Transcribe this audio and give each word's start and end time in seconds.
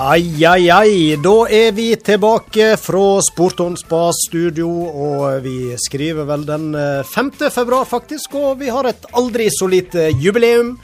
Ai, 0.00 0.44
ai, 0.46 0.70
ai. 0.70 1.16
Da 1.20 1.44
er 1.52 1.74
vi 1.76 1.90
tilbake 1.96 2.70
fra 2.80 3.20
Sportonspa 3.20 4.06
studio, 4.16 4.70
og 4.88 5.42
vi 5.44 5.74
skriver 5.76 6.24
vel 6.24 6.46
den 6.48 6.70
5. 7.04 7.28
Eh, 7.36 7.50
februar, 7.52 7.84
faktisk. 7.84 8.32
Og 8.40 8.62
vi 8.62 8.70
har 8.72 8.88
et 8.88 9.04
aldri 9.12 9.50
så 9.52 9.68
lite 9.68 10.06
jubileum. 10.16 10.78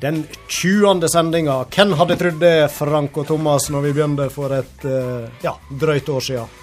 Den 0.00 0.22
20. 0.48 1.04
sendinga. 1.12 1.58
Hvem 1.68 1.92
hadde 2.00 2.16
trodd 2.16 2.40
det, 2.40 2.70
Frank 2.72 3.20
og 3.20 3.28
Thomas, 3.28 3.68
når 3.68 3.84
vi 3.90 3.92
begynte 3.92 4.30
for 4.32 4.56
et 4.56 4.88
eh, 4.88 5.28
ja, 5.44 5.52
drøyt 5.68 6.08
år 6.08 6.24
siden? 6.30 6.56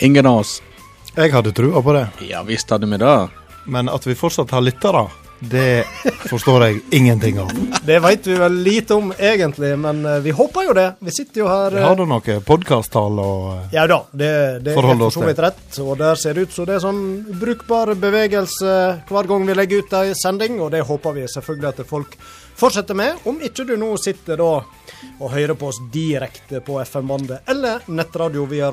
Ingen 0.00 0.32
av 0.32 0.46
oss. 0.46 0.62
Jeg 1.12 1.36
hadde 1.36 1.52
trua 1.52 1.84
på 1.84 1.92
det. 1.92 2.06
Ja 2.24 2.40
visst 2.48 2.72
hadde 2.72 2.88
vi 2.88 3.04
det. 3.04 3.14
Men 3.68 3.92
at 3.92 4.08
vi 4.08 4.16
fortsatt 4.16 4.56
har 4.56 4.64
lyttere 4.64 5.04
det 5.38 5.84
forstår 6.30 6.64
jeg 6.64 6.80
ingenting 6.90 7.40
av. 7.40 7.50
Det 7.84 7.98
veit 8.00 8.26
vi 8.26 8.36
vel 8.40 8.54
lite 8.64 8.96
om 8.96 9.12
egentlig, 9.18 9.74
men 9.78 10.04
eh, 10.04 10.18
vi 10.24 10.30
håper 10.30 10.64
jo 10.64 10.76
det. 10.76 10.86
Vi 11.04 11.12
sitter 11.12 11.42
jo 11.42 11.48
her 11.50 11.76
Vi 11.76 11.82
har 11.84 11.98
da 11.98 12.06
noe 12.08 12.38
podkasttall 12.46 13.20
å 13.20 13.32
eh, 13.56 13.74
Ja 13.76 13.84
da, 13.90 14.00
det, 14.12 14.30
det 14.64 14.76
for 14.78 15.10
så 15.12 15.26
vidt 15.26 15.42
rett. 15.44 15.66
Og 15.84 15.92
der 16.00 16.16
ser 16.20 16.34
det 16.36 16.46
ut 16.46 16.56
som 16.56 16.68
det 16.68 16.78
er 16.78 16.86
sånn 16.86 17.02
brukbar 17.40 17.92
bevegelse 18.00 18.72
hver 19.10 19.28
gang 19.28 19.44
vi 19.48 19.58
legger 19.58 19.84
ut 19.84 19.96
ei 20.00 20.16
sending, 20.16 20.56
og 20.64 20.72
det 20.72 20.86
håper 20.88 21.18
vi 21.18 21.28
selvfølgelig 21.28 21.72
at 21.74 21.84
folk 21.90 22.16
fortsetter 22.56 22.96
med. 22.96 23.20
Om 23.28 23.44
ikke 23.44 23.68
du 23.68 23.74
nå 23.76 23.92
sitter 24.00 24.40
da 24.40 24.50
og 25.20 25.28
hører 25.34 25.54
på 25.60 25.68
oss 25.68 25.82
direkte 25.92 26.62
på 26.64 26.80
FM-bandet 26.80 27.52
eller 27.52 27.84
nettradio 27.92 28.46
via, 28.48 28.72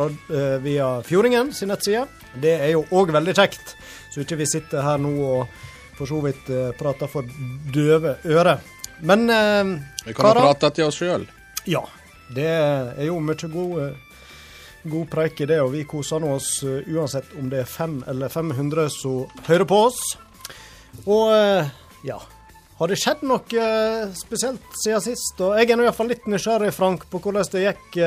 via 0.64 0.88
Fjordingen 1.04 1.52
sin 1.52 1.74
nettside. 1.74 2.08
Det 2.40 2.56
er 2.56 2.74
jo 2.78 2.88
òg 2.96 3.12
veldig 3.14 3.36
kjekt, 3.36 3.76
så 4.14 4.24
ikke 4.24 4.40
vi 4.40 4.48
sitter 4.48 4.86
her 4.88 5.02
nå 5.04 5.14
og 5.28 5.70
for 5.98 6.10
så 6.10 6.22
vidt 6.24 6.50
uh, 6.50 6.72
prata 6.78 7.08
for 7.10 7.28
døve 7.74 8.18
ører. 8.26 8.62
Men 9.04 9.30
eh, 9.30 9.64
Vi 10.06 10.14
kan 10.16 10.30
jo 10.32 10.44
prate 10.46 10.70
til 10.78 10.88
oss 10.88 11.00
sjøl. 11.02 11.26
Ja. 11.68 11.82
Det 12.34 12.46
er 12.48 13.02
jo 13.04 13.18
mye 13.20 13.50
god, 13.52 13.74
uh, 13.80 14.20
god 14.90 15.10
preik 15.12 15.42
i 15.44 15.48
det, 15.50 15.60
og 15.62 15.74
vi 15.74 15.84
koser 15.90 16.22
nå 16.24 16.36
oss 16.38 16.52
uh, 16.64 16.80
uansett 16.88 17.34
om 17.40 17.50
det 17.52 17.64
er 17.64 17.70
fem 17.70 17.98
eller 18.08 18.32
500 18.32 18.88
som 18.94 19.26
hører 19.50 19.68
på 19.68 19.82
oss. 19.90 20.00
Og 21.04 21.34
ja. 22.06 22.20
Har 22.78 22.90
det 22.90 22.98
skjedd 23.02 23.22
noe 23.26 23.64
spesielt 24.18 24.76
siden 24.82 25.02
sist? 25.02 25.40
Og 25.42 25.56
jeg 25.58 25.72
er 25.72 25.78
nå 25.80 25.86
iallfall 25.86 26.10
litt 26.12 26.26
nysgjerrig, 26.30 26.72
Frank, 26.76 27.06
på 27.10 27.22
hvordan 27.22 27.48
det 27.54 27.64
gikk 27.64 27.98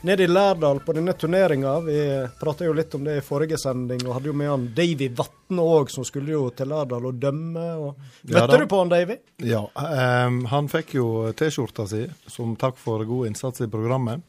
nede 0.00 0.24
i 0.24 0.26
Lærdal 0.26 0.80
på 0.80 0.92
denne 0.92 1.12
turneringa. 1.12 1.80
Vi 1.80 1.98
prata 2.40 2.66
jo 2.66 2.74
litt 2.76 2.94
om 2.94 3.04
det 3.06 3.18
i 3.18 3.24
forrige 3.24 3.58
sending, 3.58 4.04
og 4.06 4.18
hadde 4.18 4.30
jo 4.30 4.36
med 4.36 4.50
han 4.50 4.66
Davy 4.76 5.08
Vatne 5.16 5.64
òg, 5.64 5.90
som 5.92 6.06
skulle 6.06 6.34
jo 6.34 6.44
til 6.56 6.70
Lærdal 6.70 7.08
og 7.10 7.18
dømme. 7.20 7.66
Og... 7.82 8.08
Møtte 8.28 8.58
ja, 8.58 8.62
du 8.62 8.68
på 8.70 8.82
han 8.82 8.92
Davy? 8.92 9.18
Ja, 9.46 9.64
um, 10.28 10.42
han 10.52 10.70
fikk 10.72 10.94
jo 10.98 11.08
T-skjorta 11.36 11.88
si 11.90 12.04
som 12.30 12.56
takk 12.60 12.78
for 12.80 13.04
god 13.08 13.32
innsats 13.32 13.64
i 13.64 13.70
programmet. 13.72 14.22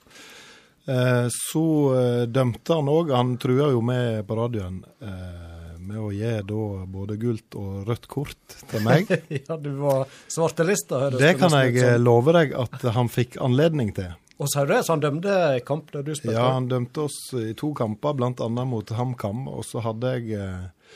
Uh, 0.90 1.28
så 1.34 1.66
uh, 1.94 2.24
dømte 2.26 2.80
han 2.80 2.90
òg, 2.90 3.14
han 3.14 3.38
trua 3.42 3.70
jo 3.76 3.84
med 3.86 4.26
på 4.28 4.40
radioen. 4.40 4.82
Uh, 5.04 5.50
med 5.90 5.98
å 5.98 6.10
gi 6.14 6.32
da 6.46 6.64
både 6.92 7.16
gult 7.18 7.56
og 7.58 7.88
rødt 7.88 8.06
kort 8.12 8.58
til 8.70 8.84
meg. 8.86 9.10
ja, 9.48 9.58
du 9.58 9.72
var 9.80 10.06
svartelista, 10.30 11.06
høres 11.08 11.22
det 11.22 11.32
kan 11.40 11.56
jeg 11.64 11.98
love 12.02 12.36
deg 12.36 12.54
at 12.54 12.84
han 12.94 13.10
fikk 13.10 13.40
anledning 13.42 13.90
til. 13.98 14.12
Og 14.40 14.48
sa 14.48 14.64
du 14.64 14.74
det, 14.74 14.84
så 14.88 14.96
han 14.96 15.04
dømte 15.04 15.36
kamp 15.68 15.92
der 15.92 16.06
du 16.08 16.14
spilte? 16.16 16.38
Ja, 16.38 16.54
han 16.56 16.70
dømte 16.72 17.08
oss 17.10 17.18
i 17.36 17.52
to 17.60 17.74
kamper, 17.76 18.16
bl.a. 18.16 18.48
mot 18.48 18.94
HamKam. 18.96 19.48
Og 19.52 19.66
så 19.68 19.84
hadde 19.84 20.14
jeg 20.16 20.40
eh, 20.40 20.96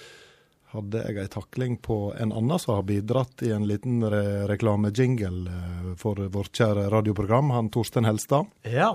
hadde 0.73 1.01
jeg 1.05 1.19
ei 1.21 1.31
takling 1.31 1.75
på 1.83 1.97
en 2.17 2.31
annen 2.33 2.61
som 2.61 2.77
har 2.77 2.85
bidratt 2.87 3.43
i 3.45 3.51
en 3.53 3.67
liten 3.69 3.99
re 4.09 4.47
reklamejingle 4.49 5.57
eh, 5.57 5.89
for 5.99 6.23
vårt 6.33 6.55
kjære 6.55 6.87
radioprogram, 6.93 7.51
han 7.53 7.71
Torstein 7.73 8.07
Helstad. 8.07 8.47
Ja. 8.63 8.93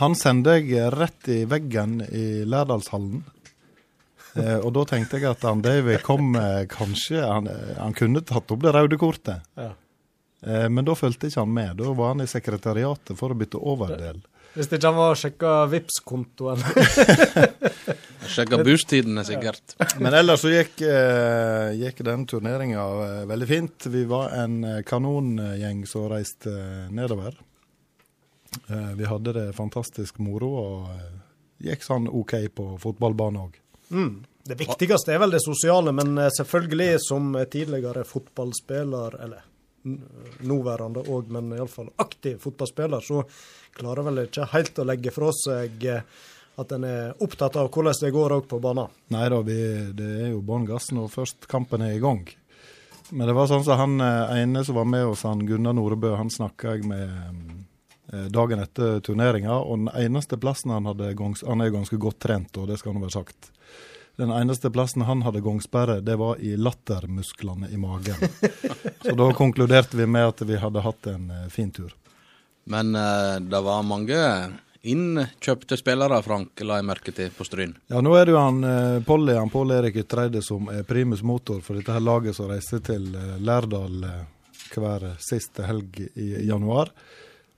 Han 0.00 0.16
sendte 0.16 0.58
jeg 0.60 0.92
rett 0.94 1.28
i 1.32 1.42
veggen 1.48 2.00
i 2.08 2.44
Lærdalshallen. 2.48 3.24
Eh, 4.32 4.58
og 4.62 4.70
da 4.76 4.84
tenkte 4.88 5.20
jeg 5.20 5.28
at 5.28 5.42
han 5.44 5.60
David 5.64 6.00
kom 6.06 6.32
eh, 6.40 6.64
kanskje 6.70 7.20
han, 7.20 7.48
eh, 7.52 7.74
han, 7.76 7.92
kunne 7.96 8.22
tatt 8.24 8.54
opp 8.54 8.62
det 8.64 8.72
røde 8.72 8.96
kortet. 9.00 9.44
Ja. 9.58 9.72
Eh, 10.46 10.68
men 10.68 10.84
da 10.84 10.94
fulgte 10.98 11.30
ikke 11.30 11.44
han 11.44 11.54
med. 11.54 11.76
Da 11.78 11.94
var 11.96 12.14
han 12.14 12.24
i 12.24 12.30
sekretariatet 12.30 13.14
for 13.18 13.32
å 13.32 13.38
bytte 13.38 13.60
overdel. 13.60 14.22
Hvis 14.52 14.68
ikke 14.68 14.90
han 14.90 14.98
var 14.98 15.14
og 15.14 15.20
sjekka 15.20 15.52
Vipps-kontoen. 15.72 16.60
sjekka 18.34 18.58
busstidene, 18.66 19.24
sikkert. 19.24 19.76
Men 20.02 20.16
ellers 20.18 20.42
så 20.44 20.50
gikk, 20.52 20.82
eh, 20.84 21.70
gikk 21.80 22.02
den 22.04 22.26
turneringa 22.28 22.82
eh, 23.06 23.22
veldig 23.30 23.48
fint. 23.48 23.88
Vi 23.94 24.04
var 24.10 24.34
en 24.42 24.58
kanongjeng 24.88 25.86
som 25.88 26.10
reiste 26.12 26.52
nedover. 26.92 27.38
Eh, 28.68 28.92
vi 28.98 29.08
hadde 29.08 29.32
det 29.38 29.46
fantastisk 29.56 30.20
moro 30.20 30.52
og 30.60 31.62
gikk 31.62 31.86
sånn 31.86 32.10
OK 32.10 32.36
på 32.52 32.68
fotballbanen 32.82 33.46
òg. 33.46 33.56
Mm. 33.94 34.12
Det 34.42 34.58
viktigste 34.58 35.14
er 35.14 35.22
vel 35.22 35.32
det 35.32 35.40
sosiale, 35.40 35.94
men 35.94 36.18
selvfølgelig 36.34 36.96
som 37.04 37.30
tidligere 37.46 38.02
fotballspiller, 38.04 39.14
eller 39.22 39.44
nåværende 39.82 41.02
òg, 41.10 41.30
men 41.34 41.54
iallfall 41.56 41.90
aktiv 42.02 42.38
fotballspiller, 42.42 43.02
så 43.02 43.22
klarer 43.76 44.06
vel 44.06 44.26
ikke 44.26 44.50
helt 44.52 44.78
å 44.78 44.86
legge 44.86 45.14
fra 45.14 45.32
seg 45.34 45.88
eh, 45.90 46.04
at 46.60 46.72
en 46.76 46.84
er 46.84 47.24
opptatt 47.24 47.56
av 47.56 47.70
hvordan 47.72 47.96
det 48.02 48.12
går 48.12 48.36
òg 48.36 48.46
på 48.50 48.60
banen. 48.62 48.92
Nei 49.14 49.24
da, 49.32 49.40
det 49.42 50.10
er 50.26 50.30
jo 50.34 50.42
bånn 50.44 50.68
gass 50.68 50.90
når 50.92 51.10
først 51.12 51.48
kampen 51.50 51.84
er 51.84 51.96
i 51.96 52.02
gang. 52.02 52.26
Men 53.12 53.28
det 53.28 53.34
var 53.36 53.48
sånn 53.50 53.64
som 53.64 53.80
han 53.80 54.00
eh, 54.00 54.38
ene 54.42 54.62
som 54.64 54.78
var 54.78 54.88
med 54.88 55.10
oss, 55.10 55.26
han 55.28 55.44
Gunnar 55.48 55.76
Norebø, 55.76 56.14
han 56.16 56.32
snakka 56.32 56.76
jeg 56.76 56.86
med 56.88 57.10
eh, 58.12 58.28
dagen 58.32 58.62
etter 58.62 59.02
turneringa. 59.04 59.58
Og 59.60 59.82
den 59.82 59.90
eneste 60.00 60.38
plassen 60.40 60.72
han 60.72 60.88
hadde 60.88 61.12
Han 61.18 61.64
er 61.64 61.74
ganske 61.74 61.98
godt 62.00 62.22
trent, 62.24 62.56
og 62.56 62.70
det 62.70 62.78
skal 62.80 62.96
nå 62.96 63.04
være 63.04 63.18
sagt. 63.18 63.52
Den 64.22 64.30
eneste 64.30 64.70
plassen 64.70 65.02
han 65.02 65.24
hadde 65.26 65.40
gangsperre, 65.42 65.96
det 66.00 66.14
var 66.16 66.38
i 66.38 66.52
lattermusklene 66.56 67.68
i 67.74 67.76
magen. 67.76 68.14
Så 69.02 69.16
da 69.18 69.32
konkluderte 69.34 69.96
vi 69.98 70.06
med 70.06 70.28
at 70.28 70.42
vi 70.46 70.60
hadde 70.62 70.84
hatt 70.84 71.08
en 71.10 71.24
uh, 71.30 71.48
fin 71.50 71.72
tur. 71.74 71.90
Men 72.70 72.94
uh, 72.94 73.40
det 73.42 73.60
var 73.66 73.82
mange 73.82 74.20
innkjøpte 74.82 75.74
spillere, 75.80 76.20
Frank, 76.22 76.62
la 76.62 76.78
jeg 76.78 76.86
merke 76.86 77.16
til 77.16 77.34
på 77.34 77.48
Stryn? 77.48 77.74
Ja, 77.90 77.98
nå 77.98 78.14
er 78.14 78.30
det 78.30 78.36
jo 78.36 78.44
han 78.44 78.62
uh, 78.62 79.02
Polly, 79.02 79.34
han 79.34 79.50
Pål 79.50 79.74
Erik 79.80 79.98
Utreide, 80.04 80.44
som 80.46 80.70
er 80.70 80.86
primus 80.86 81.26
motor 81.26 81.58
for 81.66 81.74
dette 81.74 81.98
her 81.98 82.06
laget 82.06 82.38
som 82.38 82.46
reiser 82.54 82.86
til 82.92 83.10
uh, 83.18 83.40
Lærdal 83.42 84.06
hver 84.70 85.10
siste 85.18 85.66
helg 85.66 85.98
i 86.14 86.46
januar. 86.46 86.94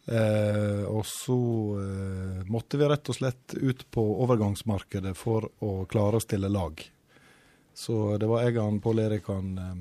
Eh, 0.06 0.84
og 0.84 1.06
så 1.06 1.38
eh, 1.80 2.44
måtte 2.52 2.76
vi 2.76 2.88
rett 2.88 3.08
og 3.08 3.16
slett 3.16 3.54
ut 3.56 3.86
på 3.90 4.02
overgangsmarkedet 4.24 5.14
for 5.16 5.48
å 5.64 5.86
klare 5.88 6.20
å 6.20 6.24
stille 6.24 6.50
lag. 6.52 6.82
Så 7.74 8.18
det 8.20 8.28
var 8.28 8.44
jeg, 8.44 8.58
og 8.60 8.82
Pål 8.84 9.00
Erik 9.06 9.30
han 9.32 9.54
eh, 9.58 9.78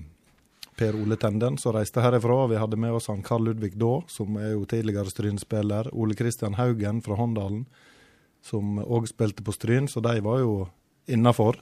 Per 0.80 0.96
Ole 0.96 1.18
Tenden 1.20 1.60
som 1.60 1.76
reiste 1.76 2.02
herifra. 2.02 2.48
Vi 2.48 2.62
hadde 2.62 2.80
med 2.80 2.96
oss 2.96 3.12
han 3.12 3.26
Karl 3.26 3.50
Ludvig 3.50 3.76
Daa, 3.76 4.02
som 4.08 4.40
er 4.40 4.56
jo 4.56 4.64
tidligere 4.70 5.12
Stryn-spiller. 5.12 5.92
Ole 5.92 6.16
Kristian 6.16 6.56
Haugen 6.58 7.04
fra 7.04 7.20
Håndalen, 7.20 7.68
som 8.44 8.80
òg 8.80 9.12
spilte 9.12 9.44
på 9.44 9.54
Stryn, 9.54 9.92
så 9.92 10.02
de 10.04 10.18
var 10.24 10.40
jo 10.40 10.56
innafor. 11.12 11.60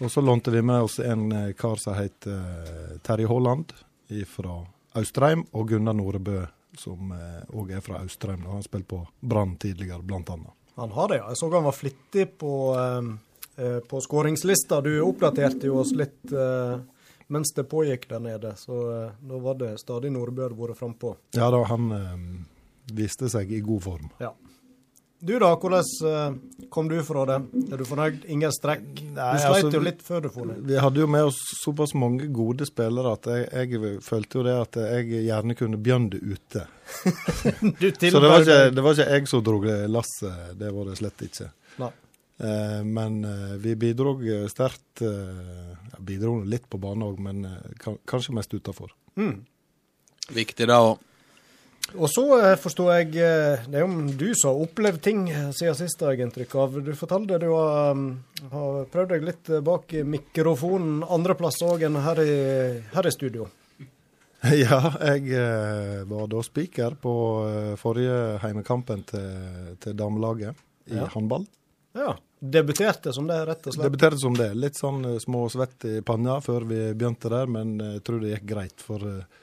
Og 0.00 0.12
så 0.12 0.20
lånte 0.20 0.52
vi 0.52 0.60
med 0.62 0.84
oss 0.84 1.00
en 1.00 1.30
eh, 1.32 1.52
kar 1.56 1.80
som 1.80 1.96
het 1.96 2.28
eh, 2.28 3.00
Terje 3.00 3.28
Haaland 3.28 3.72
fra 4.26 4.62
Austrheim, 4.98 5.48
og 5.54 5.68
Gunnar 5.70 5.94
Norebø 5.94 6.42
som 6.78 7.12
òg 7.12 7.70
eh, 7.70 7.76
er 7.76 7.84
fra 7.84 8.00
Austrheim. 8.00 8.44
Han 8.46 8.60
har 8.60 8.66
spilt 8.66 8.88
på 8.88 9.02
Brann 9.20 9.56
tidligere, 9.56 10.02
bl.a. 10.02 10.38
Han 10.80 10.94
har 10.96 11.08
det, 11.08 11.20
ja. 11.20 11.28
Jeg 11.28 11.40
så 11.40 11.50
han 11.52 11.66
var 11.66 11.76
flittig 11.76 12.26
på, 12.38 12.54
eh, 12.78 13.10
eh, 13.64 13.78
på 13.80 14.00
skåringslista. 14.00 14.80
Du 14.84 14.92
oppdaterte 15.04 15.70
jo 15.70 15.80
oss 15.82 15.92
litt 15.96 16.34
mens 17.30 17.52
det 17.54 17.68
pågikk 17.70 18.08
der 18.10 18.22
nede, 18.24 18.56
så 18.58 18.74
nå 19.22 19.36
da 19.36 19.42
var 19.44 19.58
det 19.60 19.74
stadig 19.78 20.10
Nordbø 20.10 20.48
vært 20.50 20.80
frampå. 20.80 21.12
Ja 21.36 21.46
da, 21.54 21.60
han 21.70 21.84
viste 22.90 23.28
seg 23.30 23.52
i 23.54 23.60
god 23.62 23.84
form. 23.84 24.08
Ja. 24.18 24.32
Du 25.20 25.34
da, 25.38 25.50
hvordan 25.60 25.84
uh, 26.04 26.68
kom 26.72 26.88
du 26.88 26.96
fra 27.04 27.26
det? 27.28 27.36
Er 27.68 27.80
du 27.80 27.84
fornøyd? 27.84 28.22
Ingen 28.32 28.52
strekk? 28.56 28.84
Nei, 29.12 29.12
du 29.12 29.42
sleit 29.42 29.66
altså, 29.66 29.72
jo 29.74 29.82
litt 29.84 30.00
før 30.04 30.22
du 30.24 30.28
for 30.32 30.48
det. 30.48 30.56
Vi 30.70 30.78
hadde 30.80 31.02
jo 31.02 31.08
med 31.12 31.28
oss 31.28 31.40
såpass 31.60 31.92
mange 31.98 32.30
gode 32.32 32.64
spillere 32.68 33.12
at 33.18 33.28
jeg, 33.28 33.50
jeg 33.52 33.98
følte 34.06 34.40
jo 34.40 34.44
det 34.46 34.54
at 34.56 34.78
jeg 34.80 35.24
gjerne 35.26 35.56
kunne 35.58 35.80
bjønde 35.80 36.22
ute. 36.24 36.64
Så 37.04 37.92
det 38.00 38.12
var, 38.14 38.40
ikke, 38.40 38.70
det 38.72 38.86
var, 38.86 38.96
ikke, 38.96 39.08
jeg 39.12 39.28
som 39.28 39.44
dro 39.44 39.60
lasset, 39.92 40.56
det 40.62 40.72
var 40.72 40.88
det 40.88 40.96
slett 41.02 41.26
ikke. 41.28 41.50
Nei. 41.84 41.92
Uh, 42.40 42.80
men 42.88 43.20
uh, 43.28 43.54
vi 43.60 43.76
bidro 43.76 44.16
sterkt 44.48 45.04
Ja, 45.04 45.98
Bidro 46.00 46.38
litt 46.48 46.64
på 46.72 46.80
banen 46.80 47.04
òg, 47.04 47.20
men 47.20 47.44
kanskje 48.08 48.32
mest 48.32 48.56
utafor. 48.56 48.96
Mm. 49.20 49.42
Viktig 50.32 50.68
da 50.70 50.80
å 50.86 50.96
og 51.96 52.08
så 52.12 52.24
forsto 52.60 52.86
jeg 52.92 53.14
eh, 53.18 53.62
Det 53.70 53.78
er 53.80 53.84
jo 53.84 54.08
du 54.18 54.26
som 54.38 54.52
har 54.52 54.64
opplevd 54.66 55.00
ting 55.04 55.22
siden 55.56 55.78
sist, 55.78 56.00
har 56.04 56.14
jeg 56.14 56.26
inntrykk 56.28 56.54
av. 56.62 56.76
Du 56.84 56.90
fortalte 56.98 57.38
du 57.42 57.48
har, 57.52 57.94
mm, 57.96 58.10
har 58.52 58.84
prøvd 58.92 59.14
deg 59.14 59.26
litt 59.26 59.50
bak 59.66 59.94
mikrofonen 60.06 61.02
andreplass 61.08 61.60
òg 61.66 61.86
enn 61.88 61.98
her 62.04 62.20
i, 62.24 62.34
her 62.94 63.06
i 63.10 63.14
studio. 63.16 63.48
Ja, 64.56 64.78
jeg 65.04 65.34
eh, 65.36 65.98
var 66.08 66.24
da 66.32 66.40
spiker 66.40 66.94
på 66.96 67.10
eh, 67.44 67.74
forrige 67.76 68.38
heimekampen 68.40 69.02
til, 69.04 69.74
til 69.84 69.92
damelaget 69.98 70.56
i 70.88 70.96
Ja. 70.96 71.10
håndball. 71.12 71.44
Ja. 71.92 72.14
Debuterte 72.40 73.12
som 73.12 73.26
det, 73.28 73.36
rett 73.44 73.66
og 73.68 73.74
slett. 73.74 73.84
Debuterte 73.84 74.16
som 74.16 74.32
det. 74.38 74.54
Litt 74.56 74.78
sånn 74.80 75.02
eh, 75.04 75.18
småsvett 75.20 75.84
i 75.90 75.98
panna 76.00 76.38
før 76.40 76.64
vi 76.70 76.78
begynte 76.96 77.28
der, 77.28 77.52
men 77.52 77.74
eh, 77.84 77.90
jeg 77.98 78.04
tror 78.08 78.22
det 78.22 78.30
gikk 78.32 78.46
greit. 78.48 78.80
For 78.80 79.04
eh, 79.10 79.39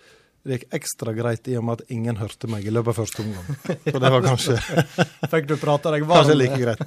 det 0.47 0.57
gikk 0.57 0.75
ekstra 0.79 1.13
greit 1.15 1.47
i 1.51 1.57
og 1.59 1.65
med 1.67 1.81
at 1.81 1.91
ingen 1.94 2.17
hørte 2.19 2.47
meg 2.51 2.65
i 2.67 2.71
løpet 2.71 2.94
av 2.94 2.99
første 3.01 3.23
omgang. 3.23 3.47
Så 3.83 3.99
det 3.99 4.11
var 4.13 4.23
kanskje, 4.25 4.57
Fikk 5.33 5.49
du 5.49 5.57
prata 5.59 5.91
deg 5.94 6.05
varm? 6.07 6.23
kanskje 6.23 6.38
like 6.39 6.59
greit. 6.61 6.83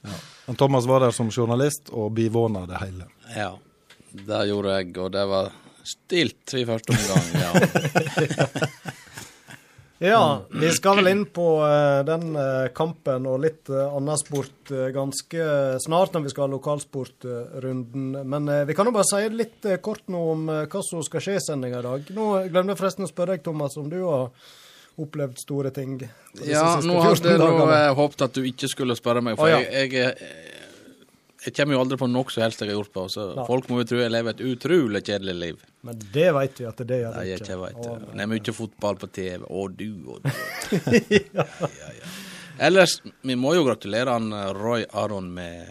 Ja. 0.00 0.14
Men 0.46 0.56
Thomas 0.56 0.86
var 0.88 1.04
der 1.04 1.12
som 1.12 1.28
journalist 1.30 1.92
og 1.92 2.14
bivåna 2.16 2.64
det 2.66 2.80
hele. 2.80 3.10
Ja, 3.36 3.50
det 4.10 4.40
gjorde 4.48 4.78
jeg, 4.78 4.94
og 4.98 5.12
det 5.14 5.26
var 5.30 5.52
stilt 5.86 6.54
i 6.56 6.64
første 6.68 6.96
omgang, 6.96 7.26
ja. 7.36 7.50
Ja, 10.02 10.42
vi 10.48 10.70
skal 10.72 10.96
vel 10.96 11.10
inn 11.10 11.26
på 11.28 11.44
eh, 11.60 11.98
den 12.08 12.30
eh, 12.32 12.70
kampen 12.72 13.26
og 13.28 13.42
litt 13.42 13.68
uh, 13.68 13.90
annen 13.98 14.16
sport 14.16 14.70
eh, 14.72 14.86
ganske 14.94 15.48
snart 15.84 16.16
når 16.16 16.24
vi 16.24 16.32
skal 16.32 16.46
ha 16.46 16.52
lokalsportrunden. 16.54 18.06
Men 18.24 18.48
eh, 18.48 18.62
vi 18.64 18.76
kan 18.78 18.88
jo 18.88 18.94
bare 18.96 19.04
si 19.10 19.28
litt 19.34 19.68
eh, 19.68 19.76
kort 19.84 20.08
nå 20.08 20.22
om 20.32 20.48
eh, 20.48 20.62
hva 20.72 20.80
som 20.86 21.04
skal 21.04 21.20
skje 21.26 21.36
i 21.36 21.44
sendinga 21.44 21.82
i 21.82 21.86
dag. 21.90 22.08
Nå 22.16 22.30
glemte 22.46 22.72
jeg 22.72 22.80
forresten 22.80 23.04
å 23.04 23.10
spørre 23.12 23.36
deg, 23.36 23.44
Thomas, 23.44 23.76
om 23.76 23.92
du 23.92 23.98
har 24.06 24.32
opplevd 25.04 25.36
store 25.44 25.74
ting. 25.76 25.98
Ja, 26.48 26.64
nå 26.80 26.96
hadde 27.04 27.36
jeg 27.36 27.44
eh, 27.44 27.92
håpet 28.00 28.24
at 28.24 28.40
du 28.40 28.48
ikke 28.48 28.72
skulle 28.72 28.96
spørre 28.96 29.20
meg, 29.24 29.36
for 29.36 29.50
oh, 29.50 29.52
ja. 29.52 29.60
jeg, 29.68 29.92
jeg, 30.00 30.16
eh, 30.16 30.59
jeg 31.40 31.54
kommer 31.56 31.76
jo 31.76 31.80
aldri 31.80 31.96
på 32.00 32.08
noe 32.10 32.32
som 32.32 32.42
helst 32.44 32.60
jeg 32.60 32.68
har 32.68 32.76
gjort 32.76 32.92
på, 32.92 33.04
så 33.08 33.26
Nei. 33.32 33.44
folk 33.48 33.68
må 33.70 33.80
jo 33.80 33.88
tro 33.88 34.00
jeg 34.02 34.12
lever 34.12 34.34
et 34.34 34.42
utrolig 34.44 35.00
kjedelig 35.06 35.36
liv. 35.38 35.62
Men 35.88 36.02
det 36.12 36.26
vet 36.36 36.60
vi 36.60 36.66
at 36.68 36.82
det 36.90 36.98
gjør 37.00 37.16
du 37.16 37.32
ikke. 37.36 37.58
vet 37.62 37.78
Å, 37.80 37.94
det. 38.02 38.10
Er 38.20 38.30
mye 38.34 38.54
fotball 38.56 39.00
på 39.00 39.08
TV. 39.16 39.46
Å, 39.48 39.64
du 39.72 39.88
og 40.04 40.20
du. 40.20 40.30
ja. 41.16 41.46
Ja, 41.64 41.92
ja. 41.96 42.14
Ellers, 42.60 42.98
vi 43.24 43.36
må 43.40 43.54
jo 43.56 43.64
gratulere 43.64 44.12
han 44.12 44.32
eh, 44.36 44.50
Roy 44.52 44.84
Aron 44.92 45.30
med 45.32 45.68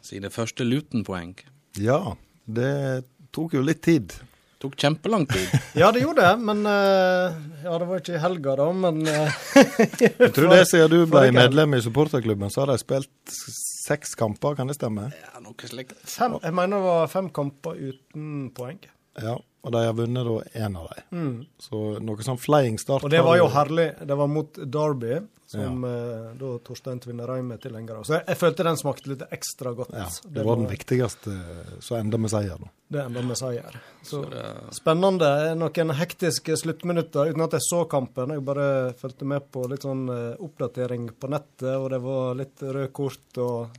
sine 0.00 0.30
første 0.32 0.64
Luton-poeng. 0.64 1.34
Ja, 1.76 2.14
det 2.48 3.04
tok 3.36 3.58
jo 3.58 3.64
litt 3.64 3.84
tid. 3.84 4.14
Det 4.16 4.30
Tok 4.62 4.76
kjempelang 4.78 5.24
tid. 5.26 5.48
Ja, 5.80 5.90
det 5.92 6.04
gjorde 6.04 6.22
det, 6.22 6.36
men 6.38 6.60
uh, 6.64 7.34
Ja, 7.64 7.76
det 7.82 7.86
var 7.88 7.98
ikke 7.98 8.14
i 8.14 8.20
helga, 8.22 8.52
da, 8.60 8.68
men 8.72 9.00
uh, 9.02 9.40
Jeg 10.06 10.32
tror 10.36 10.52
det 10.54 10.60
siden 10.70 10.92
du 10.92 11.00
ble 11.10 11.32
medlem 11.34 11.74
i 11.74 11.80
supporterklubben, 11.82 12.52
så 12.52 12.62
har 12.62 12.70
de 12.70 12.76
spilt 12.78 13.34
seks 13.82 14.14
kamper, 14.18 14.54
kan 14.58 14.70
det 14.70 14.76
stemme? 14.78 15.08
Ja, 15.16 15.40
noe 15.42 15.68
slikt. 15.70 15.96
Jeg 16.06 16.54
mener 16.54 16.76
det 16.76 16.84
var 16.86 17.08
fem 17.10 17.30
kamper 17.34 17.78
uten 17.90 18.50
poeng. 18.54 18.78
Ja, 19.18 19.36
og 19.62 19.72
de 19.72 19.84
har 19.86 19.94
vunnet 19.94 20.26
da 20.26 20.64
én 20.66 20.74
av 20.78 20.88
dem. 20.90 21.46
Så 21.62 21.82
noe 22.02 22.24
sånn 22.26 22.40
flying 22.42 22.78
start 22.82 23.02
Mm. 23.02 23.06
Og 23.06 23.14
det 23.14 23.22
var 23.22 23.36
jo 23.38 23.46
herlig. 23.54 23.88
Det 24.06 24.16
var 24.18 24.26
mot 24.30 24.58
Derby, 24.58 25.20
som 25.52 25.84
eh, 25.84 26.32
da 26.40 26.50
Torstein 26.66 26.98
Tvinnereim 27.02 27.52
er 27.54 27.60
tilhenger 27.62 27.98
av. 28.00 28.04
Så 28.08 28.16
jeg, 28.16 28.24
jeg 28.32 28.40
følte 28.40 28.66
den 28.66 28.78
smakte 28.80 29.10
litt 29.12 29.22
ekstra 29.30 29.72
godt. 29.76 29.92
Ja, 29.94 30.06
det 30.34 30.44
var 30.46 30.56
den 30.58 30.70
viktigste 30.70 31.34
som 31.80 31.98
enda 32.00 32.18
med 32.18 32.32
seier. 32.32 32.58
da. 32.58 32.70
Det 32.92 33.04
enda 33.06 33.22
med 33.22 33.38
seier. 33.38 33.78
Så 34.02 34.22
Så 34.24 34.30
det, 34.32 34.42
spennende. 34.76 35.30
Noen 35.56 35.94
hektiske 35.96 36.56
sluttminutter 36.60 37.30
uten 37.30 37.44
at 37.46 37.54
jeg 37.56 37.66
så 37.68 37.84
kampen. 37.88 38.34
Jeg 38.34 38.44
bare 38.44 38.66
fulgte 38.98 39.28
med 39.28 39.46
på 39.52 39.64
litt 39.70 39.86
sånn 39.86 40.08
eh, 40.12 40.42
oppdatering 40.42 41.10
på 41.20 41.30
nettet, 41.32 41.76
og 41.76 41.90
det 41.94 42.02
var 42.02 42.34
litt 42.40 42.62
røde 42.66 42.90
kort 42.92 43.38
og 43.38 43.78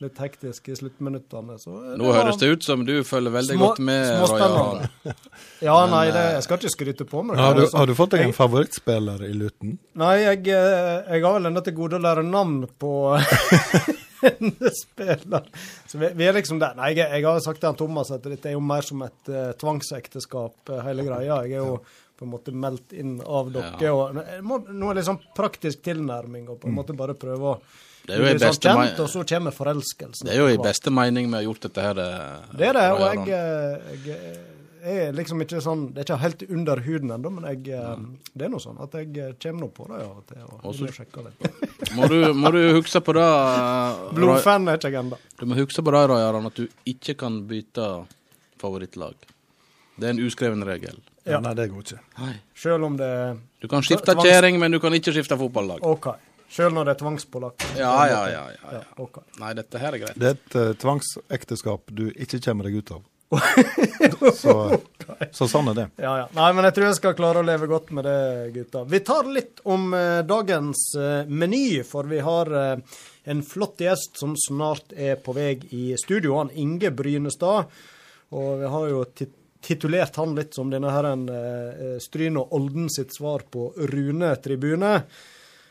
litt 0.00 0.18
hektisk 0.22 0.68
i 0.72 0.76
sluttminuttene. 0.78 1.56
Så 1.60 1.74
eh, 1.76 1.96
nå 2.00 2.12
høres 2.16 2.38
det 2.40 2.48
ut 2.54 2.64
som 2.66 2.84
du 2.88 2.94
følger 3.04 3.34
veldig 3.34 3.56
Små- 3.58 3.68
godt 3.70 3.82
med, 3.84 4.06
Roy 4.08 4.16
småspennende. 4.30 5.14
Ja, 5.68 5.74
nei, 5.92 6.06
det, 6.14 6.20
eh, 6.24 6.34
jeg 6.38 6.46
skal 6.46 6.60
ikke 6.60 6.72
skryte 6.74 7.06
på 7.10 7.22
meg. 7.28 7.40
Har 7.40 7.58
du, 7.58 7.62
Altså, 7.66 7.76
har 7.82 7.90
du 7.90 7.94
fått 7.98 8.14
deg 8.16 8.24
en 8.28 8.36
favorittspiller 8.36 9.24
i 9.28 9.32
Luton? 9.36 9.74
Nei, 10.00 10.14
jeg, 10.24 10.42
eh, 10.56 11.14
jeg 11.14 11.24
har 11.26 11.36
vel 11.36 11.50
ennå 11.50 11.62
til 11.66 11.76
gode 11.76 12.00
å 12.00 12.04
lære 12.06 12.24
navn 12.28 12.62
på 12.80 12.92
en 14.30 14.52
spiller. 14.82 15.48
Så 15.88 15.98
vi, 16.00 16.10
vi 16.16 16.26
er 16.28 16.36
liksom 16.36 16.60
der. 16.60 16.76
Nei, 16.80 16.92
jeg, 16.96 17.06
jeg 17.18 17.24
har 17.28 17.40
sagt 17.44 17.60
til 17.62 17.70
han 17.70 17.78
Thomas 17.80 18.12
at 18.16 18.24
dette 18.28 18.50
er 18.52 18.56
jo 18.56 18.62
mer 18.64 18.84
som 18.86 19.02
et 19.06 19.30
uh, 19.32 19.50
tvangsekteskap, 19.60 20.72
hele 20.86 21.06
greia. 21.06 21.42
Jeg 21.48 21.56
er 21.60 21.64
jo 21.64 21.78
på 22.20 22.26
en 22.28 22.32
måte 22.34 22.52
meldt 22.52 22.92
inn 23.00 23.14
av 23.24 23.48
dere. 23.52 23.76
Ja. 23.80 23.94
og 23.96 24.18
må, 24.44 24.58
Nå 24.68 24.90
er 24.90 24.98
det 24.98 25.00
liksom 25.00 25.22
praktisk 25.36 25.80
tilnærming, 25.86 26.50
og 26.52 26.58
på 26.60 26.68
en 26.68 26.76
måte 26.76 26.96
bare 26.96 27.16
prøve 27.16 27.54
å 27.54 27.60
Det 28.06 28.14
er 28.16 28.22
jo 28.22 28.24
i 28.24 28.30
sånn 28.32 28.40
beste 28.48 28.68
kjent, 28.74 29.00
og 29.04 29.08
så 29.12 29.24
kommer 29.28 29.54
forelskelsen. 29.54 30.26
Det 30.26 30.32
er 30.34 30.40
jo 30.40 30.48
i 30.48 30.56
beste 30.62 30.90
mening 30.90 31.28
vi 31.28 31.36
har 31.38 31.42
gjort 31.46 31.60
dette 31.68 31.84
her. 31.84 31.98
eh, 31.98 32.56
Det 32.56 32.66
er 32.70 32.72
det, 32.78 32.86
og 32.92 33.00
jeg, 33.00 33.28
eh, 33.28 34.38
jeg 34.80 35.08
er 35.08 35.12
liksom 35.12 35.42
ikke 35.44 35.60
sånn 35.60 35.92
Det 35.92 36.00
er 36.00 36.06
ikke 36.08 36.20
helt 36.22 36.42
under 36.50 36.80
huden 36.80 37.10
ennå, 37.10 37.30
men 37.30 37.44
jeg, 37.50 37.66
ja. 37.68 37.96
det 38.34 38.46
er 38.46 38.48
nå 38.48 38.60
sånn 38.62 38.80
at 38.82 38.92
jeg 38.96 39.10
eh, 39.18 39.32
kommer 39.42 39.66
nå 39.66 39.68
på 39.76 39.86
det 39.90 40.00
av 40.00 40.16
og 40.16 40.26
til. 40.26 40.42
og 40.46 40.64
Og 40.64 40.74
så- 40.74 40.86
vil 40.86 40.94
sjekke 40.96 41.24
litt. 41.26 41.66
Må 41.96 42.06
du, 42.08 42.32
må 42.34 42.50
du 42.52 42.58
huske 42.80 43.00
på 43.02 43.12
det, 43.12 43.26
eh, 43.26 44.12
Blodfan 44.16 44.68
er 44.68 44.78
ikke 44.78 44.90
jeg 44.92 45.00
ennå. 45.04 45.18
du 45.38 45.46
må 45.46 45.54
huske 45.56 45.82
på 45.82 45.90
det, 45.92 46.08
Roy 46.08 46.46
at 46.46 46.54
du 46.54 46.68
ikke 46.86 47.16
kan 47.18 47.42
bytte 47.46 48.06
favorittlag. 48.60 49.14
Det 49.98 50.06
er 50.08 50.10
en 50.14 50.24
uskreven 50.24 50.64
regel. 50.64 50.96
Ja. 51.28 51.40
Nei, 51.44 51.52
det 51.54 51.68
går 51.70 51.82
ikke. 51.84 51.98
Nei. 52.18 52.34
Selv 52.56 52.84
om 52.84 52.96
det 52.96 53.10
Du 53.60 53.68
kan 53.68 53.82
skifte 53.84 54.14
kjerring, 54.16 54.58
men 54.58 54.72
du 54.72 54.78
kan 54.80 54.92
ikke 54.96 55.12
skifte 55.12 55.36
fotballag. 55.36 55.82
OK. 55.84 56.06
Selv 56.50 56.74
når 56.74 56.88
det 56.88 56.96
er 56.96 57.00
tvangspålagt. 57.04 57.64
Ja, 57.78 57.94
ja, 58.10 58.20
ja, 58.30 58.42
ja, 58.56 58.74
ja. 58.78 58.82
Okay. 58.98 59.22
Nei, 59.38 59.54
dette 59.58 59.78
her 59.78 59.94
er 59.94 60.02
greit. 60.02 60.18
Det 60.18 60.32
er 60.32 60.36
et 60.36 60.58
uh, 60.58 60.72
tvangsekteskap 60.82 61.92
du 61.94 62.08
ikke 62.10 62.40
kommer 62.42 62.66
deg 62.66 62.80
ut 62.80 62.92
av. 62.96 63.06
så, 64.34 64.54
så 65.30 65.46
sånn 65.46 65.70
er 65.70 65.76
det. 65.78 65.86
Ja, 66.02 66.16
ja. 66.24 66.26
Nei, 66.34 66.48
men 66.56 66.66
jeg 66.66 66.74
tror 66.74 66.88
jeg 66.88 66.98
skal 66.98 67.14
klare 67.18 67.44
å 67.44 67.46
leve 67.46 67.70
godt 67.70 67.92
med 67.94 68.08
det, 68.08 68.18
gutta. 68.56 68.82
Vi 68.90 69.02
tar 69.06 69.30
litt 69.30 69.62
om 69.70 69.92
uh, 69.94 70.20
dagens 70.26 70.88
uh, 70.98 71.22
meny, 71.30 71.84
for 71.86 72.10
vi 72.10 72.18
har 72.26 72.50
uh, 72.50 73.02
en 73.30 73.44
flott 73.46 73.82
gjest 73.86 74.18
som 74.18 74.34
snart 74.34 74.90
er 74.98 75.20
på 75.22 75.36
vei 75.36 75.52
i 75.70 75.92
studio. 76.02 76.40
Han 76.40 76.50
Inge 76.58 76.90
Brynestad. 76.90 77.70
Og 78.34 78.50
vi 78.60 78.70
har 78.70 78.90
jo 78.90 79.04
tit 79.14 79.36
titulert 79.60 80.16
han 80.16 80.34
litt 80.34 80.54
som 80.54 80.70
denne 80.72 80.92
herren 80.92 81.26
eh, 81.28 81.98
Stryn 82.00 82.38
og 82.40 82.54
Olden 82.56 82.88
sitt 82.92 83.14
svar 83.16 83.44
på 83.50 83.70
Rune 83.92 84.32
tribune. 84.42 84.94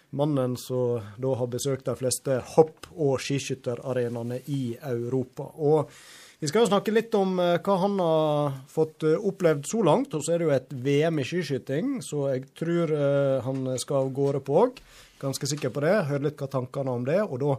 Mannen 0.10 0.56
som 0.58 1.04
da 1.22 1.36
har 1.38 1.52
besøkt 1.52 1.86
de 1.86 1.94
fleste 2.00 2.40
hopp- 2.56 2.90
og 2.96 3.20
skiskytterarenaene 3.22 4.40
i 4.50 4.74
Europa. 4.82 5.46
Og 5.62 5.92
vi 6.40 6.48
skal 6.48 6.64
jo 6.64 6.70
snakke 6.70 6.94
litt 6.96 7.14
om 7.20 7.34
eh, 7.44 7.58
hva 7.60 7.74
han 7.82 7.98
har 8.00 8.54
fått 8.72 9.04
eh, 9.04 9.20
opplevd 9.20 9.66
så 9.68 9.84
langt. 9.84 10.14
Og 10.16 10.24
så 10.24 10.34
er 10.34 10.40
det 10.40 10.48
jo 10.48 10.54
et 10.56 10.70
VM 10.86 11.20
i 11.20 11.26
skiskyting, 11.28 11.98
så 12.06 12.30
jeg 12.32 12.46
tror 12.56 12.94
eh, 12.96 13.40
han 13.44 13.74
skal 13.82 14.06
av 14.06 14.14
gårde 14.16 14.42
på 14.48 14.56
òg. 14.62 14.80
Ganske 15.20 15.50
sikker 15.52 15.74
på 15.76 15.84
det. 15.84 15.98
Høre 16.08 16.30
litt 16.30 16.40
hva 16.40 16.48
tankene 16.54 16.94
er 16.94 17.02
om 17.02 17.10
det. 17.10 17.18
Og 17.28 17.44
da 17.44 17.58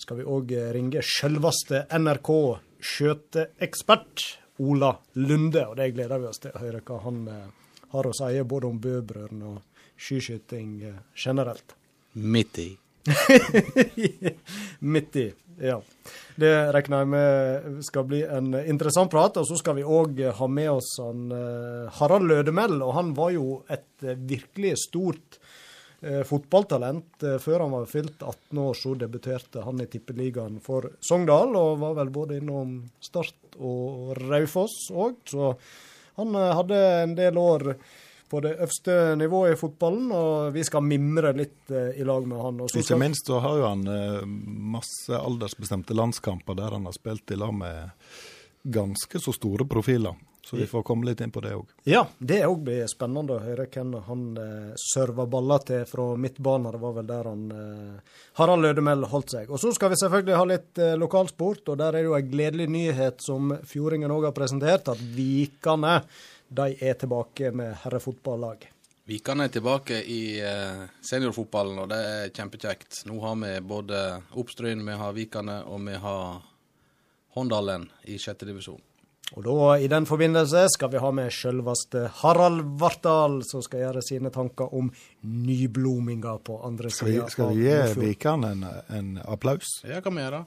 skal 0.00 0.22
vi 0.22 0.24
òg 0.24 0.54
ringe 0.72 1.04
selveste 1.04 1.84
NRK 1.92 2.32
skjøteekspert 2.92 4.24
Ola 4.64 4.94
Lunde. 5.20 5.66
Og 5.68 5.76
det 5.78 5.92
gleder 5.92 6.24
vi 6.24 6.30
oss 6.32 6.40
til 6.40 6.56
å 6.56 6.64
høre 6.64 6.80
hva 6.88 7.02
han 7.04 7.20
har 7.92 8.08
å 8.08 8.16
si 8.16 8.32
både 8.48 8.72
om 8.72 8.80
Bøbrøren 8.80 9.44
og 9.52 9.86
skiskyting 10.00 10.80
generelt. 11.12 11.76
Midt 12.12 12.58
i. 12.58 12.68
Midt 14.78 15.16
i, 15.16 15.32
ja. 15.60 15.78
Det 16.36 16.52
regner 16.74 17.02
jeg 17.02 17.10
med 17.12 17.80
skal 17.84 18.06
bli 18.08 18.22
en 18.24 18.52
interessant 18.62 19.10
prat. 19.12 19.36
Og 19.40 19.48
så 19.48 19.58
skal 19.60 19.78
vi 19.78 19.86
òg 19.86 20.20
ha 20.38 20.48
med 20.48 20.70
oss 20.72 20.94
han 21.02 21.32
eh, 21.36 21.90
Harald 21.98 22.28
Lødemel. 22.30 22.80
Og 22.82 22.94
han 22.96 23.12
var 23.16 23.34
jo 23.36 23.60
et 23.72 24.06
eh, 24.06 24.16
virkelig 24.16 24.74
stort 24.86 25.38
eh, 26.00 26.22
fotballtalent. 26.28 27.26
Før 27.42 27.66
han 27.66 27.76
var 27.76 27.90
fylt 27.90 28.20
18 28.22 28.62
år, 28.64 28.76
så 28.80 28.94
debuterte 29.04 29.64
han 29.66 29.82
i 29.84 29.88
Tippeligaen 29.92 30.60
for 30.64 30.88
Sogndal. 31.04 31.56
Og 31.58 31.80
var 31.84 31.98
vel 32.00 32.12
både 32.14 32.40
innom 32.40 32.78
Start 33.02 33.58
og 33.60 34.16
Raufoss 34.24 34.88
òg. 34.92 35.20
Så 35.28 35.54
han 36.20 36.36
hadde 36.36 36.80
en 37.02 37.16
del 37.16 37.38
år 37.40 37.72
på 38.32 38.40
det 38.44 38.54
øverste 38.56 38.96
nivået 39.20 39.54
i 39.54 39.60
fotballen, 39.60 40.08
og 40.16 40.52
vi 40.54 40.64
skal 40.64 40.84
mimre 40.86 41.34
litt 41.36 41.70
eh, 41.70 42.00
i 42.00 42.08
lag 42.08 42.26
med 42.28 42.40
han. 42.40 42.60
Og 42.64 42.72
så 42.72 42.80
Ikke 42.80 43.00
minst 43.02 43.28
så 43.28 43.42
har 43.44 43.60
jo 43.60 43.68
han 43.68 43.86
eh, 43.92 44.20
masse 44.72 45.12
aldersbestemte 45.20 45.96
landskamper 45.96 46.56
der 46.56 46.78
han 46.78 46.88
har 46.88 46.96
spilt 46.96 47.34
i 47.34 47.40
lag 47.40 47.52
med 47.54 47.92
ganske 48.62 49.20
så 49.20 49.34
store 49.36 49.68
profiler. 49.68 50.16
Så 50.44 50.56
vi 50.56 50.66
får 50.66 50.82
komme 50.82 51.06
litt 51.06 51.20
inn 51.22 51.30
på 51.30 51.40
det 51.40 51.52
òg. 51.54 51.68
Ja, 51.86 52.02
det 52.18 52.40
òg 52.48 52.64
blir 52.66 52.88
spennende 52.90 53.36
å 53.36 53.42
høre 53.44 53.68
hvem 53.70 53.94
han 54.08 54.24
eh, 54.42 54.72
serva 54.80 55.24
baller 55.30 55.62
til 55.68 55.84
fra 55.86 56.08
midtbanen. 56.18 56.72
Det 56.74 56.80
var 56.82 56.96
vel 56.96 57.06
der 57.08 57.28
han 57.30 57.44
eh, 57.54 58.18
Harald 58.40 58.66
Lødemel 58.66 59.06
holdt 59.12 59.36
seg. 59.36 59.52
Og 59.52 59.62
så 59.62 59.70
skal 59.76 59.92
vi 59.92 60.00
selvfølgelig 60.02 60.40
ha 60.40 60.48
litt 60.50 60.82
eh, 60.82 60.96
lokalsport, 60.98 61.62
og 61.70 61.78
der 61.78 61.94
er 61.94 62.00
det 62.00 62.08
jo 62.10 62.18
en 62.18 62.32
gledelig 62.34 62.68
nyhet 62.74 63.22
som 63.22 63.54
Fjordingen 63.70 64.12
òg 64.12 64.28
har 64.28 64.36
presentert, 64.36 64.90
at 64.90 65.06
Vikane 65.14 66.00
de 66.54 66.68
er 66.80 66.94
tilbake 67.00 67.50
med 67.56 67.74
herrefotballag. 67.84 68.68
Vikane 69.08 69.48
er 69.48 69.52
tilbake 69.52 69.98
i 70.06 70.22
eh, 70.38 70.84
seniorfotballen, 71.02 71.80
og 71.82 71.90
det 71.90 71.98
er 72.06 72.30
kjempekjekt. 72.30 73.02
Nå 73.10 73.18
har 73.24 73.34
vi 73.40 73.56
både 73.66 73.98
Oppstryn, 74.38 74.84
vi 74.86 74.94
har 75.00 75.16
Vikane, 75.16 75.58
og 75.66 75.82
vi 75.88 75.98
har 76.04 76.40
Håndalen 77.34 77.88
i 78.12 78.18
sjette 78.20 78.46
divisjon. 78.46 78.80
Og 79.32 79.44
da, 79.46 79.54
i 79.80 79.88
den 79.88 80.04
forbindelse, 80.06 80.66
skal 80.74 80.90
vi 80.92 81.00
ha 81.00 81.10
med 81.16 81.32
selveste 81.32 82.04
Harald 82.20 82.60
Vartdal, 82.78 83.38
som 83.48 83.64
skal 83.64 83.86
gjøre 83.86 84.04
sine 84.04 84.30
tanker 84.30 84.74
om 84.76 84.90
nyblominga 85.24 86.36
på 86.44 86.58
andre 86.66 86.92
sida 86.92 87.30
skal 87.32 87.54
vi 87.56 87.64
gi 87.64 87.78
Vikan 87.96 88.44
en, 88.44 88.66
en 88.92 89.14
applaus? 89.24 89.78
Ja, 89.88 90.02
kan 90.04 90.18
vi 90.18 90.26
gjøre. 90.26 90.44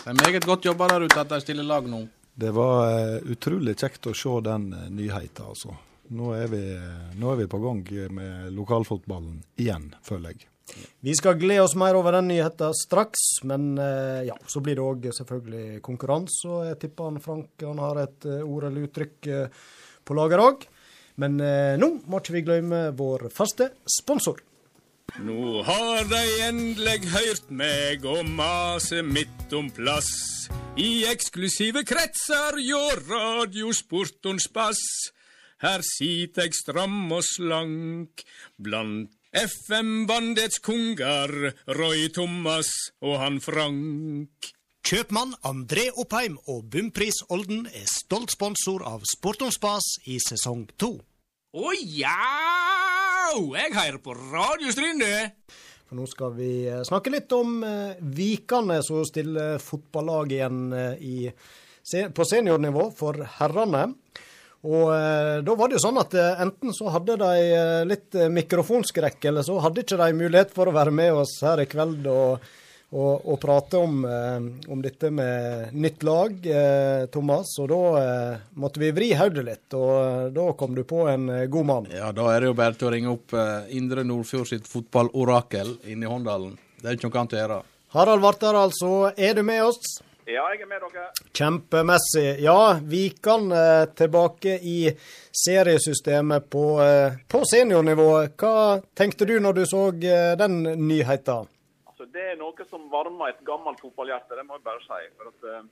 Det 0.00 0.12
er 0.12 0.20
meget 0.20 0.48
godt 0.48 0.64
jobba 0.64 0.88
der 0.94 1.04
ute 1.04 1.20
at 1.20 1.36
de 1.36 1.40
stiller 1.44 1.68
lag 1.68 1.86
nå. 1.88 2.06
Det 2.34 2.50
var 2.54 2.88
eh, 2.90 3.18
utrolig 3.30 3.76
kjekt 3.78 4.08
å 4.10 4.14
se 4.16 4.32
den 4.42 4.72
uh, 4.74 4.88
nyheten, 4.90 5.50
altså. 5.52 5.76
Nå 6.14 6.34
er, 6.36 6.48
vi, 6.52 6.64
nå 7.16 7.30
er 7.32 7.38
vi 7.38 7.46
på 7.48 7.60
gang 7.62 7.80
med 8.12 8.50
lokalfotballen 8.52 9.38
igjen, 9.56 9.86
føler 10.04 10.34
jeg. 10.34 10.50
Vi 11.00 11.14
skal 11.16 11.36
glede 11.38 11.64
oss 11.64 11.74
mer 11.76 11.96
over 11.98 12.16
den 12.16 12.28
nyheten 12.28 12.74
straks, 12.76 13.42
men 13.44 13.78
eh, 13.78 14.24
ja, 14.28 14.36
så 14.48 14.60
blir 14.64 14.78
det 14.78 14.84
òg 14.84 15.08
selvfølgelig 15.12 15.82
konkurranse. 15.84 16.48
Og 16.48 16.68
jeg 16.70 16.78
tipper 16.84 17.10
han 17.10 17.20
Frank 17.24 17.64
han 17.64 17.82
har 17.82 18.00
et 18.04 18.28
eh, 18.28 18.40
ord 18.44 18.68
eller 18.70 18.88
uttrykk 18.88 19.28
eh, 19.28 19.60
på 20.04 20.16
lager 20.16 20.42
òg. 20.44 20.64
Men 21.20 21.36
eh, 21.44 21.76
nå 21.80 21.90
må 22.08 22.20
ikke 22.20 22.38
vi 22.38 22.44
glemme 22.46 22.80
vår 22.96 23.28
faste 23.34 23.70
sponsor. 23.84 24.40
Nå 25.22 25.62
har 25.62 26.08
de 26.10 26.22
endelig 26.42 27.06
hørt 27.12 27.50
meg 27.54 28.02
og 28.08 28.26
mase 28.26 28.98
midt 29.06 29.52
om 29.54 29.68
plass. 29.70 30.10
I 30.74 31.06
eksklusive 31.06 31.84
kretser 31.86 32.58
hjå 32.58 32.80
radiosportons 33.06 34.48
bass. 34.50 34.82
Her 35.62 35.84
sit 35.86 36.40
eg 36.42 36.56
stram 36.58 37.06
og 37.14 37.22
slank 37.22 38.24
blant 38.58 39.14
FM-bandets 39.38 40.58
konger, 40.66 41.30
Roy 41.78 42.10
Thomas 42.10 42.74
og 43.00 43.16
han 43.22 43.40
Frank. 43.40 44.52
Kjøpmann 44.84 45.38
André 45.46 45.88
Oppheim 45.94 46.36
og 46.50 46.66
Bumpris 46.74 47.22
Olden 47.30 47.68
er 47.70 47.86
stolt 47.88 48.34
sponsor 48.34 48.82
av 48.84 49.06
Sportons 49.14 49.62
Bas 49.62 49.94
i 50.10 50.18
sesong 50.20 50.66
to. 50.76 50.96
Å 51.54 51.70
ja! 51.86 52.14
Jeg 53.30 53.70
hører 53.76 53.98
på 54.02 54.14
Radio 54.18 54.72
Strynde. 54.74 55.06
For 55.86 55.94
nå 55.94 56.06
skal 56.10 56.32
vi 56.34 56.48
eh, 56.66 56.80
snakke 56.82 57.12
litt 57.14 57.30
om 57.36 57.60
eh, 57.62 58.00
Vikane, 58.16 58.80
som 58.82 59.04
stiller 59.06 59.62
fotballag 59.62 60.34
igjen 60.34 60.64
eh, 60.74 61.04
i, 61.06 61.30
på 62.10 62.26
seniornivå 62.26 62.88
for 62.98 63.22
herrene. 63.36 63.84
Og 64.66 64.90
da 65.44 65.54
var 65.60 65.68
det 65.68 65.76
jo 65.76 65.84
sånn 65.84 66.00
at 66.00 66.14
enten 66.40 66.72
så 66.72 66.88
hadde 66.88 67.18
de 67.20 67.56
litt 67.84 68.16
mikrofonskrekk, 68.32 69.26
eller 69.28 69.44
så 69.44 69.58
hadde 69.60 69.82
ikke 69.84 69.98
de 70.00 70.06
mulighet 70.16 70.54
for 70.56 70.70
å 70.70 70.72
være 70.74 70.94
med 70.96 71.20
oss 71.20 71.34
her 71.44 71.60
i 71.60 71.66
kveld 71.68 72.08
og, 72.08 72.46
og, 72.94 73.26
og 73.26 73.40
prate 73.42 73.80
om, 73.82 73.98
eh, 74.06 74.70
om, 74.70 74.82
dette 74.84 75.10
med 75.10 75.74
nytt 75.74 76.06
lag, 76.06 76.46
eh, 76.46 77.04
Thomas. 77.12 77.52
Og 77.62 77.68
da 77.72 77.82
måtte 78.60 78.82
vi 78.82 78.92
vri 78.94 79.10
hodet 79.18 79.44
litt, 79.46 79.66
og 79.74 80.32
da 80.36 80.46
kom 80.58 80.78
du 80.78 80.84
på 80.88 81.04
en 81.10 81.28
god 81.50 81.68
mann. 81.70 81.90
Ja, 81.92 82.12
da 82.14 82.30
er 82.32 82.44
det 82.44 82.52
jo 82.52 82.58
bare 82.62 82.78
til 82.78 82.90
å 82.90 82.94
ringe 82.94 83.14
opp 83.14 83.36
Indre 83.74 84.06
Nordfjord 84.06 84.50
sitt 84.54 84.70
fotballorakel 84.70 85.76
inne 85.90 86.06
i 86.06 86.10
Håndalen. 86.10 86.56
Det 86.80 86.90
er 86.90 86.98
ikke 86.98 87.10
noe 87.10 87.22
annet 87.22 87.36
å 87.36 87.42
gjøre. 87.42 87.62
Harald 87.94 88.24
Vartar, 88.24 88.56
altså. 88.58 88.90
Er 89.16 89.38
du 89.38 89.44
med 89.46 89.62
oss? 89.64 89.80
Ja, 90.24 90.46
jeg 90.54 90.62
er 90.64 90.68
med 90.70 90.80
dere. 90.80 91.10
Kjempemessig. 91.36 92.28
Ja, 92.40 92.78
Vikan 92.88 93.50
eh, 93.52 93.84
tilbake 93.92 94.56
i 94.56 94.88
seriesystemet 95.44 96.46
på, 96.48 96.64
eh, 96.80 97.18
på, 97.28 97.42
seniornivå. 97.44 98.08
Hva 98.40 98.80
tenkte 98.96 99.28
du 99.28 99.34
når 99.44 99.58
du 99.58 99.62
så 99.68 99.82
eh, 99.92 100.32
den 100.40 100.62
nyheten? 100.88 101.50
Det 102.12 102.26
er 102.32 102.36
noe 102.40 102.66
som 102.68 102.90
varmer 102.92 103.32
et 103.32 103.42
gammelt 103.46 103.80
fotballhjerte, 103.82 104.36
det 104.36 104.44
må 104.46 104.58
jeg 104.58 104.66
bare 104.66 104.84
si. 104.84 105.00
For 105.16 105.30
at, 105.32 105.48
eh, 105.50 105.66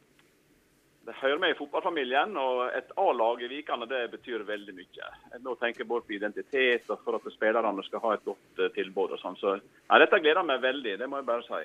det 1.07 1.19
hører 1.19 1.39
med 1.43 1.55
i 1.55 1.59
fotballfamilien, 1.59 2.37
og 2.39 2.65
et 2.79 2.93
A-lag 3.03 3.43
i 3.43 3.51
Vikane 3.51 3.89
det 3.91 4.05
betyr 4.13 4.47
veldig 4.47 4.75
mye. 4.77 5.13
Nå 5.43 5.57
tenker 5.59 5.83
jeg 5.83 5.91
både 5.91 6.07
på 6.07 6.17
identitet 6.19 6.91
og 6.95 7.01
for 7.03 7.19
at 7.19 7.33
spillerne 7.35 7.87
skal 7.89 8.05
ha 8.05 8.13
et 8.15 8.25
godt 8.25 8.61
uh, 8.63 8.69
tilbud. 8.77 9.17
og 9.17 9.19
sånn. 9.19 9.39
Så 9.41 9.57
ja, 9.57 9.99
Dette 9.99 10.23
gleder 10.23 10.47
meg 10.47 10.63
veldig, 10.63 10.99
det 11.01 11.09
må 11.11 11.19
jeg 11.19 11.27
bare 11.27 11.49
si. 11.49 11.65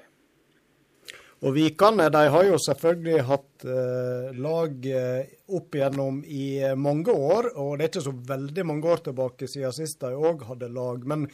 Og 1.45 1.53
Vikane 1.53 2.07
de 2.09 2.23
har 2.33 2.47
jo 2.47 2.57
selvfølgelig 2.57 3.17
hatt 3.27 3.65
eh, 3.69 4.37
lag 4.41 4.87
eh, 4.89 5.35
opp 5.53 5.75
igjennom 5.77 6.23
i 6.25 6.45
eh, 6.65 6.73
mange 6.73 7.13
år, 7.13 7.51
og 7.61 7.75
det 7.77 7.85
er 7.85 7.91
ikke 7.91 8.07
så 8.07 8.13
veldig 8.31 8.65
mange 8.65 8.89
år 8.89 9.03
tilbake 9.05 9.49
siden 9.51 9.75
sist 9.75 10.01
de 10.01 10.15
òg 10.17 10.47
hadde 10.49 10.71
lag. 10.73 11.05
Men 11.05 11.27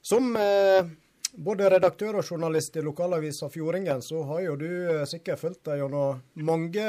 som 0.00 0.30
eh, 0.40 0.88
både 1.36 1.70
redaktør 1.70 2.20
og 2.20 2.24
journalist 2.30 2.76
i 2.76 2.84
lokalavisa 2.84 3.48
Fjordingen, 3.52 4.02
så 4.02 4.22
har 4.30 4.42
jo 4.46 4.56
du 4.60 4.68
eh, 4.68 5.04
sikkert 5.08 5.40
fulgt 5.42 5.64
deg 5.68 5.82
gjennom 5.82 6.22
mange 6.48 6.88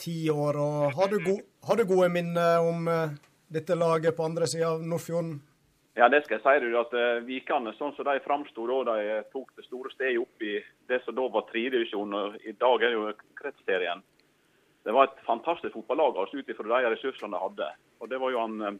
tiår. 0.00 0.58
Har 0.94 1.16
har 1.66 1.76
du 1.76 1.84
gode 1.84 2.08
minner 2.08 2.62
om 2.62 2.88
eh, 2.88 3.16
dette 3.50 3.74
laget 3.74 4.16
på 4.16 4.24
andre 4.24 4.46
sida 4.46 4.74
av 4.74 4.84
Nordfjorden? 4.86 5.40
Ja, 5.98 6.08
det 6.08 6.22
skal 6.24 6.38
jeg 6.38 6.44
si 6.44 6.68
du, 6.70 6.76
at 6.78 6.92
uh, 6.94 7.18
Vikane, 7.26 7.72
sånn 7.76 7.90
som 7.96 8.06
de 8.06 8.22
framsto 8.22 8.62
da 8.70 8.94
de 8.94 9.16
tok 9.34 9.50
det 9.58 9.66
store 9.66 9.90
steget 9.92 10.22
opp 10.22 10.44
i 10.46 10.54
det 10.88 11.00
som 11.04 11.16
da 11.18 11.26
var 11.34 11.48
tredjedivisjon, 11.48 12.14
og 12.14 12.36
i 12.46 12.54
dag 12.56 12.84
er 12.86 12.94
jo 12.94 13.08
kretsserien. 13.40 14.04
Det 14.86 14.94
var 14.96 15.10
et 15.10 15.24
fantastisk 15.26 15.74
fotballag 15.74 16.22
altså, 16.22 16.38
ut 16.38 16.48
ifra 16.48 16.68
de 16.70 16.92
ressursene 16.94 17.34
de 17.34 17.42
hadde. 17.42 17.68
Og 18.00 18.08
Det 18.08 18.20
var 18.22 18.32
jo 18.32 18.44
han, 18.46 18.78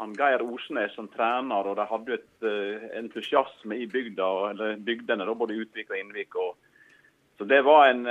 han 0.00 0.16
Geir 0.16 0.42
Osnes 0.42 0.94
som 0.96 1.08
trener, 1.12 1.68
og 1.68 1.76
de 1.78 1.86
hadde 1.90 2.16
et 2.16 2.48
entusiasme 2.98 3.76
i 3.76 3.86
bygda, 3.90 4.28
eller 4.50 4.82
bygdene, 4.84 5.26
da, 5.28 5.36
både 5.36 5.58
Utvik 5.60 5.92
og 5.92 5.98
Innvik. 6.00 6.36
Og, 6.40 6.56
så 7.38 7.44
Det 7.48 7.60
var 7.64 7.88
en 7.88 8.06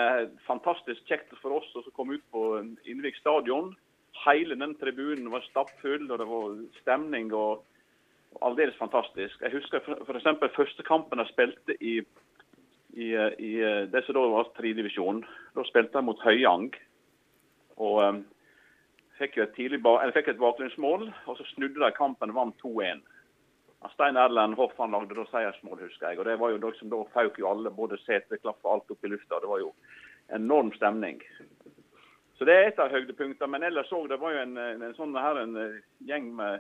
fantastisk 0.46 1.02
kjekt 1.10 1.34
for 1.42 1.58
oss 1.58 1.74
å 1.76 1.84
komme 1.98 2.20
ut 2.20 2.28
på 2.34 2.44
Innvik 2.90 3.18
stadion. 3.18 3.74
Hele 4.24 4.58
den 4.58 4.78
tribunen 4.78 5.32
var 5.34 5.46
stappfull, 5.50 6.06
og 6.12 6.22
det 6.22 6.30
var 6.30 6.62
stemning. 6.82 7.34
og 7.34 7.66
aldeles 8.42 8.78
fantastisk. 8.78 9.42
Jeg 9.42 9.54
husker 9.54 9.82
f.eks. 9.84 10.56
første 10.56 10.84
kampen 10.88 11.22
jeg 11.22 11.32
spilte 11.34 11.76
i, 11.82 12.00
i, 12.94 13.10
i 13.14 13.54
det 13.92 14.04
som 14.06 14.18
da 14.18 14.26
var 14.34 14.52
tredjedivisjon. 14.58 15.24
Da 15.56 15.66
spilte 15.68 16.00
jeg 16.00 16.08
mot 16.08 16.22
Høyang. 16.24 16.70
Og 17.80 18.02
um, 18.04 18.22
fikk, 19.20 19.38
et 19.44 19.56
tidlig, 19.56 19.82
fikk 20.16 20.34
et 20.34 20.42
bakgrunnsmål, 20.42 21.08
og 21.28 21.38
så 21.38 21.48
snudde 21.54 21.82
de 21.84 21.92
kampen 21.98 22.34
og 22.34 22.40
vant 22.40 22.66
2-1. 22.66 23.04
Stein 23.94 24.20
Erlend 24.20 24.58
Hoff 24.60 24.76
han 24.78 24.92
lagde 24.92 25.16
da 25.16 25.24
seiersmål, 25.30 25.80
husker 25.86 26.10
jeg. 26.10 26.20
og 26.20 26.26
det 26.28 26.40
var 26.40 26.52
jo 26.52 26.60
liksom, 26.64 26.90
Da 26.92 27.04
fauk 27.14 27.40
jo 27.40 27.48
alle, 27.48 27.72
både 27.72 28.00
seteklaff 28.04 28.60
og 28.64 28.74
alt 28.74 28.92
opp 28.92 29.06
i 29.06 29.12
lufta. 29.14 29.40
Det 29.40 29.52
var 29.52 29.62
jo 29.62 29.72
enorm 30.36 30.74
stemning. 30.76 31.22
Så 32.38 32.48
det 32.48 32.56
er 32.56 32.68
et 32.68 32.80
av 32.80 32.92
høydepunktene. 32.92 33.52
Men 33.52 33.64
ellers 33.68 33.88
så 33.92 34.02
det 34.08 34.20
var 34.20 34.36
jo 34.36 34.44
en, 34.44 34.58
en, 34.58 34.84
sånn 34.98 35.16
her 35.16 35.40
en 35.44 35.56
gjeng 36.08 36.34
med 36.36 36.60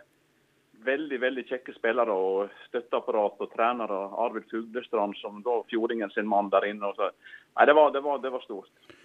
veldig 0.85 1.19
veldig 1.19 1.43
kjekke 1.49 1.75
spillere 1.75 2.13
og 2.15 2.55
støtteapparat 2.69 3.43
og 3.43 3.51
trenere. 3.51 3.99
Arvid 4.23 4.47
Fuglestrand 4.51 5.17
som 5.19 5.43
da 5.43 5.59
Fjordingen 5.71 6.11
sin 6.15 6.27
mann 6.27 6.51
der 6.53 6.67
inne. 6.69 6.93
Nei, 6.95 7.67
det 7.67 7.75
var, 7.75 7.91
det, 7.91 8.03
var, 8.05 8.23
det 8.23 8.31
var, 8.31 8.43
stort. 8.47 8.95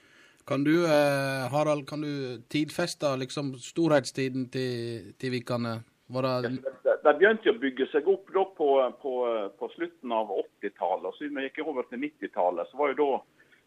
Kan 0.46 0.64
du, 0.64 0.84
eh, 0.84 1.44
Harald, 1.52 1.86
kan 1.88 2.00
du 2.04 2.42
tidfeste 2.52 3.16
liksom 3.16 3.54
storhetstiden 3.60 4.50
til, 4.52 5.12
til 5.18 5.32
Vikane? 5.32 5.78
Det... 6.08 6.50
De, 6.84 6.96
de 7.04 7.12
begynte 7.16 7.52
å 7.52 7.60
bygge 7.60 7.86
seg 7.92 8.08
opp 8.12 8.28
da 8.34 8.42
på, 8.58 8.68
på, 9.00 9.14
på 9.58 9.68
slutten 9.72 10.12
av 10.12 10.28
80-tallet. 10.34 11.16
Siden 11.16 11.40
vi 11.40 11.46
gikk 11.46 11.62
over 11.64 11.88
til 11.88 12.04
90-tallet, 12.04 12.68
så 12.68 12.80
var 12.80 12.92
jo 12.92 12.98
da 13.00 13.08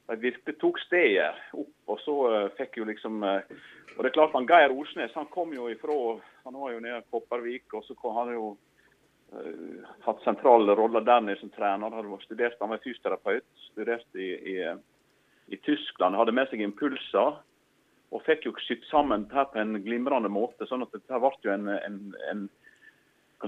de 0.07 0.21
virkelig 0.21 0.55
tok 0.61 0.79
stedet 0.85 1.33
opp. 1.57 1.73
Og 1.89 1.99
så 2.03 2.15
uh, 2.29 2.45
fikk 2.59 2.79
jo 2.79 2.87
liksom 2.87 3.23
uh, 3.25 3.41
Og 3.95 4.03
det 4.03 4.11
er 4.11 4.15
klart 4.15 4.35
han 4.37 4.47
Geir 4.47 4.75
Osnes 4.75 5.15
han 5.17 5.29
kom 5.33 5.53
jo 5.55 5.69
ifra 5.71 5.95
Han 6.45 6.59
var 6.59 6.73
jo 6.75 6.81
nede 6.83 7.01
i 7.01 7.07
Kopervik, 7.11 7.73
og 7.73 7.85
så 7.87 7.95
kom 7.99 8.15
han 8.19 8.31
jo 8.35 8.51
uh, 9.33 9.89
hatt 10.05 10.21
sentrale 10.23 10.77
roller 10.77 11.03
der 11.03 11.25
nede 11.25 11.41
som 11.41 11.51
trener. 11.55 11.89
Han 11.89 11.97
hadde 11.97 12.21
studert, 12.27 12.61
han 12.61 12.71
var 12.75 12.83
fysioterapeut, 12.85 13.49
studerte 13.71 14.21
i, 14.21 14.29
i, 14.53 14.57
i, 15.47 15.57
Tyskland, 15.57 16.15
hadde 16.15 16.35
med 16.35 16.49
seg 16.51 16.63
impulser. 16.63 17.41
Og 18.15 18.23
fikk 18.23 18.47
jo 18.47 18.53
sydd 18.63 18.85
sammen 18.87 19.25
her 19.33 19.49
på 19.51 19.59
en 19.59 19.81
glimrende 19.83 20.31
måte. 20.31 20.67
sånn 20.67 20.85
at 20.85 20.93
dette 20.95 21.19
ble 21.19 21.31
jo 21.43 21.51
en, 21.51 21.67
en, 21.75 21.99
en 22.31 22.47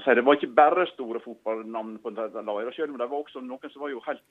si, 0.03 0.15
Det 0.15 0.25
var 0.25 0.35
ikke 0.35 0.57
bare 0.57 0.87
store 0.91 1.21
fotballnavn 1.23 1.97
på 2.03 2.11
det 2.17 2.29
laget, 2.35 2.75
selv 2.75 2.91
om 2.91 2.99
det 2.99 3.07
var 3.07 3.23
også 3.23 3.41
noen 3.41 3.71
som 3.71 3.85
var 3.85 3.93
jo 3.93 4.03
helt 4.07 4.25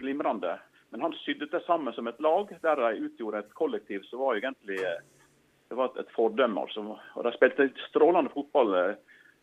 glimrende. 0.00 0.56
Men 0.90 1.04
han 1.04 1.14
sydde 1.20 1.50
det 1.52 1.60
sammen 1.66 1.92
som 1.92 2.08
et 2.08 2.20
lag, 2.24 2.48
der 2.62 2.80
de 2.80 3.06
utgjorde 3.10 3.44
et 3.44 3.54
kollektiv 3.54 4.08
som 4.08 4.24
var 4.24 4.40
egentlig 4.40 4.80
det 5.68 5.76
var 5.76 5.92
et, 6.00 6.12
fordømme. 6.16 6.60
altså. 6.60 6.96
Og 7.14 7.24
De 7.24 7.32
spilte 7.36 7.70
strålende 7.88 8.32
fotball. 8.32 8.74
Eh, 8.74 8.94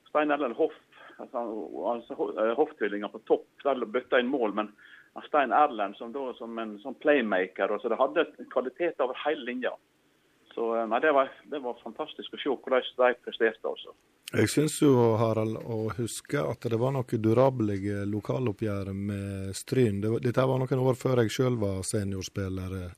Stein 0.09 0.31
Erlend 0.31 0.55
Hoff, 0.57 0.73
altså, 1.19 1.43
altså 1.91 2.29
eh, 2.41 2.53
Hoff-tvillinger 2.57 3.11
på 3.13 3.21
topp, 3.29 3.45
der 3.63 3.85
bøtta 3.85 4.19
inn 4.19 4.31
mål. 4.31 4.55
Men 4.57 4.71
Stein 5.27 5.51
Erlend 5.55 5.95
som, 5.97 6.11
da, 6.11 6.33
som 6.37 6.57
en 6.59 6.79
som 6.83 6.93
playmaker. 6.95 7.71
og 7.71 7.81
så 7.81 7.89
Det 7.89 7.97
hadde 7.97 8.25
kvalitet 8.51 8.99
over 8.99 9.15
hele 9.25 9.45
linja. 9.45 9.71
Så 10.55 10.87
nei, 10.87 10.99
det 11.03 11.11
var, 11.13 11.29
det 11.51 11.59
var 11.63 11.75
fantastisk 11.83 12.33
å 12.33 12.37
se 12.39 12.49
hvordan 12.49 12.81
de 12.97 13.13
presterte. 13.25 13.63
også. 13.67 13.91
Jeg 14.33 14.49
syns 14.49 14.81
jo, 14.81 15.15
Harald, 15.19 15.57
å 15.63 15.91
huske 15.97 16.39
at 16.41 16.61
det 16.71 16.79
var 16.79 16.91
noen 16.95 17.21
durablige 17.21 18.05
lokaloppgjør 18.07 18.93
med 18.95 19.55
Stryn. 19.55 20.01
Det 20.01 20.21
dette 20.23 20.45
var 20.47 20.59
noen 20.59 20.79
år 20.87 20.95
før 20.99 21.21
jeg 21.23 21.29
sjøl 21.35 21.57
var 21.59 21.83
seniorspiller. 21.83 22.91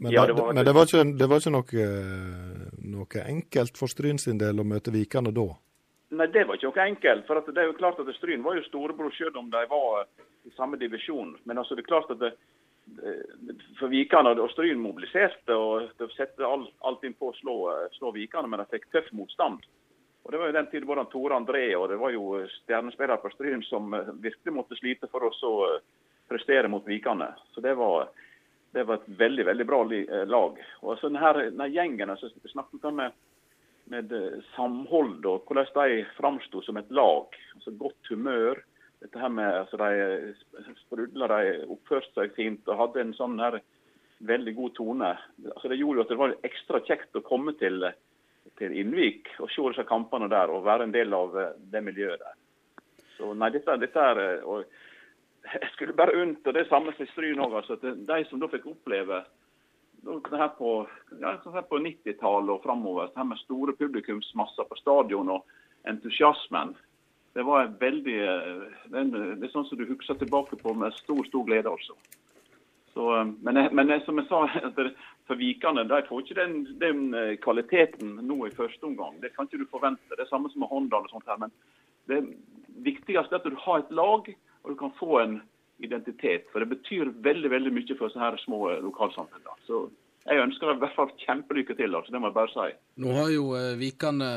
Men, 0.00 0.12
Ja, 0.12 0.26
det, 0.26 0.34
det 0.34 0.42
var- 0.42 0.52
men 0.54 0.64
det 0.64 0.74
var 0.74 0.86
ikke, 0.86 1.16
det 1.18 1.28
var 1.28 1.38
ikke 1.38 1.50
noe, 1.54 2.74
noe 2.96 3.24
enkelt 3.26 3.76
for 3.76 3.86
Stryn 3.88 4.18
sin 4.18 4.38
del 4.38 4.58
å 4.60 4.64
møte 4.64 4.90
Vikane 4.92 5.32
da? 5.34 5.48
Nei, 6.10 6.26
det 6.26 6.42
var 6.46 6.58
ikke 6.58 6.70
noe 6.72 6.86
enkelt. 6.90 7.26
For 7.28 7.38
det 7.46 7.62
er 7.62 7.68
jo 7.70 7.76
klart 7.78 8.00
at 8.02 8.08
Stryn 8.16 8.42
var 8.42 8.56
jo 8.58 8.64
storebror 8.66 9.12
selv 9.14 9.36
om 9.38 9.50
de 9.50 9.60
var 9.70 10.08
i 10.48 10.50
samme 10.56 10.78
divisjon. 10.80 11.36
Men 11.46 11.60
altså 11.62 11.76
det 11.78 11.84
er 11.84 11.92
klart 11.92 12.10
at 12.10 12.18
det, 12.18 12.32
det- 12.96 13.58
for 13.78 13.92
Vikane 13.92 14.32
og 14.34 14.50
Stryn 14.50 14.80
mobiliserte 14.82 15.54
og 15.54 15.92
de 15.98 16.08
satte 16.16 16.46
alt, 16.46 17.04
inn 17.04 17.14
på 17.14 17.30
å 17.30 17.36
slå, 17.38 17.56
slå 17.98 18.10
Vikane, 18.16 18.50
men 18.50 18.62
de 18.64 18.66
fikk 18.72 18.90
tøff 18.90 19.12
motstand. 19.12 19.62
Og 20.24 20.32
Det 20.32 20.38
var 20.40 20.50
jo 20.50 20.52
den 20.58 20.66
tiden 20.70 20.86
både 20.88 21.06
Tore 21.12 21.38
André 21.38 21.64
og 21.78 21.88
det 21.88 21.96
var 21.98 22.10
jo 22.12 22.42
stjernespillere 22.60 23.22
på 23.22 23.30
Stryn 23.36 23.62
som 23.62 23.94
eh, 23.94 24.10
virkelig 24.20 24.52
måtte 24.52 24.76
slite 24.76 25.08
for 25.08 25.24
å 25.24 25.30
eh, 25.70 25.80
prestere 26.28 26.68
mot 26.68 26.86
Vikane. 26.86 27.30
Så 27.54 27.62
det 27.64 27.72
var, 27.78 28.10
det 28.74 28.84
var 28.86 28.98
et 29.00 29.08
veldig 29.22 29.46
veldig 29.46 29.66
bra 29.66 29.80
eh, 29.94 30.26
lag. 30.28 30.58
Og 30.82 30.98
så 30.98 31.08
denne, 31.08 31.32
denne 31.48 31.70
gjengen 31.72 32.10
altså, 32.10 32.28
snakket 32.52 32.84
om 32.90 33.00
med 33.00 33.16
med 33.90 34.12
eh, 34.14 34.40
samhold 34.54 35.26
og 35.26 35.46
hvordan 35.48 35.70
de 35.74 36.04
framsto 36.16 36.62
som 36.64 36.78
et 36.80 36.90
lag. 36.94 37.36
Altså 37.56 37.74
Godt 37.78 38.12
humør. 38.12 38.62
Dette 39.00 39.18
her 39.18 39.32
med 39.32 39.48
altså 39.62 39.78
De 39.80 40.74
sprudla, 40.84 41.28
de 41.32 41.54
oppførte 41.72 42.12
seg 42.14 42.34
fint 42.36 42.68
og 42.68 42.80
hadde 42.82 43.00
en 43.00 43.14
sånn 43.16 43.38
her 43.40 43.60
veldig 44.28 44.54
god 44.58 44.76
tone. 44.76 45.14
Altså 45.54 45.72
Det 45.72 45.80
gjorde 45.80 46.00
jo 46.00 46.04
at 46.04 46.12
det 46.12 46.20
var 46.20 46.36
ekstra 46.50 46.82
kjekt 46.84 47.16
å 47.16 47.24
komme 47.24 47.56
til, 47.60 47.88
til 48.60 48.76
Innvik 48.76 49.32
og 49.40 49.48
se 49.48 49.64
disse 49.70 49.88
kampene 49.88 50.28
der 50.32 50.52
og 50.52 50.66
være 50.68 50.88
en 50.88 50.94
del 50.94 51.16
av 51.16 51.36
eh, 51.40 51.56
det 51.72 51.84
miljøet 51.86 52.22
der. 52.22 52.38
Så 53.16 53.34
nei, 53.36 53.50
dette, 53.52 53.76
dette 53.80 54.06
er 54.12 54.24
eh, 54.26 54.46
og 54.46 54.64
Jeg 55.56 55.70
skulle 55.72 55.96
bare 55.96 56.18
unnt, 56.20 56.44
og 56.46 56.52
det 56.52 56.66
samme 56.68 56.92
som 56.92 57.06
Stryn 57.08 57.40
òg, 57.40 57.54
altså, 57.56 57.78
de 57.80 58.16
som 58.28 58.42
da 58.42 58.48
fikk 58.52 58.66
oppleve 58.68 59.22
her 60.04 60.48
på, 60.56 60.86
ja, 61.20 61.36
på 61.68 61.78
90-tallet 61.78 62.50
og 62.54 62.62
framover, 62.62 63.10
her 63.16 63.24
med 63.24 63.38
store 63.38 63.72
publikumsmasser 63.76 64.64
på 64.68 64.76
stadion 64.80 65.28
og 65.36 65.44
entusiasmen. 65.88 66.74
Det 67.34 67.44
var 67.46 67.62
en 67.68 67.76
veldig 67.78 68.16
eh, 68.18 68.64
det 68.90 69.04
det 69.12 69.44
er 69.46 69.52
sånn 69.52 69.66
som 69.68 69.78
du 69.78 69.86
husker 69.86 70.18
tilbake 70.18 70.56
på 70.58 70.74
med 70.74 70.92
stor, 70.98 71.20
stor 71.28 71.44
glede, 71.46 71.70
altså. 71.70 71.94
Så, 72.94 73.04
eh, 73.20 73.28
men, 73.42 73.56
jeg- 73.56 73.72
men 73.72 73.88
jeg- 73.88 74.04
som 74.04 74.18
jeg 74.18 74.26
sa, 74.28 74.46
for 75.26 75.36
Vikane 75.38 75.84
de 75.86 76.02
får 76.08 76.22
ikke 76.24 76.34
den, 76.40 76.56
den 76.80 77.14
eh, 77.14 77.36
kvaliteten 77.36 78.16
nå 78.26 78.46
i 78.46 78.50
første 78.56 78.82
omgang. 78.84 79.20
Det 79.20 79.34
kan 79.36 79.46
ikke 79.46 79.58
du 79.62 79.66
forvente. 79.70 80.02
Det 80.16 80.20
er 80.26 80.32
samme 80.32 80.50
som 80.50 80.60
med 80.60 80.68
Honda. 80.68 80.96
og 80.96 81.10
sånt 81.10 81.28
her. 81.28 81.38
Men 81.38 81.52
det 82.08 82.36
viktigste 82.82 83.34
er 83.36 83.38
at 83.38 83.44
du 83.46 83.54
har 83.56 83.78
et 83.84 83.90
lag, 83.92 84.26
og 84.64 84.70
du 84.70 84.74
kan 84.74 84.90
få 84.98 85.20
en 85.22 85.42
identitet. 85.84 86.46
For 86.52 86.60
det 86.64 86.68
betyr 86.76 87.10
veldig 87.24 87.50
veldig 87.50 87.72
mye 87.76 87.96
for 87.98 88.08
sånne 88.12 88.28
her 88.30 88.38
små 88.44 88.60
eh, 88.72 88.80
lokalsamfunn. 88.84 89.44
da. 89.46 89.56
Så 89.66 89.82
jeg 90.28 90.42
ønsker 90.44 90.74
i 90.74 90.78
hvert 90.82 90.94
fall 90.96 91.10
kjempelykke 91.24 91.76
til. 91.78 91.94
altså, 91.96 92.12
Det 92.12 92.20
må 92.20 92.28
jeg 92.30 92.38
bare 92.38 92.54
si. 92.54 92.76
Nå 93.02 93.14
har 93.16 93.30
jo 93.34 93.44
eh, 93.58 93.74
Vikane 93.80 94.30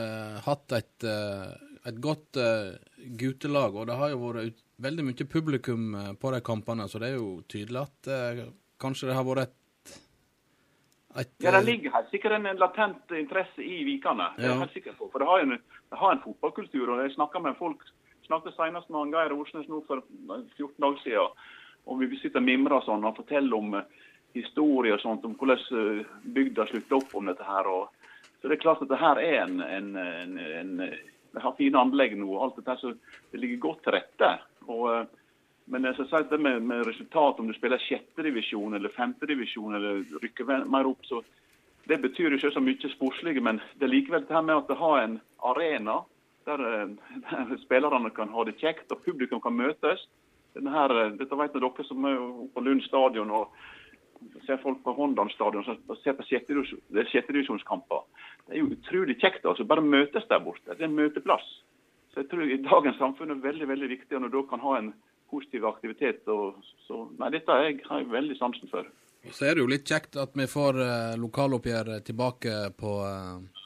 hatt 0.46 0.72
et, 0.80 1.04
eh, 1.04 1.50
et 1.92 2.00
godt 2.02 2.40
eh, 2.40 2.76
gutelag, 3.20 3.76
og 3.76 3.88
det 3.92 3.98
har 4.00 4.14
jo 4.14 4.22
vært 4.30 4.62
veldig 4.84 5.04
mye 5.10 5.28
publikum 5.30 5.90
eh, 5.96 6.14
på 6.20 6.32
de 6.34 6.40
kampene, 6.42 6.88
så 6.90 7.00
det 7.04 7.12
er 7.14 7.20
jo 7.20 7.42
tydelig 7.52 7.84
at 7.84 8.08
eh, 8.12 8.46
kanskje 8.82 9.12
det 9.12 9.16
har 9.20 9.28
vært 9.28 9.44
et, 9.50 9.60
et 11.22 11.30
Ja, 11.44 11.52
Det 11.52 11.60
eh, 11.62 11.68
ligger 11.68 11.94
helt 11.98 12.10
sikkert 12.12 12.38
en 12.40 12.48
latent 12.58 13.12
interesse 13.20 13.62
i 13.62 13.84
Vikane. 13.88 14.32
Det 14.38 14.46
er 14.46 14.50
Ja. 14.50 14.54
jeg 14.56 14.64
helt 14.66 14.74
sikker 14.80 14.96
på. 14.98 15.12
For 15.12 15.20
det 15.20 15.28
har 15.30 15.44
en, 15.46 15.58
det 15.60 16.00
har 16.00 16.12
en 16.16 16.24
fotballkultur. 16.24 16.90
og 16.90 17.04
Jeg 17.06 17.14
snakker 17.16 17.40
med 17.44 17.56
folk 17.60 17.84
snakket 18.26 18.56
senest 18.58 18.90
med 18.90 19.00
han 19.00 19.14
Geir 19.14 19.36
Osnes 19.36 19.70
nå 19.70 19.82
for 19.88 20.04
14 20.58 20.76
dager 20.78 21.02
siden. 21.04 21.46
Og 21.84 22.00
vi 22.00 22.20
sitter 22.22 22.40
og 22.40 22.48
mimrer 22.48 22.86
sånn, 22.86 23.04
og 23.04 23.18
forteller 23.18 23.58
om 23.58 23.74
historier 24.34 24.96
og 24.96 25.02
sånt, 25.04 25.26
om 25.28 25.36
hvordan 25.38 25.66
eh, 25.80 26.14
bygda 26.36 26.68
sluttet 26.70 26.96
opp 26.98 27.18
om 27.20 27.28
dette 27.30 27.48
her. 27.48 27.68
Og, 27.70 28.14
så 28.40 28.48
det 28.48 28.58
er 28.58 28.64
klart 28.64 28.84
at 28.84 28.92
det 28.92 29.02
her 29.02 29.20
er 29.22 29.42
en, 29.44 29.60
en, 29.62 29.92
en, 29.98 30.40
en 30.62 30.78
Vi 31.34 31.42
har 31.42 31.56
fine 31.58 31.80
anlegg 31.80 32.16
nå. 32.18 32.30
alt 32.38 32.58
dette 32.60 32.78
så 32.80 32.94
Det 33.32 33.40
ligger 33.42 33.68
godt 33.68 33.84
til 33.84 33.98
rette. 33.98 34.32
og 34.68 34.88
eh, 34.94 35.06
men 35.66 35.86
jeg 35.88 35.96
at 36.12 36.30
det 36.30 36.42
med, 36.44 36.62
med 36.62 36.88
resultat, 36.88 37.40
om 37.40 37.48
du 37.48 37.54
spiller 37.56 37.80
sjettedivisjon 37.80 38.74
eller 38.76 38.92
femtedivisjon 38.92 39.76
eller 39.78 40.02
rykker 40.20 40.50
mer 40.68 40.90
opp, 40.90 41.06
så 41.08 41.22
det 41.88 42.02
betyr 42.04 42.34
jo 42.34 42.40
ikke 42.40 42.52
så 42.52 42.64
mye 42.64 42.92
sportslig. 42.92 43.42
men 43.42 43.62
det 43.80 43.88
er 43.88 43.94
likevel 43.94 44.26
det 44.28 44.36
her 44.36 44.44
med 44.44 44.58
at 44.58 44.68
det 44.68 44.80
har 44.80 44.98
en 45.00 45.16
arena 45.40 46.02
der, 46.46 46.64
eh, 46.68 47.22
der 47.30 47.58
spillerne 47.66 48.12
kan 48.16 48.30
ha 48.34 48.44
det 48.48 48.58
kjekt 48.62 48.92
og 48.92 49.04
publikum 49.06 49.42
kan 49.44 49.56
møtes. 49.58 50.04
Her, 50.56 50.94
eh, 51.02 51.16
dette 51.20 51.38
vet 51.40 51.56
dere 51.56 51.88
som 51.88 52.06
er 52.10 52.20
på 52.54 52.64
Lund 52.66 52.84
stadion 52.88 53.32
og 53.34 53.56
ser 54.48 54.60
folk 54.64 54.80
på 54.86 54.94
Håndal 54.96 55.32
stadion 55.34 55.66
og 55.68 55.98
ser 56.04 56.16
på 56.16 56.24
sjettedivisjon- 56.30 56.82
det 56.94 57.04
er 57.04 57.10
sjettedivisjonskamper. 57.12 58.06
Det 58.48 58.56
er 58.56 58.62
jo 58.62 58.72
utrolig 58.76 59.18
kjekt 59.20 59.46
altså, 59.46 59.66
bare 59.68 59.84
møtes 59.84 60.28
der 60.30 60.40
borte. 60.44 60.70
Det 60.72 60.80
er 60.82 60.92
en 60.92 60.96
møteplass. 61.00 61.48
Så 62.14 62.22
jeg 62.22 62.30
tror 62.30 62.46
i 62.46 62.60
dagens 62.62 63.00
samfunn 63.02 63.34
er 63.34 63.42
veldig 63.44 63.68
veldig 63.68 63.90
viktig 63.90 64.20
når 64.22 64.32
du 64.32 64.44
kan 64.48 64.62
ha 64.62 64.78
en 64.78 64.94
positiv 65.32 65.66
aktivitet. 65.66 66.22
Og, 66.30 66.60
så, 66.86 67.08
nei, 67.20 67.32
Dette 67.34 67.56
jeg, 67.66 67.80
har 67.90 68.04
jeg 68.04 68.12
veldig 68.14 68.38
sansen 68.38 68.70
for. 68.72 68.88
Så 69.32 69.48
er 69.48 69.56
det 69.56 69.64
jo 69.64 69.72
litt 69.72 69.88
kjekt 69.88 70.18
at 70.20 70.36
vi 70.38 70.46
får 70.52 70.80
eh, 70.84 71.14
lokaloppgjør 71.18 71.94
tilbake 72.06 72.58
på 72.78 72.92
eh, 73.08 73.64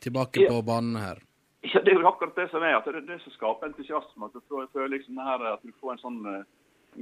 tilbake 0.00 0.46
Ja. 0.46 0.52
på 0.54 0.62
banen 0.62 0.96
her. 0.96 1.20
Ja, 1.60 1.80
Det 1.80 1.92
er 1.92 2.00
jo 2.00 2.08
akkurat 2.08 2.36
det 2.36 2.48
som 2.50 2.62
er, 2.62 2.76
at 2.78 2.86
det 2.88 2.96
er 2.96 3.06
det 3.08 3.20
som 3.20 3.32
skaper 3.32 3.68
entusiasme. 3.68 4.24
at 4.24 4.32
Du 4.32 4.40
føler 4.72 4.96
liksom 4.96 5.18
her, 5.18 5.44
at 5.52 5.62
du 5.62 5.72
får 5.80 5.92
en 5.92 6.04
sånn 6.04 6.20
eh, 6.26 6.44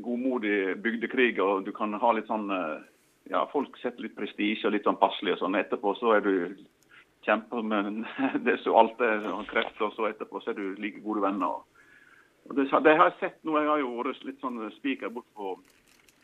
godmodig 0.03 0.77
bygdekrig, 0.83 1.39
og 1.41 1.65
du 1.65 1.73
kan 1.73 1.95
ha 1.95 2.13
litt 2.13 2.27
sånn 2.27 2.51
eh, 2.51 2.81
Ja, 3.29 3.45
folk 3.53 3.77
setter 3.77 4.01
litt 4.01 4.17
prestisje 4.17 4.67
og 4.67 4.73
litt 4.73 4.87
sånn 4.89 4.97
passelig 4.97 5.35
og 5.35 5.43
sånn. 5.43 5.55
Etterpå 5.55 5.93
så 5.99 6.15
er 6.17 6.23
du 6.25 6.57
kjemper 7.27 7.63
med 7.63 8.05
det 8.47 8.57
som 8.63 8.75
alt 8.75 9.01
er 9.05 9.27
og 9.31 9.47
krefter, 9.51 9.91
og 9.91 9.93
så 9.95 10.09
etterpå 10.09 10.41
så 10.41 10.51
er 10.55 10.57
du 10.59 10.81
like 10.81 11.03
gode 11.05 11.23
venner. 11.23 11.61
og 11.61 11.79
og 12.49 12.57
det, 12.57 12.69
det 12.85 12.97
har 12.97 13.11
jeg 13.11 13.19
sett 13.21 13.43
nå. 13.45 13.59
Jeg 13.59 13.69
har 13.69 13.83
jo 13.83 13.91
vært 14.01 14.25
litt 14.25 14.41
sånn 14.41 14.61
spiker 14.79 15.13
bort 15.13 15.29
på 15.37 15.57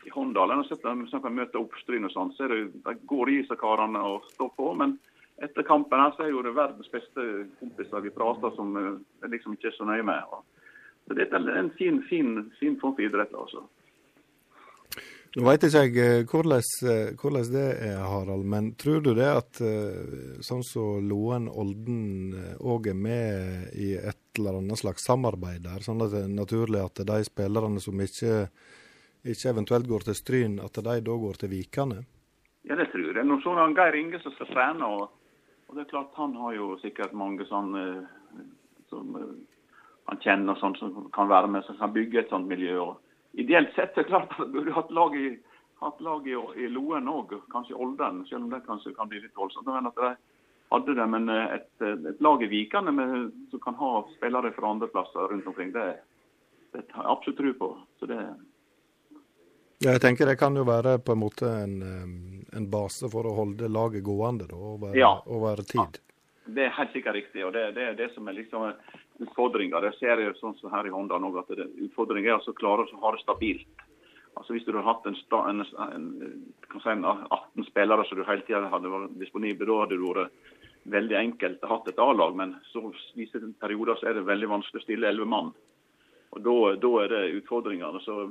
i 0.05 0.13
Håndalen. 0.13 0.57
Jeg 0.57 0.63
har 0.63 0.69
sett 0.71 0.85
dem 0.85 1.03
som 1.09 1.21
kan 1.21 1.35
møte 1.37 1.61
oppstryn 1.61 2.07
og 2.07 2.13
sånn. 2.13 2.31
Så 2.33 2.47
er 2.47 2.53
det, 2.53 2.61
de 2.85 2.95
går 3.09 3.31
i 3.33 3.41
seg 3.45 3.59
karene 3.61 4.01
og 4.01 4.25
står 4.33 4.51
på. 4.57 4.71
Men 4.77 4.97
etter 5.43 5.67
kampen 5.67 5.99
her 5.99 6.13
så 6.15 6.25
er 6.25 6.31
jo 6.31 6.43
det 6.45 6.55
verdens 6.55 6.91
beste 6.91 7.23
kompiser 7.59 8.03
vi 8.05 8.13
prater 8.15 8.53
som 8.55 8.75
eh, 8.79 8.91
jeg 9.23 9.33
liksom 9.35 9.57
ikke 9.57 9.71
er 9.71 9.77
så 9.77 9.87
nøye 9.87 10.05
med. 10.07 10.37
Så 11.07 11.17
det 11.17 11.27
er 11.29 11.49
en 11.59 11.71
fin, 11.77 12.01
fin, 12.09 12.37
fin 12.59 12.79
form 12.81 12.95
for 12.95 13.05
idrett. 13.05 13.33
altså. 13.33 13.65
Nå 15.35 15.43
veit 15.43 15.65
ikke 15.67 15.81
jeg 15.83 15.95
eh, 15.99 16.21
hvordan, 16.31 16.61
eh, 16.87 17.09
hvordan 17.19 17.49
det 17.51 17.65
er, 17.83 17.97
Harald, 18.07 18.45
men 18.47 18.69
tror 18.79 19.01
du 19.03 19.09
det 19.17 19.27
at 19.27 19.59
eh, 19.59 20.37
sånn 20.39 20.63
som 20.63 21.03
Loen 21.03 21.49
Olden 21.51 22.31
òg 22.63 22.87
er 22.93 22.95
med 22.95 23.73
i 23.75 23.89
et 23.99 24.39
eller 24.39 24.61
annet 24.61 24.79
slags 24.79 25.03
samarbeid 25.03 25.65
der, 25.65 25.83
sånn 25.83 25.99
at 26.05 26.13
det 26.13 26.21
er 26.23 26.31
naturlig 26.31 26.79
at 26.79 27.03
de 27.11 27.19
spillerne 27.27 27.83
som 27.83 27.99
ikke, 27.99 28.45
ikke 29.27 29.51
eventuelt 29.51 29.91
går 29.91 30.07
til 30.07 30.17
Stryn, 30.21 30.55
at 30.63 30.79
de 30.79 30.95
da 31.03 31.19
går 31.25 31.41
til 31.41 31.51
Vikane? 31.51 31.99
Ja, 32.63 32.79
det 32.79 32.87
tror 32.93 33.11
jeg. 33.11 33.27
Nå 33.27 33.41
så 33.43 33.59
han 33.59 33.75
Geir 33.75 33.99
Inge 33.99 34.23
som 34.23 34.31
skal 34.37 34.53
trene, 34.53 34.87
og, 34.87 35.11
og 35.67 35.75
det 35.75 35.85
er 35.85 35.91
klart 35.91 36.17
han 36.19 36.35
har 36.37 36.53
jo 36.55 36.75
sikkert 36.81 37.15
mange 37.17 37.45
sånn 37.49 37.73
eh, 37.79 38.43
som 38.91 39.17
eh, 39.19 39.33
han 40.05 40.21
kjenner 40.21 40.59
sånn 40.61 40.77
som 40.77 41.09
kan 41.15 41.29
være 41.31 41.49
med, 41.49 41.65
som 41.65 41.77
kan 41.79 41.93
bygge 41.95 42.21
et 42.21 42.33
sånt 42.33 42.49
miljø. 42.49 42.77
og 42.83 43.41
Ideelt 43.41 43.73
sett 43.73 43.97
er 43.97 44.05
det 44.05 44.11
klart 44.11 44.35
at 44.37 44.53
burde 44.53 44.75
hatt 44.75 44.93
lag 44.93 45.15
i, 45.17 45.33
hatt 45.81 46.01
lag 46.05 46.27
i, 46.29 46.37
i 46.61 46.69
Loen 46.71 47.09
òg, 47.09 47.33
kanskje 47.51 47.75
Olden, 47.75 48.21
selv 48.29 48.45
om 48.45 48.51
det 48.53 48.61
kanskje 48.67 48.93
kan 48.95 49.09
bli 49.09 49.23
litt 49.23 49.35
voldsomt. 49.35 49.67
Men 49.67 49.89
at 49.89 49.97
de 49.97 50.13
hadde 50.73 50.97
det, 50.99 51.07
men 51.09 51.29
eh, 51.33 51.57
et, 51.57 51.71
et 51.81 52.21
lag 52.21 52.43
i 52.45 52.51
Vikane 52.51 52.93
som 53.51 53.63
kan 53.63 53.79
ha 53.81 53.93
spillere 54.15 54.53
fra 54.55 54.75
andre 54.75 54.91
plasser 54.93 55.31
rundt 55.31 55.49
omkring, 55.49 55.73
det, 55.73 55.87
det 56.75 56.85
har 56.93 57.07
jeg 57.07 57.15
absolutt 57.17 57.41
tro 57.41 57.55
på. 57.63 57.71
Så 57.99 58.11
det, 58.11 58.21
jeg 59.83 60.01
tenker 60.01 60.25
det 60.29 60.37
kan 60.39 60.55
jo 60.55 60.63
være 60.67 60.97
på 61.03 61.11
en 61.15 61.19
måte 61.21 61.49
en, 61.63 61.75
en 62.55 62.67
base 62.71 63.09
for 63.11 63.27
å 63.27 63.35
holde 63.35 63.67
laget 63.71 64.03
gående 64.03 64.47
da, 64.49 64.55
over, 64.55 64.95
Ja. 64.97 65.13
over 65.25 65.61
tid. 65.67 65.99
Det 66.45 66.67
er 66.67 66.75
helt 66.77 66.93
sikkert 66.93 67.15
riktig, 67.17 67.41
og 67.45 67.53
det, 67.53 67.71
det 67.73 67.83
er 67.89 67.95
det 67.97 68.11
som 68.13 68.27
er 68.29 68.37
liksom 68.37 68.69
utfordringa. 69.25 69.79
Det 69.81 69.95
ser 69.97 70.21
jeg 70.21 70.35
sånn 70.37 70.53
som 70.59 70.71
her 70.71 70.85
i 70.85 70.93
Honda 70.93 71.17
nå, 71.17 71.31
at 71.41 71.49
utfordringa 71.57 72.29
er 72.29 72.37
altså 72.37 72.53
å 72.53 72.59
klare 72.59 72.85
å 72.85 73.01
ha 73.01 73.11
det 73.15 73.23
stabilt. 73.23 73.85
Altså 74.35 74.53
Hvis 74.53 74.65
du 74.67 74.73
hadde 74.75 74.85
hatt 74.85 75.05
en, 75.07 75.15
sta, 75.15 75.39
en, 75.49 75.63
en, 75.63 76.07
en 76.75 77.05
18 77.07 77.65
spillere 77.69 78.05
som 78.05 78.19
du 78.19 78.25
hele 78.27 78.43
tida 78.45 78.67
hadde 78.69 78.91
vært 78.91 79.13
disponible, 79.21 79.65
da 79.69 79.77
hadde 79.85 79.95
det 79.95 80.03
vært 80.03 80.55
veldig 80.95 81.17
enkelt 81.17 81.63
å 81.63 81.69
ha 81.71 81.77
et 81.87 82.01
A-lag. 82.03 82.35
Men 82.35 82.55
så 82.73 82.83
viser 83.15 83.41
det 83.41 83.53
perioder 83.63 83.97
så 83.99 84.09
er 84.11 84.19
det 84.19 84.25
veldig 84.27 84.49
vanskelig 84.51 84.83
å 84.83 84.85
stille 84.85 85.07
11 85.15 85.31
mann. 85.31 85.53
Og 86.35 86.43
Da, 86.43 86.55
da 86.83 86.91
er 87.05 87.13
det 87.13 87.23
utfordringene. 87.39 88.03
Så 88.03 88.27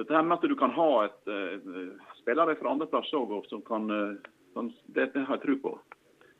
dette 0.00 0.14
her 0.16 0.22
med 0.24 0.38
at 0.38 0.48
du 0.48 0.54
kan 0.56 0.72
ha 0.76 0.90
et, 1.04 1.18
eh, 1.28 1.90
spillere 2.20 2.56
fra 2.60 2.72
andreplass 2.72 3.12
òg, 3.18 3.34
som 3.50 3.62
kan 3.66 3.88
sånn, 4.54 4.72
det, 4.86 5.10
det 5.14 5.26
har 5.26 5.36
jeg 5.38 5.44
tro 5.46 5.56
på. 5.66 5.74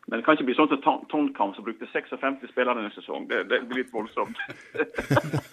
Men 0.09 0.19
det 0.19 0.25
kan 0.27 0.35
ikke 0.35 0.49
bli 0.49 0.55
sånn 0.59 0.69
som 0.73 0.81
Ton- 0.83 1.05
Tondkamp, 1.13 1.55
som 1.55 1.65
brukte 1.65 1.87
56 1.93 2.43
spillere 2.51 2.75
denne 2.81 2.91
sesong. 2.97 3.29
Det, 3.31 3.45
det 3.49 3.61
blir 3.71 3.85
litt 3.85 3.93
voldsomt. 3.95 4.37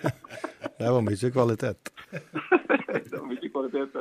Det 0.79 0.91
var 0.91 1.01
mye 1.03 1.29
kvalitet. 1.31 1.89
det 2.11 3.11
var 3.19 3.25
mye 3.27 3.49
kvalitet. 3.51 3.95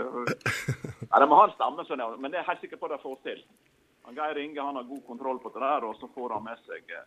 Ja, 1.10 1.18
De 1.20 1.26
må 1.26 1.38
ha 1.38 1.48
en 1.48 1.54
stamme, 1.56 1.84
sånn, 1.88 2.02
men 2.22 2.30
det 2.30 2.38
er 2.38 2.44
jeg 2.44 2.48
helt 2.52 2.64
sikker 2.64 2.80
på 2.80 2.90
de 2.92 2.98
får 3.02 3.16
til. 3.26 3.40
Han 4.06 4.16
Geir 4.16 4.38
Inge 4.40 4.62
han 4.64 4.78
har 4.78 4.86
god 4.88 5.02
kontroll 5.06 5.40
på 5.42 5.50
det 5.54 5.60
der, 5.64 5.84
og 5.84 5.98
så 6.00 6.08
får 6.14 6.36
han 6.36 6.46
med 6.46 6.60
seg 6.64 6.94
eh, 6.94 7.06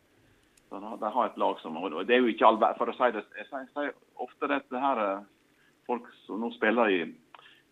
De 0.71 1.11
har 1.15 1.25
et 1.29 1.39
lag 1.41 1.59
som 1.63 1.79
Det 2.05 2.15
er 2.15 2.21
jo 2.21 2.29
ikke 2.29 2.45
all 2.47 2.59
verden. 2.61 2.77
For 2.77 2.91
å 2.91 2.97
si 2.97 3.09
det 3.15 3.23
Jeg 3.39 3.47
sier, 3.49 3.93
ofte 4.21 4.51
dette 4.51 4.83
her 4.85 5.01
Folk 5.91 6.07
som 6.23 6.39
nå 6.39 6.53
spiller 6.55 6.89
i, 6.93 7.01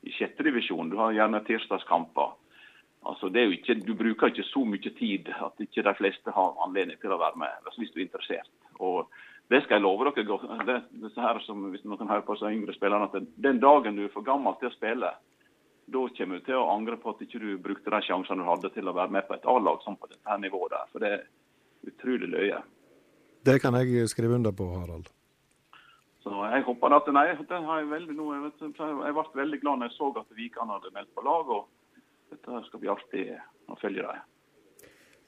i 0.03 0.11
sjette 0.11 0.43
divisjon, 0.43 0.91
du 0.91 0.97
har 0.99 1.15
gjerne 1.15 1.39
tirsdagskamper. 1.47 2.35
Altså, 3.07 3.29
ikke, 3.31 3.79
Du 3.85 3.93
bruker 3.95 4.27
ikke 4.27 4.43
så 4.43 4.65
mye 4.67 4.91
tid 4.97 5.29
at 5.31 5.61
ikke 5.63 5.85
de 5.87 5.95
fleste 5.95 6.33
har 6.35 6.57
anledning 6.65 6.99
til 6.99 7.13
å 7.15 7.19
være 7.21 7.39
med, 7.39 7.69
hvis 7.77 7.93
du 7.93 8.01
er 8.01 8.07
interessert. 8.09 8.51
Og 8.79 9.07
Det 9.49 9.63
skal 9.63 9.79
jeg 9.79 9.81
love 9.81 10.05
dere. 10.05 10.65
Det, 10.67 10.75
disse 11.01 11.21
her 11.23 11.39
som, 11.41 11.63
hvis 11.71 11.85
noen 11.87 12.05
hører 12.11 12.21
på 12.27 12.35
så 12.37 12.51
yngre 12.53 12.75
spillerne, 12.75 13.07
at 13.09 13.23
den- 13.41 13.59
dagen 13.59 13.95
du 13.95 14.03
er 14.03 14.13
for 14.13 14.21
gammel 14.21 14.53
til 14.59 14.69
å 14.69 14.75
spille, 14.75 15.09
da 15.89 16.01
kommer 16.17 16.37
du 16.37 16.45
til 16.45 16.53
å 16.53 16.69
angre 16.69 16.97
på 16.97 17.09
at 17.09 17.23
ikke 17.25 17.39
du 17.39 17.57
brukte 17.57 17.89
de 17.89 18.01
sjansene 18.05 18.43
du 18.43 18.45
hadde 18.45 18.69
til 18.75 18.85
å 18.85 18.93
være 18.93 19.09
med 19.09 19.27
på 19.27 19.33
et 19.33 19.47
A-lag 19.49 19.81
sånn 19.81 19.97
på 19.97 20.11
dette 20.11 20.37
nivået 20.37 20.69
der. 20.69 20.85
For 20.91 20.99
det 20.99 21.11
er 21.15 21.23
utrolig 21.89 22.29
løye. 22.29 22.61
Det 23.43 23.61
kan 23.61 23.73
jeg 23.73 24.07
skrive 24.09 24.35
under 24.35 24.51
på, 24.51 24.69
Harald. 24.69 25.09
Så 26.29 26.41
jeg 26.53 26.65
håper 26.67 26.93
at 26.93 27.07
Nei, 27.15 27.27
det 27.49 27.61
har 27.65 27.79
jeg 27.81 27.89
veldig 27.89 28.15
nå. 28.15 28.25
Jeg, 28.35 28.41
vet, 28.45 28.65
jeg 28.77 29.13
ble 29.17 29.23
veldig 29.41 29.59
glad 29.63 29.79
når 29.81 29.89
jeg 29.89 29.95
så 29.97 30.09
at 30.21 30.35
Vikan 30.37 30.69
hadde 30.69 30.91
meldt 30.93 31.15
på 31.17 31.25
lag. 31.25 31.49
og 31.49 31.69
Dette 32.29 32.61
skal 32.67 32.83
bli 32.83 32.91
artig 32.93 33.23
å 33.65 33.77
følge 33.81 34.05
dem. 34.05 34.27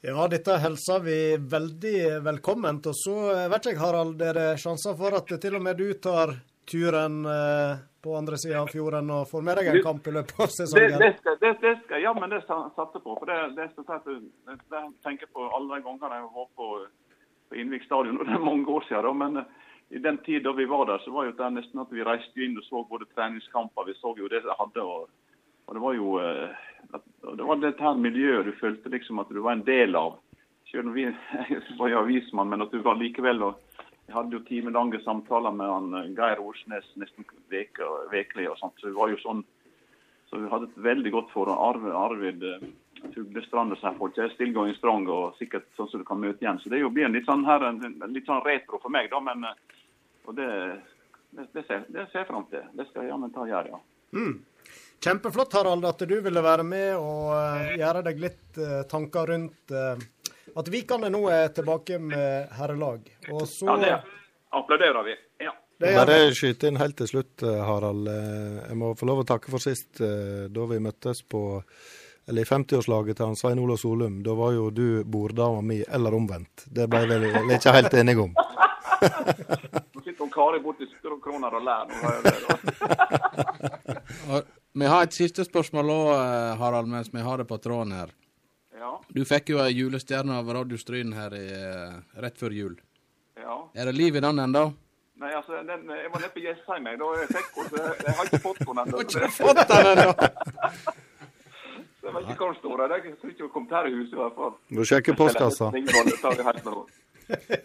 Ja, 0.01 0.27
dette 0.29 0.57
hilser 0.61 1.01
vi 1.05 1.17
veldig 1.37 2.21
velkomment. 2.25 2.89
Og 2.89 2.97
så 2.97 3.15
eh, 3.33 3.47
vet 3.49 3.69
jeg, 3.69 3.79
Harald, 3.81 4.21
er 4.21 4.37
det 4.37 4.47
sjanser 4.61 4.97
for 4.97 5.17
at 5.17 5.33
til 5.41 5.57
og 5.57 5.65
med 5.65 5.81
du 5.81 5.91
tar 6.01 6.35
turen 6.69 7.19
eh, 7.29 7.81
på 8.01 8.15
andre 8.17 8.37
sida 8.41 8.61
av 8.61 8.71
fjorden 8.73 9.09
og 9.13 9.27
får 9.29 9.45
med 9.45 9.59
deg 9.59 9.69
en 9.71 9.83
kamp 9.85 10.09
i 10.09 10.15
løpet 10.15 10.41
av 10.41 10.53
sesongen? 10.53 10.97
det, 11.01 11.11
skal, 11.19 11.37
det, 11.41 11.53
det 11.61 11.75
skal 11.83 12.01
ja, 12.05 12.13
men 12.17 12.33
det 12.33 12.43
satser 12.45 12.73
satse 12.77 13.01
på. 13.01 13.17
for 13.17 13.29
Det, 13.29 13.39
det, 13.57 13.69
skal 13.73 13.89
jeg 13.89 14.01
det, 14.05 14.17
det, 14.49 14.57
det 14.73 14.83
tenker 15.05 15.27
jeg 15.27 15.33
på 15.37 15.49
alle 15.49 15.77
de 15.77 15.85
gangene 15.85 16.21
jeg 16.21 16.29
var 16.37 16.49
på, 16.61 16.69
på 17.49 17.61
Innvik 17.61 17.85
stadion. 17.89 18.21
og 18.21 18.29
Det 18.29 18.37
er 18.37 18.49
mange 18.51 18.77
år 18.77 18.89
siden, 18.89 19.05
da, 19.09 19.13
men 19.25 19.43
eh, 19.43 19.60
i 19.91 19.99
den 19.99 20.17
tid 20.23 20.43
da 20.43 20.53
vi 20.55 20.65
var 20.65 20.85
der, 20.87 21.01
så 21.03 21.11
var 21.11 21.27
jo 21.27 21.35
det 21.35 21.49
nesten 21.51 21.81
at 21.83 21.91
vi 21.91 22.03
reiste 22.07 22.43
inn 22.43 22.55
og 22.59 22.63
så 22.63 22.83
både 22.87 23.09
treningskamper. 23.11 23.89
Vi 23.89 23.95
så 23.99 24.13
jo 24.17 24.29
det 24.31 24.39
de 24.45 24.55
hadde. 24.55 24.83
og, 24.83 25.09
og 25.67 25.75
Det 25.75 25.81
var 25.83 25.97
jo 25.97 26.13
eh, 26.21 26.67
det 27.37 27.47
var 27.47 27.59
dette 27.59 27.83
her 27.83 27.97
miljøet 27.99 28.47
du 28.47 28.53
følte 28.59 28.89
liksom 28.89 29.19
at 29.19 29.29
du 29.29 29.41
var 29.41 29.57
en 29.57 29.65
del 29.67 29.95
av. 29.99 30.17
Selv 30.71 30.87
om 30.87 30.93
vi 30.95 31.09
var 31.79 31.91
jo 31.91 32.03
avismann, 32.05 32.49
men 32.49 32.63
at 32.63 32.71
du 32.71 32.79
var 32.79 32.99
likevel 32.99 33.43
og 33.49 33.67
Jeg 34.07 34.15
hadde 34.17 34.33
jo 34.33 34.43
timelange 34.43 34.99
samtaler 35.03 35.53
med 35.55 35.69
han 35.69 35.93
eh, 35.99 36.07
Geir 36.17 36.39
Osnes 36.43 36.87
nesten 36.99 37.23
ukentlig. 37.23 38.49
og 38.49 38.57
sånt, 38.59 38.79
så 38.79 38.87
vi 38.87 38.95
var 38.97 39.11
jo 39.11 39.19
sånn 39.21 39.43
så 40.29 40.39
vi 40.39 40.47
hadde 40.47 40.69
et 40.69 40.83
veldig 40.83 41.11
godt 41.11 41.31
forhold. 41.33 41.59
Arvid, 41.59 41.91
Arvid 41.91 42.43
eh, 42.47 42.67
Fuglestrand 43.13 43.75
og 43.75 43.79
sånne 43.81 43.99
folk 43.99 44.17
er 44.17 44.31
still 44.31 44.53
going 44.55 44.75
strong 44.77 45.07
og 45.11 45.35
sikkert 45.35 45.67
sånn 45.75 45.89
som 45.91 45.99
du 45.99 46.07
kan 46.07 46.19
møte 46.23 46.43
igjen. 46.43 46.59
Så 46.63 46.71
det 46.71 46.79
jo 46.79 46.91
blir 46.93 47.09
en 47.09 47.15
litt 47.15 47.27
sånn 47.27 47.43
her, 47.45 47.63
en, 47.67 47.81
en 47.83 48.15
litt 48.15 48.29
sånn 48.29 48.43
retro 48.45 48.79
for 48.79 48.93
meg, 48.93 49.09
da. 49.11 49.19
Men 49.19 49.43
og 50.27 50.35
det, 50.37 50.47
det, 51.31 51.47
det, 51.55 51.63
ser, 51.67 51.85
det 51.89 52.07
ser 52.11 52.23
jeg 52.23 52.27
fram 52.29 52.45
til. 52.51 52.63
Det 52.77 52.85
skal 52.89 53.03
jeg 53.05 53.11
jammen 53.13 53.31
ta 53.33 53.43
og 53.45 53.51
gjøre, 53.51 53.71
ja. 53.75 53.79
Kjempeflott, 55.01 55.53
Harald, 55.57 55.85
at 55.89 56.03
du 56.05 56.17
ville 56.21 56.41
være 56.45 56.63
med 56.67 56.91
og 56.99 57.31
eh, 57.33 57.71
gjøre 57.79 58.03
deg 58.05 58.19
litt 58.21 58.59
eh, 58.61 58.81
tanker 58.91 59.31
rundt 59.31 59.71
eh, 59.73 60.03
at 60.59 60.67
Vikane 60.69 61.09
nå 61.09 61.23
er 61.31 61.47
tilbake 61.55 61.97
med 62.03 62.51
herrelag. 62.59 63.07
Og 63.31 63.47
så 63.49 63.65
Ja, 63.71 63.77
det 63.81 63.95
applauderer 64.59 65.03
vi. 65.07 65.15
Ja. 65.41 65.55
det 65.81 65.95
Bare 65.97 66.19
skyte 66.37 66.69
inn 66.69 66.77
helt 66.77 66.99
til 66.99 67.09
slutt, 67.09 67.41
eh, 67.47 67.63
Harald. 67.65 68.11
Eh, 68.11 68.59
Jeg 68.67 68.77
må 68.83 68.91
få 68.99 69.09
lov 69.09 69.23
å 69.23 69.27
takke 69.31 69.49
for 69.53 69.63
sist, 69.63 69.97
da 69.97 70.67
vi 70.69 70.81
møttes 70.83 71.23
på 71.25 71.41
eller 72.29 72.45
i 72.45 72.45
50-årslaget 72.47 73.17
til 73.17 73.25
han 73.31 73.35
Svein 73.39 73.59
Olav 73.59 73.79
Solum. 73.81 74.19
Da 74.23 74.35
var 74.37 74.53
jo 74.53 74.67
du 74.69 75.01
borddama 75.03 75.63
mi, 75.65 75.79
eller 75.89 76.13
omvendt. 76.13 76.67
Det 76.69 76.85
ble 76.91 77.01
vi 77.09 77.31
ikke 77.57 77.73
helt 77.73 77.95
enige 77.97 78.27
om. 78.27 78.35
Kari 80.33 80.59
borti 80.63 80.87
kroner 81.23 81.53
og 81.59 81.63
lær. 81.63 81.85
Vi 84.73 84.85
har 84.87 85.03
et 85.03 85.11
siste 85.13 85.43
spørsmål 85.43 85.89
òg, 85.91 86.11
Harald, 86.61 86.87
mens 86.87 87.09
vi 87.11 87.19
har 87.25 87.37
det 87.41 87.47
på 87.49 87.57
tråden 87.59 87.91
her. 87.91 88.09
Ja, 88.79 88.93
Du 89.13 89.25
fikk 89.27 89.49
jo 89.51 89.59
ei 89.59 89.73
julestjerne 89.75 90.37
av 90.39 90.47
Radio 90.55 90.77
Stryn 90.79 91.11
her 91.13 91.33
i, 91.35 91.43
eh, 91.51 91.91
rett 92.23 92.37
før 92.39 92.51
jul. 92.55 92.77
ja. 93.37 93.57
Er 93.75 93.85
det 93.85 93.95
liv 93.95 94.15
i 94.15 94.19
den 94.23 94.39
ennå? 94.39 94.73
Nei, 95.21 95.33
altså, 95.37 95.59
den, 95.67 95.83
jeg 95.91 96.09
var 96.11 96.19
nede 96.23 96.31
på 96.33 96.39
Jessheim, 96.41 96.85
jeg. 96.87 96.97
Da 96.97 97.05
jeg 97.19 97.27
fikk 97.29 97.51
henne, 97.55 97.69
så 97.69 97.75
jeg, 97.83 97.93
jeg 98.07 98.15
har 98.17 98.25
ikke 98.25 98.39
fått 98.47 98.57
henne 98.65 98.81
ennå. 98.81 98.97
det- 98.97 99.31
Fått 99.37 99.67
den 99.67 99.85
ennå! 99.91 100.11
Jeg 102.01 102.13
vet 102.15 102.23
ikke 102.31 102.41
hvor 102.41 102.51
den 102.53 102.59
står. 102.61 102.75
Jeg 102.81 103.17
tror 103.21 103.29
ikke 103.29 103.43
hun 103.45 103.49
kom 103.53 103.65
til 103.67 103.75
her 103.77 103.85
i 103.85 103.93
huset 103.93 104.13
i 104.13 104.21
hvert 104.23 104.35
fall. 104.35 104.53
Du 104.71 104.81
sjekker 104.83 105.13
postkassa. 105.15 105.65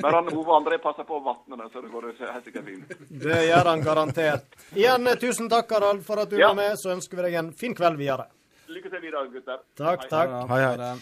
Bare 0.02 0.14
han 0.20 0.28
Ove 0.36 0.54
André 0.56 0.78
passer 0.82 1.04
på 1.08 1.18
å 1.18 1.24
vatne 1.24 1.56
den, 1.58 1.70
så 1.72 1.82
det 1.82 1.90
går 1.92 2.08
helt 2.20 2.44
sikkert 2.46 2.64
fint. 2.70 2.94
Det 3.26 3.40
gjør 3.48 3.70
han 3.72 3.82
garantert. 3.84 4.56
Igjen 4.76 5.06
eh, 5.10 5.18
tusen 5.22 5.48
takk, 5.52 5.70
Harald, 5.76 6.04
for 6.06 6.22
at 6.22 6.30
du 6.30 6.38
Ja. 6.38 6.48
var 6.52 6.58
med. 6.60 6.78
Så 6.78 6.92
ønsker 6.94 7.16
vi 7.20 7.28
deg 7.30 7.38
en 7.40 7.52
fin 7.52 7.74
kveld 7.74 7.98
videre. 7.98 8.28
Lykke 8.68 8.90
til 8.90 9.00
videre, 9.04 9.28
gutter. 9.32 9.60
Takk, 9.78 10.06
Hei. 10.06 10.10
takk. 10.10 10.34
Hei, 10.50 10.62
hei. 10.64 10.96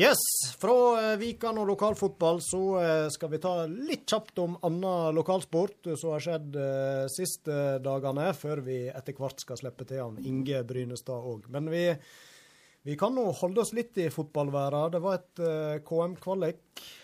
Yes, 0.00 0.20
fra 0.56 0.74
eh, 1.00 1.16
Vikan 1.18 1.58
og 1.58 1.66
lokalfotball 1.72 2.38
så 2.46 2.60
eh, 2.80 3.08
skal 3.10 3.28
vi 3.32 3.40
ta 3.42 3.54
litt 3.66 4.04
kjapt 4.08 4.38
om 4.38 4.54
annen 4.64 5.16
lokalsport 5.16 5.90
som 5.98 6.12
har 6.14 6.22
skjedd 6.24 6.54
eh, 6.56 7.08
siste 7.10 7.56
dagene, 7.82 8.28
før 8.38 8.62
vi 8.64 8.84
etter 8.88 9.18
hvert 9.18 9.42
skal 9.42 9.58
slippe 9.58 9.84
til 9.90 9.98
han 10.04 10.20
Inge 10.24 10.62
Brynestad 10.64 11.26
òg. 11.26 11.48
Men 11.52 11.66
vi, 11.74 11.82
vi 12.82 12.96
kan 12.96 13.12
nå 13.14 13.26
holde 13.36 13.60
oss 13.60 13.72
litt 13.76 13.98
i 14.00 14.06
fotballværa. 14.12 14.86
Det 14.94 15.00
var 15.04 15.18
et 15.18 15.42
uh, 15.44 15.78
KM-kvalik. 15.84 16.60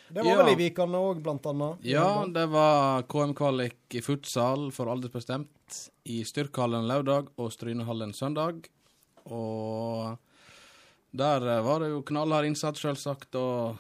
Det 0.09 0.23
var 0.23 0.31
Ja. 0.31 0.37
vel 0.43 0.53
i 0.55 0.59
Vikane 0.61 1.01
òg, 1.03 1.21
blant 1.25 1.45
annet? 1.51 1.83
Ja, 1.85 2.25
det 2.31 2.47
var 2.53 3.03
KM-kvalik 3.11 3.97
i 3.99 4.01
futsal 4.07 4.71
for 4.73 4.89
aldersbestemt 4.93 5.81
i 6.09 6.21
Styrkhallen 6.25 6.87
lørdag 6.89 7.29
og 7.37 7.51
Strynehallen 7.53 8.15
søndag. 8.15 8.69
Og 9.27 10.17
der 11.17 11.43
eh, 11.57 11.65
var 11.67 11.83
det 11.83 11.91
jo 11.91 12.05
knallhard 12.07 12.47
innsats, 12.49 12.81
selvsagt, 12.85 13.35
og 13.35 13.77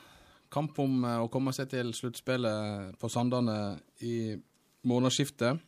kamp 0.52 0.78
om 0.82 1.04
eh, 1.06 1.20
å 1.22 1.30
komme 1.32 1.54
seg 1.56 1.70
til 1.72 1.94
sluttspillet 1.96 2.98
på 3.00 3.08
Sandane 3.12 3.78
i 4.02 4.34
månedsskiftet. 4.86 5.62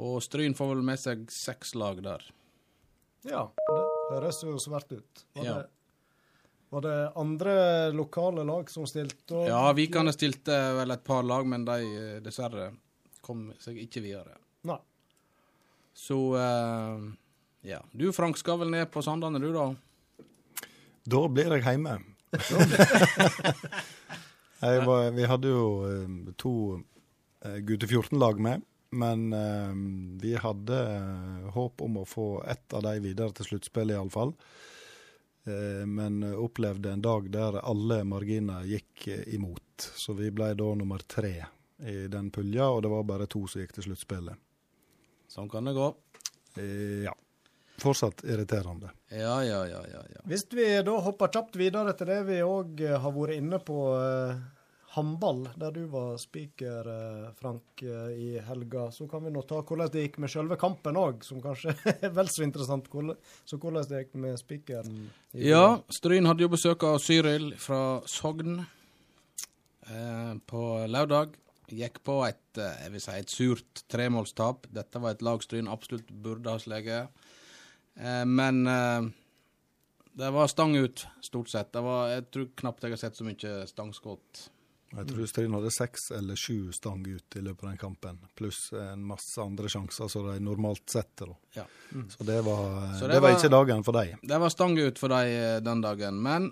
Og 0.00 0.20
Stryn 0.22 0.54
får 0.58 0.74
vel 0.74 0.84
med 0.86 0.98
seg 1.02 1.24
seks 1.34 1.74
lag 1.78 2.02
der. 2.04 2.22
Ja, 3.28 3.46
det 3.54 3.80
høres 4.10 4.42
jo 4.44 4.56
svært 4.62 4.92
ut. 4.92 5.24
Var, 5.36 5.44
Ja. 5.44 5.54
det, 5.60 5.66
var 6.70 6.80
det 6.86 6.96
andre 7.16 7.54
lokale 7.94 8.44
lag 8.46 8.70
som 8.70 8.86
stilte? 8.86 9.32
og- 9.34 9.48
Ja, 9.48 9.72
Vikane 9.72 10.12
stilte 10.12 10.56
vel 10.78 10.90
et 10.94 11.04
par 11.04 11.22
lag, 11.26 11.46
men 11.46 11.64
de 11.64 11.78
eh, 11.80 12.20
dessverre 12.20 12.72
kom 13.22 13.52
seg 13.58 13.76
ikke 13.82 14.02
videre. 14.02 14.36
Nei. 14.64 14.78
Så 15.94 16.16
uh, 16.34 17.00
ja. 17.66 17.80
Du 17.92 18.10
Frank 18.12 18.38
skal 18.40 18.58
vel 18.62 18.70
ned 18.70 18.90
på 18.90 19.02
Sandane, 19.04 19.40
du 19.42 19.50
da? 19.52 19.74
Da 21.10 21.20
blir 21.28 21.50
jeg 21.56 21.64
hjemme. 21.66 21.98
jeg 24.60 24.84
var, 24.86 25.10
vi 25.16 25.26
hadde 25.28 25.50
jo 25.50 25.64
eh, 25.88 26.32
to 26.40 26.52
eh, 27.44 27.58
gutte 27.66 27.88
14-lag 27.90 28.40
med, 28.42 28.62
men 28.90 29.32
eh, 29.32 29.72
vi 30.20 30.34
hadde 30.36 30.80
eh, 30.96 31.50
håp 31.54 31.82
om 31.82 32.00
å 32.00 32.04
få 32.04 32.42
ett 32.42 32.72
av 32.72 32.82
de 32.82 32.98
videre 33.00 33.34
til 33.36 33.52
sluttspillet, 33.52 33.94
iallfall. 33.96 34.34
Eh, 35.44 35.86
men 35.86 36.22
opplevde 36.34 36.92
en 36.92 37.02
dag 37.02 37.30
der 37.32 37.60
alle 37.62 38.02
marginer 38.04 38.66
gikk 38.66 39.08
eh, 39.08 39.34
imot. 39.34 39.90
Så 39.94 40.12
vi 40.18 40.30
ble 40.34 40.52
da 40.58 40.74
nummer 40.74 41.02
tre 41.06 41.34
i 41.86 42.06
den 42.12 42.30
pulja, 42.30 42.68
og 42.68 42.82
det 42.82 42.92
var 42.92 43.08
bare 43.08 43.30
to 43.30 43.46
som 43.48 43.62
gikk 43.62 43.78
til 43.78 43.90
sluttspillet. 43.90 44.46
Sånn 45.30 45.48
kan 45.48 45.64
det 45.64 45.76
gå. 45.78 45.88
Eh, 46.58 47.04
ja. 47.06 47.14
Fortsatt 47.80 48.24
irriterende. 48.28 48.90
Ja, 49.08 49.38
ja, 49.44 49.62
ja, 49.66 49.80
ja. 49.88 50.02
ja. 50.14 50.22
Hvis 50.28 50.44
vi 50.52 50.66
da 50.84 50.98
hopper 51.00 51.30
kjapt 51.32 51.56
videre 51.56 51.94
til 51.96 52.10
det 52.10 52.18
vi 52.28 52.42
òg 52.44 52.82
har 52.90 53.14
vært 53.14 53.38
inne 53.38 53.60
på, 53.64 53.78
eh, 53.96 54.42
håndball, 54.90 55.44
der 55.54 55.70
du 55.70 55.84
var 55.86 56.16
speaker, 56.18 56.88
eh, 56.90 57.28
Frank, 57.38 57.82
eh, 57.82 58.10
i 58.10 58.40
helga, 58.42 58.88
så 58.90 59.06
kan 59.08 59.22
vi 59.24 59.30
nå 59.30 59.42
ta 59.46 59.60
hvordan 59.62 59.90
det 59.92 60.02
gikk 60.06 60.18
med 60.24 60.32
selve 60.32 60.58
kampen 60.58 60.98
òg, 60.98 61.22
som 61.22 61.38
kanskje 61.42 61.76
er 62.00 62.10
vel 62.16 62.30
så 62.32 62.42
interessant. 62.46 62.90
Så 63.46 63.60
hvordan 63.60 63.86
det 63.86 64.02
gikk 64.04 64.18
med 64.24 64.40
speakeren? 64.40 65.04
Ja, 65.30 65.78
Stryn 65.94 66.26
hadde 66.26 66.42
jo 66.42 66.50
besøk 66.50 66.82
av 66.88 66.98
Cyril 67.04 67.52
fra 67.62 68.00
Sogn 68.10 68.64
eh, 69.86 70.34
på 70.50 70.66
lørdag. 70.90 71.38
Gikk 71.70 72.02
på 72.02 72.18
et, 72.26 72.42
eh, 72.58 72.84
jeg 72.84 72.96
vil 72.96 73.06
si 73.06 73.14
et 73.14 73.38
surt 73.38 73.86
tremålstap. 73.94 74.66
Dette 74.74 74.98
var 74.98 75.14
et 75.14 75.22
lag 75.22 75.42
Stryn 75.46 75.70
absolutt 75.70 76.10
burde 76.10 76.50
ha 76.50 76.58
sleget. 76.58 77.26
Eh, 77.94 78.24
men 78.26 78.64
eh, 78.66 79.10
det 80.18 80.34
var 80.34 80.50
stang 80.50 80.74
ut, 80.74 81.06
stort 81.22 81.52
sett. 81.52 81.70
Det 81.70 81.82
var, 81.86 82.08
jeg 82.10 82.32
tror 82.34 82.56
knapt 82.58 82.82
jeg 82.82 82.98
har 82.98 83.06
sett 83.06 83.20
så 83.20 83.26
mye 83.28 83.60
stangskudd 83.70 84.48
Jeg 84.90 85.06
tror 85.06 85.26
Stryn 85.30 85.52
hadde 85.54 85.70
seks 85.70 86.08
eller 86.16 86.34
sju 86.40 86.72
stang 86.74 87.04
ut 87.06 87.36
i 87.38 87.40
løpet 87.46 87.62
av 87.62 87.68
den 87.70 87.78
kampen, 87.78 88.16
pluss 88.34 88.72
en 88.74 89.04
masse 89.06 89.38
andre 89.38 89.68
sjanser 89.70 90.08
som 90.10 90.26
de 90.26 90.40
normalt 90.42 90.82
setter. 90.90 91.30
Ja. 91.54 91.62
Mm. 91.94 92.08
Så 92.10 92.26
det 92.26 92.40
var, 92.42 92.64
Så 92.98 93.06
det 93.06 93.14
det 93.14 93.20
var 93.22 93.30
var- 93.30 93.38
ikke 93.38 93.50
dagen 93.54 93.84
for 93.86 93.92
dem. 93.92 94.18
Det 94.22 94.40
var 94.40 94.48
stang 94.50 94.74
ut 94.78 94.98
for 94.98 95.08
dem 95.08 95.28
eh, 95.30 95.60
den 95.60 95.80
dagen. 95.80 96.18
Men 96.22 96.50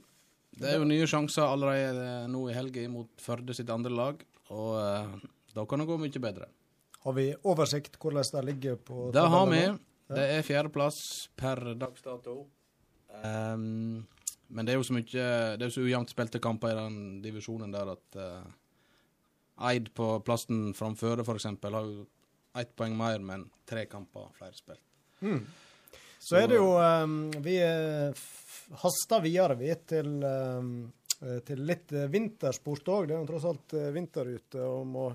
det 0.58 0.70
er 0.70 0.78
jo 0.78 0.84
nye 0.84 1.06
sjanser 1.10 1.42
allerede 1.50 2.06
eh, 2.22 2.28
nå 2.30 2.44
i 2.50 2.54
helga 2.54 2.86
mot 2.88 3.08
Førde 3.18 3.54
sitt 3.54 3.70
andre 3.70 3.90
lag, 3.90 4.22
og 4.50 4.78
eh, 4.78 5.28
da 5.54 5.64
kan 5.66 5.78
det 5.82 5.88
gå 5.90 5.98
mye 5.98 6.22
bedre. 6.22 6.46
Har 7.04 7.12
vi 7.14 7.32
oversikt 7.44 7.98
hvordan 7.98 8.22
det 8.32 8.44
ligger 8.44 8.76
på 8.76 9.10
Det 9.12 9.26
har 9.34 9.46
vi. 9.50 9.64
Det 10.08 10.24
er 10.38 10.42
fjerdeplass 10.42 11.28
per 11.36 11.74
dags 11.74 12.02
dato. 12.02 12.46
Ehm, 13.24 14.06
men 14.48 14.66
det 14.66 14.72
er 14.72 14.78
jo 14.78 14.86
så 14.86 14.96
mye 14.96 15.28
Det 15.60 15.66
er 15.66 15.72
så 15.72 15.84
ujevnt 15.84 16.12
spilte 16.12 16.40
kamper 16.42 16.72
i 16.72 16.78
den 16.78 16.98
divisjonen 17.24 17.74
der 17.74 17.92
at 17.92 18.18
uh, 18.20 18.44
Eid 19.68 19.90
på 19.94 20.12
plassen 20.22 20.70
framføre, 20.78 21.24
f.eks., 21.26 21.48
har 21.50 21.78
jo 21.82 22.04
ett 22.58 22.70
poeng 22.78 22.94
mer, 22.96 23.18
men 23.18 23.48
tre 23.66 23.84
kamper 23.90 24.28
flere 24.38 24.54
spilt. 24.54 24.84
Så 26.22 26.38
er 26.38 26.46
det 26.50 26.60
jo 26.60 26.76
um, 26.78 27.16
Vi 27.42 27.56
eh, 27.62 28.22
haster 28.82 29.24
videre, 29.24 29.56
vi, 29.58 29.72
til, 29.86 30.12
um, 30.22 30.70
til 31.46 31.64
litt 31.66 31.90
vintersport 31.90 32.92
òg. 32.94 33.08
Det 33.08 33.16
er 33.16 33.18
jo 33.18 33.28
tross 33.32 33.48
alt 33.50 33.76
vinter 33.94 34.30
ute, 34.30 34.62
og 34.62 34.86
må 34.86 35.08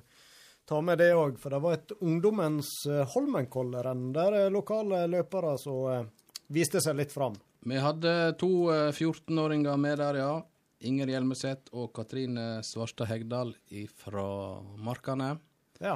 ta 0.67 0.81
med 0.81 0.99
det 0.99 1.11
òg. 1.15 1.39
For 1.39 1.55
det 1.55 1.61
var 1.63 1.77
et 1.77 1.95
ungdommens 2.01 2.71
Holmenkollrenn 3.15 4.11
der 4.15 4.37
lokale 4.53 5.05
løpere 5.11 5.55
eh, 5.95 6.05
viste 6.53 6.83
seg 6.83 6.99
litt 6.99 7.15
fram. 7.15 7.35
Vi 7.65 7.77
hadde 7.79 8.33
to 8.39 8.49
eh, 8.73 8.89
14-åringer 8.91 9.77
med 9.79 10.01
der, 10.01 10.19
ja. 10.19 10.33
Inger 10.83 11.07
Hjelmeset 11.07 11.69
og 11.71 11.93
Katrine 11.95 12.59
Svarstad 12.65 13.07
Hegdal 13.07 13.53
fra 14.03 14.25
Markane. 14.83 15.37
Ja. 15.79 15.95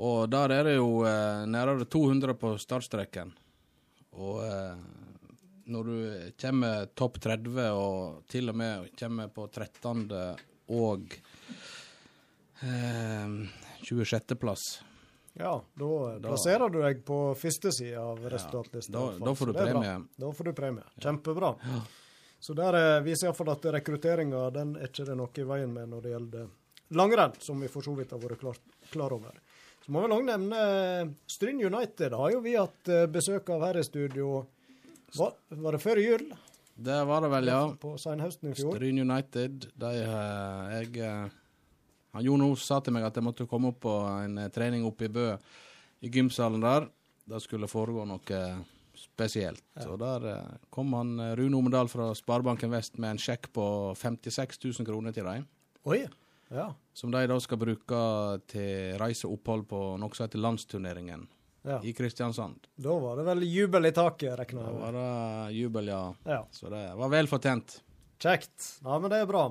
Og 0.00 0.30
der 0.32 0.54
er 0.56 0.70
det 0.70 0.78
jo 0.78 1.02
eh, 1.04 1.44
nærmere 1.44 1.84
200 1.84 2.36
på 2.40 2.54
startstreken. 2.62 3.34
Og 4.16 4.40
eh, 4.46 4.78
når 5.70 5.90
du 5.90 5.96
kommer 6.40 6.88
topp 6.96 7.20
30 7.20 7.66
og 7.76 8.22
til 8.32 8.48
og 8.48 8.56
med 8.56 8.88
kommer 8.98 9.28
på 9.28 9.44
13. 9.52 10.06
og 10.72 11.18
eh, 12.64 13.36
26.-plass, 13.84 14.70
Ja, 15.38 15.52
da 15.78 15.88
plasserer 16.24 16.70
du 16.72 16.80
deg 16.82 17.04
på 17.06 17.18
første 17.38 17.70
side 17.72 17.96
av 18.00 18.18
resultatlista. 18.32 18.92
da- 18.92 19.04
hvert 19.06 19.18
fall. 19.18 19.26
da 19.28 19.34
får 19.34 19.46
du 19.46 19.52
premie. 19.52 19.92
Da 20.18 20.30
får 20.32 20.44
du 20.44 20.52
premie. 20.52 20.84
Kjempebra. 21.00 21.52
Så 22.40 22.54
der 22.56 22.74
eh, 22.74 23.02
viser 23.04 23.28
iallfall 23.28 23.50
at 23.52 23.62
rekrutteringa 23.76 24.50
den 24.52 24.74
er 24.76 24.88
ikke 24.88 25.04
det 25.06 25.16
noe 25.16 25.28
i 25.36 25.42
veien 25.44 25.72
med 25.72 25.88
når 25.92 26.02
det 26.02 26.12
gjelder 26.14 26.46
langrenn, 26.96 27.34
som 27.40 27.60
vi 27.60 27.68
for 27.68 27.82
så 27.82 27.94
vidt 27.96 28.10
har 28.10 28.18
vært 28.18 28.40
klar, 28.40 28.56
klar 28.90 29.12
over. 29.12 29.34
Så 29.84 29.92
må 29.92 30.02
vi 30.02 30.12
òg 30.16 30.24
nevne 30.24 30.56
eh, 30.60 31.10
Stryn 31.28 31.60
United. 31.64 32.12
Har 32.16 32.32
jo 32.32 32.40
vi 32.40 32.56
hatt 32.56 32.88
eh, 32.88 33.06
besøk 33.06 33.48
av 33.50 33.62
her 33.68 33.78
i 33.80 33.84
studio. 33.84 34.46
Var, 35.16 35.32
var 35.50 35.72
det 35.76 35.80
før 35.84 36.00
jul? 36.02 36.30
det 36.80 37.06
var 37.06 37.20
det 37.20 37.28
vel, 37.28 37.44
ja. 37.52 37.60
På 37.76 37.94
senhøsten 38.00 38.50
i 38.50 38.54
fjor? 38.56 38.72
Stryn 38.76 39.00
United, 39.04 39.66
de 39.76 39.90
Jeg 40.00 41.30
Han 42.12 42.24
Jon 42.26 42.42
Os 42.48 42.64
sa 42.66 42.80
til 42.82 42.94
meg 42.96 43.04
at 43.06 43.16
jeg 43.18 43.26
måtte 43.26 43.46
komme 43.50 43.70
opp 43.70 43.80
på 43.86 43.94
en 44.24 44.38
eh, 44.42 44.50
trening 44.54 44.84
oppe 44.88 45.06
i 45.06 45.12
Bø, 45.14 45.28
i 46.02 46.10
gymsalen 46.10 46.62
der. 46.64 46.88
Det 47.30 47.40
skulle 47.44 47.68
foregå 47.70 48.06
noe 48.08 48.20
spesielt. 48.20 49.62
spesielt. 49.62 49.62
Så 49.80 49.96
der 50.00 50.26
eh, 50.32 50.54
kom 50.70 50.92
han 50.98 51.14
eh, 51.20 51.34
Rune 51.38 51.56
Omedal 51.56 51.88
fra 51.88 52.10
Sparebanken 52.18 52.72
Vest 52.72 52.98
med 52.98 53.14
en 53.14 53.22
sjekk 53.22 53.50
på 53.56 53.66
56 53.96 54.58
000 54.64 54.88
kroner 54.88 55.14
til 55.16 55.24
dem. 55.28 55.46
Oi. 55.88 56.02
Ja. 56.50 56.72
Som 56.98 57.12
de 57.14 57.22
da 57.30 57.36
skal 57.40 57.60
bruke 57.62 57.98
til 58.50 58.96
reise 58.98 59.28
og 59.28 59.38
opphold 59.38 59.68
på 59.70 59.82
noe 60.02 60.16
som 60.18 60.26
heter 60.26 60.42
landsturneringen 60.42 61.28
ja. 61.62 61.78
i 61.86 61.92
Kristiansand. 61.94 62.66
Da 62.74 62.96
var 62.98 63.20
det 63.20 63.26
vel 63.28 63.44
jubel 63.46 63.86
i 63.86 63.92
taket, 63.94 64.34
regner 64.40 64.64
Da 64.64 64.66
jeg 64.66 64.74
med. 64.74 64.82
var 64.82 64.98
det 64.98 65.54
jubel, 65.60 65.92
ja. 65.92 66.02
Ja. 66.26 66.40
Så 66.50 66.72
det 66.72 66.82
var 66.98 67.12
vel 67.12 67.30
fortjent. 67.30 67.78
Kjekt. 68.20 68.56
Ja, 68.82 68.98
men 68.98 69.12
det 69.14 69.22
er 69.22 69.30
bra. 69.30 69.46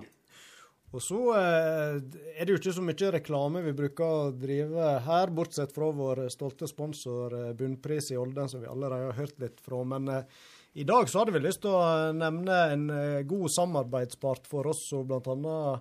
Og 0.90 1.02
så 1.06 1.18
eh, 1.38 1.98
er 2.34 2.46
det 2.46 2.54
jo 2.54 2.58
ikke 2.58 2.74
så 2.74 2.84
mye 2.84 3.12
reklame 3.14 3.62
vi 3.62 3.76
bruker 3.78 4.06
å 4.06 4.30
drive 4.34 4.94
her, 5.06 5.34
bortsett 5.38 5.74
fra 5.76 5.92
vår 5.94 6.24
stolte 6.34 6.66
sponsor 6.70 7.36
eh, 7.38 7.52
Bunnpris 7.58 8.10
i 8.16 8.18
Olden, 8.18 8.50
som 8.50 8.64
vi 8.64 8.70
allerede 8.70 9.12
har 9.12 9.20
hørt 9.20 9.38
litt 9.42 9.60
fra. 9.62 9.84
Men 9.86 10.10
eh, 10.10 10.40
i 10.82 10.86
dag 10.90 11.10
så 11.10 11.22
hadde 11.22 11.36
vi 11.36 11.44
lyst 11.44 11.62
til 11.62 11.76
å 11.78 12.10
nevne 12.18 12.58
en 12.74 12.88
god 13.28 13.54
samarbeidspart 13.54 14.50
for 14.50 14.70
oss 14.70 14.84
som 14.90 15.06
bl.a. 15.10 15.78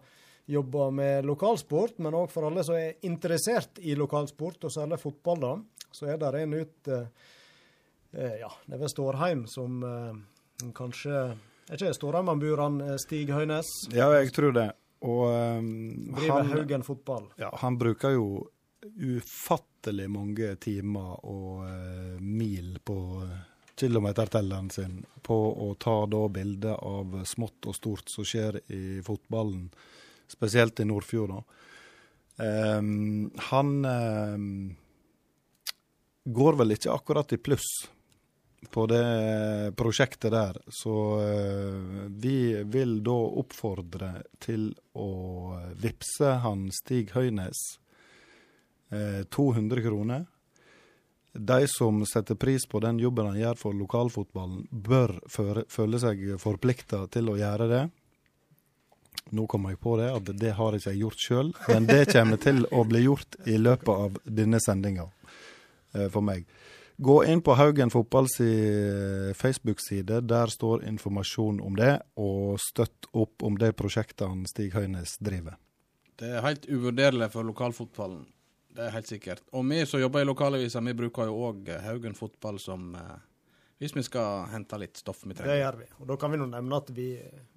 jobber 0.48 0.92
med 0.96 1.28
lokalsport, 1.28 2.00
men 2.04 2.16
òg 2.16 2.32
for 2.32 2.48
alle 2.48 2.64
som 2.66 2.76
er 2.76 2.96
interessert 3.08 3.80
i 3.84 3.96
lokalsport, 3.96 4.64
og 4.64 4.72
særlig 4.72 4.98
fotball, 5.00 5.44
da. 5.44 5.52
Så 5.92 6.08
er 6.08 6.18
det 6.20 6.32
en 6.40 6.56
ut 6.56 6.90
ja, 8.12 8.48
det 8.64 8.74
er 8.74 8.80
ved 8.80 8.90
Stårheim 8.90 9.44
som 9.52 9.82
kanskje 10.76 11.12
Er 11.12 11.76
ikke 11.76 11.92
Stårheim 11.96 12.32
han 12.32 12.40
bor, 12.40 12.64
han 12.64 12.80
Stig 13.00 13.28
Høynes? 13.36 13.68
Ja, 13.92 14.08
jeg 14.16 14.32
tror 14.36 14.56
det. 14.56 14.70
Og 15.06 15.24
um, 15.30 15.68
Driver 16.16 16.32
han, 16.40 16.48
Haugen 16.52 16.86
fotball. 16.86 17.28
ja, 17.38 17.52
han 17.60 17.78
bruker 17.78 18.16
jo 18.16 18.48
ufattelig 18.98 20.08
mange 20.10 20.54
timer 20.62 21.20
og 21.26 21.62
uh, 21.66 22.16
mil 22.18 22.78
på 22.84 22.98
uh, 23.22 23.36
kilometertelleren 23.78 24.70
sin 24.74 25.04
på 25.22 25.38
å 25.68 25.70
ta 25.78 26.00
da 26.10 26.24
bilder 26.34 26.80
av 26.82 27.20
smått 27.28 27.68
og 27.70 27.76
stort 27.76 28.10
som 28.10 28.26
skjer 28.26 28.58
i 28.74 28.98
fotballen, 29.06 29.68
spesielt 30.26 30.80
i 30.82 30.86
Nordfjord. 30.88 31.36
Ehm, 32.42 33.30
han 33.50 33.70
um, 33.84 34.48
går 36.24 36.58
vel 36.58 36.74
ikke 36.74 36.94
akkurat 36.94 37.32
i 37.34 37.38
pluss 37.38 37.70
på 38.70 38.86
det 38.90 39.72
prosjektet 39.76 40.32
der, 40.34 40.56
så 40.68 40.94
eh, 41.22 42.08
vi 42.08 42.62
vil 42.66 42.98
da 43.06 43.16
oppfordre 43.42 44.10
til 44.42 44.72
å 44.98 45.10
vippse 45.78 46.34
han 46.42 46.66
Stig 46.74 47.14
Høynes 47.14 47.60
eh, 48.90 49.22
200 49.30 49.84
kroner. 49.84 50.26
De 51.32 51.60
som 51.70 52.02
setter 52.08 52.34
pris 52.34 52.66
på 52.66 52.80
den 52.82 52.98
jobben 52.98 53.30
han 53.30 53.38
gjør 53.38 53.60
for 53.60 53.78
lokalfotballen, 53.78 54.66
bør 54.70 55.20
føle 55.30 56.02
seg 56.02 56.24
forplikta 56.42 57.04
til 57.14 57.30
å 57.30 57.38
gjøre 57.38 57.68
det. 57.70 57.84
Nå 59.36 59.44
kom 59.46 59.68
jeg 59.68 59.78
på 59.82 59.94
det, 60.00 60.08
at 60.14 60.30
det 60.40 60.54
har 60.56 60.74
ikke 60.74 60.94
jeg 60.94 61.02
gjort 61.04 61.22
sjøl, 61.22 61.52
men 61.68 61.86
det 61.86 62.08
kommer 62.10 62.40
til 62.40 62.64
å 62.72 62.82
bli 62.88 63.04
gjort 63.04 63.38
i 63.46 63.58
løpet 63.60 63.92
av 63.92 64.18
denne 64.24 64.60
sendinga 64.62 65.04
eh, 65.94 66.08
for 66.08 66.24
meg. 66.24 66.48
Gå 67.00 67.24
inn 67.30 67.38
på 67.46 67.54
Haugen 67.54 67.92
fotballs 67.94 68.40
eh, 68.42 69.34
Facebook-side. 69.38 70.20
Der 70.26 70.50
står 70.50 70.82
informasjon 70.88 71.60
om 71.62 71.76
det, 71.78 71.92
og 72.18 72.58
støtt 72.58 73.06
opp 73.14 73.44
om 73.46 73.54
det 73.58 73.76
prosjektene 73.78 74.50
Stig 74.50 74.72
Høynes 74.74 75.14
driver. 75.22 75.54
Det 76.18 76.32
er 76.34 76.42
helt 76.42 76.66
uvurderlig 76.66 77.30
for 77.30 77.46
lokalfotballen. 77.46 78.24
Det 78.74 78.88
er 78.88 78.96
helt 78.96 79.10
sikkert. 79.10 79.44
Og 79.54 79.62
vi 79.70 79.84
som 79.86 80.02
jobber 80.02 80.24
i 80.24 80.26
lokalavisa, 80.26 80.82
vi 80.82 80.96
bruker 80.98 81.30
jo 81.30 81.38
òg 81.52 81.70
Haugen 81.86 82.18
fotball 82.18 82.58
som 82.58 82.90
eh, 82.98 83.14
Hvis 83.78 83.94
vi 83.94 84.02
skal 84.02 84.48
hente 84.50 84.78
litt 84.82 84.98
stoff 84.98 85.20
vi 85.22 85.36
Det 85.38 85.58
gjør 85.60 85.76
vi. 85.78 85.84
Og 86.02 86.08
da 86.10 86.16
kan 86.18 86.32
vi 86.32 86.38
nå 86.40 86.48
nevne 86.50 86.80
at 86.80 86.88
vi, 86.90 87.12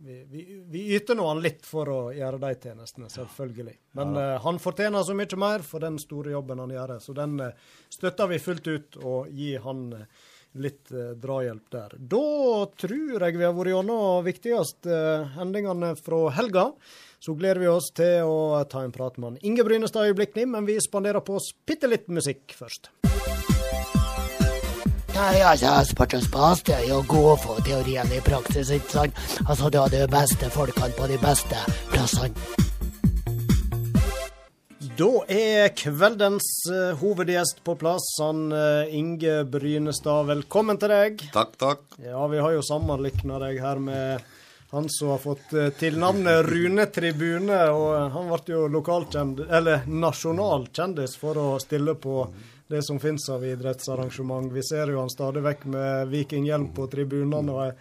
vi, 0.05 0.19
vi, 0.29 0.43
vi 0.69 0.83
yter 0.93 1.17
nå 1.17 1.25
han 1.25 1.41
litt 1.41 1.65
for 1.65 1.89
å 1.89 2.01
gjøre 2.13 2.37
de 2.43 2.51
tjenestene, 2.61 3.09
selvfølgelig. 3.09 3.73
Men 3.97 4.13
eh, 4.21 4.35
han 4.43 4.61
fortjener 4.61 5.07
så 5.07 5.15
mye 5.17 5.39
mer 5.41 5.65
for 5.65 5.81
den 5.81 5.97
store 6.01 6.35
jobben 6.35 6.61
han 6.61 6.75
gjør, 6.75 6.93
så 7.01 7.17
den 7.17 7.41
uh, 7.41 7.73
støtter 7.89 8.29
vi 8.29 8.39
fullt 8.43 8.69
ut 8.69 8.99
og 9.01 9.33
gir 9.33 9.65
han 9.65 9.83
uh, 9.97 10.29
litt 10.61 10.91
drahjelp 11.23 11.73
der. 11.73 11.97
Da 11.97 12.23
tror 12.83 13.25
jeg 13.25 13.39
vi 13.39 13.47
har 13.47 13.55
vært 13.55 13.71
gjennom 13.71 14.25
viktigste 14.25 14.97
hendingene 15.37 15.93
fra 15.97 16.25
helga. 16.37 16.67
Så 17.23 17.33
gleder 17.39 17.63
vi 17.63 17.69
oss 17.71 17.87
til 17.95 18.27
å 18.27 18.59
ta 18.69 18.83
en 18.85 18.93
prat 18.93 19.17
med 19.21 19.39
Inge 19.47 19.65
Brynestad 19.65 20.11
øyeblikkelig, 20.11 20.49
men 20.53 20.67
vi 20.69 20.77
spanderer 20.83 21.23
på 21.23 21.39
oss 21.39 21.53
bitte 21.65 21.89
litt 21.89 22.11
musikk 22.11 22.51
først. 22.57 22.91
Nei, 25.11 25.41
altså, 25.43 25.73
sportens 25.89 26.29
det 26.63 26.75
er 26.77 26.85
jo 26.87 27.01
god 27.03 27.25
å 27.33 27.37
få 27.39 27.55
teorien 27.65 28.07
i 28.15 28.21
praksis, 28.23 28.69
ikke 28.71 28.93
sant? 28.93 29.21
Altså, 29.43 29.67
du 29.67 29.77
har 29.81 29.91
de 29.91 30.05
beste 30.07 30.47
folkene 30.53 30.95
på 30.95 31.07
de 31.11 31.17
beste 31.19 31.63
plassene. 31.91 32.31
Da 35.01 35.09
er 35.31 35.71
kveldens 35.75 36.47
uh, 36.69 36.91
hovedgjest 36.99 37.63
på 37.65 37.75
plass, 37.79 38.05
han 38.21 38.51
uh, 38.53 38.87
Inge 38.87 39.41
Brynestad. 39.49 40.29
Velkommen 40.29 40.79
til 40.79 40.93
deg. 40.93 41.23
Takk, 41.33 41.57
takk. 41.59 41.83
Ja, 42.05 42.21
vi 42.31 42.39
har 42.43 42.55
jo 42.55 42.63
sammenlikna 42.65 43.39
deg 43.41 43.59
her 43.63 43.81
med 43.83 44.23
han 44.71 44.87
som 44.89 45.09
har 45.11 45.19
fått 45.23 45.51
uh, 45.57 45.67
tilnavnet 45.75 46.45
Rune 46.47 46.85
Tribune, 46.93 47.59
og 47.75 47.87
eh, 47.97 48.05
han 48.13 48.29
ble 48.31 48.53
jo 48.53 48.61
lokalkjendis, 48.71 49.49
eller 49.51 49.83
nasjonal 49.91 50.69
kjendis 50.71 51.17
for 51.19 51.39
å 51.39 51.47
stille 51.59 51.97
på 51.99 52.23
det 52.71 52.83
som 52.87 52.99
finnes 52.99 53.27
av 53.29 53.43
idrettsarrangement. 53.45 54.51
Vi 54.53 54.63
ser 54.63 54.93
jo 54.93 55.01
han 55.01 55.11
stadig 55.11 55.43
vekk 55.45 55.65
med 55.73 56.11
vikinghjelm 56.11 56.71
på 56.75 56.87
tribunene. 56.91 57.51
og 57.51 57.65
jeg, 57.65 57.75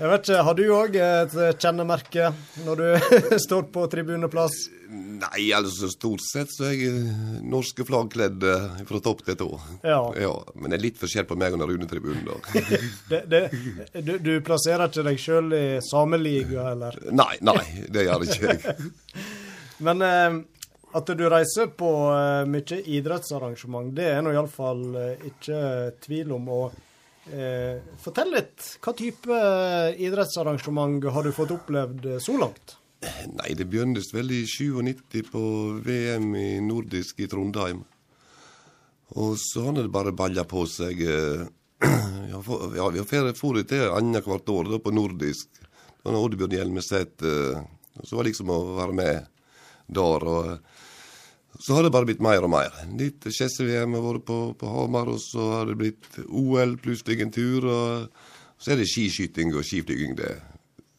Jeg 0.00 0.08
vet 0.10 0.28
ikke, 0.28 0.42
Har 0.48 0.54
du 0.54 0.62
òg 0.72 0.96
et 0.96 1.34
kjennemerke 1.60 2.30
når 2.64 2.80
du 2.80 3.16
står 3.46 3.66
på 3.74 3.86
tribuneplass? 3.92 4.60
Nei, 4.90 5.50
altså 5.54 5.86
stort 5.92 6.22
sett 6.24 6.50
så 6.50 6.64
er 6.66 6.72
jeg 6.74 6.94
eh, 6.96 7.34
norske 7.46 7.84
flaggkledd 7.86 8.42
eh, 8.42 8.80
fra 8.88 9.00
topp 9.04 9.20
til 9.26 9.36
tå. 9.38 9.50
Ja. 9.86 10.00
ja. 10.18 10.32
Men 10.56 10.72
det 10.72 10.80
er 10.80 10.84
litt 10.86 10.98
forskjell 10.98 11.28
på 11.28 11.36
meg 11.38 11.54
og 11.54 11.62
Rune-tribunen, 11.68 12.24
da. 12.26 12.38
Det, 13.10 13.20
det, 13.30 13.42
du, 14.02 14.16
du 14.18 14.32
plasserer 14.46 14.88
ikke 14.88 15.04
deg 15.06 15.20
sjøl 15.22 15.54
i 15.54 15.66
sameliga, 15.84 16.72
eller? 16.72 16.98
nei, 17.14 17.36
nei, 17.46 17.62
det 17.92 18.08
gjør 18.08 18.26
ikke 18.26 18.54
jeg. 18.56 18.90
Men 19.86 20.02
eh, 20.06 20.40
at 20.96 21.10
du 21.16 21.24
reiser 21.30 21.70
på 21.78 21.88
eh, 22.10 22.44
mye 22.50 22.78
idrettsarrangement, 22.98 23.92
det 23.94 24.08
er 24.10 24.22
nå 24.24 24.32
iallfall 24.34 24.86
eh, 24.98 25.26
ikke 25.30 25.60
tvil 26.02 26.38
om. 26.38 26.48
og 26.58 26.86
Eh, 27.30 27.78
fortell 28.00 28.32
litt. 28.32 28.64
Hva 28.82 28.94
type 28.96 29.30
eh, 29.30 29.98
idrettsarrangement 30.02 31.04
har 31.14 31.22
du 31.22 31.30
fått 31.36 31.52
opplevd 31.54 32.06
så 32.24 32.34
langt? 32.40 32.74
Nei, 33.36 33.52
det 33.54 33.68
begynte 33.70 34.02
vel 34.16 34.32
i 34.34 34.40
97 34.48 35.28
på 35.30 35.42
VM 35.84 36.32
i 36.34 36.48
nordisk 36.64 37.20
i 37.22 37.28
Trondheim. 37.30 37.84
Og 39.20 39.36
så 39.38 39.68
har 39.68 39.76
det 39.78 39.92
bare 39.92 40.16
balla 40.16 40.46
på 40.48 40.64
seg. 40.68 41.04
Ja, 42.30 42.38
vi 42.92 43.00
har 43.00 43.30
for 43.34 43.56
til 43.66 43.88
annethvert 43.90 44.50
år 44.52 44.68
da, 44.68 44.78
på 44.82 44.92
nordisk. 44.94 45.48
Da 46.04 46.12
Oddbjørn 46.14 46.52
Hjelmeset 46.54 47.24
Så 47.24 48.16
var 48.16 48.22
det 48.22 48.30
liksom 48.30 48.52
å 48.52 48.58
være 48.76 48.94
med 48.94 49.30
der. 49.88 50.26
og 50.28 50.79
så 51.60 51.76
har 51.76 51.84
det 51.84 51.92
bare 51.92 52.08
blitt 52.08 52.22
mer 52.24 52.44
og 52.46 52.52
mer. 52.54 52.74
Litt 52.96 53.26
Chesse-VM 53.28 53.96
har 53.98 54.04
vært 54.04 54.26
på, 54.28 54.38
på 54.56 54.74
Hamar, 54.74 55.10
og 55.12 55.20
så 55.20 55.48
har 55.58 55.68
det 55.68 55.78
blitt 55.80 56.20
OL 56.26 56.78
plutselig 56.80 57.20
en 57.20 57.34
tur. 57.34 57.66
Og 57.68 58.60
så 58.60 58.72
er 58.72 58.80
det 58.80 58.88
skiskyting 58.88 59.52
og 59.52 59.66
skiflyging 59.68 60.16
det 60.16 60.38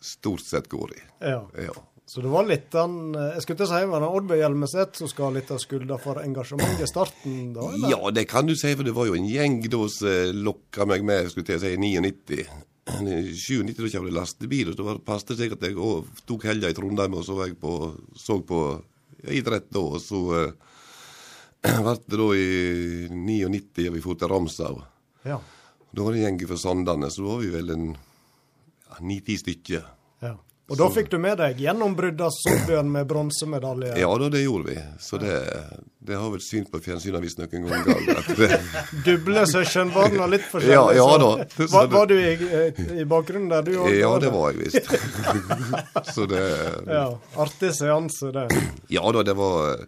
stort 0.02 0.46
sett 0.46 0.70
går 0.70 0.94
i. 0.98 1.02
Ja. 1.32 1.42
Ja. 1.66 1.74
Så 2.12 2.20
det 2.20 2.32
var 2.34 2.44
litt 2.44 2.74
eh, 2.76 2.96
Jeg 3.38 3.44
skulle 3.46 3.60
til 3.62 3.68
å 3.68 3.72
si 3.72 3.86
var 3.88 4.02
det 4.04 4.08
Oddbjørn 4.18 4.42
Hjelmeset 4.42 4.98
som 5.00 5.08
skal 5.08 5.30
ha 5.30 5.36
litt 5.38 5.52
av 5.54 5.62
skylda 5.64 6.00
for 6.02 6.20
engasjementet 6.20 6.84
i 6.84 6.90
starten, 6.90 7.38
da? 7.56 7.70
eller? 7.70 7.94
Ja, 7.94 8.12
det 8.18 8.26
kan 8.28 8.50
du 8.50 8.52
si, 8.60 8.74
for 8.76 8.84
det 8.84 8.96
var 8.98 9.08
jo 9.08 9.16
en 9.16 9.30
gjeng 9.30 9.62
da 9.72 9.86
som 9.94 10.42
lokka 10.50 10.90
meg 10.90 11.06
med, 11.08 11.30
skulle 11.32 11.46
jeg 11.46 11.62
til 11.62 11.62
å 11.62 11.64
si, 11.64 11.72
i 11.78 12.02
99. 12.02 12.42
I 12.92 13.18
97 13.32 13.72
da 13.78 13.88
kjørte 13.88 14.10
jeg 14.10 14.18
lastebil, 14.18 14.74
og 14.74 14.78
så 14.78 14.98
passet 15.08 15.32
det 15.32 15.40
seg 15.40 15.56
at 15.56 15.68
jeg 15.70 15.78
tok 16.28 16.48
helga 16.50 16.74
i 16.74 16.76
Trondheim, 16.76 17.16
og 17.16 17.24
så 17.24 17.38
var 17.38 17.48
jeg 17.48 17.56
på, 17.62 17.76
så 18.20 18.42
på 18.44 18.62
idrett 19.30 19.70
da, 19.70 19.82
og 19.82 20.02
så 20.02 20.22
ble 21.62 21.96
det 22.06 22.20
da 22.22 22.30
i 22.38 22.48
99 23.12 23.90
og 23.90 23.98
vi 23.98 24.04
dro 24.04 24.16
til 24.18 24.32
Ramsau. 24.32 24.80
Ja. 25.28 25.42
Da 25.92 26.06
var 26.06 26.16
det 26.16 26.22
en 26.22 26.30
gjeng 26.30 26.48
fra 26.50 26.58
Sandane, 26.58 27.12
så 27.12 27.26
var 27.26 27.42
vi 27.44 27.52
vel 27.54 27.74
en 27.74 27.92
ja, 27.92 29.02
ni-ti 29.02 29.38
stykker. 29.38 29.86
ja. 30.24 30.38
Og 30.72 30.78
da 30.80 30.88
fikk 30.94 31.10
du 31.12 31.18
med 31.20 31.36
deg 31.42 31.58
gjennombrudd 31.60 32.22
av 32.24 32.32
med 32.88 33.08
bronsemedalje? 33.10 33.96
Ja 34.00 34.12
da, 34.22 34.30
det 34.32 34.44
gjorde 34.46 34.70
vi. 34.72 34.78
Så 35.04 35.18
det, 35.20 35.34
det 36.00 36.16
har 36.16 36.30
vel 36.32 36.44
synt 36.46 36.70
på 36.72 36.80
fjernsynet 36.80 37.24
visst 37.26 37.42
noen 37.42 37.66
ganger. 37.68 38.54
Duble 39.06 39.44
og 39.44 40.32
litt 40.32 40.46
forskjellig. 40.48 40.78
Ja, 40.78 40.86
ja 40.96 41.18
da. 41.20 41.32
Så 41.58 41.68
Var, 41.74 41.90
var 41.92 42.08
du 42.08 42.16
i, 42.16 42.32
i 43.02 43.08
bakgrunnen 43.10 43.52
der, 43.52 43.66
du 43.68 43.74
òg? 43.82 43.92
ja, 43.98 44.14
det 44.24 44.32
var 44.32 44.54
jeg 44.56 44.70
visst. 44.70 44.96
så 46.16 46.30
det 46.32 46.46
Ja, 47.02 47.10
Artig 47.44 47.74
seanse, 47.76 48.32
det. 48.36 48.48
Ja 48.96 49.04
da, 49.12 49.26
det 49.28 49.36
var, 49.36 49.84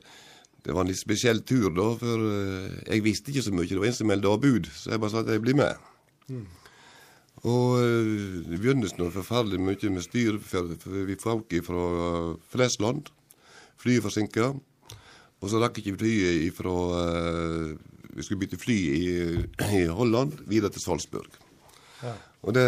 det 0.67 0.76
var 0.76 0.84
en 0.84 0.91
litt 0.91 1.00
spesiell 1.00 1.39
tur, 1.48 1.69
da. 1.78 1.88
For 2.02 2.28
eh, 2.28 2.76
jeg 2.91 3.06
visste 3.08 3.32
ikke 3.32 3.46
så 3.48 3.56
mye. 3.56 3.72
Det 3.72 3.80
var 3.80 3.91
en 3.93 3.98
som 4.02 4.12
meldte 4.12 4.36
avbud, 4.36 4.67
så 4.76 4.98
jeg 4.98 5.04
bare 5.06 5.15
sa 5.15 5.24
at 5.24 5.32
jeg 5.32 5.46
blir 5.48 5.58
med. 5.63 5.88
Og 7.43 7.79
eh, 7.82 8.43
det 8.47 8.60
begynnes 8.62 8.95
nå 8.95 9.10
forferdelig 9.12 9.60
mye 9.60 9.91
med 9.91 10.06
styr, 10.06 10.39
for, 10.39 10.69
vi 11.08 11.17
folk 11.19 11.51
fra 11.65 11.88
Flesland. 12.53 13.12
Flyet 13.82 14.06
forsinka. 14.06 14.53
Og 15.43 15.51
så 15.51 15.60
rakk 15.60 15.82
ikke 15.82 15.97
flyet 15.99 16.45
ifra 16.47 16.75
eh, 17.01 17.73
Vi 18.13 18.23
skulle 18.23 18.45
bytte 18.45 18.62
fly 18.62 18.77
i, 18.95 19.08
i 19.75 19.86
Holland, 19.91 20.38
videre 20.47 20.71
til 20.71 20.86
Salzburg. 20.86 21.32
Ja. 22.03 22.13
Og 22.43 22.56
det 22.56 22.67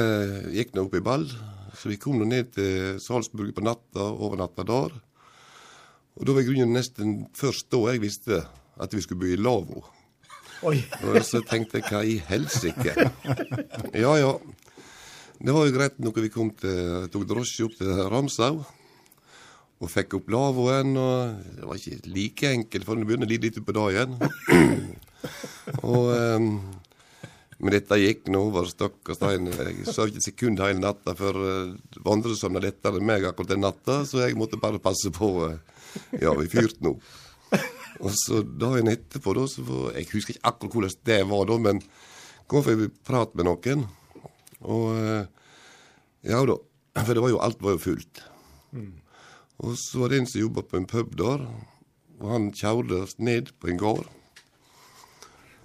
gikk 0.56 0.76
nå 0.76 0.88
opp 0.88 0.96
i 0.98 1.04
ball. 1.04 1.28
Så 1.76 1.92
vi 1.92 2.00
kom 2.00 2.20
nå 2.20 2.28
ned 2.28 2.54
til 2.56 3.00
Salzburg 3.04 3.52
på 3.56 3.64
natta, 3.64 4.04
over 4.12 4.40
natta 4.40 4.64
der. 4.68 4.96
Og 6.16 6.28
da 6.28 6.36
var 6.36 6.44
i 6.44 6.48
grunnen 6.48 6.76
nesten 6.76 7.26
først 7.36 7.68
da 7.72 7.82
jeg 7.92 8.04
visste 8.04 8.44
at 8.80 8.96
vi 8.96 9.04
skulle 9.04 9.24
bo 9.24 9.32
i 9.32 9.40
lavvo. 9.40 9.84
Og 10.66 11.18
så 11.28 11.42
tenkte 11.46 11.82
jeg 11.82 11.88
hva 11.92 12.04
i 12.08 12.20
helsike? 12.30 12.96
Ja 14.04 14.16
ja. 14.20 14.32
Det 15.36 15.52
var 15.52 15.68
jo 15.68 15.76
greit 15.76 16.00
når 16.00 16.16
vi 16.24 16.32
kom 16.32 16.50
til, 16.56 17.08
tok 17.12 17.26
drosje 17.28 17.68
opp 17.68 17.76
til 17.80 17.92
Ramsau. 18.12 18.64
Og 19.84 19.92
fikk 19.92 20.16
opp 20.20 20.30
lavvoen. 20.32 20.96
Det 20.96 21.68
var 21.68 21.76
ikke 21.80 22.14
like 22.14 22.52
enkelt, 22.56 22.88
for 22.88 22.96
det 22.96 23.10
begynner 23.10 23.30
litt 23.30 23.44
litt 23.44 23.60
på 23.60 23.76
dagen. 23.76 24.16
og 25.84 26.12
um, 26.16 26.50
men 27.56 27.72
dette 27.72 27.98
gikk 28.00 28.28
nå 28.32 28.42
over 28.50 28.68
stokk 28.68 29.12
og 29.12 29.18
stein. 29.18 29.48
Jeg 29.52 29.88
sov 29.88 30.10
ikke 30.10 30.20
et 30.22 30.28
sekund 30.28 30.64
hele 30.64 30.82
natta, 30.82 31.16
for 31.18 31.40
uh, 31.40 32.08
andre 32.12 32.36
sovna 32.36 32.64
lettere 32.64 33.00
enn 33.00 33.08
meg 33.08 33.28
akkurat 33.28 33.54
den 33.54 33.64
natta, 33.64 34.02
så 34.08 34.24
jeg 34.26 34.36
måtte 34.40 34.60
bare 34.62 34.82
passe 34.84 35.12
på. 35.16 35.32
Uh, 35.48 35.92
ja, 36.20 36.34
vi 36.36 36.50
fyrte 36.52 36.84
nå. 36.84 36.98
Og 38.04 38.12
så 38.12 38.42
dagen 38.44 38.92
etterpå, 38.92 39.36
da, 39.38 39.46
så 39.48 39.64
var, 39.64 39.94
Jeg 39.96 40.12
husker 40.12 40.36
ikke 40.36 40.50
akkurat 40.52 40.76
hvordan 40.76 40.98
det 41.08 41.22
var 41.32 41.46
da, 41.52 41.60
men 41.68 41.84
kom 42.52 42.66
for 42.66 42.76
jeg 42.76 42.92
prate 43.08 43.40
med 43.40 43.48
noen. 43.48 43.88
Og 44.66 44.92
eh, 44.98 45.28
ja 46.26 46.42
da. 46.48 46.58
For 46.96 47.14
det 47.14 47.24
var 47.24 47.34
jo, 47.34 47.42
alt 47.44 47.64
var 47.64 47.76
jo 47.76 47.84
fullt. 47.84 48.24
Og 49.64 49.76
så 49.80 50.02
var 50.02 50.12
det 50.12 50.22
en 50.22 50.30
som 50.30 50.42
jobba 50.42 50.66
på 50.68 50.80
en 50.80 50.88
pub 50.90 51.16
der, 51.20 51.44
og 52.20 52.30
han 52.32 52.52
kjørte 52.56 53.02
oss 53.06 53.18
ned 53.24 53.52
på 53.60 53.72
en 53.72 53.80
gård. 53.80 54.08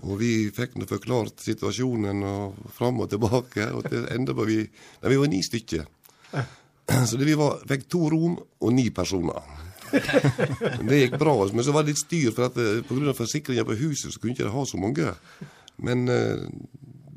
Og 0.07 0.17
vi 0.23 0.33
fikk 0.55 0.79
nå 0.79 0.87
forklart 0.89 1.43
situasjonen 1.45 2.23
og 2.25 2.61
fram 2.75 3.03
og 3.03 3.11
tilbake, 3.13 3.67
og 3.75 3.89
til 3.91 4.07
enda 4.15 4.35
var 4.37 4.49
vi 4.49 4.63
Nei, 4.65 5.11
vi 5.13 5.19
var 5.21 5.31
ni 5.31 5.43
stykker. 5.45 5.87
Så 7.07 7.19
det, 7.19 7.27
vi 7.29 7.37
var, 7.39 7.61
fikk 7.69 7.87
to 7.91 8.09
rom 8.11 8.39
og 8.39 8.73
ni 8.75 8.89
personer. 8.95 9.43
Det 9.91 11.01
gikk 11.01 11.19
bra, 11.21 11.35
men 11.53 11.67
så 11.67 11.75
var 11.75 11.85
det 11.85 11.95
litt 11.95 12.03
styr, 12.03 12.31
for 12.35 12.49
at 12.49 12.59
eh, 12.63 12.83
av 12.83 13.19
forsikringa 13.19 13.67
på 13.67 13.79
huset 13.83 14.15
så 14.15 14.23
kunne 14.23 14.35
ikke 14.35 14.47
de 14.47 14.55
ha 14.55 14.65
så 14.67 14.81
mange. 14.81 15.13
Men 15.83 16.07
eh, 16.11 16.47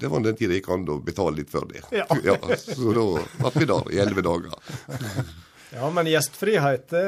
det 0.03 0.11
var 0.11 0.25
den 0.25 0.35
tida 0.39 0.57
jeg 0.57 0.65
kan 0.65 0.83
da 0.87 0.97
betale 0.99 1.39
litt 1.39 1.49
for 1.53 1.65
det. 1.71 1.81
Ja. 1.93 2.37
så 2.59 2.91
da 2.95 3.07
var 3.43 3.55
vi 3.57 3.65
der 3.69 3.89
i 3.95 4.03
elleve 4.03 4.25
dager. 4.25 4.59
Ja, 5.73 5.87
men 5.89 6.05
gjestfrihet, 6.05 6.83
det, 6.93 7.03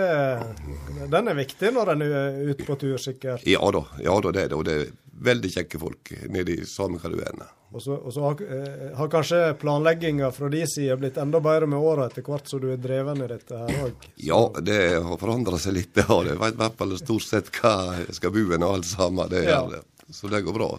den 1.11 1.27
er 1.29 1.35
viktig 1.37 1.69
når 1.75 1.91
en 1.93 2.01
er 2.01 2.39
ute 2.49 2.65
på 2.65 2.73
tur, 2.81 2.95
sikkert. 2.97 3.43
Ja 3.45 3.61
da, 3.71 3.83
ja 4.01 4.15
da, 4.25 4.31
det 4.33 4.47
er 4.47 4.49
det. 4.49 4.57
Og 4.57 4.63
det 4.65 4.77
er 4.79 4.87
veldig 5.27 5.51
kjekke 5.53 5.77
folk 5.83 6.09
nede 6.33 6.55
i 6.55 6.65
samme 6.65 6.97
hva 6.97 7.11
du 7.13 7.19
er. 7.21 7.43
Og 7.75 7.83
så, 7.83 7.93
og 7.99 8.09
så 8.15 8.23
har, 8.25 8.41
eh, 8.41 8.89
har 8.97 9.11
kanskje 9.13 9.39
planlegginga 9.61 10.31
fra 10.33 10.49
de 10.49 10.63
side 10.71 10.97
blitt 10.97 11.17
enda 11.21 11.41
bedre 11.45 11.69
med 11.69 11.77
åra 11.77 12.07
etter 12.09 12.25
hvert 12.25 12.49
som 12.49 12.63
du 12.63 12.71
er 12.73 12.81
dreven 12.81 13.21
i 13.21 13.29
dette 13.29 13.59
her 13.61 13.85
òg. 13.85 14.09
Ja, 14.25 14.41
det 14.65 14.79
har 14.97 15.21
forandra 15.21 15.59
seg 15.61 15.75
litt, 15.77 15.93
det 15.97 16.07
har 16.09 16.25
det. 16.25 16.37
Veit 16.41 16.57
i 16.57 16.61
hvert 16.63 16.77
fall 16.79 16.97
stort 17.01 17.27
sett 17.27 17.51
hva 17.59 17.75
jeg 18.01 18.17
skal 18.17 18.33
bo 18.33 18.47
hen 18.49 18.65
og 18.65 18.79
alt 18.79 18.89
sammen. 18.89 19.29
Det 19.29 19.45
Ja. 19.45 19.61
det. 19.69 19.83
Så 20.09 20.29
det 20.33 20.41
går 20.45 20.53
bra. 20.57 20.71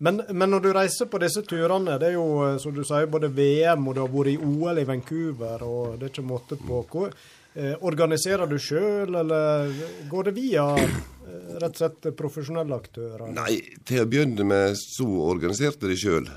Men, 0.00 0.22
men 0.32 0.48
når 0.48 0.62
du 0.64 0.70
reiser 0.72 1.08
på 1.12 1.18
disse 1.20 1.42
turene, 1.44 1.98
det 2.00 2.08
er 2.08 2.14
jo 2.16 2.28
eh, 2.46 2.56
som 2.62 2.72
du 2.72 2.80
sier, 2.88 3.08
både 3.12 3.28
VM 3.36 3.84
og 3.90 3.96
du 3.96 4.00
har 4.00 4.14
vært 4.14 4.32
i 4.32 4.38
OL 4.40 4.80
i 4.80 4.86
Vancouver, 4.88 5.64
og 5.66 5.98
det 6.00 6.06
er 6.06 6.14
ikke 6.14 6.24
måte 6.24 6.56
på. 6.56 6.78
Hvor, 6.88 7.12
eh, 7.52 7.74
organiserer 7.84 8.48
du 8.48 8.56
sjøl, 8.56 9.12
eller 9.20 9.74
går 10.08 10.30
det 10.30 10.34
via 10.38 10.64
eh, 10.80 11.52
rett 11.60 11.74
og 11.74 11.82
slett 11.82 12.08
profesjonelle 12.16 12.80
aktører? 12.80 13.28
Nei, 13.36 13.58
til 13.84 14.00
å 14.00 14.08
begynne 14.08 14.48
med 14.48 14.80
så 14.80 15.04
organiserte 15.04 15.92
de 15.92 16.00
sjøl. 16.00 16.32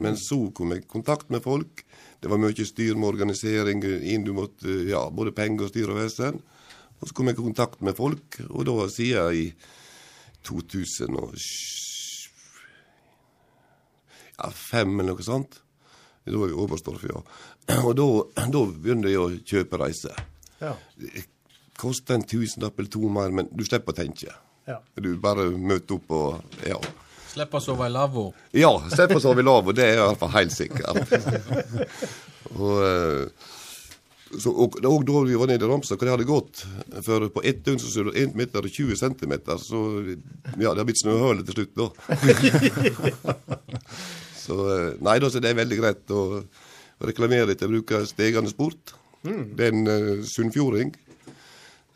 Men 0.00 0.16
så 0.18 0.40
kom 0.56 0.72
jeg 0.72 0.86
i 0.86 0.90
kontakt 0.96 1.28
med 1.30 1.44
folk. 1.44 1.84
Det 2.24 2.32
var 2.32 2.40
mye 2.40 2.64
styr 2.66 2.96
med 2.96 3.10
organisering. 3.12 3.84
Inn 3.84 4.24
du 4.24 4.32
måtte, 4.32 4.80
ja, 4.88 5.04
både 5.12 5.36
penger 5.36 5.68
og 5.68 5.74
styr 5.74 5.92
og 5.92 6.00
vesen. 6.00 6.40
Og 7.02 7.10
så 7.10 7.12
kom 7.12 7.28
jeg 7.28 7.36
i 7.36 7.44
kontakt 7.44 7.84
med 7.84 8.00
folk, 8.00 8.40
og 8.48 8.64
da 8.64 8.88
sier 8.88 9.28
jeg 9.28 9.42
i 9.44 9.48
2005 14.38 15.00
eller 15.00 15.12
noe 15.12 15.26
sånt. 15.26 15.60
Da 16.24 16.38
var 16.38 16.46
vi 16.48 16.52
i 16.52 16.56
Oberstdorf, 16.56 17.04
ja. 17.04 17.22
Og 17.82 17.96
da, 17.96 18.04
da 18.48 18.64
begynte 18.64 19.08
jeg 19.12 19.20
å 19.20 19.28
kjøpe 19.44 19.76
reiser. 19.80 20.16
Ja. 20.60 20.72
Det 20.96 21.24
koster 21.80 22.14
en 22.16 22.24
tusenlapp 22.28 22.78
eller 22.78 22.90
to 22.92 23.08
mer, 23.12 23.30
men 23.34 23.48
du 23.52 23.64
slipper 23.66 23.92
å 23.92 23.96
tenke. 23.98 24.32
ja. 24.68 24.78
Du 24.96 25.16
bare 25.20 25.50
møter 25.50 25.94
opp 25.98 26.10
og 26.14 26.40
ja. 26.64 26.78
slipper 27.32 27.58
å 27.60 27.64
sove 27.64 27.86
i 27.90 27.92
lavvo. 27.92 28.34
Ja, 28.56 28.72
slipper 28.88 29.16
å 29.20 29.24
sove 29.24 29.40
i 29.44 29.46
lavvo, 29.46 29.72
det 29.76 29.84
er 29.90 29.96
i 29.98 30.00
hvert 30.06 30.20
fall 30.22 30.34
helt 30.38 30.54
sikkert. 30.54 30.96
og, 32.56 32.74
eh, 32.88 33.22
så, 34.32 34.48
og, 34.50 34.68
og 34.80 35.04
da 35.04 35.14
vi 35.28 35.36
var 35.38 35.46
nede 35.52 35.64
i 35.66 35.68
Ramstad, 35.68 35.96
hvor 35.98 36.06
det 36.08 36.14
hadde 36.14 36.26
gått 36.26 36.64
For 37.06 37.18
på 37.30 37.42
ett 37.46 37.60
døgn 37.62 37.78
så 37.78 37.88
ser 37.92 38.04
det 38.08 38.18
1 38.24 38.32
meter 38.40 38.58
og 38.64 38.72
20 38.72 38.96
centimeter, 38.98 39.56
så 39.62 39.78
ja, 40.56 40.72
det 40.72 40.80
har 40.80 40.88
blitt 40.88 41.04
snøhøle 41.04 41.42
til 41.46 41.54
slutt, 41.60 41.74
da. 41.78 41.86
så 44.44 44.58
eh, 44.74 44.90
nei 45.04 45.16
da, 45.22 45.30
så 45.32 45.40
det 45.42 45.52
er 45.52 45.62
veldig 45.62 45.80
greit. 45.80 46.14
å 46.14 46.44
reklamere 47.04 47.56
til 47.58 47.72
bruk 47.72 47.92
av 47.96 48.06
Stegane 48.08 48.50
Sport. 48.50 48.94
Det 49.24 49.66
er 49.66 49.72
en 49.72 49.88
uh, 49.88 50.24
sunnfjording 50.28 50.92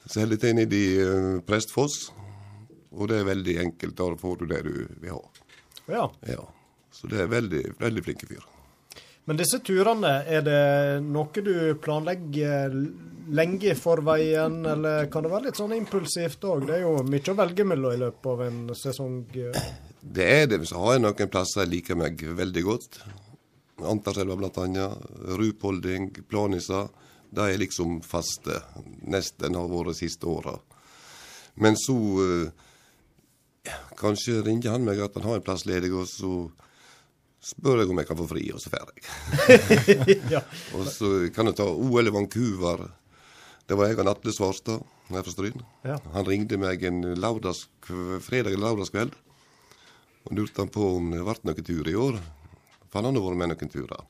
som 0.09 0.23
holder 0.23 0.41
til 0.41 0.55
nede 0.57 0.77
i 0.77 0.87
uh, 1.05 1.41
Prestfoss. 1.45 2.09
Og 2.97 3.11
det 3.11 3.21
er 3.21 3.29
veldig 3.29 3.57
enkelt. 3.67 3.97
Da 3.99 4.09
får 4.17 4.39
du 4.41 4.47
det 4.49 4.63
du 4.65 4.73
vil 5.03 5.13
ha. 5.13 5.21
Ja. 5.93 6.07
Ja. 6.29 6.47
Så 6.91 7.11
det 7.11 7.21
er 7.23 7.31
veldig, 7.31 7.63
veldig 7.79 8.05
flinke 8.07 8.29
fyr. 8.31 8.47
Men 9.29 9.37
disse 9.37 9.61
turene, 9.61 10.23
er 10.25 10.41
det 10.47 10.63
noe 11.05 11.45
du 11.45 11.77
planlegger 11.85 12.73
lenge 13.37 13.75
i 13.75 13.77
forveien, 13.77 14.63
eller 14.73 15.11
kan 15.13 15.27
det 15.27 15.33
være 15.35 15.51
litt 15.51 15.61
sånn 15.61 15.77
impulsivt 15.77 16.47
òg? 16.49 16.65
Det 16.65 16.79
er 16.79 16.87
jo 16.87 16.95
mye 17.05 17.35
å 17.35 17.37
velge 17.37 17.67
mellom 17.69 17.93
i 17.93 18.01
løpet 18.07 18.31
av 18.33 18.45
en 18.47 18.63
sesong. 18.73 19.19
Det 20.09 20.25
er 20.25 20.47
det. 20.49 20.63
Så 20.69 20.79
har 20.81 20.97
jeg 20.97 21.05
noen 21.05 21.33
plasser 21.33 21.65
jeg 21.65 21.73
liker 21.75 21.99
meg 21.99 22.23
veldig 22.39 22.65
godt. 22.65 23.01
Antarselva 23.85 24.51
annet. 24.65 25.11
Rupolding, 25.39 26.11
Planisa. 26.29 26.87
De 27.31 27.45
er 27.45 27.61
liksom 27.61 28.01
faste. 28.03 28.63
Nesten 29.05 29.59
har 29.59 29.69
vært 29.69 29.93
de 29.93 29.99
siste 30.01 30.27
åra. 30.27 30.57
Men 31.61 31.77
så 31.77 31.99
eh, 32.25 32.65
Kanskje 33.99 34.39
ringer 34.47 34.73
han 34.73 34.87
meg 34.87 35.01
at 35.03 35.17
han 35.19 35.27
har 35.27 35.37
en 35.37 35.45
plass 35.45 35.67
ledig, 35.69 35.91
og 35.93 36.07
så 36.09 36.47
spør 37.45 37.83
jeg 37.83 37.91
om 37.93 37.99
jeg 38.01 38.09
kan 38.09 38.17
få 38.17 38.29
fri, 38.31 38.45
og 38.55 38.63
så 38.63 38.71
drar 38.73 38.95
jeg. 38.95 40.15
ja. 40.35 40.41
Og 40.79 40.89
så 40.89 41.11
kan 41.35 41.51
jeg 41.51 41.59
ta 41.59 41.67
OL 41.69 42.09
i 42.09 42.15
Vancouver. 42.15 42.87
Det 43.69 43.77
var 43.77 43.91
jeg 43.91 43.99
og 44.01 44.09
Atle 44.09 44.33
Svarstad 44.33 44.87
her 45.11 45.27
fra 45.27 45.35
Stryn. 45.35 45.61
Ja. 45.85 45.99
Han 46.15 46.25
ringte 46.25 46.57
meg 46.57 46.87
en 46.89 47.03
fredag 48.25 48.55
eller 48.55 48.71
lørdagskveld 48.71 49.13
og 50.29 50.37
lurte 50.37 50.63
han 50.63 50.73
på 50.73 50.87
om 50.99 51.11
det 51.13 51.25
ble 51.25 51.37
noen 51.49 51.67
tur 51.67 51.89
i 51.89 51.97
år. 51.97 52.19
For 52.89 53.01
han 53.01 53.09
hadde 53.11 53.25
vært 53.25 53.41
med 53.41 53.53
noen 53.53 53.73
turer. 53.73 54.07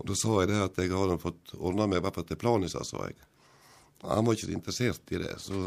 Og 0.00 0.06
da 0.08 0.16
sa 0.16 0.36
jeg 0.40 0.48
det 0.48 0.60
at 0.64 0.78
jeg 0.80 0.92
hadde 0.94 1.18
fått 1.20 1.52
ordna 1.58 1.86
meg 1.90 2.00
bare 2.04 2.24
til 2.24 2.40
Planica, 2.40 2.84
sa 2.84 3.04
jeg. 3.08 3.18
Han 4.06 4.24
var 4.24 4.36
ikke 4.36 4.48
så 4.48 4.56
interessert 4.56 5.12
i 5.12 5.20
det, 5.20 5.34
så 5.44 5.58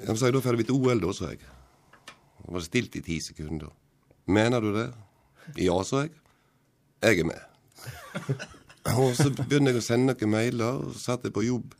jeg 0.00 0.16
sa 0.16 0.30
da 0.32 0.40
drar 0.40 0.56
vi 0.56 0.64
til 0.64 0.78
OL, 0.80 1.02
da, 1.02 1.12
sa 1.12 1.34
jeg. 1.34 1.42
Det 2.40 2.54
var 2.54 2.64
stilt 2.64 2.96
i 2.96 3.02
ti 3.04 3.18
sekunder. 3.20 3.68
Mener 4.32 4.64
du 4.64 4.70
det? 4.72 4.86
Ja, 5.60 5.76
sa 5.84 6.06
jeg. 6.06 6.14
Jeg 7.04 7.20
er 7.20 7.28
med. 7.28 7.42
Og 8.96 9.12
så 9.18 9.28
begynner 9.28 9.74
jeg 9.74 9.82
å 9.82 9.84
sende 9.84 10.14
noen 10.14 10.32
mailer, 10.32 10.80
og 10.80 10.94
så 10.94 11.02
satt 11.02 11.26
jeg 11.28 11.34
på 11.36 11.44
jobb 11.44 11.74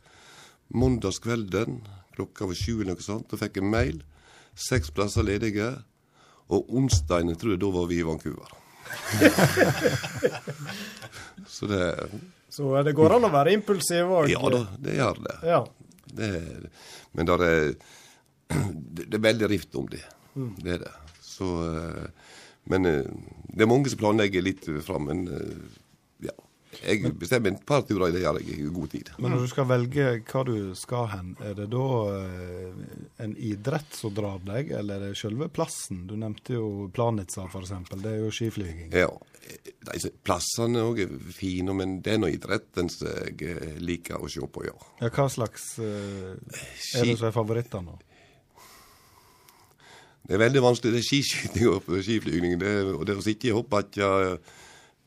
mandagskvelden 0.71 1.81
klokka 2.15 2.45
var 2.45 2.57
sju 2.57 2.75
eller 2.77 2.93
noe 2.93 3.03
sånt, 3.03 3.31
og 3.33 3.41
fikk 3.41 3.57
en 3.59 3.71
mail. 3.71 4.01
Seks 4.53 4.91
plasser 4.93 5.25
ledige. 5.25 5.71
Og 6.51 6.73
onsdagen, 6.77 7.35
tror 7.39 7.55
jeg 7.55 7.61
da 7.61 7.71
var 7.73 7.87
vi 7.89 8.01
i 8.01 8.07
Vancouver. 8.07 8.57
så 11.47 11.67
det 11.69 11.85
Så 12.51 12.73
det 12.83 12.91
går 12.97 13.15
an 13.15 13.29
å 13.29 13.31
være 13.31 13.53
impulsiv 13.55 14.09
òg. 14.11 14.33
Ja 14.33 14.41
da, 14.51 14.65
det 14.83 14.97
gjør 14.97 15.21
det. 15.27 15.37
Ja. 15.47 15.61
det 16.11 16.31
men 17.15 17.27
der 17.27 17.43
er, 17.43 17.73
det, 18.51 19.05
det 19.05 19.17
er 19.17 19.23
veldig 19.23 19.49
rift 19.51 19.75
om 19.79 19.87
det. 19.91 20.03
Mm. 20.35 20.51
Det 20.63 20.75
er 20.75 20.83
det. 20.85 20.93
Så 21.23 21.47
eh, 21.67 22.07
Men 22.71 22.85
eh, 22.85 23.07
det 23.51 23.65
er 23.65 23.71
mange 23.71 23.91
som 23.91 23.99
planlegger 23.99 24.45
litt 24.45 24.67
fram. 24.85 25.09
Men 25.09 25.25
eh. 25.27 25.79
Jeg 26.79 27.11
bestemmer 27.19 27.51
et 27.51 27.63
par 27.67 27.83
turer, 27.85 28.13
det 28.13 28.21
gjør 28.23 28.39
jeg 28.39 28.59
i 28.63 28.69
god 28.71 28.91
tid. 28.93 29.09
Men 29.21 29.35
når 29.35 29.43
du 29.43 29.49
skal 29.51 29.67
velge 29.69 30.05
hva 30.31 30.43
du 30.47 30.53
skal 30.79 31.09
hen, 31.11 31.33
er 31.43 31.57
det 31.57 31.67
da 31.73 31.87
eh, 32.15 32.85
en 33.25 33.33
idrett 33.35 33.97
som 33.97 34.13
drar 34.15 34.39
deg, 34.47 34.71
eller 34.79 35.01
er 35.01 35.11
det 35.11 35.19
selve 35.19 35.49
plassen? 35.53 36.05
Du 36.09 36.15
nevnte 36.19 36.55
jo 36.55 36.87
Planica 36.95 37.45
f.eks., 37.49 37.73
det 37.91 38.13
er 38.13 38.21
jo 38.23 38.31
skiflyging. 38.33 38.95
Ja. 38.95 39.11
De, 39.81 40.11
plassene 40.23 40.83
òg 40.85 41.01
er 41.03 41.11
fine, 41.35 41.75
men 41.75 41.99
det 42.05 42.15
er 42.15 42.21
nå 42.21 42.29
idretten 42.31 42.89
som 42.93 43.09
jeg 43.09 43.51
eh, 43.51 43.75
liker 43.81 44.21
å 44.21 44.31
se 44.31 44.47
på, 44.47 44.63
ja. 44.69 44.77
Ja, 45.01 45.11
hva 45.11 45.27
slags 45.33 45.73
eh, 45.83 46.31
er 46.37 47.11
det 47.11 47.19
som 47.19 47.27
er 47.29 47.35
favorittene? 47.35 47.99
Det 50.21 50.37
er 50.37 50.43
veldig 50.45 50.61
vanskelig. 50.63 50.93
Det 50.95 51.01
er 51.01 51.07
skiskyting 51.09 51.69
og 51.73 51.87
skiflygning. 52.05 52.59
Det, 52.61 52.73
og 52.93 53.05
det 53.09 53.17
å 53.19 53.23
sitte 53.25 53.49
i 53.49 53.55
hoppbakke 53.55 54.07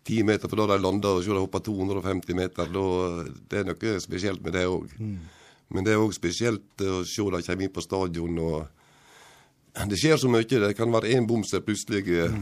ti 0.04 0.20
meter, 0.26 0.48
for 0.50 0.60
da 0.60 0.66
de 0.74 0.82
landa 0.82 1.14
og 1.16 1.22
så 1.24 1.32
de 1.32 1.40
hoppa 1.42 1.60
250 1.64 2.36
meter, 2.36 2.68
da, 2.74 2.84
det 3.50 3.60
er 3.62 3.68
noe 3.70 3.94
spesielt 4.04 4.42
med 4.44 4.52
det 4.56 4.66
òg. 4.68 4.90
Men 5.74 5.86
det 5.86 5.94
er 5.94 6.02
òg 6.02 6.12
spesielt 6.14 6.84
å 6.84 7.00
se 7.08 7.24
de 7.24 7.40
kommer 7.46 7.64
inn 7.64 7.72
på 7.72 7.84
stadion 7.84 8.38
og 8.44 8.66
Det 9.88 9.96
skjer 9.98 10.16
så 10.20 10.28
mye. 10.30 10.46
Det 10.46 10.76
kan 10.78 10.92
være 10.92 11.10
én 11.16 11.24
bom 11.26 11.42
som 11.42 11.62
plutselig 11.64 12.04
eh, 12.14 12.34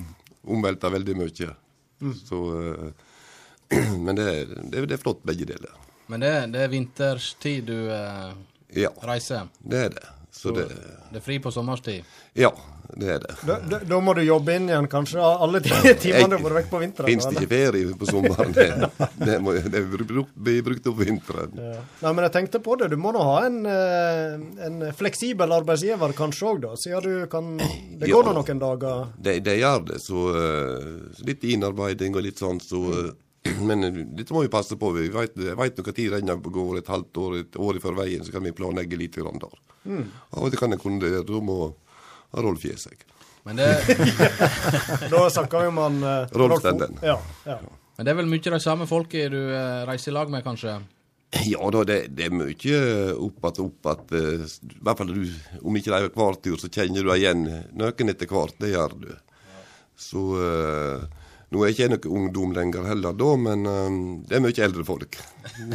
omvelter 0.44 0.90
veldig 0.92 1.14
mye. 1.16 1.54
Så 2.26 2.40
eh, 2.58 2.90
Men 4.04 4.18
det, 4.18 4.26
det, 4.68 4.82
det 4.84 4.98
er 4.98 5.00
flott, 5.00 5.22
begge 5.24 5.46
deler. 5.48 5.72
Men 6.12 6.20
det, 6.20 6.32
det 6.52 6.60
er 6.66 6.68
vinterstid 6.74 7.70
du 7.70 7.78
eh, 7.88 8.34
Ja, 8.82 8.90
reiser. 9.08 9.48
det 9.64 9.78
er 9.86 9.94
det. 9.94 10.04
Så 10.32 10.50
det 10.56 10.64
Det 11.12 11.18
er 11.20 11.24
fri 11.24 11.36
på 11.44 11.50
sommerstid. 11.52 12.04
Ja, 12.34 12.48
det 12.96 13.08
er 13.14 13.18
det. 13.20 13.34
Da, 13.46 13.58
da, 13.68 13.78
da 13.84 13.98
må 14.00 14.14
du 14.16 14.22
jobbe 14.24 14.54
inn 14.56 14.70
igjen 14.70 14.86
kanskje 14.88 15.20
alle 15.20 15.60
timene 15.60 16.30
du 16.32 16.36
har 16.38 16.44
vært 16.46 16.56
vekk 16.62 16.70
på 16.70 16.80
vinteren? 16.80 17.10
Fins 17.10 17.26
det 17.28 17.34
ikke 17.42 17.50
ferie 17.50 17.96
på 18.00 18.08
sommeren? 18.08 18.54
Det, 18.56 18.68
det, 19.20 19.36
må, 19.44 19.52
det 19.60 19.82
blir 19.92 20.62
brukt, 20.64 20.88
opp 20.88 21.02
vinteren. 21.02 21.52
Ja. 21.60 21.82
Nei, 22.02 22.12
men 22.16 22.24
jeg 22.26 22.34
tenkte 22.38 22.62
på 22.64 22.78
det. 22.80 22.88
Du 22.94 22.96
må 23.00 23.12
nå 23.12 23.24
ha 23.28 23.36
en, 23.48 23.60
eh, 23.68 24.38
en 24.68 24.80
fleksibel 24.96 25.52
arbeidsgiver 25.52 26.16
kanskje 26.16 26.48
òg, 26.54 26.62
da. 26.64 26.72
Siden 26.80 27.04
du 27.04 27.26
kan 27.32 27.52
Det 27.58 28.08
Ja. 28.08 28.16
går 28.16 28.30
nå 28.30 28.32
noen 28.40 28.58
dager. 28.64 29.12
Det, 29.20 29.36
det 29.44 29.58
gjør 29.60 29.84
det, 29.92 30.00
så, 30.00 30.24
eh, 30.32 30.88
så 31.18 31.28
litt 31.28 31.44
innarbeiding 31.44 32.16
og 32.16 32.24
litt 32.24 32.40
sånn, 32.40 32.58
så 32.64 32.80
eh, 33.04 33.12
Men 33.68 33.84
eh, 33.84 34.00
dette 34.18 34.34
må 34.34 34.44
vi 34.44 34.52
passe 34.52 34.78
på. 34.78 34.92
Vi 34.96 35.08
vet, 35.12 35.38
jeg 35.38 35.56
tid 35.94 36.10
når 36.12 36.18
renna 36.18 36.36
går 36.38 36.80
et 36.82 36.90
halvt 36.92 37.22
år, 37.24 37.38
et 37.42 37.60
år 37.60 37.78
i 37.78 37.82
forveien, 37.82 38.24
så 38.24 38.34
kan 38.34 38.44
vi 38.46 38.54
planlegge 38.56 38.98
litt 39.00 39.18
grann 39.18 39.42
der. 39.42 39.56
Av 39.82 40.44
og 40.44 40.52
til 40.52 40.60
kan 40.60 40.74
en 40.74 40.82
kunde 40.82 41.10
da 41.26 41.40
må 41.42 41.72
Rolf 42.32 42.62
gi 42.64 42.72
seg. 42.80 43.02
Men 43.44 43.58
det, 43.58 43.66
Da 45.12 45.22
snakker 45.30 45.64
vi 45.64 45.70
om 45.72 45.80
han 45.82 46.02
eh, 46.02 46.34
Rolf 46.38 46.54
Rolf 46.54 46.62
Stenden. 46.62 46.98
Ja, 47.02 47.18
ja. 47.44 47.58
men 47.98 48.06
det 48.06 48.12
er 48.12 48.18
vel 48.20 48.30
mye 48.30 48.52
de 48.54 48.60
samme 48.62 48.86
folka 48.88 49.26
du 49.32 49.40
eh, 49.42 49.82
reiser 49.88 50.12
i 50.12 50.16
lag 50.16 50.30
med, 50.32 50.44
kanskje? 50.46 50.78
Ja 51.48 51.64
da, 51.72 51.80
det, 51.88 51.98
det 52.12 52.28
er 52.28 52.34
mye 52.36 52.78
opp 53.16 53.46
at 53.48 53.58
opp 53.62 53.88
at 53.90 54.14
eh, 54.16 54.44
I 54.46 54.78
hvert 54.84 55.00
fall 55.00 55.12
du, 55.16 55.22
om 55.62 55.78
ikke 55.78 55.90
det 55.90 55.98
er 55.98 56.14
hver 56.14 56.38
tur, 56.44 56.58
så 56.60 56.70
kjenner 56.70 57.04
du 57.08 57.12
igjen 57.16 57.44
noen 57.74 58.14
etter 58.14 58.30
hvert. 58.30 58.56
Det 58.62 58.72
gjør 58.72 58.96
du. 59.02 59.10
Så 59.98 60.24
eh, 60.38 61.06
Nå 61.52 61.62
er 61.66 61.74
ikke 61.74 61.84
jeg 61.84 61.92
noen 61.92 62.16
ungdom 62.16 62.54
lenger 62.56 62.86
heller 62.88 63.12
da, 63.18 63.30
men 63.36 63.66
eh, 63.68 64.00
det 64.28 64.38
er 64.38 64.44
mye 64.46 64.64
eldre 64.64 64.84
folk. 64.88 65.18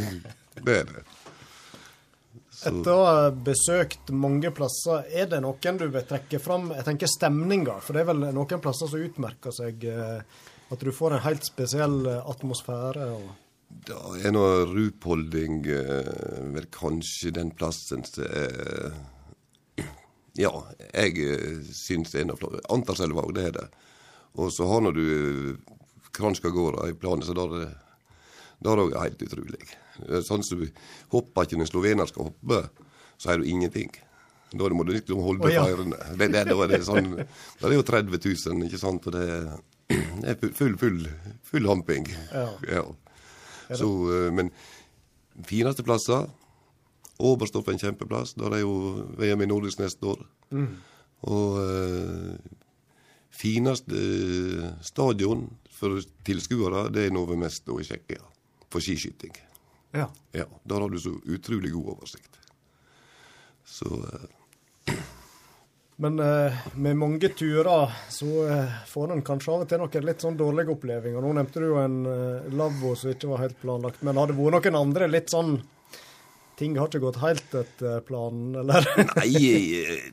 det 0.66 0.76
er 0.82 0.92
det. 0.96 1.04
Så, 2.58 2.72
Etter 2.72 2.90
å 2.90 3.02
ha 3.06 3.18
besøkt 3.30 4.08
mange 4.10 4.50
plasser, 4.50 5.04
er 5.14 5.28
det 5.30 5.38
noen 5.44 5.76
du 5.78 5.84
vil 5.94 6.06
trekke 6.08 6.40
fram? 6.42 6.72
Jeg 6.74 6.86
tenker 6.88 7.10
stemninga, 7.12 7.76
for 7.84 7.94
det 7.94 8.02
er 8.02 8.08
vel 8.08 8.24
noen 8.34 8.62
plasser 8.64 8.90
som 8.90 9.04
utmerker 9.04 9.54
seg. 9.54 9.84
eh, 9.86 10.46
At 10.74 10.82
du 10.82 10.90
får 10.92 11.14
en 11.14 11.22
helt 11.28 11.46
spesiell 11.46 12.00
eh, 12.10 12.24
atmosfære. 12.32 13.06
Og... 13.14 13.28
da 13.86 14.00
er 14.18 14.34
nå 14.34 14.42
Rupholding 14.72 15.60
eh, 15.70 16.10
vel 16.56 16.66
kanskje 16.74 17.30
den 17.38 17.54
plassen 17.54 18.02
som 18.10 18.26
er 18.26 18.98
Ja, 20.42 20.50
jeg 20.90 21.14
syns 21.70 22.10
det 22.10 22.24
er 22.24 22.32
noe 22.32 22.42
flott. 22.42 22.58
Antarselva 22.74 23.22
òg, 23.22 23.36
det 23.38 23.46
er 23.52 23.54
det. 23.60 23.68
Og 24.36 24.52
så 24.52 24.66
har 24.68 24.82
nå 24.84 24.92
du 24.94 25.56
Kranjskagårda 26.12 26.88
i 26.90 26.96
planen, 26.98 27.24
så 27.26 27.34
der 27.36 27.54
er 27.62 27.76
det 28.58 28.74
òg 28.74 28.92
er 28.92 29.04
helt 29.06 29.22
utrolig. 29.22 29.66
Det 30.02 30.20
Sånn 30.26 30.42
som 30.46 30.62
du 30.62 30.66
hopper 31.14 31.46
ikke 31.46 31.58
når 31.58 31.66
en 31.66 31.70
slovener 31.70 32.10
skal 32.10 32.28
hoppe, 32.30 32.62
så 33.18 33.32
er 33.32 33.40
du 33.40 33.48
ingenting. 33.50 33.90
Da 34.50 34.68
må 34.72 34.86
du 34.86 34.94
liksom 34.94 35.20
holde 35.22 35.46
oh, 35.46 35.52
ja. 35.52 35.64
feirene. 35.66 35.98
Det, 36.16 36.30
det, 36.32 36.44
da 36.48 36.56
er 36.64 36.72
det 36.72 36.80
sånn 36.86 37.10
Da 37.18 37.66
er 37.66 37.68
det 37.68 37.76
jo 37.76 37.84
30 37.86 38.16
000, 38.16 38.64
ikke 38.66 38.80
sant, 38.80 39.06
og 39.06 39.14
det, 39.14 39.26
er- 39.28 40.54
full, 40.56 40.74
full, 40.80 41.04
full 41.46 41.68
hamping. 41.68 42.08
Ja. 42.32 42.48
Ja. 42.68 42.84
Så, 43.76 43.88
eh, 44.16 44.28
men 44.32 44.50
fineste 45.46 45.84
plasser 45.84 46.26
Oberstdorf 47.18 47.66
er 47.68 47.74
en 47.74 47.80
kjempeplass. 47.82 48.36
Der 48.38 48.54
er 48.54 48.60
jo 48.62 48.74
VM 49.18 49.42
i 49.42 49.48
Nordisk 49.50 49.80
neste 49.82 50.06
år. 50.06 50.20
Og 51.28 51.56
eh, 51.58 52.57
fineste 53.38 53.98
eh, 53.98 54.70
stadion 54.82 55.46
for 55.78 56.00
tilskuere, 56.26 56.88
det 56.94 57.06
er 57.06 57.14
Novo 57.14 57.36
Mesto 57.38 57.78
i 57.78 57.86
Tsjekkia. 57.86 58.24
For 58.68 58.84
skiskyting. 58.84 59.36
Ja. 59.96 60.08
Ja, 60.36 60.44
Der 60.64 60.80
har 60.80 60.90
du 60.90 60.98
så 61.00 61.14
utrolig 61.24 61.72
god 61.72 61.94
oversikt. 61.94 62.34
Så 63.64 63.86
eh, 64.88 64.94
Men 66.02 66.18
eh, 66.22 66.58
med 66.78 66.94
mange 66.96 67.28
turer 67.34 67.94
så 68.10 68.28
eh, 68.46 68.76
får 68.86 69.12
en 69.12 69.24
kanskje 69.26 69.54
av 69.54 69.64
og 69.64 69.70
til 69.70 69.80
noen 69.82 70.04
litt 70.06 70.22
sånn 70.22 70.36
dårlige 70.38 70.74
opplevelser. 70.76 71.22
Nå 71.24 71.32
nevnte 71.34 71.62
du 71.62 71.66
jo 71.72 71.80
en 71.82 71.96
eh, 72.06 72.52
lavvo 72.54 72.92
som 72.98 73.10
ikke 73.10 73.32
var 73.32 73.42
helt 73.46 73.58
planlagt. 73.62 74.04
Men 74.06 74.20
har 74.20 74.30
det 74.30 74.36
vært 74.38 74.68
noen 74.70 74.82
andre 74.84 75.10
litt 75.10 75.34
sånn 75.34 75.58
Ting 76.58 76.72
har 76.74 76.88
ikke 76.90 77.04
gått 77.04 77.20
helt 77.22 77.52
etter 77.54 78.00
planen, 78.02 78.56
eller? 78.58 78.82
Nei, 79.14 79.28
eh, 79.78 80.08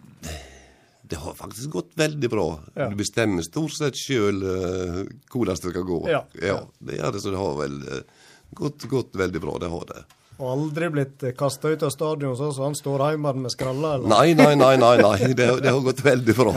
Det 1.06 1.20
har 1.22 1.36
faktisk 1.38 1.70
gått 1.76 1.92
veldig 2.00 2.30
bra. 2.34 2.48
Ja. 2.74 2.90
Du 2.90 2.98
bestemmer 2.98 3.46
stort 3.46 3.76
sett 3.78 3.98
sjøl 4.00 4.40
hvordan 4.42 5.54
det 5.54 5.60
skal 5.62 5.86
gå. 5.86 6.00
Ja, 6.10 6.24
ja. 6.42 6.60
Det 6.82 6.98
er 6.98 7.14
det, 7.14 7.22
så 7.22 7.34
det 7.34 7.42
har 7.42 7.58
vel 7.60 7.76
uh, 7.86 8.24
gått, 8.58 8.88
gått 8.90 9.14
veldig 9.14 9.42
bra. 9.44 9.60
Det 9.62 9.70
har 9.70 9.86
det. 9.92 10.02
Og 10.36 10.50
aldri 10.52 10.90
blitt 10.92 11.24
kasta 11.40 11.72
ut 11.72 11.86
av 11.88 11.94
stadion 11.94 12.36
sånn 12.36 12.52
som 12.56 12.68
han 12.68 12.76
står 12.76 13.04
hjemme 13.14 13.32
med 13.46 13.54
skralla? 13.54 13.94
Eller? 13.96 14.10
Nei, 14.12 14.34
nei, 14.36 14.52
nei, 14.60 14.74
nei. 14.82 14.98
nei. 15.00 15.32
Det, 15.40 15.48
det 15.64 15.72
har 15.72 15.86
gått 15.86 16.04
veldig 16.04 16.36
bra. 16.36 16.56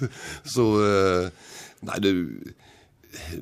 Så 0.54 0.66
uh, 0.80 1.30
Nei, 1.86 2.00
du 2.04 2.12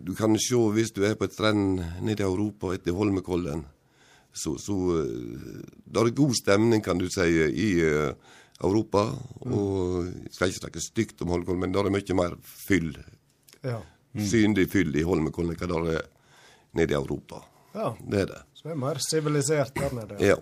Du 0.04 0.14
kan 0.16 0.36
se 0.40 0.60
hvis 0.74 0.92
du 0.96 1.02
er 1.04 1.16
på 1.18 1.26
et 1.28 1.34
strand 1.34 1.80
nede 2.04 2.22
i 2.22 2.26
Europa 2.26 2.70
etter 2.72 2.96
Holmenkollen, 2.96 3.66
så, 4.32 4.54
så 4.60 4.76
uh, 4.76 5.64
Det 5.84 6.04
er 6.04 6.12
god 6.20 6.36
stemning, 6.36 6.84
kan 6.84 7.00
du 7.00 7.08
si, 7.12 7.26
i 7.48 7.68
eh, 7.84 8.12
Europa. 8.64 9.04
Og 9.46 10.08
jeg 10.08 10.32
skal 10.34 10.50
ikke 10.52 10.62
snakke 10.64 10.82
stygt 10.82 11.22
om 11.22 11.32
Holmenkollen, 11.34 11.62
men 11.62 11.74
det 11.74 11.82
er 11.84 11.94
mye 11.94 12.18
mer 12.18 12.36
fyll. 12.42 12.92
Ja. 13.62 13.80
Synlig 14.18 14.68
fyll 14.72 14.96
i 14.98 15.04
Holmenkollen 15.06 15.54
enn 15.54 15.70
det 15.70 15.98
er 15.98 16.06
nede 16.78 16.94
i 16.94 16.98
Europa. 16.98 17.42
ja. 17.74 17.94
Det 18.00 18.20
er 18.24 18.30
det. 18.32 18.42
Så 18.54 18.66
det 18.66 18.74
er 18.74 18.80
mer 18.82 18.98
sivilisert 18.98 19.74
der 19.76 19.92
nede. 19.94 20.16
Ja. 20.24 20.36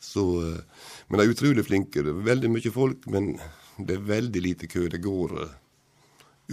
Så, 0.00 0.22
eh, 0.40 0.60
men 1.08 1.20
de 1.20 1.26
er 1.26 1.32
utrolig 1.34 1.64
flinke. 1.66 2.02
Det 2.02 2.12
er 2.14 2.22
veldig 2.24 2.50
mye 2.54 2.70
folk, 2.72 3.06
men 3.12 3.32
det 3.76 3.96
er 3.98 4.06
veldig 4.08 4.42
lite 4.42 4.68
kø. 4.70 4.86
Det 4.88 5.02
går 5.04 5.34
eh, 5.42 5.56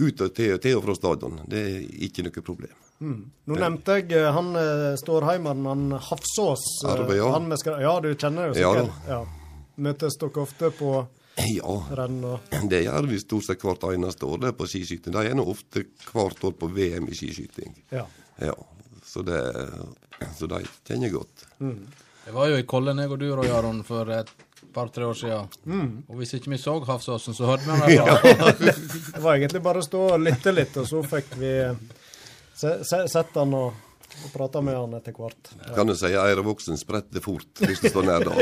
ut 0.02 0.20
og 0.20 0.34
til, 0.36 0.58
til 0.60 0.76
og 0.76 0.84
fra 0.84 0.96
stadion. 0.98 1.40
Det 1.48 1.62
er 1.62 1.86
ikke 2.08 2.26
noe 2.26 2.44
problem. 2.44 2.74
Nå 2.98 3.56
nevnte 3.60 3.98
jeg 4.00 4.12
eh, 4.18 4.28
han 4.34 4.52
Stårheimeren, 5.00 5.64
han 5.70 5.96
Hafsås. 6.10 6.66
Arve, 6.90 7.16
ja. 7.16 7.30
Han 7.32 7.48
med. 7.48 7.64
Ja, 7.80 7.96
du 8.02 8.12
kjenner 8.14 8.50
jo 8.50 8.58
Ja 8.60 8.74
sikkert. 8.74 9.08
Ja, 9.08 9.22
Møtes 9.76 10.16
dere 10.20 10.42
ofte 10.42 10.70
på 10.72 10.92
Ja, 11.36 11.74
renn 11.98 12.22
Ja, 12.24 12.62
det 12.70 12.82
gjør 12.86 13.10
vi 13.10 13.20
stort 13.20 13.44
sett 13.44 13.64
hvert 13.64 13.84
eneste 13.90 14.24
år 14.28 14.40
det 14.40 14.52
er 14.52 14.56
på 14.56 14.68
skiskyting. 14.70 15.12
De 15.12 15.26
er 15.28 15.36
nå 15.36 15.44
ofte 15.52 15.84
hvert 16.08 16.48
år 16.48 16.56
på 16.56 16.70
VM 16.72 17.10
i 17.12 17.18
skiskyting. 17.18 17.76
Ja. 17.92 18.06
Ja, 18.40 18.56
så, 19.04 19.22
det, 19.24 19.40
så 20.38 20.48
de 20.48 20.62
kjenner 20.88 21.12
godt. 21.12 21.46
Jeg 21.60 22.34
var 22.34 22.50
jo 22.50 22.58
i 22.58 22.66
Kollen, 22.68 22.98
jeg 23.00 23.12
og 23.12 23.20
du, 23.20 23.28
Roy 23.36 23.52
Aron, 23.52 23.84
for 23.86 24.08
et 24.12 24.32
par-tre 24.74 25.06
år 25.06 25.16
siden. 25.16 25.52
Mm. 25.64 25.92
Og 26.08 26.20
hvis 26.20 26.34
ikke 26.36 26.50
vi 26.52 26.58
så 26.60 26.74
Hafsåsen, 26.84 27.36
så 27.36 27.48
hørte 27.48 27.64
vi 27.64 27.96
ham 27.96 28.10
derfra. 28.10 28.52
Det 29.16 29.22
var 29.22 29.36
egentlig 29.36 29.62
bare 29.64 29.80
å 29.80 29.86
stå 29.86 30.02
og 30.16 30.24
lytte 30.24 30.52
litt, 30.52 30.76
og 30.80 30.88
så 30.88 31.00
fikk 31.06 31.36
vi 31.40 31.52
se, 32.56 32.72
se, 32.84 33.02
sett 33.12 33.36
han 33.38 33.54
og, 33.56 33.85
og 34.24 34.32
prata 34.32 34.60
med 34.64 34.76
han 34.76 34.94
etter 34.96 35.14
hvert. 35.16 35.50
Kan 35.74 35.88
du 35.88 35.94
si 35.98 36.10
Eirevoksen 36.16 36.78
spretter 36.80 37.22
fort 37.24 37.62
hvis 37.62 37.82
du 37.82 37.88
står 37.90 38.06
nær 38.08 38.24
da 38.26 38.34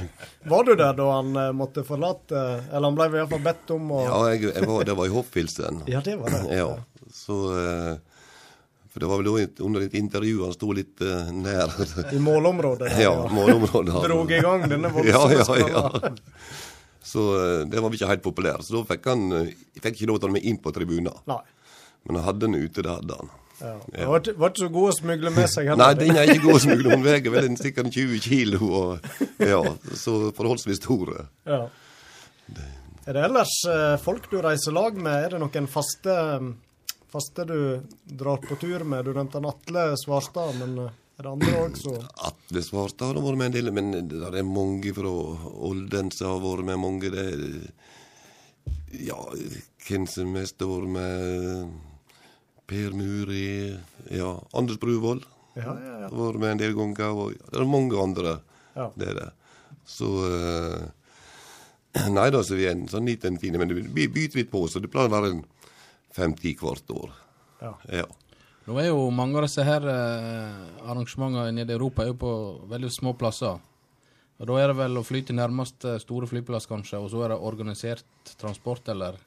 Var 0.52 0.66
du 0.66 0.72
der 0.74 0.94
da 0.98 1.08
han 1.12 1.34
eh, 1.36 1.50
måtte 1.56 1.84
forlate 1.86 2.40
Eller 2.70 2.86
han 2.88 2.98
ble 2.98 3.08
i 3.08 3.12
hvert 3.14 3.32
fall 3.32 3.44
bedt 3.44 3.74
om 3.76 3.92
å 3.96 4.04
Ja, 4.06 4.20
jeg, 4.32 4.48
jeg 4.50 4.68
var, 4.70 4.84
det 4.88 4.96
var 4.98 5.10
i 5.10 5.14
hoppfilsen 5.14 5.82
Ja, 5.90 6.02
det 6.04 6.16
var 6.20 6.34
det. 6.34 6.42
Ja, 6.56 6.70
så 7.14 7.38
eh, 7.56 7.92
For 8.90 9.04
det 9.04 9.10
var 9.12 9.22
vel 9.22 9.46
under 9.66 9.86
et 9.86 9.96
intervju 9.98 10.44
han 10.46 10.56
sto 10.56 10.72
litt 10.76 11.04
uh, 11.04 11.30
nær 11.30 11.70
I 12.10 12.18
målområdet. 12.22 12.88
der, 12.90 13.04
ja, 13.06 13.14
målområdet. 13.30 14.00
Drog 14.08 14.34
i 14.34 14.42
gang 14.42 14.66
denne 14.70 14.90
voldsomme 14.90 15.38
ja, 15.38 15.60
ja, 15.60 15.84
ja. 15.94 16.44
Så 17.10 17.22
det 17.66 17.80
var 17.80 17.94
ikke 17.94 18.08
helt 18.10 18.22
populært. 18.22 18.66
Så 18.66 18.76
da 18.76 18.82
fikk 18.92 19.06
han 19.08 19.22
Jeg 19.32 19.80
fikk 19.80 19.96
ikke 19.96 20.10
lov 20.10 20.18
til 20.18 20.26
å 20.26 20.28
ta 20.28 20.34
med 20.36 20.46
inn 20.46 20.58
på 20.62 20.72
tribunen. 20.74 21.14
Men 22.06 22.18
han 22.18 22.26
hadde 22.26 22.46
den 22.46 22.58
ute, 22.60 22.82
det 22.82 22.92
hadde 22.92 23.16
han. 23.18 23.30
Ja. 23.60 23.74
Det 23.92 24.06
var, 24.08 24.20
ikke- 24.22 24.36
var 24.40 24.50
ikke 24.54 24.62
så 24.64 24.68
god 24.72 24.88
å 24.90 24.94
smugle 24.96 25.30
med 25.36 25.50
seg 25.52 25.66
Nei, 25.76 25.90
den 25.98 26.16
er 26.16 26.30
ikke 26.32 26.44
god 26.46 26.56
å 26.56 26.62
smugle. 26.64 26.94
Hun 26.94 27.04
veier 27.04 27.30
vel 27.34 27.48
sikkert 27.60 27.90
20 27.92 28.20
kilo, 28.24 28.60
og 28.80 29.10
ja, 29.44 29.60
så 30.00 30.14
forholdsvis 30.36 30.80
store. 30.80 31.26
Ja. 31.46 31.60
Er 33.06 33.16
det 33.16 33.22
ellers 33.26 33.52
eh, 33.68 33.96
folk 34.00 34.30
du 34.30 34.38
reiser 34.44 34.72
lag 34.76 34.96
med? 34.96 35.24
Er 35.26 35.34
det 35.36 35.40
noen 35.42 35.68
faste, 35.72 36.14
faste 37.10 37.46
du 37.48 37.58
drar 38.06 38.40
på 38.44 38.56
tur 38.60 38.84
med? 38.84 39.04
Du 39.08 39.12
nevnte 39.16 39.40
Atle 39.50 39.86
Svarstad, 40.00 40.56
men 40.60 40.76
eh, 40.86 40.90
er 41.20 41.26
det 41.26 41.32
andre 41.32 41.54
òg 41.64 41.76
som 41.80 41.96
Atle 42.30 42.62
Svarstad 42.64 43.12
har 43.16 43.24
vært 43.24 43.40
med 43.40 43.50
en 43.50 43.56
del, 43.58 43.72
men 43.76 43.92
det 44.08 44.20
er 44.30 44.46
mange 44.46 44.92
fra 44.96 45.10
Oldense 45.70 46.24
har 46.28 46.40
vært 46.44 46.64
med. 46.70 46.80
Mange 46.86 47.12
det 47.12 47.28
Ja, 49.00 49.16
hvem 49.86 50.06
som 50.10 50.32
mest 50.34 50.60
har 50.60 50.70
vært 50.70 50.92
med 50.96 51.89
Per 52.70 52.94
Muri, 52.94 53.74
ja, 54.14 54.30
Anders 54.54 54.78
Bruvoll 54.82 55.24
Ja, 55.58 55.74
ja, 55.74 55.94
ja. 56.04 56.08
var 56.14 56.38
med 56.38 56.52
en 56.54 56.62
del 56.62 56.76
ganger. 56.78 57.10
Og 57.10 57.32
det 57.34 57.58
er 57.58 57.66
mange 57.68 57.98
andre. 57.98 58.36
Ja. 58.76 58.88
Det 58.94 59.08
er 59.10 59.18
det. 59.18 59.28
Så 59.90 60.10
eh, 60.28 62.06
Nei 62.16 62.28
da, 62.30 62.44
så 62.46 62.54
vi 62.54 62.68
er 62.70 62.76
en 62.76 62.86
sånn 62.90 63.08
liten 63.10 63.40
fine, 63.42 63.58
men 63.58 63.74
vi 63.74 64.06
byter 64.06 64.38
litt 64.44 64.52
på, 64.52 64.62
så 64.70 64.78
det 64.78 64.92
pleier 64.92 65.10
å 65.10 65.16
være 65.16 65.32
en 65.34 65.40
fem-ti 66.14 66.54
hvert 66.60 66.92
år. 66.94 67.10
Ja. 67.60 67.72
Ja. 67.90 68.06
Nå 68.68 68.76
er 68.78 68.90
jo 68.92 69.08
mange 69.10 69.40
av 69.40 69.48
disse 69.48 69.64
her 69.66 69.82
eh, 69.90 70.60
arrangementene 70.86 71.50
nede 71.56 71.74
i 71.74 71.78
Europa 71.78 72.04
er 72.04 72.12
jo 72.12 72.20
på 72.22 72.32
veldig 72.70 72.90
små 72.94 73.16
plasser. 73.18 73.58
Og 74.40 74.46
Da 74.48 74.56
er 74.62 74.70
det 74.70 74.78
vel 74.78 74.96
å 74.96 75.04
fly 75.04 75.20
til 75.26 75.36
nærmeste 75.36 75.98
store 76.00 76.28
flyplass, 76.30 76.68
kanskje, 76.70 77.00
og 77.02 77.10
så 77.12 77.24
er 77.26 77.34
det 77.34 77.40
organisert 77.44 78.36
transport, 78.40 78.86
eller? 78.88 79.18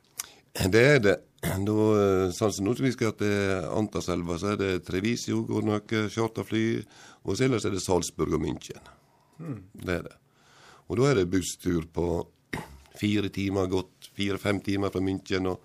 Det 0.53 0.81
er 0.95 0.99
det. 1.01 1.15
Da, 1.43 1.73
eh, 1.99 2.31
sånn 2.31 2.53
som 2.55 2.65
nå 2.65 2.73
vi 2.79 2.91
skal 2.93 3.15
til 3.19 3.65
Antarselva, 3.73 4.37
så 4.39 4.53
er 4.53 4.59
det 4.61 4.85
Trevisio, 4.87 5.41
går 5.47 5.65
noe 5.65 6.03
charterfly, 6.13 6.65
og 7.25 7.35
så 7.35 7.47
ellers 7.47 7.65
er 7.65 7.73
det 7.75 7.81
Salzburg 7.83 8.37
og 8.37 8.43
München. 8.45 8.91
Det 9.73 9.97
er 9.97 10.03
det. 10.07 10.15
Og 10.87 10.99
da 10.99 11.09
er 11.09 11.15
det 11.19 11.31
busstur 11.31 11.87
på 11.91 12.07
fire 12.99 13.29
timer 13.33 13.67
gått, 13.67 14.11
fire-fem 14.15 14.61
timer 14.63 14.93
fra 14.93 15.01
München 15.01 15.49
og 15.49 15.63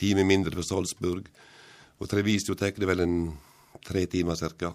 time 0.00 0.24
mindre 0.26 0.54
fra 0.56 0.64
Salzburg. 0.66 1.28
Og 2.00 2.10
Trevisio 2.10 2.56
tar 2.58 2.74
det 2.74 2.88
vel 2.88 3.04
en 3.04 3.18
tre 3.84 4.06
timer 4.10 4.34
cirka. 4.34 4.72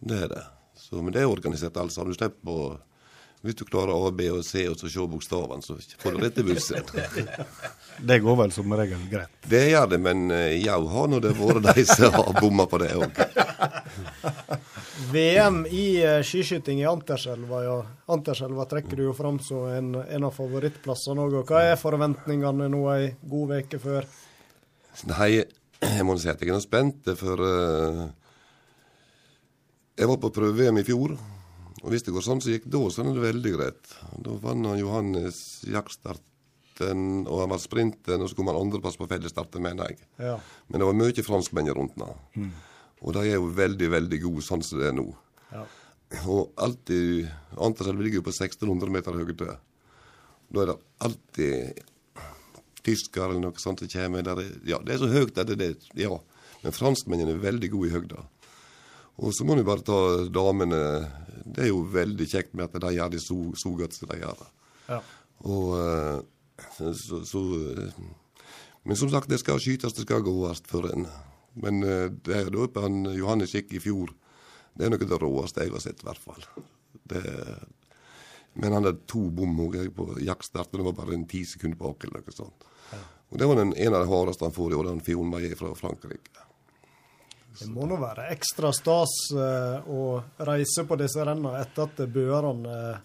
Det 0.00 0.22
er 0.24 0.32
det. 0.32 0.44
Så, 0.74 1.00
men 1.02 1.12
det 1.14 1.22
er 1.22 1.30
organisert 1.30 1.76
alt 1.76 1.92
sammen. 1.94 2.12
Du 2.12 2.18
slipper 2.18 2.50
å 2.50 2.72
Hvis 3.44 3.58
du 3.60 3.66
klarer 3.68 3.92
A, 3.92 4.10
B 4.10 4.30
og 4.32 4.40
C 4.46 4.62
og 4.70 4.78
så 4.80 4.88
se 4.88 5.04
bokstavene, 5.04 5.60
så 5.60 5.76
får 6.00 6.14
du 6.14 6.22
rett 6.22 6.38
til 6.38 6.46
bussen. 6.48 6.86
Det 8.08 8.16
går 8.24 8.36
vel 8.40 8.50
som 8.50 8.72
regel 8.74 9.02
greit. 9.10 9.30
Det 9.46 9.60
gjør 9.68 9.90
det, 9.92 9.98
men 10.02 10.24
eh, 10.34 10.56
jau 10.64 10.80
har 10.90 11.10
nå 11.12 11.20
det 11.22 11.30
vært 11.38 11.68
de 11.76 11.84
som 11.86 12.10
har 12.16 12.32
bomma 12.40 12.64
på 12.66 12.80
det 12.82 12.88
òg. 12.98 13.20
VM 15.12 15.60
i 15.70 15.84
eh, 16.02 16.22
skiskyting 16.26 16.80
i 16.82 16.88
Anterselva, 16.90 17.60
ja. 17.62 17.76
Anterselva 18.10 18.66
trekker 18.70 18.98
du 18.98 19.04
jo 19.04 19.14
fram 19.14 19.38
som 19.44 19.68
en, 19.70 19.92
en 20.02 20.26
av 20.26 20.34
favorittplassene 20.34 21.22
òg. 21.22 21.36
Hva 21.46 21.62
er 21.68 21.78
forventningene 21.78 22.66
nå 22.72 22.82
ei 22.96 23.12
god 23.30 23.54
uke 23.60 23.80
før? 23.84 24.08
Nei, 25.12 25.30
jeg 25.98 26.08
må 26.08 26.16
si 26.18 26.32
at 26.32 26.42
jeg 26.42 26.54
er 26.56 26.64
spent, 26.64 27.12
for 27.20 27.44
uh, 27.44 28.04
Jeg 29.94 30.10
var 30.10 30.18
på 30.22 30.32
prøve-VM 30.34 30.82
i 30.82 30.86
fjor, 30.88 31.14
og 31.84 31.92
hvis 31.92 32.06
det 32.06 32.14
går 32.14 32.24
sånn 32.24 32.40
som 32.40 32.48
så 32.48 32.54
gikk 32.54 32.70
da, 32.72 32.80
så 32.88 33.02
er 33.02 33.10
det 33.12 33.24
veldig 33.26 33.50
greit. 33.58 33.90
Da 34.24 34.36
vant 34.40 34.70
han 34.70 34.80
Johannes 34.80 35.38
jaktstarten, 35.68 37.26
og 37.28 37.42
han 37.42 37.52
var 37.52 37.60
sprinten, 37.60 38.24
og 38.24 38.30
så 38.30 38.38
kom 38.38 38.48
han 38.48 38.58
andreplass 38.58 38.96
på 38.96 39.08
fellesstarten, 39.10 39.60
mener 39.62 39.92
jeg. 39.92 40.08
Ja. 40.16 40.38
Men 40.70 40.80
det 40.80 40.88
var 40.88 40.96
mye 40.96 41.26
franskmenn 41.26 41.68
rundt 41.76 42.00
han. 42.00 42.48
Og 43.04 43.12
de 43.12 43.26
er 43.28 43.36
jo 43.36 43.52
veldig, 43.52 43.90
veldig 43.92 44.20
gode 44.24 44.44
sånn 44.46 44.64
som 44.64 44.80
det 44.80 44.88
er 44.88 44.96
nå. 44.96 45.10
Ja. 45.52 45.66
Og 46.30 46.54
alltid 46.64 47.28
Antarselv 47.60 48.00
ligger 48.00 48.22
jo 48.22 48.28
på 48.30 48.32
1600 48.32 48.92
meter 48.92 49.16
høyde. 49.18 49.56
Da 50.54 50.62
er 50.62 50.70
det 50.72 50.78
alltid 51.04 51.82
tysker 52.84 53.28
eller 53.28 53.42
noe 53.42 53.60
sånt 53.60 53.82
som 53.82 53.90
kommer. 53.90 54.24
Der 54.24 54.40
er, 54.40 54.54
ja, 54.68 54.80
det 54.84 54.96
er 54.96 55.02
så 55.02 55.10
høyt 55.12 55.40
at 55.40 55.52
det, 55.52 55.58
det 55.60 56.00
Ja. 56.00 56.16
Men 56.64 56.72
franskmennene 56.72 57.34
er 57.34 57.42
veldig 57.42 57.68
gode 57.74 57.90
i 57.90 57.92
høgda. 57.92 58.22
Og 59.22 59.34
så 59.34 59.46
må 59.46 59.54
du 59.54 59.62
bare 59.66 59.84
ta 59.86 59.98
damene. 60.32 60.80
Det 61.44 61.66
er 61.66 61.70
jo 61.70 61.84
veldig 61.92 62.26
kjekt 62.26 62.54
med 62.56 62.66
at 62.66 62.82
de 62.82 62.94
gjør 62.96 63.12
det 63.14 63.22
så, 63.22 63.36
så 63.58 63.70
godt 63.78 63.94
som 63.94 64.10
de 64.10 64.18
gjør. 64.22 64.40
det. 64.40 64.50
Ja. 64.88 65.00
Og 65.50 65.70
eh, 65.78 66.18
så, 66.98 67.20
så 67.26 67.42
eh, 67.70 68.02
Men 68.84 68.98
som 69.00 69.10
sagt, 69.12 69.30
det 69.30 69.40
skal 69.40 69.62
skytes, 69.62 69.94
det 69.96 70.06
skal 70.06 70.24
gåes 70.26 70.62
for 70.68 70.90
en. 70.90 71.06
Men 71.54 71.82
eh, 71.86 72.10
det 72.26 72.40
er 72.40 72.50
da 72.50 72.66
oppe 72.66 72.82
han 72.84 73.04
Johannes 73.14 73.54
gikk 73.54 73.76
i 73.76 73.82
fjor. 73.82 74.12
Det 74.74 74.86
er 74.86 74.92
noe 74.92 75.02
av 75.06 75.12
det 75.12 75.22
råeste 75.22 75.64
jeg 75.64 75.72
har 75.72 75.84
sett, 75.84 76.02
i 76.02 76.08
hvert 76.08 76.24
fall. 76.24 76.44
Det, 77.06 77.22
men 78.58 78.72
han 78.74 78.86
hadde 78.86 79.06
to 79.10 79.28
bom 79.34 79.54
på 79.58 79.84
på 79.94 80.06
jaktstarten. 80.26 80.80
Det 80.80 80.86
var 80.88 80.98
bare 80.98 81.14
en 81.14 81.28
ti 81.30 81.44
sekunder 81.46 81.78
bak, 81.78 82.04
eller 82.04 82.24
noe 82.24 82.34
sånt. 82.34 82.66
Og 83.30 83.38
det 83.38 83.46
var 83.50 83.58
den 83.58 83.72
en 83.74 83.94
av 83.94 84.04
de 84.04 84.10
hardeste 84.10 84.46
han 84.46 84.54
får 84.54 84.72
i 84.72 84.76
år, 84.78 84.88
den 84.90 85.00
Fion 85.02 85.30
Maillet 85.30 85.58
fra 85.58 85.72
Frankrike. 85.78 86.43
Det 87.54 87.68
må 87.70 87.86
nå 87.86 87.98
være 88.00 88.28
ekstra 88.34 88.72
stas 88.74 89.12
eh, 89.34 89.86
å 89.86 90.18
reise 90.46 90.84
på 90.88 90.98
disse 90.98 91.22
rennene 91.22 91.60
etter 91.60 91.86
at 91.86 92.02
bøerne 92.10 92.72
eh, 92.72 93.04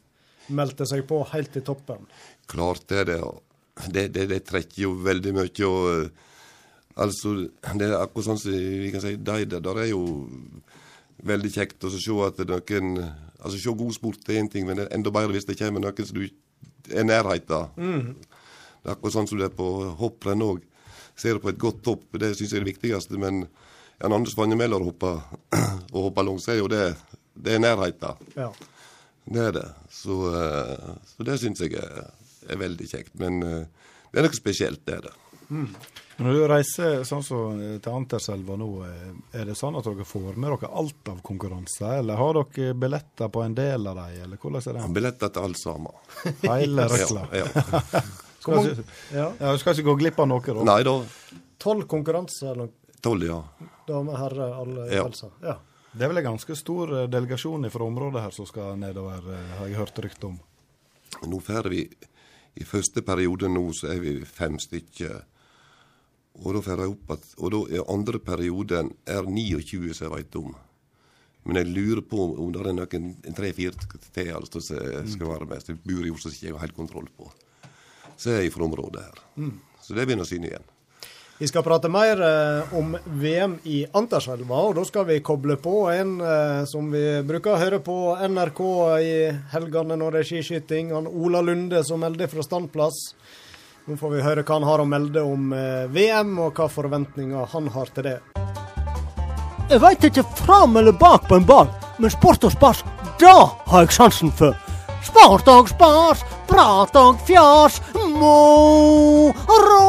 meldte 0.58 0.88
seg 0.90 1.06
på 1.10 1.22
helt 1.34 1.54
til 1.54 1.66
toppen. 1.68 2.08
Klart 2.50 2.88
det 2.90 3.04
er 3.04 3.08
det. 3.12 3.20
Det, 3.86 4.08
det, 4.16 4.26
det 4.32 4.42
trekker 4.48 4.82
jo 4.88 4.96
veldig 5.06 5.36
mye. 5.38 5.70
og 5.70 5.90
eh, 5.94 6.10
altså, 7.06 7.36
Det 7.62 7.88
er 7.88 8.00
akkurat 8.00 8.32
sånn 8.32 8.42
som 8.42 8.58
vi 8.58 8.90
kan 8.96 9.06
si, 9.06 9.16
de 9.16 9.46
der, 9.54 9.70
er 9.86 9.92
jo 9.92 10.04
veldig 11.30 11.54
kjekt 11.54 11.86
å 11.86 11.94
se 11.94 12.20
at 12.26 12.42
noen 12.48 12.94
altså 13.40 13.56
Se 13.56 13.72
god 13.72 13.94
sport 13.96 14.28
er 14.28 14.42
én 14.42 14.50
ting, 14.52 14.66
men 14.68 14.76
det 14.76 14.90
er 14.90 14.98
enda 14.98 15.14
bedre 15.16 15.32
hvis 15.38 15.48
det 15.48 15.56
kommer 15.62 15.80
noen 15.80 16.08
som 16.08 16.18
du 16.18 16.26
er 16.26 17.04
i 17.04 17.06
nærheten 17.06 17.56
av. 17.56 17.70
Det 17.78 18.90
er 18.90 18.96
akkurat 18.98 19.16
sånn 19.16 19.30
som 19.30 19.40
det 19.40 19.48
er 19.48 19.56
på 19.56 19.68
hopprenn 20.00 20.44
òg. 20.44 20.66
Ser 21.20 21.38
du 21.38 21.44
på 21.44 21.52
et 21.54 21.62
godt 21.62 21.88
hopp, 21.88 22.04
det 22.20 22.34
syns 22.34 22.52
jeg 22.52 22.60
er 22.60 22.66
det 22.66 22.74
viktigste. 22.74 23.20
Men 23.20 23.46
en 24.00 24.14
Anders 24.14 24.38
Vannemeller 24.38 24.80
hopper 24.80 25.22
og 25.94 26.02
hopper 26.10 26.28
langt, 26.28 26.48
og 26.48 26.54
er 26.54 26.60
jo 26.62 26.68
det, 26.72 26.84
det 27.36 27.56
er 27.58 27.64
nærheten. 27.64 28.28
Ja. 28.36 28.52
Det 29.30 29.46
er 29.46 29.52
det. 29.52 29.68
Så, 29.92 30.20
eh, 30.34 30.92
så 31.06 31.26
det 31.28 31.40
syns 31.42 31.62
jeg 31.62 31.76
er, 31.78 32.06
er 32.50 32.62
veldig 32.62 32.88
kjekt. 32.90 33.16
Men 33.22 33.42
eh, 33.46 33.90
det 34.10 34.22
er 34.22 34.26
noe 34.26 34.38
spesielt, 34.38 34.82
det 34.88 34.96
er 35.00 35.10
det. 35.10 35.18
Når 36.20 36.36
du 36.36 36.42
reiser 36.50 37.04
sånn 37.08 37.22
som 37.26 37.60
eh, 37.62 37.76
til 37.84 37.94
Anterselva 37.94 38.58
nå, 38.60 38.70
er 39.36 39.52
det 39.52 39.58
sånn 39.60 39.78
at 39.80 39.86
dere 39.86 40.08
får 40.08 40.40
med 40.40 40.50
dere 40.56 40.72
alt 40.82 41.12
av 41.14 41.20
konkurranser, 41.26 42.00
eller 42.00 42.20
har 42.20 42.40
dere 42.40 42.74
billetter 42.80 43.30
på 43.36 43.44
en 43.44 43.60
del 43.60 43.92
av 43.92 44.00
dem, 44.02 44.18
eller 44.26 44.42
hvordan 44.42 44.64
er 44.64 44.80
det? 44.80 44.88
Billetter 44.98 45.36
til 45.36 45.50
alt 45.50 45.62
sammen. 45.62 46.02
Hele 46.48 46.88
røkla? 46.90 47.28
Ja, 47.36 47.52
ja. 47.54 48.04
Skal, 48.40 48.70
ja. 49.12 49.26
ja, 49.36 49.50
du 49.52 49.60
skal 49.60 49.76
ikke 49.76 49.90
gå 49.90 49.94
glipp 50.00 50.20
av 50.24 50.30
noe, 50.32 50.40
da? 50.40 50.62
Nei 50.64 50.78
da. 50.88 50.94
Tolv 51.60 51.84
konkurranser, 51.92 52.62
Tolv, 53.04 53.26
ja. 53.28 53.40
Damer, 53.90 54.20
herrer, 54.22 54.54
alle 54.62 54.86
Ja. 54.94 55.04
Altså. 55.06 55.32
Ja. 55.44 55.58
Det 55.92 56.06
er 56.06 56.12
vel 56.12 56.22
en 56.22 56.30
ganske 56.36 56.56
stor 56.56 56.92
eh, 56.94 57.08
delegasjon 57.10 57.66
fra 57.74 57.88
området 57.88 58.22
her 58.22 58.34
som 58.36 58.46
skal 58.46 58.78
nedover, 58.78 59.26
eh, 59.34 59.58
har 59.58 59.68
jeg 59.68 59.80
hørt 59.80 60.00
rykte 60.06 60.30
om. 60.30 60.40
Nå 61.26 61.42
får 61.42 61.70
vi 61.74 61.88
I 62.60 62.66
første 62.66 63.02
periode 63.06 63.48
nå 63.50 63.62
så 63.74 63.88
er 63.94 64.00
vi 64.04 64.14
fem 64.26 64.58
stykker. 64.60 65.22
Og 66.40 66.54
da 66.56 66.62
får 66.62 66.82
jeg 66.84 66.94
opp 66.94 67.12
at 67.14 67.28
Og 67.38 67.52
da 67.52 67.60
er 67.78 67.92
andre 67.92 68.20
perioden 68.20 68.92
er 69.06 69.24
29 69.24 69.94
som 69.94 70.08
jeg 70.08 70.16
veit 70.16 70.36
om. 70.36 70.56
Men 71.46 71.56
jeg 71.56 71.72
lurer 71.72 72.02
på 72.02 72.18
om 72.38 72.52
det 72.52 72.62
er 72.62 72.74
noen 72.74 73.36
tre-fire 73.36 73.74
til 74.14 74.32
altså, 74.36 74.60
som 74.62 75.08
skal 75.08 75.28
være 75.30 75.46
med. 75.46 75.64
Som 75.64 75.76
jeg 75.76 75.84
bor 75.88 76.06
i 76.06 76.12
Oslo 76.12 76.30
som 76.30 76.36
ikke 76.36 76.48
jeg 76.48 76.54
har 76.58 76.66
helt 76.66 76.76
kontroll 76.76 77.08
på. 77.18 77.32
Så 78.18 78.34
er 78.34 78.42
jeg 78.44 78.54
fra 78.54 78.68
området 78.68 79.06
her. 79.06 79.24
Så 79.82 79.96
det 79.96 80.06
begynner 80.06 80.28
å 80.28 80.30
syne 80.30 80.52
igjen. 80.52 80.68
Vi 81.40 81.48
skal 81.48 81.64
prate 81.64 81.88
mer 81.88 82.20
eh, 82.22 82.74
om 82.76 82.98
VM 83.06 83.54
i 83.64 83.86
Anterselva, 83.96 84.58
og 84.60 84.74
da 84.76 84.84
skal 84.84 85.06
vi 85.08 85.22
koble 85.24 85.56
på 85.56 85.86
en 85.88 86.18
eh, 86.20 86.66
som 86.68 86.90
vi 86.92 87.04
bruker 87.24 87.54
å 87.54 87.62
høre 87.62 87.80
på 87.80 87.96
NRK 88.28 88.60
i 89.00 89.14
helgene 89.54 89.96
når 90.02 90.18
det 90.18 90.24
er 90.26 90.28
skiskyting. 90.28 90.92
Han 90.92 91.08
Ola 91.08 91.40
Lunde 91.40 91.80
som 91.88 92.04
melder 92.04 92.28
fra 92.28 92.44
standplass. 92.44 93.00
Nå 93.88 93.96
får 93.96 94.18
vi 94.18 94.26
høre 94.28 94.44
hva 94.44 94.58
han 94.58 94.68
har 94.68 94.84
å 94.84 94.90
melde 94.92 95.24
om 95.24 95.54
eh, 95.56 95.88
VM, 95.96 96.36
og 96.44 96.60
hva 96.60 96.68
forventninger 96.68 97.48
han 97.56 97.72
har 97.72 97.96
til 97.96 98.10
det. 98.10 98.18
Jeg 99.72 99.80
veit 99.80 100.10
ikke 100.12 100.28
fram 100.44 100.76
eller 100.76 101.00
bak 101.00 101.32
på 101.32 101.40
en 101.40 101.48
ball, 101.48 101.72
men 102.04 102.12
sport 102.12 102.50
og 102.50 102.52
spas, 102.52 102.84
da 103.24 103.38
har 103.72 103.88
jeg 103.88 103.96
sansen 103.96 104.36
for. 104.36 104.60
Sport 105.04 105.48
og 105.52 105.70
spas, 105.72 106.24
prat 106.50 106.96
og 107.00 107.22
fjas, 107.28 107.80
moro. 108.16 109.86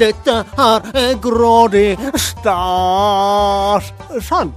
Dette 0.00 0.40
her 0.56 0.90
er 0.96 1.14
grådig 1.22 1.96
stas. 2.18 3.92
Sann. 4.26 4.52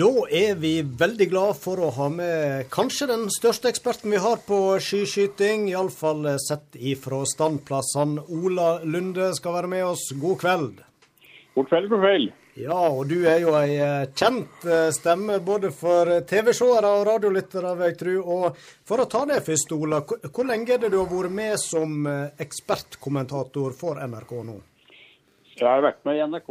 Da 0.00 0.10
er 0.32 0.54
vi 0.60 0.80
veldig 0.80 1.26
glad 1.28 1.56
for 1.60 1.80
å 1.82 1.90
ha 1.92 2.06
med 2.12 2.68
kanskje 2.72 3.08
den 3.10 3.26
største 3.32 3.68
eksperten 3.68 4.12
vi 4.14 4.20
har 4.22 4.38
på 4.46 4.78
skiskyting, 4.80 5.66
iallfall 5.72 6.24
sett 6.40 6.76
ifra 6.76 7.20
standplassene. 7.28 8.22
Ola 8.32 8.78
Lunde 8.84 9.32
skal 9.36 9.58
være 9.58 9.72
med 9.72 9.84
oss. 9.90 10.06
God 10.16 10.38
kveld. 10.40 10.80
God 11.56 11.68
kveld, 11.68 11.90
god 11.92 12.04
kveld. 12.06 12.32
Ja, 12.60 12.76
og 12.92 13.06
du 13.08 13.22
er 13.30 13.38
jo 13.40 13.52
ei 13.56 13.76
eh, 13.80 14.06
kjent 14.18 14.64
eh, 14.66 14.88
stemme 14.92 15.38
både 15.44 15.70
for 15.72 16.08
TV-seere 16.28 16.88
og 16.98 17.04
radiolyttere, 17.08 17.74
vil 17.78 17.88
jeg 17.92 17.98
tro. 18.00 18.16
Og 18.34 18.58
for 18.88 19.00
å 19.04 19.06
ta 19.10 19.22
det 19.30 19.38
først, 19.46 19.72
Ola. 19.76 20.00
Hvor 20.04 20.48
lenge 20.48 20.74
er 20.74 20.82
det 20.82 20.90
du 20.92 20.98
har 21.00 21.08
vært 21.12 21.32
med 21.36 21.54
som 21.62 22.00
eh, 22.10 22.26
ekspertkommentator 22.44 23.76
for 23.78 24.00
NRK 24.02 24.34
nå? 24.50 24.56
Jeg 25.60 25.68
har 25.68 25.82
vært 25.84 26.04
med 26.08 26.16
i 26.16 26.24
NRK 26.24 26.50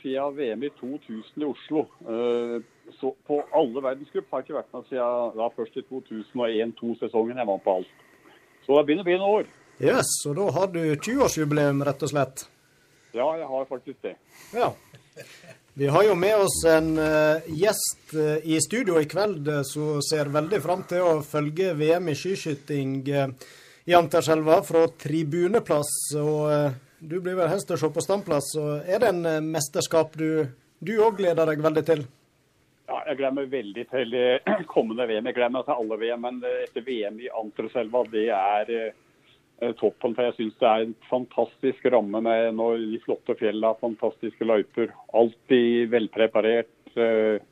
siden 0.00 0.34
VM 0.38 0.62
i 0.68 0.70
2000 0.80 1.42
i 1.42 1.48
Oslo. 1.50 1.84
Eh, 2.06 2.56
Så 3.00 3.10
på 3.26 3.38
alle 3.56 3.80
verdensgrupp 3.82 4.26
har 4.30 4.42
jeg 4.42 4.44
ikke 4.50 4.58
vært 4.58 4.74
med 4.76 4.84
siden 4.90 5.38
da 5.38 5.46
først 5.56 5.76
i 5.80 5.82
2001-2002-sesongen. 5.88 7.38
Jeg 7.40 7.48
vant 7.48 7.64
på 7.64 7.72
alt. 7.80 8.02
Så 8.66 8.76
det 8.76 8.84
begynner 8.86 9.02
å 9.04 9.08
bli 9.08 9.16
noen 9.18 9.38
år. 9.40 9.48
Yes, 9.82 10.10
og 10.28 10.36
da 10.38 10.44
har 10.54 10.68
du 10.70 10.80
20-årsjubileum, 10.94 11.80
rett 11.88 12.04
og 12.06 12.12
slett. 12.12 12.44
Ja, 13.16 13.26
jeg 13.40 13.48
har 13.50 13.66
faktisk 13.70 13.98
det. 14.04 14.14
Ja. 14.54 14.68
Vi 15.76 15.86
har 15.86 16.04
jo 16.04 16.14
med 16.14 16.36
oss 16.36 16.64
en 16.70 16.98
eh, 16.98 17.42
gjest 17.50 18.12
eh, 18.14 18.46
i 18.46 18.60
studio 18.62 19.00
i 19.00 19.08
kveld 19.10 19.48
eh, 19.48 19.62
som 19.66 19.98
ser 20.06 20.30
veldig 20.30 20.60
fram 20.62 20.84
til 20.86 21.02
å 21.02 21.14
følge 21.26 21.72
VM 21.74 22.12
i 22.12 22.14
skiskyting 22.14 22.92
i 23.10 23.96
Anterselva 23.98 24.60
fra 24.62 24.84
tribuneplass. 25.02 25.90
Og 26.20 26.78
du 27.02 27.16
blir 27.18 27.34
vel 27.34 27.50
helst 27.50 27.66
til 27.66 27.74
å 27.74 27.82
se 27.82 27.90
på 27.90 28.04
standplass. 28.06 28.52
Og 28.62 28.86
er 28.86 29.02
det 29.02 29.10
en 29.16 29.50
mesterskap 29.50 30.14
du 30.14 30.94
òg 30.94 31.18
gleder 31.18 31.50
deg 31.50 31.66
veldig 31.66 31.84
til? 31.90 32.06
Ja, 32.86 33.00
jeg 33.08 33.18
gleder 33.18 33.36
meg 33.40 33.50
veldig 33.50 33.86
til 33.90 34.16
kommende 34.76 35.08
VM. 35.10 35.26
Jeg 35.26 35.40
gleder 35.40 35.56
meg 35.58 35.66
til 35.66 35.82
alle 35.82 36.00
VM, 36.04 36.28
men 36.28 36.40
etter 36.62 36.86
VM 36.86 37.18
i 37.18 37.32
Anterselva, 37.42 38.06
det 38.14 38.28
er 38.30 38.94
toppen. 39.80 40.14
For 40.14 40.26
jeg 40.26 40.36
syns 40.38 40.60
det 40.60 40.68
er 40.70 40.84
en 40.84 40.94
fantastisk 41.10 41.86
ramme 41.94 42.20
med 42.24 42.54
når 42.58 42.78
de 42.92 43.00
flotte 43.06 43.36
fjellene, 43.38 43.74
fantastiske 43.80 44.44
løyper. 44.44 44.94
Alltid 45.14 45.90
velpreparert. 45.94 46.96
eh, 46.96 47.42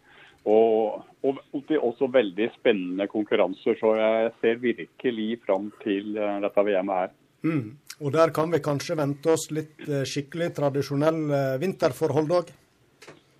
Og, 0.42 1.04
og 1.22 1.36
også 1.78 2.08
veldig 2.10 2.48
spennende 2.56 3.06
konkurranser. 3.06 3.76
Så 3.78 3.92
jeg 3.94 4.32
ser 4.40 4.56
virkelig 4.58 5.36
fram 5.46 5.68
til 5.84 6.16
eh, 6.18 6.40
dette 6.42 6.64
VM-et 6.66 6.96
her. 6.98 7.12
Mm. 7.46 7.76
Og 8.02 8.10
der 8.10 8.32
kan 8.34 8.50
vi 8.50 8.58
kanskje 8.58 8.96
vente 8.98 9.30
oss 9.30 9.46
litt 9.54 9.86
eh, 9.86 10.02
skikkelig 10.02 10.50
tradisjonell 10.56 11.20
eh, 11.30 11.60
vinterforhold 11.62 12.34
òg? 12.40 12.50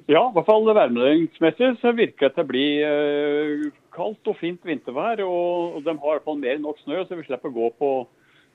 Ja, 0.07 0.23
i 0.29 0.33
hvert 0.35 0.47
fall 0.47 0.67
værmeldingsmessig 0.71 1.73
så 1.83 1.91
virker 1.95 2.29
det 2.29 2.35
til 2.37 2.45
å 2.45 2.51
bli 2.53 2.67
eh, 2.87 3.67
kaldt 3.95 4.31
og 4.31 4.39
fint 4.39 4.63
vintervær. 4.63 5.23
Og 5.27 5.83
de 5.83 5.91
har 5.91 5.99
i 5.99 6.15
hvert 6.15 6.27
fall 6.31 6.39
mer 6.39 6.55
enn 6.55 6.67
nok 6.69 6.79
snø, 6.85 7.03
så 7.03 7.19
vi 7.19 7.27
slipper 7.27 7.51
å 7.51 7.59
gå 7.59 7.73
på 7.83 7.93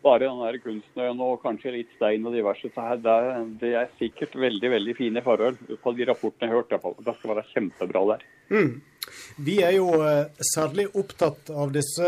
bare 0.07 0.25
den 0.25 0.43
der 0.43 0.59
kunstsnøen 0.63 1.23
og 1.27 1.41
kanskje 1.43 1.75
litt 1.75 1.95
stein 1.97 2.25
og 2.27 2.35
diverse. 2.35 2.71
Så 2.73 2.85
her, 2.89 3.01
det, 3.03 3.15
er, 3.29 3.47
det 3.61 3.73
er 3.81 3.95
sikkert 3.99 4.37
veldig 4.39 4.71
veldig 4.77 4.95
fine 4.97 5.23
forhold 5.25 5.59
på 5.83 5.95
de 5.97 6.07
rapportene 6.09 6.47
jeg 6.47 6.55
har 6.55 6.61
hørt. 6.61 6.73
Iallfall. 6.75 6.97
Det 7.03 7.17
skal 7.17 7.33
være 7.33 7.49
kjempebra 7.51 8.05
der. 8.13 8.25
Vi 9.37 9.57
er 9.63 9.75
jo 9.77 9.91
eh, 10.03 10.25
særlig 10.53 10.87
opptatt 10.99 11.51
av 11.51 11.71
disse 11.75 12.07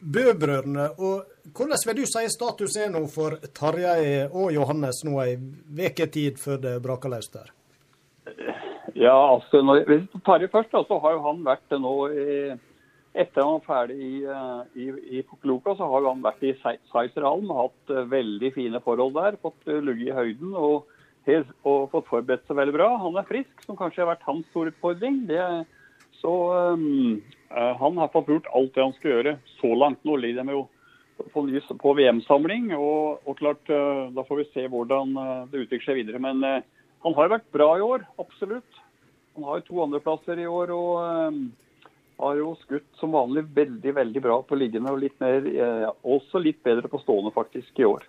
Bø-brødrene. 0.00 0.88
og 0.98 1.54
Hvordan 1.56 1.86
vil 1.88 2.02
du 2.02 2.08
si 2.08 2.26
status 2.32 2.76
er 2.80 2.90
nå 2.92 3.04
for 3.12 3.38
Tarjei 3.56 4.26
og 4.28 4.52
Johannes 4.54 5.02
nå 5.08 5.16
ei 5.24 5.38
uke 5.80 6.10
tid 6.12 6.40
før 6.40 6.60
det 6.62 6.76
braker 6.84 7.12
løs 7.12 7.30
der? 7.32 7.54
Ja, 8.98 9.14
altså, 9.14 9.62
når, 9.64 9.84
vi 9.88 10.48
først, 10.52 10.74
så 10.74 10.98
har 11.02 11.14
jo 11.16 11.22
han 11.24 11.44
vært 11.46 11.78
nå 11.80 11.94
i, 12.10 12.34
Etter 13.10 13.42
han 13.42 13.56
var 13.58 13.64
ferdig 13.66 13.96
i, 13.98 14.22
eh, 14.22 14.60
i, 14.78 14.86
i 15.18 15.22
Pukluka, 15.26 15.74
så 15.74 15.86
har 15.90 16.04
han 16.06 16.22
vært 16.22 16.44
i 16.46 16.52
Seiserhallen 16.62 17.50
hatt 17.50 17.90
eh, 17.90 18.06
veldig 18.06 18.52
fine 18.54 18.80
forhold 18.84 19.16
der. 19.16 19.38
Fått 19.42 19.66
uh, 19.66 19.80
ligget 19.82 20.12
i 20.12 20.14
høyden 20.14 20.52
og, 20.54 20.92
og 21.66 21.88
fått 21.90 22.06
forberedt 22.06 22.46
seg 22.46 22.60
veldig 22.60 22.76
bra. 22.76 22.90
Han 23.02 23.18
er 23.18 23.26
frisk, 23.26 23.64
som 23.66 23.78
kanskje 23.78 24.04
har 24.04 24.12
vært 24.12 24.28
hans 24.28 24.46
store 24.52 24.70
utfordring. 24.70 25.24
Det, 25.26 25.42
så 26.20 26.34
um, 26.76 27.18
han 27.50 27.98
har 27.98 28.12
fått 28.12 28.30
gjort 28.30 28.50
alt 28.54 28.76
det 28.76 28.84
han 28.84 28.94
skal 28.98 29.16
gjøre 29.16 29.32
så 29.56 29.72
langt. 29.74 29.98
Nå 30.06 30.14
ligger 30.20 30.46
de 30.46 30.54
jo 30.54 30.62
på, 31.34 31.42
på 31.82 31.94
VM-samling, 31.98 32.68
og, 32.76 33.24
og 33.26 33.40
klart 33.40 33.72
da 34.14 34.22
får 34.28 34.38
vi 34.38 34.46
se 34.52 34.68
hvordan 34.70 35.16
det 35.50 35.64
utvikler 35.64 35.88
seg 35.88 35.98
videre. 35.98 36.22
Men 36.22 36.46
uh, 36.46 36.60
han 37.02 37.18
har 37.18 37.34
vært 37.34 37.50
bra 37.50 37.72
i 37.74 37.82
år, 37.82 38.06
absolutt. 38.22 38.78
Han 39.34 39.48
har 39.48 39.58
jo 39.58 39.66
to 39.66 39.82
andreplasser 39.82 40.38
i 40.38 40.46
år 40.46 40.70
og 40.76 40.94
um, 41.34 41.42
har 42.20 42.40
jo 42.40 42.54
skutt 42.62 42.88
som 43.00 43.14
vanlig 43.16 43.46
veldig 43.56 43.94
veldig 43.96 44.22
bra 44.24 44.40
på 44.46 44.58
liggende 44.58 44.92
og 44.92 45.00
litt 45.02 45.16
mer, 45.22 45.46
eh, 45.46 45.86
også 46.04 46.42
litt 46.42 46.60
bedre 46.66 46.90
på 46.90 47.00
stående 47.02 47.32
faktisk 47.34 47.80
i 47.80 47.88
år. 47.88 48.04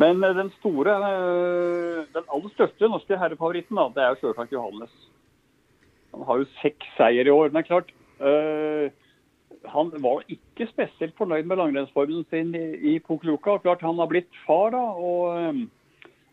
Men 0.00 0.22
eh, 0.24 0.34
den 0.36 0.50
store, 0.58 0.96
eh, 1.10 2.00
den 2.14 2.26
aller 2.26 2.54
største 2.54 2.90
norske 2.90 3.18
herrefavoritten, 3.18 3.78
da, 3.78 3.88
det 3.94 4.04
er 4.04 4.14
jo 4.14 4.22
selvsagt 4.24 4.54
Johannes. 4.56 4.94
Han 6.14 6.26
har 6.28 6.42
jo 6.42 6.50
seks 6.60 6.90
seier 6.98 7.26
i 7.26 7.34
år. 7.34 7.50
Men 7.50 7.60
det 7.60 7.64
er 7.64 7.70
klart, 7.70 7.94
eh, 8.20 9.66
han 9.70 9.90
var 10.02 10.26
ikke 10.30 10.68
spesielt 10.70 11.16
fornøyd 11.18 11.48
med 11.48 11.60
langrennsformen 11.60 12.26
sin 12.30 12.52
i, 12.58 12.66
i 12.94 12.98
Pukluka. 13.02 13.58
Klart 13.62 13.82
Han 13.86 13.98
har 14.02 14.10
blitt 14.10 14.30
far, 14.46 14.74
da. 14.74 14.82
og 14.94 15.38
eh, 15.38 15.64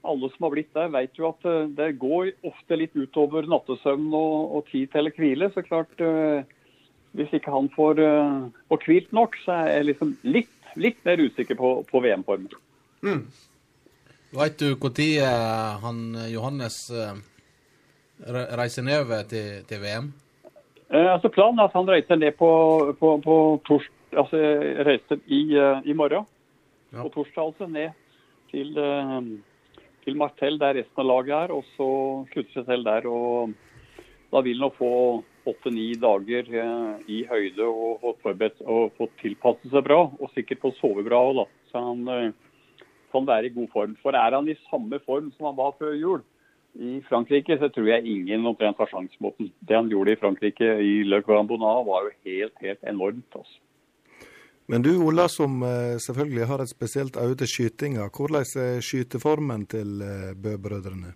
alle 0.04 0.30
som 0.34 0.48
har 0.48 0.54
blitt 0.56 0.74
der, 0.74 0.90
vet 0.94 1.20
jo 1.20 1.28
at 1.30 1.46
eh, 1.46 1.68
det 1.78 1.92
går 2.02 2.32
ofte 2.48 2.78
litt 2.80 2.96
utover 2.98 3.46
nattesøvn 3.50 4.08
og, 4.18 4.56
og 4.58 4.66
tid 4.72 4.92
til 4.94 5.12
hvile. 5.18 5.52
Så 5.54 5.64
klart, 5.66 5.94
eh, 6.02 6.42
hvis 7.18 7.34
ikke 7.38 7.54
han 7.54 7.70
får, 7.76 8.02
eh, 8.02 8.50
får 8.72 8.88
hvilt 8.88 9.14
nok, 9.16 9.38
så 9.46 9.60
er 9.62 9.72
jeg 9.76 9.90
liksom 9.92 10.16
litt, 10.24 10.52
litt 10.76 11.02
mer 11.06 11.22
usikker 11.22 11.60
på, 11.60 11.74
på 11.92 12.04
VM-formen. 12.06 12.50
Veit 14.32 14.60
du 14.62 14.74
når 14.80 15.80
han 15.84 16.04
Johannes 16.32 16.78
reiser 18.58 18.86
nedover 18.86 19.24
til, 19.28 19.64
til 19.68 19.82
VM? 19.82 20.12
Eh, 20.92 21.08
altså 21.14 21.30
Planen 21.32 21.60
er 21.60 21.70
at 21.70 21.76
han 21.78 21.90
reiser 21.90 22.20
ned 22.20 22.36
på, 22.40 22.52
på, 23.00 23.16
på 23.24 23.36
tors 23.68 23.88
altså, 24.12 24.38
reiser 24.88 25.22
i, 25.28 25.44
i 25.86 25.94
morgen, 25.94 26.26
Ja. 26.92 27.06
på 27.06 27.10
torsdag 27.14 27.46
altså, 27.54 27.68
ned 27.72 27.94
til, 28.52 28.74
til 30.06 30.18
Martell, 30.20 30.60
der 30.62 30.78
resten 30.80 31.04
av 31.04 31.10
laget 31.10 31.36
er. 31.38 31.54
Og 31.56 31.66
så 31.76 31.90
slutter 32.32 32.60
seg 32.60 32.70
selv 32.70 32.88
der. 32.88 33.08
og 33.08 33.54
Da 34.32 34.42
vil 34.46 34.62
han 34.62 34.74
få 34.78 34.94
åtte-ni 35.50 35.94
dager 35.98 36.50
eh, 36.54 37.06
i 37.10 37.24
høyde 37.26 37.66
og 37.66 38.04
og 38.06 38.92
få 38.98 39.08
tilpasset 39.22 39.72
seg 39.72 39.86
bra. 39.88 40.04
Og 40.20 40.34
sikkert 40.36 40.64
få 40.64 40.74
sove 40.80 41.06
bra. 41.08 41.24
Så 41.72 41.86
han 41.90 42.08
eh, 42.08 42.34
kan 43.12 43.28
være 43.28 43.50
i 43.50 43.56
god 43.56 43.72
form. 43.74 43.98
For 44.02 44.16
er 44.16 44.38
han 44.38 44.50
i 44.50 44.60
samme 44.70 45.00
form 45.06 45.32
som 45.36 45.52
han 45.52 45.58
var 45.58 45.76
før 45.80 45.98
jul, 45.98 46.22
i 46.80 47.02
Frankrike 47.04 47.58
så 47.60 47.68
tror 47.68 47.90
jeg 47.90 48.08
ingen 48.08 48.46
omtrent 48.48 48.80
har 48.80 48.88
sjanse 48.88 49.18
mot 49.20 49.36
den. 49.38 49.52
Det 49.60 49.76
han 49.76 49.90
gjorde 49.92 50.14
i 50.14 50.20
Frankrike 50.22 50.70
i 50.80 51.02
Le 51.04 51.20
Grand 51.26 51.50
Bonnat 51.50 51.84
var 51.88 52.08
jo 52.08 52.14
helt, 52.24 52.54
helt 52.64 52.84
enormt. 52.88 53.28
altså. 53.36 53.60
Men 54.72 54.82
du 54.82 54.92
Ola, 55.04 55.28
som 55.28 55.64
eh, 55.68 55.98
selvfølgelig 56.00 56.46
har 56.48 56.62
et 56.64 56.72
spesielt 56.72 57.18
øye 57.20 57.36
til 57.36 57.50
skytinga. 57.54 58.06
Hvordan 58.16 58.46
er 58.64 58.78
skyteformen 58.80 59.66
til 59.68 60.00
eh, 60.00 60.30
Bø-brødrene? 60.32 61.12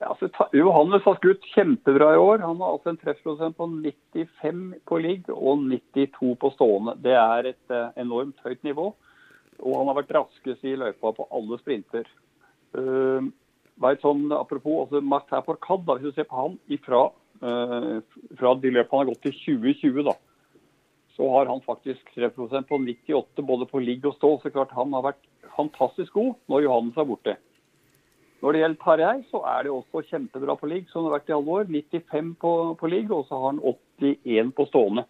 Ja, 0.00 0.08
altså, 0.10 0.26
Johannes 0.50 1.06
har 1.06 1.14
skutt 1.20 1.46
kjempebra 1.54 2.08
i 2.16 2.18
år. 2.18 2.42
Han 2.42 2.58
har 2.58 2.74
altså 2.74 2.90
en 2.90 2.98
treffprosent 2.98 3.54
på 3.54 3.68
95 3.70 4.64
på 4.90 4.98
ligg 5.04 5.30
og 5.30 5.62
92 5.70 6.34
på 6.42 6.50
stående. 6.56 6.96
Det 7.06 7.14
er 7.14 7.52
et 7.52 7.74
eh, 7.78 8.02
enormt 8.02 8.42
høyt 8.42 8.66
nivå. 8.66 8.88
Og 9.62 9.78
han 9.78 9.90
har 9.92 10.00
vært 10.00 10.14
raskest 10.18 10.66
i 10.66 10.74
løypa 10.74 11.14
på 11.14 11.26
alle 11.34 11.58
sprinter. 11.62 12.10
Uh, 12.74 13.30
vet, 13.80 14.02
sånn, 14.02 14.26
apropos 14.34 14.84
altså 14.84 15.00
Martin 15.02 15.42
Fourcade, 15.46 15.86
da, 15.86 15.96
hvis 15.96 16.10
du 16.10 16.18
ser 16.18 16.26
på 16.30 16.36
han 16.36 16.58
ifra, 16.70 17.00
uh, 17.42 17.96
fra 18.38 18.52
de 18.58 18.74
løpene 18.74 19.00
han 19.00 19.06
har 19.06 19.08
gått 19.08 19.24
til 19.24 19.34
2020, 19.64 20.04
da, 20.10 20.14
så 21.18 21.28
har 21.34 21.48
han 21.50 21.60
faktisk 21.66 22.14
treffprosent 22.14 22.68
på 22.68 22.78
98 22.78 23.42
både 23.42 23.66
på 23.66 23.80
ligg 23.82 24.04
og 24.06 24.14
stål. 24.14 24.36
Så 24.38 24.52
klart 24.54 24.70
han 24.76 24.92
har 24.94 25.02
vært 25.08 25.24
fantastisk 25.56 26.14
god 26.14 26.36
når 26.46 26.62
Johannes 26.68 27.00
er 27.02 27.08
borte. 27.08 27.34
Når 28.38 28.54
det 28.54 28.60
gjelder 28.60 28.82
Tarjei, 28.84 29.14
så 29.32 29.40
er 29.50 29.66
det 29.66 29.72
også 29.74 30.04
kjempebra 30.06 30.54
på 30.60 30.68
ligg, 30.70 30.86
som 30.92 31.02
det 31.02 31.10
har 31.10 31.16
vært 31.16 31.32
i 31.32 31.34
alle 31.34 31.56
år. 31.56 31.72
95 31.74 32.28
på, 32.38 32.52
på 32.78 32.90
ligg, 32.92 33.10
og 33.10 33.24
så 33.26 33.40
har 33.40 33.50
han 33.50 33.58
81 33.98 34.52
på 34.54 34.68
stående. 34.68 35.04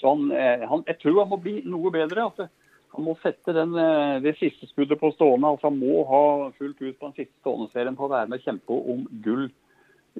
Så 0.00 0.16
han, 0.16 0.32
eh, 0.34 0.66
han, 0.66 0.82
jeg 0.90 0.98
tror 0.98 1.20
han 1.22 1.30
må 1.30 1.38
bli 1.46 1.54
noe 1.62 1.94
bedre. 1.94 2.26
Altså. 2.26 2.48
Han 2.96 3.06
må 3.06 3.14
sette 3.22 3.54
den, 3.54 3.78
eh, 3.78 4.18
det 4.26 4.34
siste 4.40 4.66
skuddet 4.66 4.98
på 4.98 5.12
stående. 5.14 5.54
altså 5.54 5.70
Han 5.70 5.78
må 5.78 6.02
ha 6.10 6.24
fullt 6.58 6.82
hus 6.82 6.98
på 6.98 7.12
den 7.12 7.16
siste 7.20 7.38
stående-serien 7.38 7.94
for 7.94 8.10
å 8.10 8.16
være 8.16 8.32
med 8.32 8.42
og 8.42 8.50
kjempe 8.50 8.82
om 8.96 9.06
gull 9.22 9.46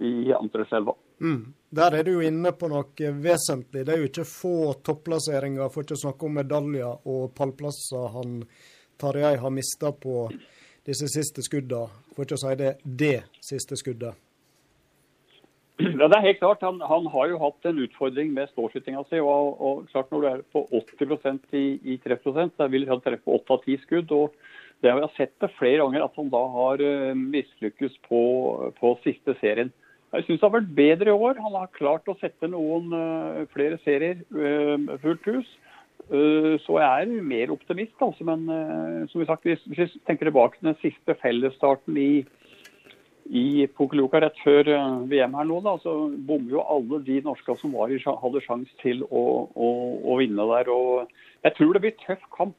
i 0.00 0.32
Anterselva. 0.32 0.94
Mm. 1.20 1.54
Der 1.70 1.94
er 1.98 2.04
du 2.04 2.12
jo 2.14 2.24
inne 2.24 2.52
på 2.56 2.70
noe 2.70 3.12
vesentlig. 3.22 3.84
Det 3.86 3.94
er 3.94 4.02
jo 4.02 4.10
ikke 4.10 4.28
få 4.28 4.54
topplasseringer, 4.86 5.68
for 5.72 5.84
ikke 5.84 5.98
å 5.98 6.04
snakke 6.04 6.28
om 6.28 6.38
medaljer 6.40 7.08
og 7.08 7.32
pallplasser 7.38 8.12
han 8.14 8.42
Tarjei 8.98 9.36
har 9.38 9.52
mista 9.54 9.92
på 9.94 10.24
disse 10.86 11.06
siste 11.12 11.44
skuddene. 11.46 11.90
For 12.14 12.26
ikke 12.26 12.38
å 12.38 12.42
si 12.42 12.54
det 12.58 12.72
det 12.82 13.18
siste 13.44 13.78
skuddet. 13.78 14.16
Ja, 15.78 16.08
det 16.08 16.16
er 16.16 16.24
helt 16.24 16.40
klart. 16.40 16.64
Han, 16.66 16.80
han 16.82 17.04
har 17.12 17.28
jo 17.30 17.38
hatt 17.38 17.68
en 17.70 17.78
utfordring 17.84 18.32
med 18.34 18.50
ståskytinga 18.50 19.04
si. 19.06 19.20
Og, 19.22 19.60
og 19.62 19.84
klart 19.92 20.10
når 20.10 20.24
du 20.24 20.28
er 20.32 20.40
på 20.50 20.64
80% 20.74 21.54
i, 21.54 21.66
i 21.94 21.98
treffprosent, 22.02 22.56
så 22.58 22.66
vil 22.72 22.88
han 22.90 23.02
treffe 23.04 23.30
åtte 23.30 23.54
av 23.54 23.62
ti 23.62 23.78
skudd. 23.84 24.10
og 24.10 24.34
det 24.80 24.90
har 24.90 25.00
vi 25.00 25.08
sett 25.16 25.34
det 25.42 25.50
flere 25.58 25.82
ganger 25.82 26.04
at 26.04 26.18
han 26.18 26.28
da 26.30 26.40
har 26.54 26.82
uh, 26.82 27.14
mislykkes 27.18 27.96
på, 28.06 28.22
på 28.78 28.92
siste 29.02 29.34
serien. 29.40 29.72
Jeg 30.08 30.24
syns 30.24 30.40
det 30.40 30.46
har 30.46 30.54
vært 30.54 30.76
bedre 30.76 31.12
i 31.12 31.16
år. 31.26 31.40
Han 31.44 31.56
har 31.58 31.72
klart 31.76 32.08
å 32.08 32.16
sette 32.20 32.48
noen 32.48 32.92
uh, 32.96 33.42
flere 33.52 33.76
serier 33.84 34.22
uh, 34.32 34.96
fullt 35.02 35.28
hus. 35.28 35.50
Uh, 36.08 36.56
så 36.64 36.78
jeg 36.80 37.04
er 37.04 37.28
mer 37.28 37.52
optimist, 37.52 37.96
altså. 38.00 38.24
Men 38.24 38.46
som 39.12 39.20
vi 39.20 39.28
sagt, 39.28 39.44
hvis, 39.44 39.66
vi 39.68 39.88
tenker 40.08 40.30
tilbake 40.30 40.56
til 40.56 40.70
den 40.70 40.80
siste 40.80 41.16
fellesstarten 41.20 42.00
i, 42.00 42.24
i 43.28 43.66
Pokeluka 43.76 44.22
rett 44.24 44.40
før 44.40 44.72
VM 45.10 45.36
her 45.36 45.50
nå, 45.50 45.60
da, 45.66 45.76
så 45.84 45.98
bommer 46.08 46.56
jo 46.56 46.64
alle 46.64 47.02
de 47.04 47.20
norske 47.28 47.58
som 47.60 47.76
var 47.76 47.92
hadde 47.92 48.44
sjanse 48.46 48.80
til 48.80 49.04
å, 49.10 49.24
å, 49.52 49.70
å 50.08 50.18
vinne 50.22 50.48
der. 50.54 50.72
Og 50.72 51.44
jeg 51.44 51.58
tror 51.58 51.76
det 51.76 51.84
blir 51.84 51.98
tøff 52.06 52.24
kamp 52.32 52.56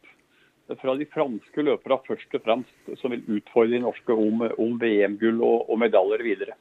fra 0.78 0.94
de 0.94 1.10
franske 1.10 1.66
løperne 1.66 1.98
først 2.06 2.36
og 2.38 2.44
fremst, 2.46 2.82
som 3.02 3.10
vil 3.10 3.40
utfordre 3.40 3.74
de 3.74 3.88
norske 3.88 4.14
om, 4.14 4.46
om 4.62 4.78
VM-gull 4.78 5.42
og, 5.42 5.64
og 5.66 5.82
medaljer 5.82 6.22
videre. 6.22 6.54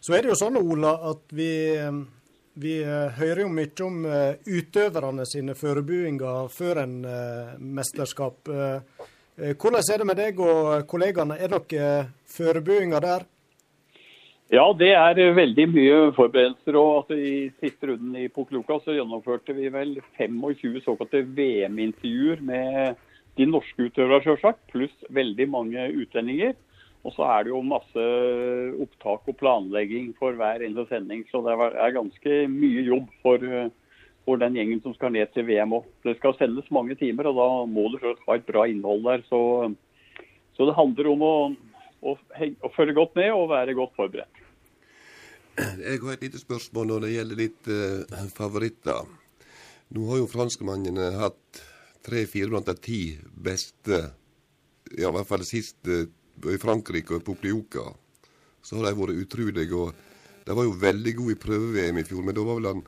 Så 0.00 0.16
er 0.16 0.24
det 0.24 0.32
jo 0.32 0.38
sånn, 0.40 0.58
Ola, 0.60 0.94
at 1.12 1.32
vi, 1.36 1.52
vi 2.60 2.76
eh, 2.82 3.18
hører 3.20 3.44
jo 3.44 3.50
mye 3.54 3.86
om 3.86 4.04
eh, 4.08 4.38
utøverne 4.48 5.26
sine 5.28 5.56
forberedelser 5.58 6.48
før 6.54 6.82
en 6.84 6.96
eh, 7.06 7.58
mesterskap. 7.78 8.50
Hvordan 9.40 9.80
er 9.80 10.00
det 10.00 10.06
med 10.08 10.18
deg 10.20 10.40
og 10.44 10.88
kollegaene? 10.90 11.38
Er 11.40 11.52
noen 11.54 12.10
forberedelser 12.28 13.06
der? 13.06 13.28
Ja, 14.50 14.64
det 14.74 14.90
er 14.98 15.20
veldig 15.36 15.66
mye 15.70 15.98
forberedelser. 16.16 16.76
og 16.76 16.96
altså, 16.98 17.14
I 17.14 17.52
siste 17.62 17.92
runden 17.92 18.16
i 18.18 18.28
Pokloka 18.28 18.80
så 18.82 18.96
gjennomførte 18.96 19.54
vi 19.54 19.70
vel 19.70 20.00
25 20.18 20.82
såkalte 20.84 21.22
VM-intervjuer 21.22 22.42
med 22.42 22.98
de 23.38 23.46
norske 23.46 23.86
utøverne, 23.86 24.24
selvsagt, 24.24 24.64
pluss 24.72 24.96
veldig 25.08 25.46
mange 25.48 25.86
utlendinger. 26.02 26.58
Og 27.00 27.14
så 27.16 27.24
er 27.24 27.46
det 27.46 27.52
jo 27.54 27.62
masse 27.64 28.06
opptak 28.84 29.28
og 29.30 29.36
planlegging 29.40 30.10
for 30.18 30.36
hver 30.36 30.60
eneste 30.60 30.90
sending. 30.90 31.24
Så 31.30 31.40
det 31.46 31.54
er- 31.56 31.92
ganske 31.96 32.48
mye 32.48 32.82
jobb 32.84 33.08
for, 33.22 33.36
eh, 33.36 33.70
for 34.24 34.36
den 34.36 34.54
gjengen 34.54 34.82
som 34.82 34.94
skal 34.94 35.12
ned 35.12 35.32
til 35.32 35.44
VM 35.44 35.72
òg. 35.72 35.84
Det 36.04 36.18
skal 36.18 36.36
sendes 36.36 36.70
mange 36.70 36.94
timer, 36.94 37.26
og 37.26 37.36
da 37.36 37.48
må 37.66 37.88
du 37.90 37.98
ha 38.26 38.34
et 38.34 38.46
bra 38.46 38.66
innhold 38.66 39.02
der. 39.02 39.22
Så, 39.30 39.74
så 40.56 40.66
det 40.66 40.76
handler 40.76 41.06
om 41.08 41.20
å, 41.22 41.56
å, 42.02 42.16
å 42.62 42.74
følge 42.76 42.94
godt 42.94 43.16
med 43.16 43.32
og 43.32 43.48
være 43.48 43.74
godt 43.74 43.96
forberedt. 43.96 44.36
Jeg 45.56 46.00
har 46.00 46.12
et 46.12 46.22
lite 46.22 46.38
spørsmål 46.38 46.86
når 46.86 47.00
det 47.00 47.14
gjelder 47.16 47.36
ditt 47.36 47.68
eh, 47.68 48.28
favoritter. 48.28 49.08
Nå 49.90 50.06
har 50.06 50.20
jo 50.20 50.30
franskmennene 50.30 51.18
hatt 51.18 51.64
tre-fire 52.06 52.48
blant 52.52 52.66
de 52.66 52.74
ti 52.74 53.00
beste, 53.34 54.12
ja, 54.96 55.08
i 55.08 55.12
hvert 55.12 55.26
fall 55.26 55.42
det 55.42 55.50
siste, 55.50 56.06
i 56.48 56.58
Frankrike 56.60 57.18
og 57.18 57.24
Poplioka. 57.26 57.90
Så 58.62 58.78
har 58.78 58.88
de 58.88 58.96
vært 58.98 59.20
utrolige. 59.24 59.76
og 59.76 59.92
De 60.46 60.56
var 60.56 60.66
jo 60.66 60.80
veldig 60.80 61.14
gode 61.18 61.36
i 61.36 61.40
prøve-VM 61.44 62.00
i 62.00 62.06
fjor, 62.08 62.24
men 62.24 62.36
da 62.36 62.44
var 62.46 62.60
vel 62.60 62.70
han 62.72 62.84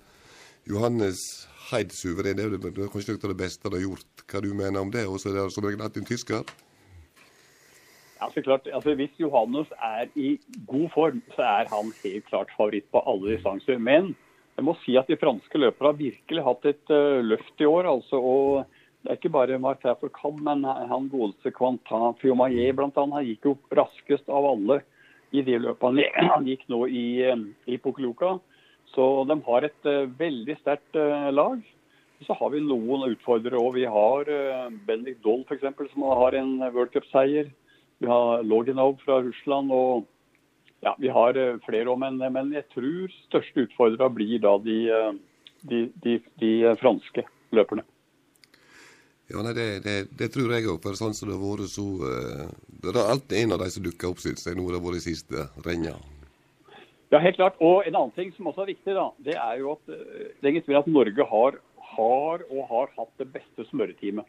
Johannes 0.69 1.49
Heid 1.71 1.93
suveren. 1.95 2.41
Er 2.41 2.53
det 2.53 2.61
er 2.69 2.93
kanskje 2.93 3.15
noe 3.15 3.25
av 3.25 3.33
det 3.33 3.41
beste 3.41 3.69
han 3.69 3.77
har 3.79 3.87
gjort. 3.87 4.27
Hva 4.29 4.43
du 4.45 4.53
mener 4.55 4.81
om 4.81 4.93
det? 4.93 5.07
Og 5.09 5.21
så 5.21 5.31
er 5.31 5.39
det 5.39 5.53
som 5.55 5.65
regel 5.65 5.83
alltid 5.85 6.03
en 6.03 6.11
tysker. 6.11 6.53
Ja, 8.23 8.29
så 8.31 8.43
klart, 8.43 8.69
altså 8.71 8.95
Hvis 8.95 9.15
Johannes 9.19 9.71
er 9.83 10.07
i 10.15 10.37
god 10.69 10.89
form, 10.95 11.23
så 11.35 11.43
er 11.43 11.71
han 11.73 11.91
helt 12.05 12.27
klart 12.29 12.53
favoritt 12.57 12.87
på 12.93 13.03
alle 13.07 13.35
distanser. 13.35 13.79
Men 13.79 14.13
jeg 14.57 14.67
må 14.69 14.77
si 14.85 14.95
at 15.01 15.09
de 15.09 15.19
franske 15.19 15.59
løperne 15.59 15.91
har 15.91 15.99
virkelig 15.99 16.45
hatt 16.47 16.69
et 16.71 16.93
uh, 16.93 17.19
løft 17.25 17.61
i 17.61 17.67
år. 17.67 17.89
altså, 17.89 18.21
og 18.21 18.65
Det 19.03 19.11
er 19.11 19.19
ikke 19.19 19.35
bare 19.35 19.59
Martin 19.59 20.11
Kamm, 20.15 20.39
men 20.47 20.63
han 20.65 21.11
godeste 21.11 21.51
Quentin 21.55 22.15
Fiomayer 22.21 22.75
blant 22.79 22.99
annet, 23.01 23.17
han 23.19 23.27
gikk 23.27 23.49
jo 23.49 23.55
raskest 23.75 24.29
av 24.31 24.47
alle 24.47 24.79
i 25.33 25.43
de 25.43 25.59
løpene 25.59 26.07
han 26.31 26.47
gikk 26.47 26.69
nå 26.71 26.85
i, 26.87 27.07
i 27.67 27.79
Pokloka. 27.83 28.37
Så 28.95 29.07
de 29.29 29.39
har 29.47 29.67
et 29.67 29.89
uh, 29.89 30.05
veldig 30.19 30.57
sterkt 30.61 30.99
uh, 30.99 31.31
lag. 31.33 31.61
Så 32.23 32.37
har 32.39 32.53
vi 32.53 32.63
noen 32.63 33.09
utfordrere 33.09 33.59
òg. 33.59 33.75
Vi 33.79 33.87
har 33.89 34.29
uh, 34.29 34.69
Bendik 34.87 35.23
Doll 35.25 35.47
f.eks., 35.49 35.65
som 35.95 36.07
har 36.11 36.37
en 36.39 36.59
World 36.69 36.93
Cup-seier. 36.95 37.51
Vi 38.03 38.11
har 38.11 38.43
Loginov 38.45 38.99
fra 39.03 39.21
Russland 39.23 39.73
og 39.73 40.09
ja, 40.83 40.97
vi 40.99 41.11
har 41.15 41.39
flere 41.65 41.89
òg. 41.89 42.03
Men, 42.03 42.21
men 42.35 42.53
jeg 42.55 42.69
tror 42.75 43.15
største 43.29 43.67
utfordrere 43.69 44.11
blir 44.13 44.43
da 44.43 44.57
de, 44.61 44.79
de, 45.71 45.87
de, 46.05 46.19
de 46.43 46.53
franske 46.83 47.25
løperne. 47.55 47.87
Ja, 49.33 49.41
nei, 49.45 49.55
det, 49.57 49.67
det, 49.87 49.97
det 50.21 50.29
tror 50.35 50.53
jeg 50.53 50.69
òg. 50.69 50.81
For 50.85 50.99
sånn 50.99 51.17
som 51.17 51.31
det 51.31 51.39
har 51.39 51.45
vært, 51.45 51.71
så 51.73 51.87
eh, 52.09 52.49
Det 52.83 52.93
er 52.93 53.13
alltid 53.15 53.39
en 53.39 53.55
av 53.57 53.63
de 53.63 53.71
som 53.73 53.85
dukker 53.87 54.11
opp, 54.11 54.21
syns 54.21 54.45
jeg, 54.45 54.59
nå 54.59 54.67
det 54.69 54.77
har 54.77 54.85
vært 54.85 55.07
siste 55.07 55.47
renna. 55.65 55.97
Ja, 57.13 57.21
helt 57.21 57.37
klart. 57.37 57.57
Og 57.61 57.87
en 57.87 57.97
annen 57.97 58.15
ting 58.17 58.33
som 58.37 58.49
også 58.49 58.65
er 58.65 58.73
viktig, 58.73 58.95
da, 58.97 59.09
det 59.25 59.37
er 59.37 59.59
jo 59.61 59.75
at 59.77 59.93
eh, 59.93 60.29
det 60.37 60.47
er 60.47 60.53
ingen 60.55 60.67
tvil 60.69 60.81
at 60.83 60.93
Norge 60.93 61.29
har, 61.33 61.59
har 61.95 62.47
og 62.49 62.63
har 62.71 62.93
hatt 62.99 63.13
det 63.21 63.29
beste 63.35 63.69
smøreteamet. 63.71 64.29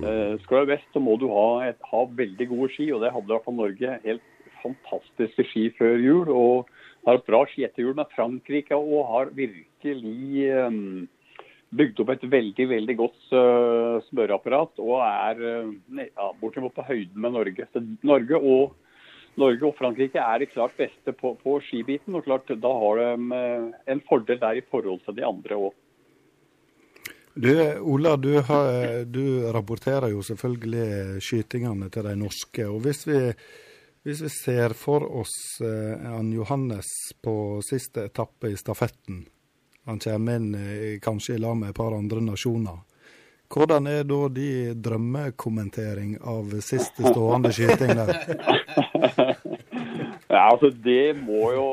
Eh, 0.00 0.38
skal 0.40 0.54
du 0.54 0.60
være 0.62 0.70
best, 0.74 0.88
så 0.92 1.02
må 1.04 1.18
du 1.20 1.26
ha, 1.32 1.48
et, 1.68 1.80
ha 1.90 2.04
veldig 2.20 2.48
gode 2.48 2.70
ski, 2.72 2.88
og 2.92 3.02
det 3.02 3.12
hadde 3.12 3.28
i 3.28 3.34
hvert 3.34 3.48
fall 3.48 3.58
Norge. 3.58 3.96
Helt 4.06 4.28
fantastiske 4.62 5.44
ski 5.50 5.66
før 5.76 5.98
jul. 6.00 6.32
Og 6.32 6.70
har 7.06 7.18
et 7.18 7.28
bra 7.28 7.42
ski 7.50 7.66
etter 7.66 7.84
jul 7.84 7.96
med 7.98 8.08
Frankrike 8.14 8.78
og 8.78 9.08
har 9.10 9.32
virkelig 9.36 10.46
eh, 10.48 10.80
bygd 11.72 12.02
opp 12.04 12.12
et 12.12 12.24
veldig 12.28 12.68
veldig 12.68 12.96
godt 12.98 13.32
uh, 13.32 13.96
smøreapparat 14.10 14.80
og 14.84 14.98
er 15.06 15.40
uh, 15.40 16.02
ja, 16.04 16.28
bortimot 16.40 16.74
på 16.76 16.84
høyden 16.84 17.16
med 17.24 17.36
Norge. 17.38 17.68
Så 17.72 17.80
Norge 18.04 18.40
og 18.40 18.74
Norge 19.40 19.64
og 19.64 19.76
Frankrike 19.78 20.20
er 20.20 20.42
de 20.42 20.48
klart 20.50 20.74
beste 20.76 21.14
på, 21.16 21.34
på 21.40 21.56
skibiten. 21.64 22.14
og 22.14 22.26
klart 22.26 22.52
Da 22.52 22.72
har 22.82 23.00
de 23.00 23.38
eh, 23.38 23.70
en 23.94 24.02
fordel 24.08 24.40
der 24.40 24.60
i 24.60 24.66
forhold 24.68 25.00
til 25.06 25.16
de 25.16 25.24
andre 25.24 25.56
òg. 25.56 25.72
Du, 27.32 27.48
Ola, 27.88 28.16
du, 28.20 28.34
har, 28.44 29.04
du, 29.08 29.48
rapporterer 29.54 30.10
jo 30.12 30.20
selvfølgelig 30.20 31.22
skytingene 31.24 31.88
til 31.88 32.04
de 32.04 32.16
norske. 32.20 32.66
og 32.68 32.82
Hvis 32.84 33.06
vi, 33.08 33.20
hvis 34.04 34.20
vi 34.26 34.32
ser 34.34 34.76
for 34.76 35.06
oss 35.22 35.32
eh, 35.64 36.20
Johannes 36.36 36.92
på 37.24 37.62
siste 37.64 38.10
etappe 38.10 38.52
i 38.52 38.60
stafetten, 38.60 39.24
han 39.88 39.98
kommer 40.02 40.36
inn 40.38 40.54
eh, 40.54 41.00
kanskje 41.02 41.36
i 41.36 41.42
lag 41.42 41.56
med 41.58 41.72
et 41.72 41.76
par 41.76 41.96
andre 41.96 42.22
nasjoner. 42.24 42.80
Hvordan 43.52 43.86
er 43.90 44.06
da 44.08 44.20
de 44.32 44.50
drømmekommentering 44.80 46.16
av 46.24 46.54
siste 46.64 47.04
stående 47.04 47.52
skyting 47.52 47.92
der? 47.98 48.14
ja, 50.32 50.46
altså 50.46 50.70
det 50.72 51.12
må 51.20 51.50
jo 51.52 51.66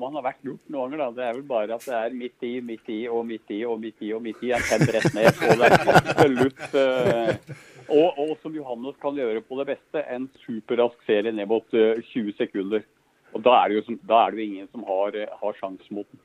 som 0.00 0.06
han 0.06 0.16
har 0.16 0.24
vært 0.30 0.46
gjort 0.46 0.70
noen 0.72 0.94
ganger. 0.94 1.02
Da. 1.02 1.08
Det 1.16 1.24
er 1.26 1.34
vel 1.36 1.48
bare 1.48 1.76
at 1.76 1.84
det 1.84 1.96
er 1.98 2.14
midt 2.16 2.46
i, 2.46 2.52
midt 2.64 2.88
i 2.92 3.00
og 3.12 3.26
midt 3.28 3.52
i 3.52 3.58
og 3.68 3.80
midt 3.82 4.06
i 4.06 4.12
og 4.16 4.22
midt 4.24 4.44
i. 4.44 4.52
Jeg 4.54 4.66
kjenner 4.68 4.94
rett 4.96 5.16
ned. 5.16 5.42
Og 5.44 5.60
det 5.60 5.68
er 5.68 5.90
absolutt 5.92 6.62
uh, 6.78 7.58
og, 7.90 8.08
og, 8.22 8.32
som 8.40 8.56
Johannes 8.56 8.96
kan 9.02 9.18
gjøre 9.18 9.42
på 9.44 9.58
det 9.60 9.68
beste, 9.74 10.04
en 10.14 10.30
superrask 10.46 11.04
serie 11.08 11.34
ned 11.34 11.50
mot 11.50 11.66
uh, 11.76 11.98
eh, 11.98 12.02
20 12.14 12.38
sekunder. 12.38 12.86
Og 13.34 13.44
Da 13.44 13.58
er 13.60 13.70
det 13.70 13.80
jo, 13.80 13.98
da 14.08 14.24
er 14.24 14.32
det 14.32 14.40
jo 14.40 14.48
ingen 14.48 14.70
som 14.72 14.86
har, 14.88 15.20
har 15.42 15.60
sjanse 15.60 15.94
mot 15.94 16.08
den. 16.08 16.22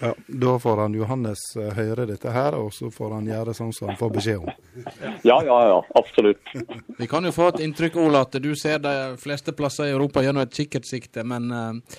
Ja, 0.00 0.12
Da 0.26 0.58
får 0.62 0.82
han 0.84 0.94
Johannes 0.94 1.40
høre 1.76 2.04
dette 2.06 2.32
her, 2.34 2.54
og 2.58 2.70
så 2.76 2.90
får 2.94 3.16
han 3.16 3.30
gjøre 3.30 3.54
sånn 3.56 3.72
som 3.74 3.88
han 3.90 3.98
får 3.98 4.12
beskjed 4.14 4.44
om. 4.44 4.52
Ja, 5.26 5.40
ja, 5.42 5.58
ja. 5.72 5.80
Absolutt. 5.98 6.52
Vi 6.98 7.08
kan 7.10 7.24
jo 7.26 7.32
få 7.34 7.48
et 7.54 7.64
inntrykk, 7.64 7.96
Ola, 8.04 8.22
at 8.28 8.38
du 8.42 8.52
ser 8.58 8.78
de 8.84 8.94
fleste 9.18 9.56
plasser 9.56 9.88
i 9.88 9.96
Europa 9.96 10.22
gjennom 10.22 10.44
et 10.44 10.54
kikkertsikte, 10.54 11.24
men 11.26 11.50
uh, 11.50 11.98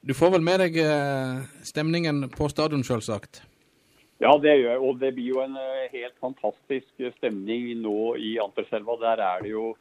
du 0.00 0.14
får 0.16 0.30
vel 0.32 0.44
med 0.44 0.62
deg 0.62 0.76
eh, 0.80 1.40
stemningen 1.68 2.22
på 2.32 2.46
stadion, 2.48 2.80
selvsagt? 2.86 3.42
Ja, 4.20 4.32
det 4.40 4.54
gjør 4.54 4.70
jeg. 4.70 4.80
Og 4.80 5.00
det 5.00 5.10
blir 5.16 5.34
jo 5.34 5.42
en 5.44 5.58
eh, 5.60 5.90
helt 5.92 6.16
fantastisk 6.24 7.04
stemning 7.18 7.66
nå 7.82 8.14
i 8.16 8.38
Anterselva. 8.40 8.96
Der 9.02 9.20
er 9.26 9.44
det 9.44 9.52
jo 9.52 9.74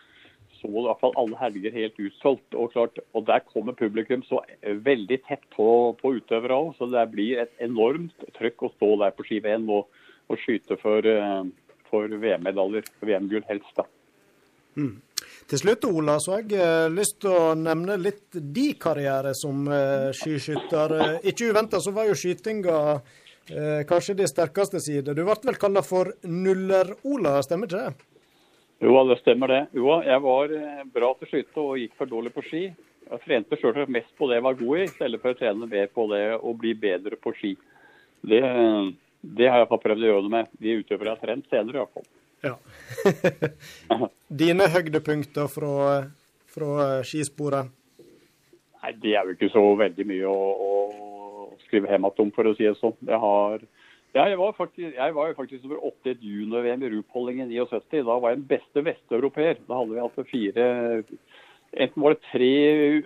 så 0.60 0.70
i 0.70 0.84
hvert 0.86 1.02
fall 1.02 1.16
alle 1.20 1.40
helger 1.40 1.76
helt 1.76 2.00
utsolgt. 2.00 2.56
Og, 2.56 2.72
klart, 2.74 3.00
og 3.16 3.26
der 3.28 3.44
kommer 3.48 3.78
publikum 3.78 4.24
så 4.28 4.42
veldig 4.62 5.22
tett 5.28 5.46
på, 5.56 5.70
på 6.00 6.14
utøvere 6.20 6.58
òg. 6.58 6.74
Så 6.78 6.90
det 6.92 7.06
blir 7.14 7.44
et 7.44 7.64
enormt 7.64 8.28
trøkk 8.38 8.68
å 8.68 8.74
stå 8.76 8.94
der 9.04 9.16
på 9.16 9.28
ski 9.28 9.42
VM 9.46 9.70
og, 9.74 9.88
og 10.30 10.42
skyte 10.44 10.80
for, 10.82 11.06
eh, 11.06 11.78
for 11.92 12.20
VM-medaljer. 12.24 12.90
VM-gull 13.04 13.48
helst, 13.50 13.72
da. 13.80 13.88
Mm. 14.80 14.98
Til 15.50 15.60
slutt, 15.64 15.88
Ola, 15.90 16.20
så 16.22 16.40
jeg 16.40 16.60
har 16.62 16.92
lyst 16.94 17.18
til 17.24 17.34
å 17.34 17.56
nevne 17.58 17.98
litt 18.00 18.38
de 18.38 18.68
karriere 18.80 19.34
som 19.38 19.66
eh, 19.74 20.12
skiskytter. 20.16 20.94
Eh, 20.94 21.16
ikke 21.32 21.50
uventa 21.50 21.82
så 21.82 21.94
var 21.96 22.06
jo 22.06 22.18
skytinga 22.18 22.76
eh, 22.94 23.82
kanskje 23.90 24.20
de 24.20 24.30
sterkeste 24.30 24.82
sider. 24.84 25.18
Du 25.18 25.24
ble 25.26 25.36
vel 25.50 25.58
kalla 25.60 25.84
for 25.86 26.14
Nuller-Ola, 26.30 27.40
stemmer 27.46 27.70
ikke 27.70 27.82
det? 27.88 28.09
Jo, 28.80 28.94
det 29.10 29.20
stemmer 29.20 29.52
det. 29.52 29.64
Jo, 29.76 29.98
jeg 30.06 30.22
var 30.24 30.54
bra 30.94 31.10
til 31.18 31.28
å 31.28 31.32
skyte 31.34 31.64
og 31.64 31.80
gikk 31.82 31.98
for 32.00 32.12
dårlig 32.12 32.32
på 32.36 32.44
ski. 32.48 32.62
Jeg 33.10 33.24
trente 33.26 33.58
sjøl 33.60 33.82
mest 33.92 34.12
på 34.18 34.30
det 34.30 34.38
jeg 34.38 34.46
var 34.46 34.60
god 34.60 34.78
i, 34.78 34.86
i 34.86 34.94
stedet 34.94 35.20
for 35.20 35.34
å 35.34 35.40
trene 35.40 35.68
mer 35.68 35.90
på 35.92 36.06
det 36.12 36.24
å 36.38 36.54
bli 36.56 36.76
bedre 36.78 37.18
på 37.20 37.34
ski. 37.36 37.56
Det, 38.22 38.40
det 39.20 39.50
har 39.50 39.64
jeg 39.64 39.70
prøvd 39.74 40.06
å 40.06 40.12
gjøre 40.12 40.24
noe 40.28 40.36
med. 40.36 40.54
De 40.62 40.78
utøvere 40.80 41.12
jeg 41.12 41.18
har 41.18 41.24
trent 41.26 41.50
senere, 41.52 41.76
i 41.76 41.82
hvert 41.82 41.98
fall. 41.98 42.08
Ja. 42.46 42.56
Dine 44.44 44.70
høydepunkter 44.72 45.50
fra, 45.52 45.74
fra 46.54 46.88
skisporet? 47.08 47.74
Nei, 48.80 48.94
Det 49.02 49.16
er 49.18 49.28
jo 49.28 49.36
ikke 49.36 49.52
så 49.52 49.64
veldig 49.80 50.06
mye 50.08 50.30
å, 50.30 50.70
å 50.70 51.50
skrive 51.66 51.92
hjem 51.92 52.08
om, 52.08 52.32
for 52.36 52.48
å 52.48 52.56
si 52.56 52.68
det 52.68 52.78
sånn. 52.80 52.96
Jeg 53.10 53.20
har 53.26 53.66
jeg 54.16 54.38
var, 54.40 54.56
faktisk, 54.58 54.96
jeg 54.96 55.16
var 55.16 55.30
jo 55.30 55.38
faktisk 55.38 55.64
nummer 55.64 55.86
åtte 55.92 56.10
i 56.10 56.16
et 56.16 56.24
junior-VM 56.26 56.84
i 56.86 56.92
Rupolding 56.96 57.44
i 57.44 57.50
79. 57.52 58.02
Da 58.08 58.18
var 58.18 58.34
jeg 58.34 58.42
den 58.42 58.50
beste 58.50 58.84
vesteuropeer. 58.86 59.62
Da 59.68 59.78
hadde 59.78 59.96
vi 59.96 60.04
altså 60.06 60.28
fire 60.30 60.66
Enten 61.70 62.02
var 62.02 62.16
det 62.16 62.26
tre 62.32 62.54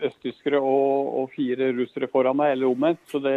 østtyskere 0.08 0.60
og, 0.64 1.10
og 1.20 1.32
fire 1.34 1.74
russere 1.76 2.08
foran 2.08 2.38
meg, 2.40 2.54
eller 2.54 2.70
omvendt. 2.72 3.02
Så 3.12 3.20
det, 3.20 3.34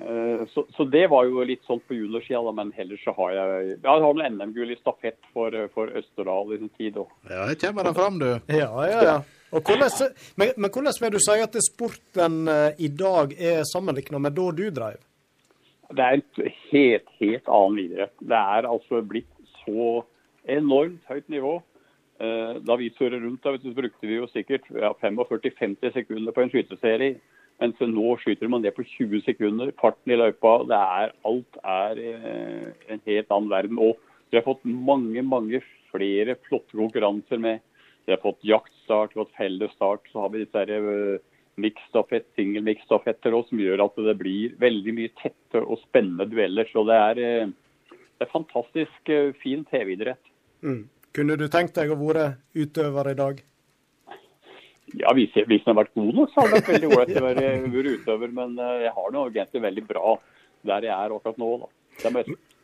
Eh, 0.00 0.46
så, 0.54 0.66
så, 0.76 0.84
det 0.84 1.06
var 1.12 1.26
jo 1.28 1.42
litt 1.44 1.66
sånn 1.68 1.80
på 1.84 1.96
juniorsida, 1.98 2.52
men 2.56 2.70
ellers 2.80 3.02
så 3.04 3.12
har 3.18 3.34
jeg 3.36 3.66
Jeg 3.74 3.84
har 3.84 4.00
noe 4.00 4.30
NM-gull 4.32 4.72
i 4.72 4.78
stafett 4.78 5.18
for, 5.34 5.52
for 5.74 5.92
Østerdal 6.00 6.54
i 6.54 6.60
sin 6.62 6.72
tid 6.78 6.96
òg. 7.02 7.10
Ja, 7.28 7.44
her 7.50 7.58
kommer 7.60 7.88
den 7.88 7.98
fram, 7.98 8.16
du. 8.22 8.30
Ja, 8.48 8.70
ja, 8.88 9.02
ja. 9.04 9.18
Hvordan, 9.50 9.90
men, 10.38 10.52
men, 10.56 10.70
hvordan 10.70 10.96
vil 11.02 11.12
du 11.16 11.20
si 11.20 11.36
at 11.42 11.56
sporten 11.66 12.44
uh, 12.48 12.70
i 12.78 12.88
dag 12.94 13.34
er 13.34 13.64
sammenlignet 13.68 14.22
med 14.22 14.36
da 14.38 14.44
du 14.54 14.68
drev? 14.70 15.00
Det 15.90 16.04
er 16.04 16.20
et 16.20 16.54
helt, 16.70 17.10
helt 17.18 17.50
annen 17.50 17.82
idrett. 17.82 18.14
Det 18.22 18.38
er 18.38 18.68
altså 18.68 19.02
blitt 19.02 19.30
så 19.64 20.04
enormt 20.48 21.02
høyt 21.10 21.28
nivå. 21.32 21.58
Uh, 22.20 22.60
da 22.66 22.76
vi 22.76 22.90
surret 22.98 23.22
rundt, 23.22 23.42
da, 23.44 23.56
brukte 23.56 24.06
vi 24.06 24.18
jo 24.18 24.28
sikkert 24.28 24.66
ja, 24.76 24.92
45-50 25.00 25.94
sekunder 25.94 26.36
på 26.36 26.44
en 26.44 26.52
skyteserie. 26.52 27.16
Mens 27.60 27.80
nå 27.84 28.14
skyter 28.22 28.48
man 28.48 28.62
det 28.64 28.72
på 28.76 28.84
20 28.86 29.24
sekunder. 29.26 29.72
Farten 29.80 30.14
i 30.14 30.16
løypa, 30.16 30.60
er, 30.72 31.12
alt 31.28 31.58
er 31.60 31.98
eh, 32.00 32.70
en 32.88 33.02
helt 33.04 33.34
annen 33.34 33.50
verden. 33.52 33.80
Og 33.80 33.98
vi 34.30 34.38
har 34.38 34.46
fått 34.46 34.64
mange, 34.64 35.20
mange 35.26 35.60
flere 35.90 36.38
flotte 36.46 36.78
konkurranser 36.78 37.40
med. 37.42 37.60
Vi 38.06 38.14
har 38.14 38.22
fått 38.22 38.40
jaktstart, 38.48 39.12
vi 39.12 39.20
har 39.20 39.26
fått 39.26 39.36
fellesstart. 39.36 40.08
Så 40.08 40.24
har 40.24 40.32
vi 40.32 40.44
disse 40.46 40.64
uh, 41.64 42.30
singel 42.38 42.64
single 42.64 43.36
òg, 43.36 43.48
som 43.48 43.60
gjør 43.60 43.84
at 43.84 44.00
det 44.06 44.16
blir 44.20 44.56
veldig 44.60 44.96
mye 44.96 45.12
tette 45.20 45.60
og 45.60 45.80
spennende 45.84 46.28
dueller. 46.30 46.68
Så 46.72 46.84
det 46.88 46.96
er, 46.96 47.20
uh, 47.20 47.98
det 48.18 48.26
er 48.26 48.32
fantastisk 48.32 49.12
uh, 49.12 49.30
fin 49.42 49.66
TV-idrett. 49.70 50.22
Mm. 50.64 50.88
Kunne 51.16 51.36
du 51.36 51.48
tenkt 51.50 51.74
deg 51.74 51.90
å 51.90 51.98
være 51.98 52.34
utøver 52.54 53.10
i 53.10 53.18
dag? 53.18 53.40
Ja, 54.98 55.12
hvis 55.14 55.34
jeg, 55.36 55.46
hvis 55.50 55.62
jeg 55.62 55.70
har 55.70 55.78
vært 55.78 55.94
god 55.94 56.12
nok, 56.16 56.30
så 56.32 56.42
har 56.42 56.50
det 56.50 56.58
vært 56.58 56.70
veldig 56.72 56.90
ålreit 56.94 57.18
å 57.18 57.26
være 57.26 57.50
utøver. 57.96 58.32
Men 58.36 58.56
eh, 58.58 58.76
jeg 58.86 58.94
har 58.96 59.12
det 59.12 59.20
egentlig 59.42 59.66
veldig 59.66 59.84
bra 59.90 60.14
der 60.70 60.86
jeg 60.86 60.94
er 60.94 61.14
akkurat 61.16 61.40
nå. 61.40 61.50
da. 61.62 61.70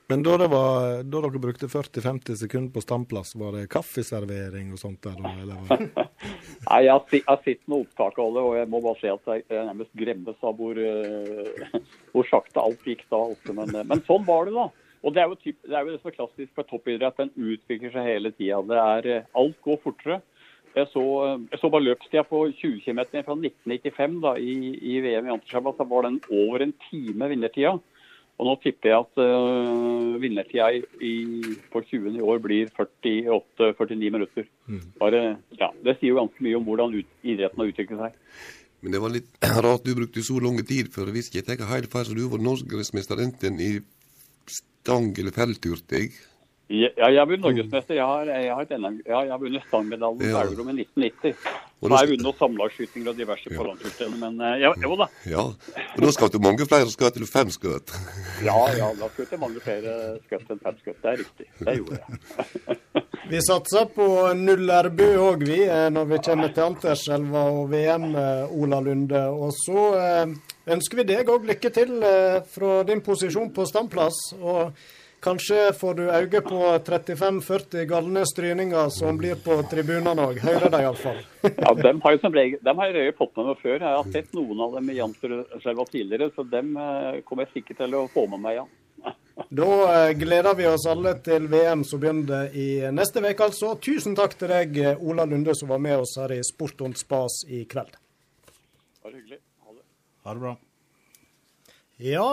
Men 0.09 0.23
da, 0.23 0.37
var, 0.47 1.03
da, 1.03 1.21
dere 1.21 1.41
brukte 1.43 1.67
40-50 1.67 2.37
sekunder 2.39 2.71
på 2.73 2.83
standplass, 2.85 3.35
var 3.35 3.57
det 3.57 3.65
kaffeservering 3.75 4.71
og 4.75 4.79
sånt 4.79 5.03
der? 5.03 5.19
Nei, 5.25 6.79
jeg 6.87 6.93
har, 6.93 7.03
jeg 7.11 7.25
har 7.27 7.41
sett 7.43 7.65
noen 7.67 7.83
opptak 7.83 8.21
av 8.23 8.37
det, 8.37 8.45
og 8.47 8.55
jeg 8.55 8.71
må 8.71 8.81
bare 8.85 9.01
si 9.01 9.11
at 9.11 9.33
jeg 9.33 9.67
nærmest 9.67 9.91
gremmes 9.99 10.47
av 10.47 10.61
hvor, 10.61 10.79
uh, 10.79 11.81
hvor 12.13 12.29
sakte 12.31 12.63
alt 12.63 12.87
gikk 12.87 13.03
da. 13.11 13.19
Også, 13.33 13.57
Men, 13.57 13.75
eh, 13.75 13.89
men, 13.89 14.05
sånn 14.07 14.23
var 14.29 14.47
det, 14.47 14.55
da. 14.55 14.69
Og 15.03 15.15
Det 15.15 15.23
er 15.23 15.29
jo, 15.31 15.41
typ, 15.43 15.59
det, 15.67 15.75
er 15.75 15.83
jo 15.83 15.91
det 15.97 15.99
som 16.01 16.13
er 16.13 16.17
klassisk 16.21 16.55
for 16.55 16.71
toppidrett. 16.71 17.19
Den 17.19 17.35
utvikler 17.35 17.95
seg 17.95 18.07
hele 18.07 18.33
tida. 18.39 18.63
Alt 19.39 19.59
går 19.67 19.83
fortere. 19.83 20.21
Jeg 20.77 20.91
så, 20.93 21.03
jeg 21.49 21.59
så 21.59 21.71
bare 21.73 21.87
løpstida 21.87 22.23
på 22.29 22.45
20 22.53 22.81
km 22.85 23.03
fra 23.25 23.37
1995 23.39 24.17
da, 24.23 24.33
i, 24.37 24.57
i 24.77 24.99
VM 25.03 25.29
i 25.29 25.35
Antershava. 25.35 25.75
Da 25.79 25.87
var 25.89 26.07
den 26.07 26.19
over 26.31 26.63
en 26.63 26.75
time 26.91 27.31
vinnertida. 27.33 27.77
Og 28.37 28.49
nå 28.51 28.53
tipper 28.61 28.91
jeg 28.91 29.01
at 29.01 29.21
uh, 29.23 30.17
vinnertida 30.21 30.69
i, 30.77 30.83
i, 31.01 31.15
20. 31.73 32.19
i 32.19 32.25
år 32.25 32.43
blir 32.45 32.69
48-49 32.77 34.13
minutter. 34.13 34.49
Mm. 34.69 34.83
Bare, 35.01 35.23
ja, 35.57 35.71
det 35.87 35.97
sier 35.97 36.13
jo 36.13 36.21
ganske 36.21 36.45
mye 36.45 36.59
om 36.59 36.67
hvordan 36.69 36.99
ut, 36.99 37.19
idretten 37.25 37.63
har 37.63 37.73
utviklet 37.73 38.03
seg. 38.03 38.19
Men 38.85 38.93
det 38.93 39.01
var 39.01 39.15
litt 39.15 39.31
rart 39.67 39.89
du 39.89 39.95
brukte 39.97 40.25
så 40.27 40.37
lang 40.45 40.61
tid, 40.69 40.93
for 40.93 41.09
hvis 41.15 41.33
jeg 41.33 41.47
tar 41.49 41.65
helt 41.73 41.93
feil, 41.93 42.09
så 42.09 42.17
du 42.17 42.27
var 42.29 42.45
norgesmester 42.45 43.25
enten 43.25 43.57
i 43.63 43.73
stang 44.53 45.11
eller 45.17 45.35
felttur, 45.35 45.81
jeg. 45.91 46.13
Ja, 46.67 46.89
jeg 46.99 47.21
har 47.21 47.29
vunnet 47.31 47.45
norgesmester. 47.45 47.95
Jeg 47.95 48.03
har, 48.03 48.27
jeg 48.27 48.55
har, 48.59 48.71
NM, 48.75 48.95
ja, 49.07 49.21
jeg 49.23 49.31
har 49.31 49.39
vunnet 49.39 49.67
stangmedaljen 49.69 50.33
ja. 50.33 50.41
Euro 50.43 50.65
med 50.67 50.81
1990. 50.83 51.37
Så 51.79 51.91
har 51.93 52.03
jeg 52.03 52.17
vunnet 52.17 52.41
samlagsskytinger 52.41 53.11
og 53.13 53.21
diverse 53.21 53.53
ja. 53.53 53.55
forhåndsutdeling, 53.61 54.17
men 54.19 54.41
eh, 54.43 54.57
ja, 54.65 54.73
jo 54.83 54.97
da. 54.99 55.07
Ja, 55.31 55.45
og 55.93 56.03
nå 56.03 56.11
skal 56.17 56.33
du 56.35 56.41
mange 56.43 56.67
flere 56.67 56.91
skudd 56.91 57.15
til 57.15 57.29
fem 57.31 57.53
skudd? 57.55 57.95
ja, 58.49 58.57
ja, 58.81 58.91
da 58.99 59.11
skjøt 59.15 59.37
jeg 59.37 59.43
mange 59.45 59.63
flere 59.63 59.95
skudd 60.25 60.51
enn 60.57 60.65
fem 60.67 60.83
skudd. 60.83 60.99
Det 61.05 61.13
er 61.13 61.23
riktig. 61.23 61.49
Det 61.61 61.77
gjorde 61.79 62.01
jeg. 62.01 62.81
vi 63.37 63.45
satser 63.47 63.89
på 63.95 64.11
Nullerbu 64.43 65.07
òg, 65.29 65.47
vi, 65.47 65.63
eh, 65.71 65.87
når 65.95 66.13
vi 66.17 66.23
kommer 66.33 66.51
til 66.51 66.67
Anterselva 66.67 67.47
og 67.55 67.71
VM, 67.77 68.11
eh, 68.11 68.59
Ola 68.59 68.83
Lunde. 68.83 69.25
Og 69.39 69.55
så 69.63 69.89
ønsker 70.67 71.05
vi 71.05 71.11
deg 71.15 71.31
òg 71.31 71.47
lykke 71.47 71.71
til 71.71 71.99
fra 72.51 72.79
din 72.91 73.07
posisjon 73.07 73.55
på 73.55 73.71
standplass. 73.71 74.25
og 74.43 74.73
Kanskje 75.27 75.73
får 75.75 75.95
du 75.95 76.03
øye 76.07 76.41
på 76.41 76.59
35-40 76.87 77.85
galne 77.91 78.21
stryninger 78.27 78.89
som 78.95 79.17
blir 79.19 79.35
på 79.43 79.57
tribunene 79.67 80.23
òg. 80.23 80.37
Hører 80.39 80.71
de 80.71 80.83
iallfall. 80.85 81.17
ja, 81.65 81.71
dem 81.81 81.99
har, 82.05 82.19
som 82.23 82.35
regel, 82.37 82.61
dem 82.63 82.79
har 82.79 82.95
jeg 82.95 83.15
fått 83.19 83.33
med 83.35 83.49
meg 83.49 83.57
før. 83.59 83.75
Jeg 83.75 83.97
har 83.97 84.13
sett 84.15 84.37
noen 84.39 84.61
av 84.63 84.77
dem 84.79 84.93
i 84.93 84.95
Janterselva 85.01 85.87
tidligere, 85.89 86.29
så 86.31 86.45
dem 86.47 86.77
eh, 86.79 87.17
kommer 87.27 87.43
jeg 87.43 87.57
sikkert 87.57 87.81
til 87.81 87.97
å 87.99 88.03
få 88.13 88.23
med 88.31 88.45
meg, 88.45 88.61
ja. 88.61 89.11
Da 89.59 89.71
eh, 89.97 90.13
gleder 90.21 90.55
vi 90.61 90.69
oss 90.71 90.87
alle 90.93 91.17
til 91.27 91.49
VM 91.51 91.83
som 91.91 92.05
begynner 92.05 92.55
i 92.55 92.69
neste 92.95 93.25
uke, 93.25 93.49
altså. 93.49 93.73
Tusen 93.83 94.15
takk 94.15 94.37
til 94.39 94.53
deg, 94.55 94.79
Ola 95.03 95.27
Lunde, 95.27 95.57
som 95.59 95.73
var 95.75 95.83
med 95.83 96.05
oss 96.05 96.15
her 96.23 96.37
i 96.37 96.39
Sport 96.47 96.87
und 96.87 97.03
spas 97.03 97.41
i 97.51 97.65
kveld. 97.67 97.99
Bare 99.03 99.19
hyggelig. 99.19 99.41
Ha 99.67 99.75
det. 99.75 99.83
Ha 100.23 100.37
det 100.39 100.45
bra. 100.47 100.55
Ja, 102.07 102.29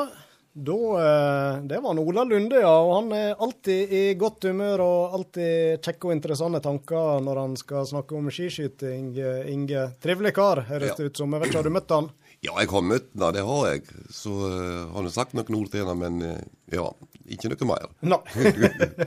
Da, 0.53 0.73
eh, 1.01 1.61
det 1.65 1.79
var 1.81 1.97
Ola 1.99 2.23
Lunde, 2.23 2.59
ja. 2.61 2.73
Og 2.77 2.91
han 2.99 3.13
er 3.17 3.39
alltid 3.41 3.93
i 3.93 4.01
godt 4.21 4.45
humør 4.45 4.83
og 4.85 5.15
alltid 5.17 5.81
kjekke 5.81 6.09
og 6.09 6.13
interessante 6.13 6.61
tanker 6.61 7.23
når 7.25 7.39
han 7.41 7.55
skal 7.57 7.87
snakke 7.89 8.13
om 8.19 8.29
skiskyting. 8.29 9.15
Eh, 9.17 9.47
Inge, 9.53 9.87
trivelig 10.03 10.35
kar, 10.37 10.61
høres 10.69 10.93
Ja. 10.93 11.05
ut 11.07 11.17
som. 11.17 11.33
Jeg 11.33 11.41
vet 11.41 11.49
ikke, 11.49 11.57
har 11.57 11.69
du 11.69 11.73
møtt 11.73 11.89
han? 11.89 12.11
Ja, 12.43 12.53
jeg 12.59 12.69
har 12.69 12.81
møtt 12.85 13.09
han, 13.17 13.33
det 13.33 13.45
har 13.47 13.65
jeg. 13.71 13.81
Så 14.11 14.29
uh, 14.29 14.93
han 14.93 15.07
har 15.07 15.13
sagt 15.15 15.33
noen 15.33 15.55
ord 15.57 15.71
til 15.71 15.87
henne, 15.87 15.95
men 15.95 16.21
uh, 16.21 16.39
ja, 16.69 16.85
ikke 17.25 17.49
noe 17.49 17.69
mer. 17.71 17.89
Nei. 18.03 18.21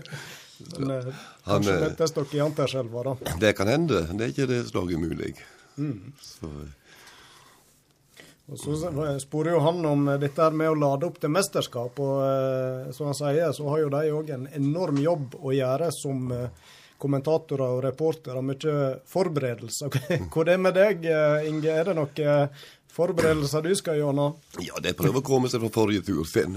Men, 0.81 0.91
uh, 0.91 1.13
Han, 1.45 1.61
kanskje 1.61 1.75
møttes 1.83 2.15
dere 2.17 2.39
i 2.39 2.41
Anterselva, 2.41 3.03
da. 3.05 3.35
Det 3.43 3.51
kan 3.59 3.69
hende. 3.69 4.07
Det 4.17 4.25
er 4.25 4.33
ikke 4.33 4.49
det 4.51 4.63
slaget 4.71 4.97
umulig. 4.97 5.35
Så 6.25 6.49
Og 8.47 8.59
så 8.63 8.77
sporer 9.19 9.57
jo 9.57 9.61
han 9.65 9.87
om 9.89 10.07
dette 10.23 10.51
med 10.55 10.71
å 10.71 10.79
lade 10.79 11.09
opp 11.09 11.19
til 11.23 11.33
mesterskap. 11.35 11.99
Og 11.99 12.19
eh, 12.23 12.91
som 12.95 13.11
han 13.11 13.19
sier, 13.19 13.51
så 13.57 13.67
har 13.73 13.83
jo 13.83 13.93
de 13.97 14.03
òg 14.15 14.31
en 14.37 14.47
enorm 14.55 15.01
jobb 15.03 15.35
å 15.43 15.55
gjøre 15.55 15.91
som 15.95 16.31
eh, 16.31 16.69
kommentatorer 17.03 17.75
og 17.75 17.83
reportere. 17.89 18.45
Mye 18.47 18.77
forberedelser. 19.11 19.99
Hvor 20.33 20.47
det 20.47 20.61
med 20.63 20.79
deg, 20.79 21.09
eh, 21.11 21.49
Inge? 21.51 21.75
Er 21.75 21.91
det 21.91 21.97
noen 21.99 22.55
forberedelser 22.97 23.63
du 23.67 23.75
skal 23.77 24.01
gjennom? 24.01 24.37
ja, 24.65 24.81
det 24.83 24.95
prøver 24.99 25.21
å 25.21 25.27
komme 25.27 25.51
seg 25.53 25.63
fra 25.65 25.71
forrige 25.75 26.07
tur, 26.07 26.25
Finn. 26.29 26.57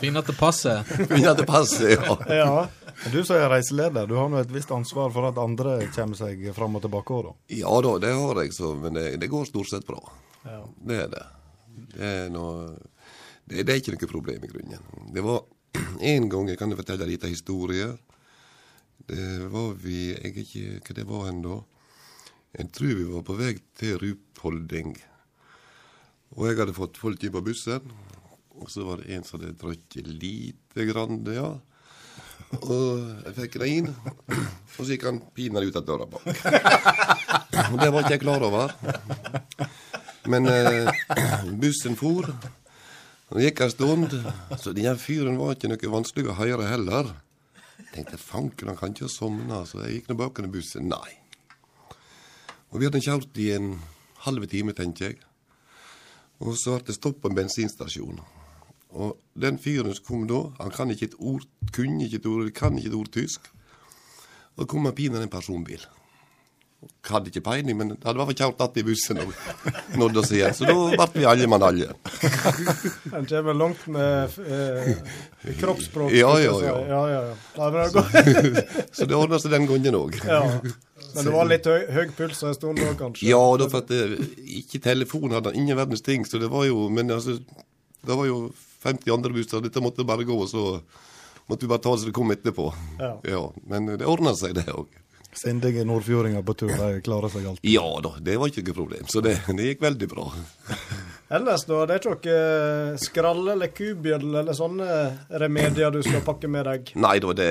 Finne. 0.00 0.20
At 0.20 0.28
det 0.28 0.36
passer. 0.38 0.84
Finne 0.84 1.32
at 1.32 1.40
det 1.40 1.48
passer, 1.48 1.96
ja. 1.96 2.16
Ja. 2.28 2.68
Du 3.12 3.22
som 3.24 3.38
er 3.38 3.48
reiseleder, 3.48 4.06
du 4.06 4.16
har 4.18 4.28
nå 4.28 4.40
et 4.42 4.50
visst 4.52 4.72
ansvar 4.76 5.08
for 5.14 5.30
at 5.30 5.38
andre 5.40 5.78
kommer 5.94 6.18
seg 6.18 6.42
fram 6.56 6.76
og 6.76 6.84
tilbake 6.84 7.16
òg, 7.16 7.30
da. 7.30 7.36
Ja 7.56 7.72
da, 7.86 7.94
det 8.02 8.12
har 8.18 8.42
jeg, 8.44 8.52
så, 8.56 8.74
men 8.76 8.98
det, 8.98 9.06
det 9.22 9.30
går 9.32 9.48
stort 9.48 9.70
sett 9.72 9.86
bra. 9.88 10.00
Ja. 10.44 10.60
Det 10.90 11.00
er 11.06 11.08
det. 11.14 11.24
Det 11.94 12.10
er, 12.10 12.28
noe, 12.34 12.74
det, 13.48 13.64
det 13.64 13.72
er 13.72 13.80
ikke 13.80 13.96
noe 13.96 14.12
problem 14.12 14.44
i 14.44 14.52
grunnen. 14.52 14.86
Det 15.14 15.24
var 15.24 15.42
en 16.12 16.28
gang, 16.32 16.52
jeg 16.52 16.60
kan 16.60 16.76
fortelle 16.76 17.06
en 17.06 17.12
liten 17.12 17.32
historie. 17.32 17.88
Det 19.10 19.48
var 19.50 19.72
vi 19.80 20.10
Jeg 20.12 20.30
er 20.34 20.40
ikke 20.44 20.80
hva 20.84 20.96
det 21.00 21.06
var 21.08 21.28
ennå. 21.30 21.62
Jeg 22.58 22.70
tror 22.74 22.96
vi 22.98 23.06
var 23.06 23.22
på 23.26 23.36
vei 23.38 23.52
til 23.78 23.98
Rupholding. 24.00 24.94
Og 26.34 26.46
jeg 26.48 26.58
hadde 26.58 26.74
fått 26.74 26.98
folk 26.98 27.22
inn 27.22 27.34
på 27.34 27.42
bussen. 27.46 27.92
Og 28.60 28.70
så 28.70 28.84
var 28.84 29.00
det 29.00 29.14
en 29.14 29.26
som 29.26 29.38
hadde 29.38 29.58
drukket 29.60 30.08
lite 30.10 30.86
grann, 30.90 31.20
ja. 31.30 31.52
Og 32.58 33.04
jeg 33.28 33.36
fikk 33.36 33.60
det 33.62 33.68
inn. 33.70 33.90
Og 34.34 34.80
så 34.80 34.88
gikk 34.90 35.06
han 35.06 35.20
pinadø 35.36 35.70
ut 35.70 35.78
av 35.78 35.86
døra 35.86 36.08
bak. 36.10 36.26
Og 37.70 37.76
det 37.78 37.90
var 37.92 38.02
ikke 38.02 38.16
jeg 38.16 38.24
klar 38.24 38.46
over. 38.46 38.74
Men 40.30 40.50
eh, 40.50 40.90
bussen 41.62 41.94
for. 41.98 42.26
Og 43.30 43.38
det 43.38 43.46
gikk 43.46 43.62
en 43.62 43.74
stund, 43.76 44.18
så 44.58 44.74
den 44.74 44.98
fyren 44.98 45.38
var 45.38 45.54
ikke 45.54 45.70
noe 45.70 45.94
vanskelig 45.94 46.32
å 46.32 46.38
høre 46.40 46.66
heller. 46.66 47.14
Jeg 47.78 47.92
tenkte 47.94 48.18
fanken, 48.18 48.72
han 48.72 48.78
kan 48.78 48.94
ikke 48.94 49.06
ha 49.06 49.12
sovna, 49.14 49.62
så 49.66 49.84
jeg 49.84 50.00
gikk 50.00 50.10
nå 50.10 50.18
bak 50.18 50.42
i 50.42 50.50
bussen. 50.50 50.90
Nei. 50.90 51.19
Og 52.70 52.78
vi 52.78 52.86
hadde 52.86 53.02
kjørt 53.02 53.38
i 53.42 53.50
en 53.56 53.72
halv 54.26 54.46
time, 54.50 54.74
tenker 54.76 55.10
jeg. 55.10 55.22
Og 56.40 56.54
så 56.56 56.78
ble 56.78 56.88
det 56.88 56.96
stopp 56.96 57.20
på 57.22 57.30
en 57.30 57.36
bensinstasjon. 57.36 58.20
Og 58.90 59.16
den 59.38 59.58
fyren 59.62 59.94
som 59.94 60.06
kom 60.06 60.26
da, 60.30 60.44
han 60.58 60.74
kan 60.74 60.90
ikke 60.90 61.10
et 61.10 61.18
ord, 61.18 61.46
kunne 61.74 62.06
ikke 62.06 62.22
et 62.22 62.28
ord, 62.30 62.50
kan 62.54 62.78
ikke 62.78 62.92
et 62.92 63.00
ord 63.00 63.10
tysk. 63.14 63.50
Og 64.58 64.68
kom 64.70 64.86
han 64.86 64.96
pinadø 64.96 65.26
en 65.26 65.32
personbil. 65.32 65.82
Hadde 67.04 67.28
ikke 67.28 67.42
peiling, 67.44 67.76
men 67.76 67.90
hadde 67.92 68.16
i 68.16 68.20
hvert 68.22 68.30
fall 68.30 68.38
kjørt 68.38 68.62
att 68.64 68.76
i 68.80 68.84
bussen 68.86 69.18
og 69.20 69.32
nådd 70.00 70.16
oss 70.22 70.30
igjen. 70.32 70.54
Så 70.56 70.64
da 70.64 70.74
ble 71.10 71.20
vi 71.20 71.26
alle 71.28 71.48
mann 71.50 71.64
alle. 71.66 71.90
Han 73.14 73.26
kommer 73.28 73.54
langt 73.54 73.86
med 73.86 74.38
eh, 74.46 74.94
kroppsspråk. 75.60 76.14
Ja, 76.16 76.32
ja, 76.40 76.54
ja. 76.64 76.76
ja, 76.88 77.02
ja, 77.10 77.20
ja. 77.28 77.88
går. 77.92 78.62
Så 78.96 79.04
det 79.04 79.18
ordna 79.18 79.42
seg 79.42 79.52
den 79.52 79.68
gangen 79.68 79.98
òg. 80.00 80.16
Ja. 81.10 81.16
men 81.16 81.28
det 81.28 81.34
var 81.34 81.50
litt 81.50 81.68
høy, 81.68 81.80
høy 81.92 82.14
puls 82.16 82.42
en 82.46 82.56
stund 82.56 82.80
da, 82.80 82.94
kanskje? 82.98 83.28
Ja, 83.28 83.42
da 83.60 83.68
for 83.70 83.84
at 83.84 83.92
det, 83.92 84.30
ikke 84.62 84.82
telefon 84.84 85.36
hadde 85.36 85.54
ingen 85.58 85.78
verdens 85.78 86.04
ting, 86.06 86.24
så 86.28 86.40
det 86.42 86.50
var 86.52 86.66
jo 86.68 86.88
Men 86.92 87.10
altså, 87.14 87.36
det 88.06 88.16
var 88.16 88.26
jo 88.28 88.48
50 88.84 89.12
andre 89.12 89.34
busser, 89.34 89.60
dette 89.60 89.82
måtte 89.84 90.06
bare 90.08 90.24
gå, 90.24 90.36
og 90.40 90.48
så 90.48 90.64
måtte 91.50 91.66
vi 91.66 91.72
bare 91.72 91.82
ta 91.84 91.92
det 91.92 92.02
som 92.04 92.08
det 92.08 92.16
kom 92.16 92.32
etterpå. 92.32 92.70
Ja. 93.28 93.44
men 93.68 93.92
det 93.92 94.08
ordna 94.08 94.32
seg, 94.38 94.54
det 94.56 94.70
òg. 94.72 94.88
Sindige 95.32 95.84
nordfjordinger 95.86 96.42
på 96.42 96.54
tur, 96.58 96.72
de 96.74 97.02
klarer 97.06 97.30
seg 97.30 97.44
alltid. 97.46 97.70
Ja 97.70 97.86
da, 98.02 98.16
det 98.18 98.34
var 98.40 98.50
ikke 98.50 98.64
noe 98.66 98.76
problem. 98.80 99.06
Så 99.12 99.22
det, 99.22 99.36
det 99.46 99.68
gikk 99.68 99.84
veldig 99.84 100.08
bra. 100.10 100.26
Ellers, 101.30 101.64
da? 101.68 101.84
Det 101.86 101.96
er 101.96 102.00
ikke 102.02 102.34
noe 102.34 102.98
skralle 102.98 103.54
eller 103.54 103.70
kubjøll 103.70 104.26
eller 104.42 104.56
sånne 104.58 104.88
remedier 105.38 105.94
du 105.94 106.00
skal 106.02 106.24
pakke 106.26 106.50
med 106.50 106.66
deg? 106.66 106.90
Nei 106.98 107.14
da, 107.22 107.34
det, 107.38 107.50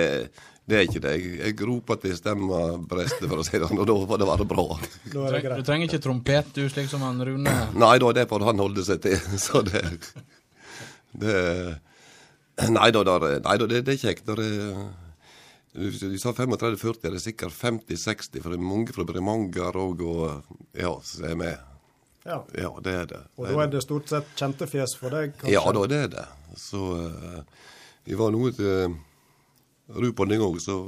det 0.70 0.78
er 0.78 0.86
ikke 0.86 1.02
det. 1.04 1.12
Jeg, 1.18 1.36
jeg 1.42 1.68
roper 1.68 2.00
til 2.04 2.16
stemma 2.18 2.62
brestet, 2.90 3.26
for 3.26 3.42
å 3.42 3.46
si 3.46 3.58
det 3.58 3.70
sånn, 3.70 3.82
og 3.82 3.90
da 3.90 3.98
var 4.12 4.22
det 4.22 4.30
bare 4.30 4.48
bra. 4.50 4.66
Da 5.10 5.28
er 5.28 5.38
det 5.40 5.60
Du 5.60 5.68
trenger 5.68 5.90
ikke 5.90 6.02
trompet, 6.06 6.54
du, 6.56 6.64
slik 6.72 6.90
som 6.92 7.04
han 7.06 7.22
Rune. 7.26 7.54
Nei 7.74 7.94
da, 8.04 8.12
det 8.16 8.28
får 8.30 8.48
han 8.52 8.62
holde 8.62 8.86
seg 8.86 9.02
til. 9.06 9.18
Så 9.46 9.64
det, 9.68 9.84
det 11.18 11.38
Nei 12.70 12.90
da, 12.92 13.06
der, 13.08 13.40
nei, 13.40 13.56
da 13.56 13.70
det, 13.72 13.86
det 13.88 13.96
er 13.96 14.02
kjekt. 14.02 14.28
Det 14.28 14.44
er, 14.44 14.82
du, 15.80 16.18
sa 16.20 16.34
35-40, 16.36 17.00
det 17.06 17.14
er 17.14 17.24
sikkert 17.24 17.56
50-60, 17.56 18.42
for 18.44 18.52
det 18.52 18.60
er 18.60 18.66
mange 18.68 18.96
fra 18.96 19.06
Bremanger 19.08 19.78
òg, 19.80 20.04
og 20.04 20.76
ja, 20.76 20.92
som 21.08 21.28
er 21.30 21.38
med. 21.40 21.68
Ja. 22.28 22.42
Ja, 22.58 22.72
det 22.84 22.94
er 22.94 23.06
det. 23.10 23.22
Og 23.40 23.48
da 23.48 23.62
er 23.64 23.72
det 23.72 23.84
stort 23.86 24.12
sett 24.12 24.34
kjente 24.38 24.68
fjes 24.70 24.98
for 25.00 25.16
deg, 25.16 25.38
kanskje? 25.40 25.56
Ja 25.56 25.64
da, 25.74 25.86
det 25.90 26.02
er 26.04 26.12
det. 26.18 26.26
Så 26.60 26.82
eh, 27.00 27.70
vi 28.10 28.18
var 28.20 28.36
noe 28.36 28.52
til 28.54 28.98
Ruponding 29.90 30.44
òg, 30.46 30.60
så 30.62 30.82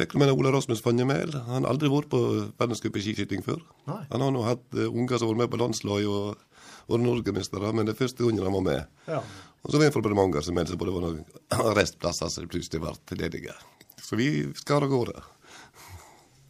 fikk 0.00 0.14
du 0.14 0.22
med 0.22 0.32
Ola 0.32 0.52
Rasmus 0.54 0.82
Fanjemel. 0.84 1.34
Han 1.48 1.64
har 1.64 1.72
aldri 1.74 1.90
vært 1.92 2.10
på 2.12 2.20
verdenscup 2.60 2.96
i 2.96 3.04
skiskyting 3.04 3.44
før. 3.44 3.60
Nei. 3.90 4.02
Han 4.12 4.24
har 4.24 4.32
nå 4.34 4.44
hatt 4.46 4.64
eh, 4.76 4.88
unger 4.88 5.20
som 5.20 5.28
har 5.28 5.34
vært 5.34 5.44
med 5.44 5.52
på 5.54 5.60
landslaget 5.64 6.08
og 6.08 6.90
vært 6.90 7.06
norgesmestere, 7.06 7.74
men 7.76 7.88
det 7.88 7.94
er 7.94 8.02
første 8.04 8.24
gangen 8.24 8.46
han 8.46 8.56
var 8.56 8.66
med. 8.66 9.02
Ja. 9.10 9.20
Og 9.60 9.72
så 9.72 9.76
var 9.76 9.86
det 9.86 9.92
fra 9.96 10.04
Bremanger 10.06 10.46
som 10.46 10.56
meldte 10.56 10.78
på, 10.80 10.88
det 10.88 10.94
var 10.94 11.04
noen 11.04 11.74
restplasser 11.76 12.32
som 12.32 12.48
plutselig 12.48 12.80
ble 12.80 13.20
ledige. 13.20 13.56
Så 14.00 14.16
vi 14.16 14.30
skar 14.56 14.86
av 14.86 14.90
gårde. 14.90 15.20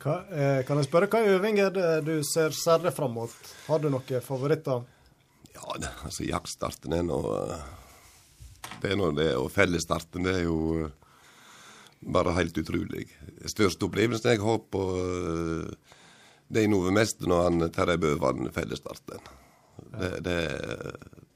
Hva, 0.00 0.14
eh, 0.32 0.62
kan 0.64 0.78
jeg 0.80 0.88
spørre, 0.88 1.10
hva 1.12 1.20
er 1.20 1.74
det 1.74 1.88
du 2.06 2.22
ser 2.24 2.54
særlig 2.56 2.94
fram 2.96 3.12
mot? 3.18 3.34
Har 3.66 3.82
du 3.82 3.90
noen 3.90 4.24
favoritter? 4.24 4.86
Ja, 5.52 5.74
altså 6.06 6.24
jaktstarten 6.24 6.94
er 6.96 7.02
nå 7.04 7.18
eh, 7.34 7.66
Det 8.80 8.92
er 8.92 8.96
nå 8.96 9.10
det, 9.12 9.34
og 9.36 9.50
fellesstarten 9.52 10.24
det 10.24 10.38
er 10.38 10.46
jo 10.46 10.86
eh, 10.86 10.99
bare 12.00 12.34
helt 12.38 12.58
utrolig. 12.58 13.06
Største 13.50 13.86
opplevelsen 13.88 14.32
jeg 14.32 14.40
har 14.42 14.60
på 14.72 14.84
eh, 15.00 15.96
Det 16.50 16.64
er 16.64 16.72
noe 16.72 16.92
mest 16.94 17.20
når 17.22 17.42
han 17.46 17.66
Terje 17.74 18.00
Bø 18.00 18.14
vant 18.20 18.48
fellesstarten. 18.54 19.20
Det, 19.90 20.10
det, 20.24 20.38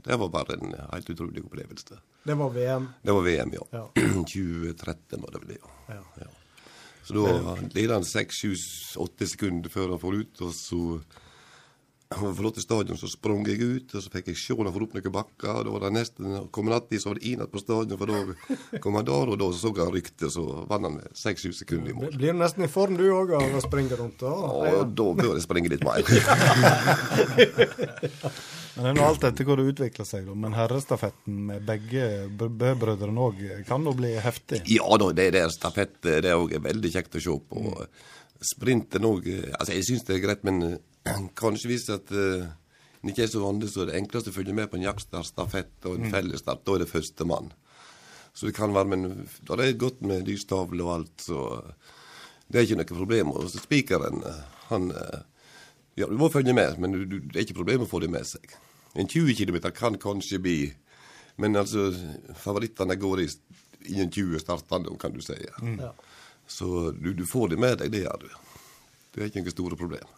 det 0.04 0.16
var 0.20 0.28
bare 0.28 0.56
en 0.58 0.74
helt 0.92 1.10
utrolig 1.10 1.44
opplevelse. 1.44 2.00
Det 2.24 2.34
var 2.38 2.50
VM. 2.50 2.88
Det 3.02 3.12
var 3.12 3.22
VM, 3.22 3.52
ja. 3.54 3.66
Ja. 3.72 3.84
2013 4.32 5.22
var 5.22 5.30
det 5.30 5.42
vel 5.42 5.54
det, 5.54 5.60
ja. 5.88 6.00
Ja. 6.20 6.30
Så 7.04 7.14
da 7.20 7.54
leda 7.76 7.98
han 7.98 8.06
seks, 8.08 8.40
sju, 8.40 8.54
åtte 9.04 9.28
sekunder 9.28 9.72
før 9.72 9.92
han 9.92 10.00
får 10.00 10.14
ut, 10.22 10.40
og 10.46 10.54
så 10.56 10.80
han 12.20 12.34
forlot 12.36 12.58
stadion, 12.62 12.98
så 13.00 13.08
sprang 13.10 13.44
jeg 13.48 13.60
ut, 13.62 13.94
og 13.94 14.02
så 14.04 14.10
fikk 14.12 14.30
jeg 14.32 14.38
se 14.40 14.56
han 14.58 14.70
for 14.72 14.84
opp 14.86 14.94
noen 14.96 15.14
bakker. 15.14 15.50
og 15.60 15.64
Da 15.66 15.70
var 15.74 15.80
det 15.86 15.92
nesten 15.98 16.48
kom 16.54 16.66
natt 16.70 16.86
att 16.86 16.92
i, 16.92 16.98
så 16.98 17.08
var 17.10 17.14
det 17.20 17.26
inn 17.30 17.46
på 17.46 17.58
stadion, 17.62 17.98
for 17.98 18.06
da 18.06 18.78
kom 18.80 18.94
han 18.98 19.04
der, 19.04 19.28
og 19.34 19.38
da 19.38 19.50
så 19.52 19.72
han 19.76 19.92
ryktet, 19.94 20.32
så 20.32 20.44
vant 20.68 20.84
han 20.88 20.94
med 20.98 21.06
seks-sju 21.14 21.52
sekunder 21.52 21.90
i 21.90 21.94
mål. 21.94 22.10
Blir 22.16 22.32
du 22.32 22.38
nesten 22.38 22.64
i 22.64 22.68
form 22.68 22.96
du 22.96 23.06
òg 23.12 23.34
av 23.38 23.56
å 23.58 23.62
springe 23.64 23.96
rundt? 23.98 24.18
da? 24.20 24.32
Ja, 24.70 24.84
da 24.84 25.08
bør 25.20 25.34
jeg 25.34 25.44
springe 25.46 25.68
litt 25.72 25.84
mer. 25.84 26.02
Men 28.74 28.88
det 28.96 29.02
er 29.04 29.06
alt 29.06 29.24
etter 29.28 29.46
hvor 29.46 29.60
det 29.60 29.68
utvikler 29.70 30.06
seg, 30.08 30.24
da. 30.26 30.34
Men 30.34 30.56
herrestafetten 30.56 31.44
med 31.50 31.62
begge 31.66 32.08
br- 32.34 32.50
Bø-brødrene 32.58 33.22
òg 33.28 33.42
kan 33.68 33.84
nå 33.86 33.92
bli 33.94 34.16
heftig. 34.18 34.64
Ja 34.72 34.88
da, 34.98 35.12
det 35.14 35.28
er 35.38 35.52
stafett 35.54 36.00
det 36.02 36.24
er 36.26 36.40
òg 36.40 36.56
veldig 36.64 36.90
kjekt 36.96 37.14
å 37.14 37.22
se 37.22 37.36
på. 37.50 37.76
Sprinten 38.42 39.06
òg 39.06 39.28
Altså, 39.30 39.72
jeg 39.72 39.86
syns 39.86 40.06
det 40.08 40.16
er 40.16 40.24
greit, 40.24 40.44
men 40.46 40.62
eh, 40.62 41.26
kanskje 41.38 41.70
hvis 41.70 41.88
at 41.94 42.10
uh, 42.14 42.46
en 43.04 43.12
ikke 43.12 43.26
er 43.26 43.28
så 43.28 43.42
vant, 43.42 43.64
så 43.68 43.82
er 43.82 43.90
det 43.90 43.98
enkleste 43.98 44.32
å 44.32 44.34
følge 44.34 44.54
med 44.56 44.70
på 44.72 44.78
en 44.78 44.86
jaktstart, 44.86 45.28
stafett 45.28 45.88
og 45.88 45.98
en 45.98 46.12
fellesstart. 46.12 46.62
Da 46.64 46.74
er 46.74 46.84
det 46.84 46.88
førstemann. 46.88 47.50
Så 48.32 48.48
det 48.48 48.54
kan 48.56 48.72
være, 48.74 48.88
men 48.90 49.26
da 49.44 49.54
er 49.54 49.60
det 49.60 49.82
godt 49.82 50.00
med 50.08 50.24
lystavle 50.26 50.82
og 50.86 50.94
alt, 50.94 51.26
så 51.26 51.42
det 52.48 52.58
er 52.58 52.66
ikke 52.66 52.78
noe 52.80 52.88
problem. 52.88 53.34
Og 53.36 53.50
så 53.52 53.60
spikeren, 53.62 54.24
eh, 54.24 54.42
han 54.70 54.90
eh, 54.90 55.22
Ja, 55.94 56.08
du 56.10 56.16
må 56.18 56.26
følge 56.26 56.50
med, 56.56 56.78
men 56.82 56.90
du, 56.90 57.04
du, 57.06 57.20
det 57.20 57.36
er 57.36 57.44
ikke 57.44 57.60
problem 57.60 57.84
å 57.84 57.86
få 57.86 58.00
det 58.02 58.08
med 58.10 58.24
seg. 58.26 58.56
En 58.98 59.06
20 59.06 59.36
km 59.38 59.60
kan 59.70 59.94
kanskje 59.98 60.40
bli 60.42 60.56
Men 61.36 61.56
altså, 61.56 61.92
favorittene 62.38 62.94
går 62.94 63.20
i 63.20 63.28
innen 63.90 64.10
20 64.10 64.38
startende, 64.38 64.96
kan 64.98 65.12
du 65.12 65.20
si. 65.22 65.34
Ja. 65.34 65.90
Så 66.46 66.90
du, 66.92 67.12
du 67.16 67.24
får 67.26 67.54
det 67.54 67.58
med 67.62 67.78
deg, 67.80 67.90
det 67.94 68.04
gjør 68.04 68.24
du. 68.26 68.28
Det 69.14 69.22
er 69.22 69.30
ikke 69.30 69.44
noe 69.44 69.54
store 69.54 69.78
problem. 69.80 70.08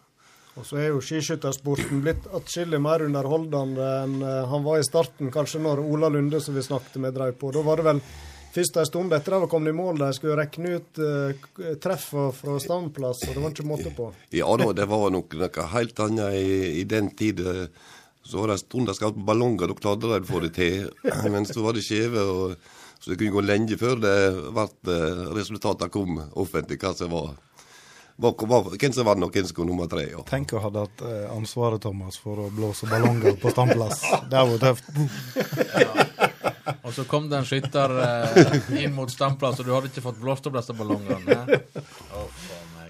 Og 0.56 0.64
så 0.64 0.78
er 0.80 0.86
jo 0.88 1.02
skiskyttersporten 1.04 2.00
blitt 2.00 2.24
atskillig 2.34 2.78
mer 2.80 3.02
underholdende 3.04 3.88
enn 4.02 4.14
eh, 4.24 4.46
han 4.48 4.64
var 4.64 4.80
i 4.80 4.86
starten, 4.86 5.28
kanskje 5.34 5.60
når 5.60 5.82
Ola 5.84 6.08
Lunde, 6.08 6.40
som 6.40 6.56
vi 6.56 6.64
snakket 6.64 6.96
med, 7.04 7.12
drev 7.12 7.34
på. 7.36 7.50
Da 7.52 7.60
var 7.66 7.76
det 7.76 7.84
vel 7.90 8.00
først 8.56 8.78
en 8.80 8.88
stund 8.88 9.12
etter 9.12 9.36
at 9.36 9.44
de 9.44 9.50
kom 9.52 9.68
i 9.68 9.74
mål, 9.76 9.98
de 10.00 10.08
skulle 10.16 10.38
regne 10.40 10.78
ut 10.78 11.00
uh, 11.04 11.74
treffene 11.84 12.30
fra 12.32 12.54
standplass, 12.64 13.20
og 13.28 13.34
det 13.36 13.42
var 13.44 13.52
ikke 13.52 13.66
måte 13.68 13.92
på. 13.92 14.06
Ja 14.32 14.48
da, 14.56 14.70
det 14.78 14.86
var 14.88 15.12
nok 15.12 15.36
noe 15.36 15.66
helt 15.74 16.00
annet 16.06 16.38
i, 16.40 16.56
i 16.80 16.86
den 16.88 17.10
tid. 17.20 17.44
eh, 17.44 17.68
Så 18.24 18.40
var 18.40 18.48
det 18.48 18.56
en 18.56 18.62
stund 18.64 18.88
de 18.88 18.94
skjøt 18.96 19.20
ballonger, 19.28 19.68
da 19.68 19.76
klarte 19.76 20.08
de 20.08 20.22
å 20.24 20.30
få 20.32 20.40
det 20.46 20.54
til. 20.56 20.88
Men 21.28 21.44
så 21.44 21.62
var 21.68 21.76
det 21.76 21.84
skjeve, 21.84 22.24
og, 22.32 22.56
så 23.06 23.12
det 23.12 23.16
kunne 23.20 23.36
gå 23.36 23.42
lenge 23.46 23.76
før 23.78 24.00
det 24.02 24.16
ble 24.50 24.64
eh, 24.90 25.18
resultatene 25.36 25.92
kom 25.94 26.16
offentlig, 26.42 26.74
hva 26.82 26.90
som 26.98 27.12
var, 27.12 27.36
var, 28.18 28.32
var 28.50 28.64
hvem 28.72 28.96
som 28.96 29.06
vant 29.06 29.22
og 29.22 29.30
hvem 29.30 29.46
som 29.46 29.54
kom 29.54 29.68
nummer 29.68 29.86
tre. 29.86 30.08
Ja. 30.10 30.24
Tenk 30.26 30.56
å 30.58 30.62
ha 30.64 30.72
hatt 30.74 31.04
eh, 31.06 31.28
ansvaret, 31.30 31.78
Thomas, 31.84 32.18
for 32.18 32.40
å 32.42 32.48
blåse 32.50 32.88
ballonger 32.90 33.38
på 33.38 33.52
standplass. 33.54 34.02
Det 34.26 34.42
vært 34.50 34.64
tøft. 34.64 34.90
Og 36.86 36.96
så 36.96 37.04
kom 37.06 37.28
det 37.30 37.38
en 37.38 37.46
skytter 37.46 37.94
eh, 38.08 38.50
inn 38.82 38.98
mot 38.98 39.10
standplass, 39.10 39.62
og 39.62 39.68
du 39.68 39.72
hadde 39.76 39.92
ikke 39.92 40.02
fått 40.02 40.18
blåst 40.18 40.50
opp 40.50 40.58
disse 40.58 40.74
ballongene. 40.74 41.38
Nei. 42.74 42.88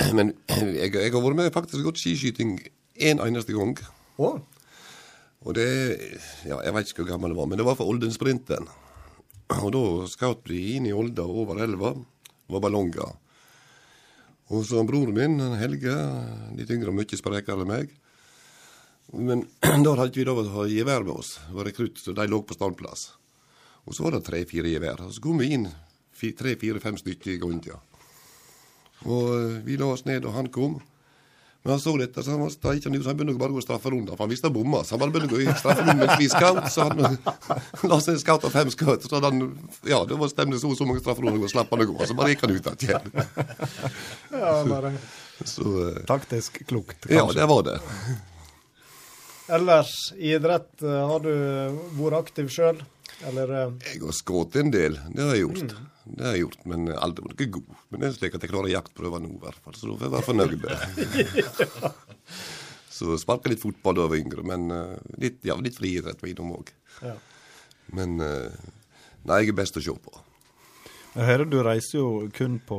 Men 0.16 0.32
jeg, 0.48 0.94
jeg 0.96 1.12
har 1.12 1.26
vært 1.28 1.40
med 1.42 1.52
faktisk 1.52 1.84
gått 1.84 2.00
skiskyting 2.00 2.56
én 2.96 3.20
en 3.20 3.26
eneste 3.28 3.52
gang. 3.52 3.76
Oh. 4.16 4.40
Og 5.44 5.60
det 5.60 5.68
Ja, 6.48 6.62
jeg 6.64 6.72
vet 6.72 6.88
ikke 6.88 7.04
hvor 7.04 7.12
gammel 7.12 7.36
jeg 7.36 7.42
var, 7.42 7.52
men 7.52 7.60
det 7.60 7.68
var 7.68 7.76
for 7.76 7.92
Olden-sprinten. 7.92 8.72
Og 9.54 9.68
da 9.74 9.82
skjøt 10.10 10.48
vi 10.50 10.60
inn 10.76 10.88
i 10.88 10.94
Olda 10.96 11.22
over 11.26 11.60
elva. 11.62 11.92
Var 12.50 12.62
ballonger. 12.62 13.12
Og 14.54 14.62
så 14.66 14.82
broren 14.86 15.14
min, 15.16 15.40
Helge, 15.58 15.94
litt 16.54 16.70
yngre 16.70 16.92
og 16.92 16.98
mye 16.98 17.18
sprekere 17.18 17.62
enn 17.64 17.70
meg. 17.70 17.94
Men 19.14 19.44
da 19.86 19.94
hadde 19.98 20.14
vi 20.18 20.26
lov 20.26 20.42
å 20.42 20.48
ha 20.60 20.66
gevær 20.70 21.06
med 21.06 21.14
oss. 21.18 21.36
Var 21.54 21.66
rekrutt, 21.70 21.98
så 22.02 22.14
de 22.14 22.26
lå 22.30 22.42
på 22.46 22.54
standplass. 22.58 23.08
Og 23.86 23.94
så 23.94 24.06
var 24.06 24.16
det 24.16 24.24
tre-fire 24.26 24.70
gevær. 24.70 25.04
Og 25.06 25.14
så 25.14 25.22
kom 25.22 25.38
vi 25.42 25.52
inn 25.54 25.68
fi- 26.14 26.34
tre-fire-fem 26.34 26.98
stykker 26.98 27.34
i 27.36 27.40
gangen. 27.42 27.78
Og 29.06 29.30
eh, 29.36 29.58
vi 29.66 29.78
la 29.78 29.92
oss 29.94 30.06
ned, 30.08 30.26
og 30.26 30.34
han 30.38 30.50
kom. 30.54 30.78
Men 31.66 31.72
han 31.72 31.80
så 31.82 31.96
dette, 31.98 32.22
så 32.22 32.30
han 32.30 32.44
var 32.44 32.50
steikende 32.54 33.00
ut, 33.00 33.02
så 33.02 33.10
han 33.10 33.16
begynte 33.18 33.40
bare 33.40 33.50
å 33.50 33.56
gå 33.56 33.62
strafferunder. 33.64 34.14
For 34.14 34.22
han 34.22 34.30
visste 34.30 34.46
han 34.46 34.54
bomma, 34.54 34.84
så 34.86 34.94
han 34.94 35.00
bare 35.02 35.14
begynte 35.16 35.34
å 35.34 35.40
gå 35.40 35.40
i 35.42 35.54
strafferunder 35.58 35.96
mens 35.98 36.20
vi 36.20 36.28
scout. 36.30 36.60
Så 36.70 36.84
han 36.86 37.16
la 37.90 37.98
seg 38.04 38.12
en 38.12 38.20
scout 38.22 38.46
av 38.46 38.54
fem 38.54 38.70
skudd. 38.70 39.02
Så 39.02 39.16
hadde 39.16 39.32
han, 39.32 39.48
ja, 39.90 39.98
det 40.06 40.18
var 40.20 40.30
stemning 40.30 40.62
så 40.62 40.70
og 40.70 40.78
så 40.78 40.86
mange 40.86 41.02
strafferunder, 41.02 41.42
og 41.42 41.50
slapp 41.50 41.74
han 41.74 41.82
å 41.82 41.88
gå. 41.90 41.96
Så 42.06 42.14
bare 42.20 42.36
gikk 42.36 42.44
han 42.46 42.54
ut 42.54 42.86
igjen. 42.86 43.10
ja, 44.44 44.52
bare. 44.70 44.94
Så 45.56 45.66
eh, 45.88 45.98
Taktisk 46.08 46.62
klokt, 46.70 47.02
kanskje. 47.02 47.18
ja, 47.18 47.26
det 47.34 47.48
var 47.50 47.66
det. 47.66 47.74
Ellers, 49.58 49.90
i 50.16 50.30
idrett, 50.38 50.70
eh, 50.86 51.02
har 51.10 51.26
du 51.26 51.34
vært 51.98 52.20
aktiv 52.22 52.48
sjøl? 52.54 52.78
Eller 53.26 53.52
eh, 53.58 53.74
Jeg 53.90 54.06
har 54.06 54.16
skutt 54.16 54.56
en 54.62 54.70
del, 54.72 54.96
det 55.12 55.26
har 55.26 55.34
jeg 55.36 55.44
gjort. 55.48 55.74
Det 56.06 56.22
har 56.22 56.36
jeg 56.36 56.44
gjort, 56.44 56.60
Men 56.70 56.90
aldri 56.94 57.24
vært 57.26 57.40
ikke 57.42 57.56
god. 57.58 57.80
Men 57.90 58.02
det 58.02 58.08
er 58.08 58.14
slik 58.16 58.36
at 58.38 58.46
jeg 58.46 58.52
klarer 58.52 58.72
jaktprøver 58.72 59.24
nå, 59.24 59.32
i 59.34 59.42
hvert 59.42 59.64
fall. 59.64 59.74
Så 59.78 59.90
da 59.90 59.96
får 59.96 60.06
jeg 60.06 60.14
være 60.14 60.28
fornøyd. 60.30 60.62
Så 62.96 63.18
sparka 63.20 63.50
litt 63.52 63.60
fotball 63.60 63.98
da 63.98 64.06
jeg 64.06 64.12
var 64.14 64.22
yngre, 64.22 64.44
men 64.46 64.70
eh, 64.72 65.16
litt, 65.20 65.42
ja, 65.44 65.58
litt 65.60 65.76
friidrett 65.76 66.22
var 66.22 66.30
innom 66.30 66.54
òg. 66.56 66.70
Ja. 67.04 67.16
Men 67.92 68.16
eh, 68.24 68.54
nei, 69.26 69.42
jeg 69.42 69.52
er 69.52 69.58
best 69.58 69.76
å 69.76 69.82
se 69.84 69.92
på. 70.00 70.14
Jeg 71.16 71.24
hører 71.30 71.48
du 71.48 71.58
reiser 71.64 71.96
jo 71.96 72.08
kun 72.36 72.58
på 72.68 72.78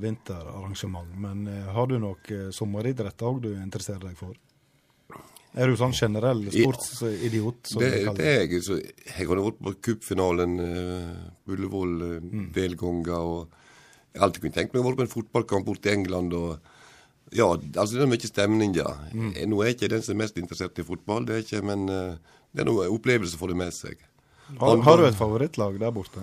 vinterarrangement, 0.00 1.10
men 1.20 1.46
eh, 1.52 1.70
har 1.76 1.88
du 1.90 1.98
noe 2.00 2.16
eh, 2.32 2.50
sommeridrett 2.54 3.24
òg 3.28 3.42
du 3.44 3.50
interesserer 3.52 4.06
deg 4.06 4.16
for? 4.16 4.36
Er 5.54 5.70
du 5.70 5.76
sånn 5.78 5.92
generell 5.94 6.40
sportsidiot? 6.50 7.60
som 7.70 7.82
Det, 7.82 7.90
det 8.18 8.26
er 8.26 8.40
jeg. 8.48 8.62
Så 8.66 8.78
jeg 8.82 9.26
har 9.28 9.38
vært 9.38 9.60
på 9.62 9.74
cupfinalen 9.86 10.56
uh, 10.58 11.50
Ullevål 11.50 11.92
uh, 12.02 12.14
Mm. 12.24 12.48
del 12.52 12.74
ganger. 12.80 13.12
og 13.14 13.48
Jeg 14.12 14.20
har 14.20 14.26
alltid 14.28 14.42
kunnet 14.42 14.54
tenkt 14.58 14.74
meg 14.74 14.82
å 14.82 14.86
være 14.88 14.96
på 14.96 15.06
en 15.06 15.14
fotballkamp 15.14 15.66
borte 15.66 15.86
i 15.90 15.94
England. 15.94 16.32
og 16.34 16.58
ja, 17.32 17.46
altså 17.54 17.94
Det 17.98 18.02
er 18.02 18.10
mye 18.10 18.30
stemning, 18.30 18.74
ja. 18.74 18.90
Mm. 19.12 19.32
Eh, 19.36 19.46
Nå 19.46 19.60
er 19.62 19.70
jeg 19.70 19.76
ikke 19.78 19.88
den 19.94 20.02
som 20.02 20.14
er 20.14 20.24
mest 20.24 20.36
interessert 20.38 20.78
i 20.78 20.82
fotball, 20.86 21.24
det 21.26 21.34
er 21.34 21.42
ikke, 21.46 21.62
men 21.66 21.88
uh, 21.88 22.16
det 22.54 22.62
er 22.62 22.68
noe 22.70 22.90
opplevelse 22.90 23.38
for 23.38 23.48
det 23.50 23.56
med 23.56 23.72
seg. 23.74 23.96
Har, 24.60 24.76
har 24.82 24.96
du 25.00 25.06
et 25.06 25.16
favorittlag 25.18 25.78
der 25.80 25.90
borte? 25.94 26.22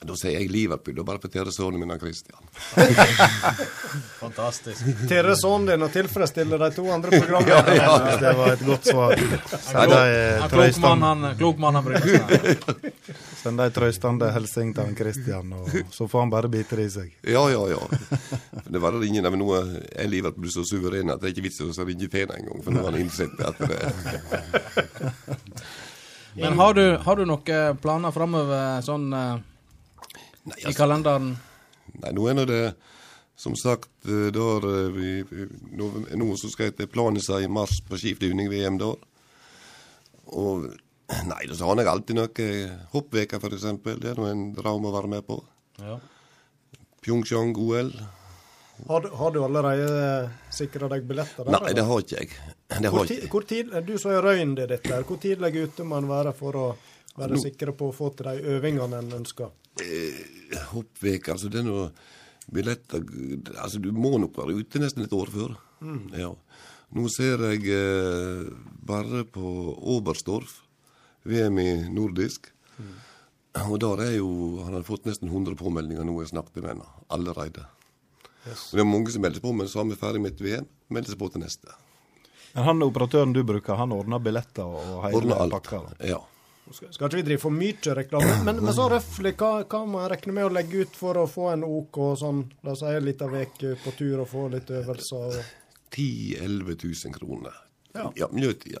Da 0.00 0.14
sier 0.16 0.38
jeg 0.38 0.48
Liverpool, 0.48 0.94
da 0.96 1.02
bare 1.04 1.20
på 1.20 1.28
Teresone 1.28 1.76
min 1.76 1.90
og 1.92 2.00
Christian. 2.00 2.40
Fantastisk. 4.22 4.86
Teresånen 5.10 5.66
din 5.68 5.84
og 5.84 5.90
tilfredsstille 5.92 6.56
de 6.62 6.68
to 6.72 6.86
andre 6.88 7.20
programmene? 7.20 7.74
Ja, 7.80 7.96
ja. 8.00 8.14
Det 8.22 8.32
var 8.38 8.54
et 8.54 8.62
godt 8.64 8.88
svar. 8.88 9.12
Send 9.60 9.92
de 9.92 9.98
Ja, 10.08 10.48
klok 10.48 10.78
mann, 10.80 11.04
han, 11.04 11.26
klok 11.36 11.60
mann 11.60 11.76
han 11.76 11.84
bruker. 11.84 12.16
Send 13.42 13.60
de 13.60 13.66
trøstende 13.76 14.30
hilsen 14.32 14.72
til 14.72 14.88
han 14.88 14.96
Christian, 14.96 15.52
og 15.52 15.68
så 15.92 16.08
får 16.08 16.24
han 16.24 16.32
bare 16.32 16.48
bite 16.56 16.80
det 16.80 16.88
i 16.88 16.94
seg. 16.96 17.12
Ja, 17.36 17.44
ja, 17.52 17.60
ja. 17.74 17.82
Det 18.72 18.80
var 18.80 18.96
ingen 19.04 19.28
av 19.28 19.36
noe 19.36 19.60
er 19.92 20.08
Liverpool 20.08 20.48
så 20.48 20.64
suveren 20.64 21.12
at 21.12 21.20
det 21.20 21.28
er 21.28 21.36
ikke 21.36 21.46
vits 21.50 21.60
i 21.60 21.68
å 21.68 21.84
ringe 21.84 22.08
til 22.08 22.24
ham 22.24 22.36
engang, 22.40 22.64
for 22.64 22.72
nå 22.72 22.86
har 22.86 22.92
han 22.96 23.04
innsett 23.04 23.36
at 23.44 23.60
det 23.68 23.78
Men 26.40 26.56
har 26.56 26.74
du, 26.80 26.84
har 27.04 27.20
du 27.20 27.24
noen 27.28 27.80
planer 27.84 28.16
framover 28.16 28.80
sånn 28.86 29.08
eh, 30.50 30.56
altså, 30.66 30.70
i 30.74 30.78
kalenderen? 30.78 31.30
nei, 32.02 32.12
nå 32.16 32.26
er 32.30 32.34
nå 32.38 32.44
det 32.50 32.62
som 33.40 33.54
sagt, 33.56 33.88
eh, 34.06 34.28
da 34.36 34.46
eh, 34.60 34.90
vi, 34.92 35.10
nå, 35.78 35.88
nå 36.20 36.30
så 36.36 36.50
skal 36.52 36.68
jeg 36.70 36.76
til 36.82 36.90
Planica 36.92 37.40
i 37.40 37.48
mars 37.48 37.78
på 37.88 37.96
skiflyvning-VM 38.00 38.76
da. 38.82 38.90
Og 40.36 40.66
nei, 41.26 41.42
så 41.50 41.66
har 41.70 41.80
jeg 41.82 41.88
alltid 41.90 42.18
noe 42.20 42.48
hoppveka, 42.92 43.40
for 43.42 43.56
eksempel. 43.56 43.96
Det 44.02 44.12
er 44.12 44.20
nå 44.20 44.28
en 44.30 44.44
drøm 44.54 44.84
å 44.86 44.92
være 44.94 45.10
med 45.16 45.24
på. 45.26 45.40
Ja. 45.80 45.96
Pyeongchang 47.00 47.54
OL. 47.56 47.90
Har, 48.88 49.00
du- 49.04 49.10
har 49.16 49.30
du 49.34 49.42
allerede 49.44 50.30
sikra 50.52 50.88
deg 50.88 51.02
billetter 51.08 51.44
der? 51.44 51.52
Nei, 51.60 51.72
det 51.76 51.84
har 51.84 52.00
ikke 52.04 52.16
jeg. 52.20 52.30
Det 52.70 52.84
har 52.86 52.94
Hvor, 52.94 53.06
tid, 53.10 53.26
hvor 53.32 53.44
tid, 53.48 53.72
du 53.84 53.96
som 53.98 54.12
har 54.14 54.22
røynd 54.24 54.58
i 54.62 54.66
dette, 54.70 54.88
her, 54.92 55.02
hvor 55.08 55.18
tidlig 55.20 55.50
ute 55.66 55.84
må 55.84 55.98
en 56.00 56.08
være 56.08 56.32
for 56.36 56.56
å 56.56 56.66
være 57.18 57.34
Nå- 57.36 57.42
sikre 57.42 57.72
på 57.76 57.90
å 57.90 57.96
få 57.96 58.12
til 58.16 58.30
de 58.30 58.54
øvingene 58.54 59.00
en 59.02 59.12
ønsker? 59.18 59.50
Eh, 60.50 61.30
altså 61.32 61.50
det 61.50 61.60
er 61.62 61.66
noe 61.68 61.90
billetter 62.50 63.04
Altså 63.54 63.78
du 63.78 63.92
må 63.94 64.16
nok 64.18 64.38
være 64.40 64.56
ute 64.58 64.80
nesten 64.82 65.04
et 65.04 65.14
år 65.14 65.30
før. 65.30 65.56
Ja. 66.18 66.32
Nå 66.96 67.06
ser 67.12 67.44
jeg 67.52 67.68
eh, 67.70 68.48
bare 68.86 69.22
på 69.30 69.50
Oberstdorf, 69.94 70.56
VM 71.28 71.60
i 71.62 71.68
nordisk. 71.92 72.50
Og 73.66 73.76
der 73.82 74.00
er 74.06 74.12
jo 74.16 74.62
Han 74.64 74.76
har 74.78 74.86
fått 74.86 75.06
nesten 75.08 75.28
100 75.28 75.56
påmeldinger 75.58 76.06
nå 76.06 76.16
jeg 76.22 76.32
snakket 76.32 76.62
med 76.62 76.72
henne 76.74 76.88
allerede. 77.10 77.66
Og 78.46 78.74
det 78.78 78.82
er 78.82 78.88
mange 78.88 79.12
som 79.12 79.22
melder 79.22 79.42
på, 79.44 79.52
men 79.52 79.68
så 79.68 79.82
har 79.82 79.88
vi 79.90 79.98
ferdig 80.00 80.22
med 80.24 80.32
et 80.32 80.42
VM. 80.44 80.68
Melder 80.88 81.12
seg 81.12 81.20
på 81.20 81.28
til 81.34 81.42
neste. 81.44 81.74
Men 82.54 82.66
han 82.66 82.82
operatøren 82.82 83.34
du 83.36 83.42
bruker, 83.46 83.78
han 83.78 83.92
ordner 83.94 84.22
billetter 84.22 84.66
og 84.66 85.04
hele 85.06 85.50
pakka? 85.52 85.82
Ja. 86.08 86.18
Skal, 86.70 86.92
skal 86.94 87.08
ikke 87.08 87.18
vi 87.18 87.26
drive 87.26 87.42
for 87.42 87.54
mye 87.54 87.94
reklame? 87.98 88.34
Men, 88.46 88.60
men 88.62 88.74
så 88.74 88.86
røftlig, 88.92 89.32
hva, 89.40 89.64
hva 89.66 89.80
må 89.90 90.02
jeg 90.04 90.12
regne 90.14 90.34
med 90.36 90.46
å 90.46 90.52
legge 90.54 90.84
ut 90.84 90.98
for 90.98 91.18
å 91.18 91.24
få 91.30 91.48
en 91.54 91.64
OK 91.66 91.98
sånn, 92.20 92.44
la 92.66 92.74
oss 92.76 92.84
si 92.84 92.92
en 92.94 93.08
liten 93.08 93.34
uke 93.34 93.74
på 93.82 93.94
tur 93.98 94.22
og 94.22 94.30
få 94.30 94.46
litt 94.52 94.70
øvelser? 94.70 95.40
10 95.90 96.38
000-11 96.46 96.86
000 97.08 97.16
kroner. 97.18 97.56
Ja. 97.94 98.06
Ja, 98.14 98.28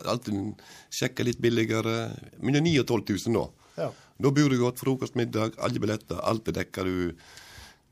alltid 0.06 0.60
sjekke 0.94 1.26
litt 1.26 1.40
billigere. 1.42 2.12
Mellom 2.38 2.68
9 2.68 2.84
og 2.84 2.86
12 2.86 3.26
000 3.26 3.34
nå. 3.34 3.44
Ja. 3.80 3.88
Da 4.20 4.32
bor 4.36 4.52
du 4.52 4.58
godt, 4.60 4.78
frokost, 4.78 5.16
middag, 5.18 5.56
alle 5.58 5.82
billetter, 5.82 6.20
alt 6.22 6.48
er 6.52 6.60
dekka. 6.60 6.84
Du 6.86 7.16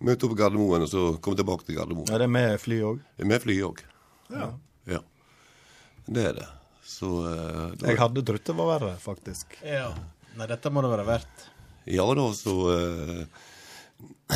møter 0.04 0.28
opp 0.28 0.36
på 0.36 0.38
Gardermoen, 0.38 0.84
og 0.86 0.92
så 0.92 1.04
kommer 1.18 1.40
tilbake 1.40 1.66
til 1.66 1.78
Gardermoen. 1.80 2.10
Er 2.12 2.22
det 2.22 2.30
med 2.30 2.54
fly 2.62 2.78
òg? 2.86 3.02
Med 3.26 3.42
fly 3.42 3.58
òg. 3.66 3.82
Ja. 4.30 4.52
Ja. 4.86 5.02
Det 6.06 6.30
er 6.30 6.38
det. 6.38 6.48
Så 6.88 7.08
eh, 7.28 7.76
Jeg 7.84 8.00
hadde 8.00 8.24
trodd 8.24 8.46
det 8.48 8.56
var 8.56 8.72
verre, 8.76 8.96
faktisk. 9.02 9.58
ja. 9.66 9.90
Nei, 10.38 10.46
dette 10.46 10.70
må 10.70 10.82
det 10.84 10.90
være 10.92 11.06
verdt. 11.08 11.40
Ja 11.90 12.04
da, 12.14 12.24
så 12.36 12.52
uh, 12.68 13.24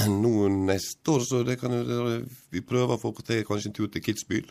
Nå 0.23 0.49
neste 0.67 1.13
år, 1.13 1.23
så 1.29 1.43
det 1.47 1.59
kan 1.61 1.75
jo 1.77 2.17
Vi 2.51 2.63
prøver 2.67 2.97
å 2.97 2.99
få 2.99 3.13
til 3.23 3.45
kanskje 3.47 3.71
en 3.71 3.77
tur 3.77 3.91
til 3.93 4.03
Kitzbühel. 4.03 4.51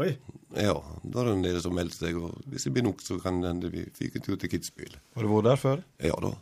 Oi. 0.00 0.12
Ja, 0.54 0.76
da 1.02 1.20
er 1.20 1.28
det 1.28 1.34
en 1.34 1.42
del 1.44 1.58
som 1.64 1.74
melder 1.76 1.96
seg, 1.96 2.16
og 2.16 2.38
hvis 2.48 2.68
det 2.68 2.72
blir 2.76 2.86
nok, 2.86 3.02
så 3.04 3.18
kan 3.20 3.42
det 3.42 3.72
vi 3.74 3.82
fikk 3.96 4.20
en 4.20 4.24
tur 4.28 4.38
til 4.40 4.52
Kitzbühel. 4.54 4.94
Har 5.16 5.26
du 5.26 5.32
vært 5.32 5.50
der 5.50 5.60
før? 5.64 5.82
Ja 6.04 6.16
da. 6.22 6.32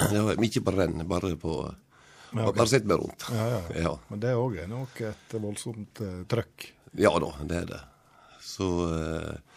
Det 0.00 0.24
var 0.24 0.42
ikke 0.48 0.64
på 0.64 0.74
renn, 0.78 1.04
bare 1.10 1.34
på 1.38 1.54
Ja, 2.30 2.46
okay. 2.46 2.56
Bare 2.62 2.70
sett 2.70 2.88
meg 2.88 3.02
rundt. 3.02 3.28
Ja, 3.34 3.46
ja. 3.50 3.62
Ja. 3.84 3.94
Men 4.08 4.22
det 4.22 4.34
òg 4.38 4.56
er 4.62 4.70
nok 4.70 4.98
et 5.04 5.36
voldsomt 5.36 6.02
uh, 6.06 6.20
trøkk. 6.30 6.70
Ja 6.98 7.12
da, 7.22 7.30
det 7.46 7.62
er 7.64 7.70
det. 7.74 7.80
Så 8.40 8.66
eh, 8.88 9.49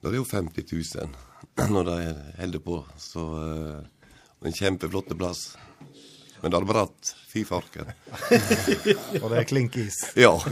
da 0.00 0.08
er 0.08 0.14
det 0.14 0.20
jo 0.20 0.26
50 0.30 0.66
000 0.96 1.70
når 1.74 1.88
de 1.88 1.96
holder 2.38 2.62
på. 2.62 2.82
Så 3.02 3.24
eh, 3.42 4.10
en 4.46 4.54
kjempeflott 4.54 5.14
plass. 5.18 5.56
Men 6.40 6.52
det 6.52 6.60
er 6.60 6.68
bratt. 6.68 7.14
Fy 7.28 7.42
farken. 7.46 7.90
Og 9.22 9.30
det 9.32 9.40
er 9.40 9.48
klink 9.48 9.78
is. 9.80 9.98
Ja. 10.26 10.36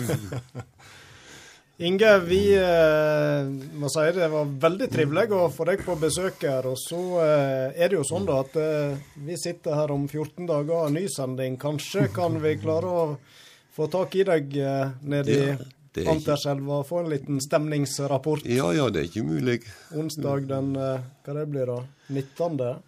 Inge, 1.76 2.10
vi 2.24 2.40
eh, 2.56 3.48
må 3.76 3.90
si 3.92 4.04
det 4.16 4.30
var 4.32 4.48
veldig 4.62 4.86
trivelig 4.88 5.26
å 5.36 5.50
få 5.52 5.66
deg 5.68 5.82
på 5.84 5.98
besøk 6.00 6.46
her. 6.48 6.64
Og 6.70 6.78
så 6.80 7.00
eh, 7.20 7.76
er 7.76 7.92
det 7.92 7.98
jo 7.98 8.06
sånn 8.08 8.24
da 8.28 8.38
at 8.40 8.56
eh, 8.56 8.96
vi 9.26 9.36
sitter 9.36 9.76
her 9.76 9.92
om 9.92 10.06
14 10.08 10.48
dager 10.48 10.86
og 10.86 10.94
nysending. 10.96 11.58
Kanskje 11.60 12.08
kan 12.16 12.40
vi 12.40 12.56
klare 12.62 12.88
å 12.88 13.04
få 13.76 13.90
tak 13.92 14.16
i 14.16 14.24
deg 14.24 14.56
eh, 14.56 14.94
nede 15.04 15.36
i 15.36 15.42
Ja, 15.52 15.58
ikke- 16.04 16.10
Anterselva 16.16 16.82
får 16.82 16.88
få 16.88 16.98
en 17.04 17.10
liten 17.10 17.40
stemningsrapport. 17.40 18.44
Ja, 18.46 18.72
ja, 18.72 18.88
det 18.90 19.00
er 19.00 19.08
ikke 19.08 19.22
umulig. 19.24 19.62
Onsdag 19.94 20.46
den 20.48 20.76
eh, 20.76 21.00
hva 21.24 21.34
det 21.34 21.46
blir 21.50 21.66
da? 21.66 21.78
19. 22.10 22.82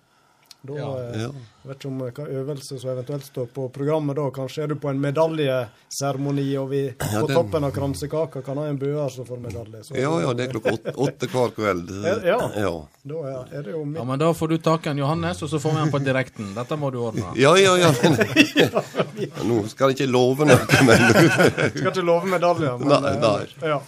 Da, 0.67 0.75
eh, 0.75 1.21
Ja. 1.23 1.29
Jeg 1.69 1.71
vet 1.75 1.79
ikke 1.79 1.89
om 1.89 2.01
eh, 2.03 2.11
hva 2.17 2.25
øvelse 2.41 2.79
som 2.81 2.91
eventuelt 2.91 3.25
står 3.25 3.47
på 3.55 3.67
programmet 3.73 4.17
da. 4.17 4.25
Kanskje 4.35 4.63
er 4.65 4.67
du 4.69 4.75
på 4.81 4.89
en 4.91 4.99
medaljeseremoni, 5.01 6.47
og 6.59 6.69
vi 6.71 6.81
på 6.99 7.27
den- 7.29 7.37
toppen 7.37 7.65
av 7.65 7.71
kransekaka 7.73 8.43
kan 8.45 8.57
ha 8.57 8.65
en 8.67 8.79
bøer 8.79 9.11
som 9.11 9.25
får 9.27 9.39
medalje. 9.43 9.83
Så, 9.85 9.97
Ja, 9.97 10.21
ja, 10.21 10.33
det 10.35 10.49
er 10.49 10.53
klokka 10.53 10.73
åtte, 10.73 10.95
åtte 10.97 11.29
hver 11.29 11.51
kveld. 11.55 11.91
Ja. 12.25 12.39
Ja, 12.57 12.73
Da 13.05 13.47
er, 13.53 13.63
det 13.63 13.73
jo 13.73 13.85
Ja, 13.95 14.05
men 14.05 14.19
Da 14.19 14.33
får 14.33 14.49
du 14.49 14.59
tak 14.59 14.87
i 14.87 14.97
Johannes, 14.99 15.43
og 15.43 15.49
så 15.49 15.59
får 15.61 15.71
vi 15.71 15.77
han 15.79 15.91
på 15.91 15.99
direkten. 16.05 16.55
Dette 16.55 16.77
må 16.77 16.91
du 16.91 16.99
ordne. 16.99 17.31
ja. 17.37 17.55
ja, 17.57 17.77
ja. 17.77 17.93
Nå 19.49 19.63
skal 19.69 19.91
jeg 19.93 19.99
ikke 20.01 20.11
love 20.13 20.45
noe, 20.45 20.59
men 20.85 20.99
Skal 21.77 21.93
ikke 21.93 22.05
love 22.05 22.27
medaljer, 22.27 22.79
men 22.79 22.89
Nei, 22.89 23.13
eh, 23.13 23.21
nei. 23.21 23.69
Ja. 23.75 23.81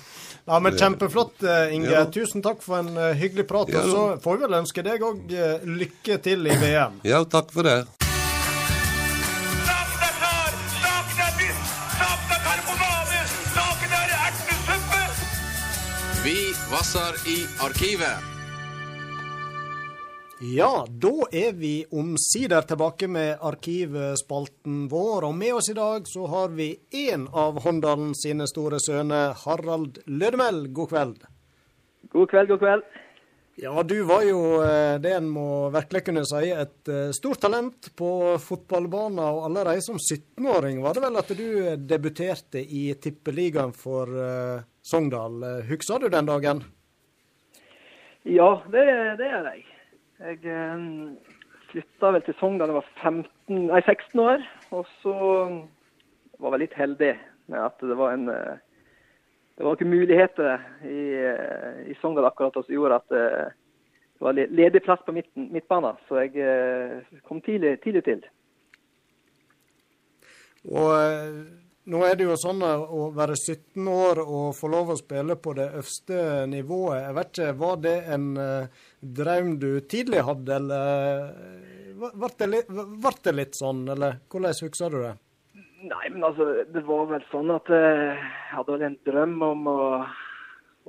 Ja, 0.50 0.58
men 0.60 0.76
Kjempeflott, 0.78 1.42
eh, 1.42 1.74
Inge. 1.74 1.90
Ja. 1.90 2.04
Tusen 2.10 2.42
takk 2.42 2.62
for 2.64 2.80
en 2.82 2.96
eh, 2.96 3.14
hyggelig 3.14 3.46
prat. 3.48 3.70
Ja. 3.70 3.84
Og 3.84 3.94
så 3.94 4.02
får 4.24 4.36
vi 4.36 4.48
vel 4.48 4.58
ønske 4.58 4.82
deg 4.82 5.06
òg 5.06 5.34
lykke 5.62 6.18
til 6.24 6.50
i 6.50 6.58
VM. 6.58 7.00
Ja, 7.06 7.22
takk 7.24 7.54
for 7.54 7.66
det. 7.70 7.78
Vi 16.24 16.36
vasser 16.70 17.16
i 17.30 17.38
arkivet. 17.64 18.39
Ja, 20.40 20.86
da 20.88 21.26
er 21.36 21.52
vi 21.52 21.84
omsider 21.92 22.64
tilbake 22.64 23.04
med 23.12 23.42
arkivspalten 23.44 24.86
vår. 24.88 25.26
Og 25.28 25.34
med 25.36 25.52
oss 25.58 25.68
i 25.68 25.74
dag 25.76 26.06
så 26.08 26.24
har 26.32 26.54
vi 26.56 26.70
én 26.96 27.26
av 27.28 27.58
Håndalen 27.60 28.14
sine 28.16 28.46
store 28.48 28.78
sønner, 28.80 29.34
Harald 29.42 29.98
Lødemel. 30.08 30.62
God 30.72 30.88
kveld. 30.94 31.26
God 32.14 32.30
kveld, 32.32 32.48
god 32.54 32.62
kveld. 32.62 32.86
Ja, 33.60 33.82
du 33.84 33.98
var 34.08 34.24
jo 34.24 34.40
eh, 34.64 34.96
det 35.04 35.12
en 35.18 35.28
må 35.28 35.68
virkelig 35.74 36.06
kunne 36.06 36.24
si, 36.24 36.48
et 36.48 36.88
eh, 36.88 37.12
stort 37.12 37.42
talent 37.44 37.90
på 38.00 38.10
fotballbanen. 38.40 39.20
Og 39.20 39.44
allerede 39.50 39.84
som 39.84 40.00
17-åring 40.00 40.80
var 40.80 40.96
det 40.96 41.02
vel 41.04 41.20
at 41.20 41.34
du 41.36 41.48
debuterte 41.84 42.62
i 42.64 42.86
Tippeligaen 42.96 43.76
for 43.76 44.08
eh, 44.08 44.64
Sogndal. 44.80 45.44
Husker 45.68 46.00
du 46.00 46.08
den 46.08 46.32
dagen? 46.32 46.64
Ja, 48.24 48.54
det, 48.72 48.86
det 49.20 49.28
er 49.28 49.50
jeg. 49.52 49.69
Jeg 50.20 50.42
eh, 50.44 50.82
flytta 51.70 52.10
vel 52.12 52.24
til 52.26 52.36
Sogndal 52.36 52.68
da 52.68 52.74
jeg 52.74 52.80
var 52.82 52.88
15, 53.00 53.60
nei, 53.70 53.80
16 53.80 54.20
år. 54.20 54.42
Og 54.76 54.88
så 55.00 55.14
var 56.40 56.56
jeg 56.56 56.64
litt 56.64 56.76
heldig 56.76 57.14
med 57.50 57.62
at 57.62 57.80
det 57.80 57.96
var 57.98 58.16
en 58.16 58.28
eh, 58.32 58.58
Det 59.56 59.66
var 59.66 59.76
noen 59.76 59.92
muligheter 59.92 60.62
i, 60.88 61.00
eh, 61.20 61.80
i 61.92 61.96
Sogndal 62.00 62.28
akkurat 62.28 62.54
som 62.56 62.72
gjorde 62.72 63.00
at 63.00 63.16
eh, 63.16 63.56
det 64.16 64.24
var 64.24 64.36
ledig 64.36 64.82
plass 64.84 65.00
på 65.06 65.12
midten, 65.16 65.48
midtbanen. 65.52 65.96
Så 66.08 66.20
jeg 66.20 67.04
kom 67.24 67.40
tidlig, 67.40 67.78
tidlig 67.80 68.02
til. 68.04 68.24
Og 70.68 70.92
nå 71.90 72.00
er 72.06 72.16
det 72.18 72.26
jo 72.28 72.36
sånn 72.38 72.60
å 72.64 73.08
være 73.16 73.34
17 73.36 73.88
år 73.90 74.20
og 74.22 74.52
få 74.58 74.70
lov 74.70 74.92
å 74.92 74.98
spille 74.98 75.36
på 75.42 75.54
det 75.58 75.66
øverste 75.72 76.20
nivået. 76.50 77.00
Jeg 77.06 77.16
vet 77.18 77.32
ikke, 77.32 77.56
Var 77.62 77.80
det 77.86 77.94
en 78.16 78.28
uh, 78.38 78.84
drøm 79.20 79.50
du 79.62 79.70
tidlig 79.90 80.22
hadde, 80.26 80.58
eller 80.60 81.24
eh, 81.34 82.06
ble 82.14 82.30
det, 82.38 82.48
litt- 82.54 83.24
det 83.24 83.34
litt 83.36 83.58
sånn, 83.58 83.82
eller 83.90 84.20
hvordan 84.30 84.56
husker 84.62 84.94
du 84.94 85.00
det? 85.02 85.14
Nei, 85.80 86.06
men 86.12 86.24
altså, 86.28 86.46
det 86.68 86.82
var 86.86 87.06
vel 87.08 87.22
sånn 87.30 87.50
at 87.54 87.70
eh, 87.72 88.18
jeg 88.20 88.56
hadde 88.58 88.80
en 88.86 88.98
drøm 89.08 89.38
om 89.46 89.70
å, 89.72 89.78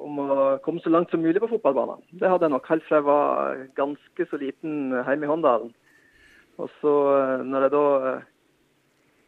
om 0.05 0.19
å 0.25 0.39
komme 0.65 0.83
så 0.83 0.91
langt 0.91 1.11
som 1.13 1.23
mulig 1.23 1.41
på 1.43 1.49
fotballbanen. 1.53 2.03
Det 2.11 2.27
hadde 2.27 2.47
jeg 2.49 2.55
nok 2.57 2.67
helt 2.73 2.85
fra 2.89 2.99
jeg 2.99 3.07
var 3.07 3.63
ganske 3.79 4.27
så 4.27 4.41
liten 4.41 4.91
hjemme 4.97 5.27
i 5.27 5.31
Håndalen. 5.31 5.71
Og 6.59 6.69
så 6.81 6.93
når 7.47 7.65
jeg 7.65 7.73
da 7.73 7.85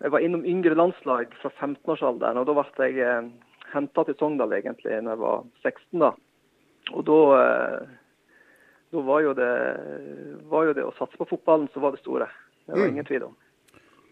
Jeg 0.04 0.12
var 0.12 0.24
innom 0.24 0.44
yngre 0.44 0.76
landslag 0.76 1.32
fra 1.40 1.50
15-årsalderen, 1.64 2.42
og 2.42 2.48
da 2.50 2.56
ble 2.58 2.88
jeg 2.92 3.00
eh, 3.08 3.28
henta 3.72 4.04
til 4.04 4.18
Sogndal 4.20 4.52
egentlig 4.58 4.98
når 5.00 5.16
jeg 5.16 5.22
var 5.22 5.44
16. 5.64 6.02
da. 6.02 6.10
Og 6.92 7.06
da 7.08 7.20
eh, 7.40 7.94
da 8.94 9.02
var 9.02 9.24
jo, 9.26 9.32
det, 9.34 9.52
var 10.52 10.68
jo 10.68 10.74
det 10.78 10.84
å 10.86 10.92
satse 11.00 11.18
på 11.18 11.26
fotballen 11.26 11.70
som 11.74 11.82
var 11.82 11.96
det 11.96 12.04
store. 12.04 12.28
Det 12.68 12.76
var 12.78 12.92
ingen 12.92 13.08
tvil 13.08 13.24
om. 13.26 13.38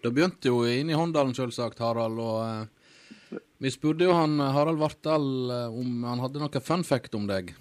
Det 0.01 0.09
begynte 0.09 0.49
jo 0.49 0.63
inne 0.65 0.95
i 0.95 0.97
Håndalen, 0.97 1.35
selvsagt, 1.37 1.83
Harald. 1.83 2.17
og 2.17 2.39
eh, 2.47 3.43
Vi 3.61 3.69
spurte 3.69 4.07
jo 4.07 4.15
han 4.17 4.39
eh, 4.39 4.55
Harald 4.55 4.81
Vartdal 4.81 5.27
om 5.69 6.07
han 6.07 6.23
hadde 6.23 6.41
noe 6.41 6.63
fun 6.65 6.87
fact 6.87 7.19
om 7.19 7.27
deg. 7.29 7.53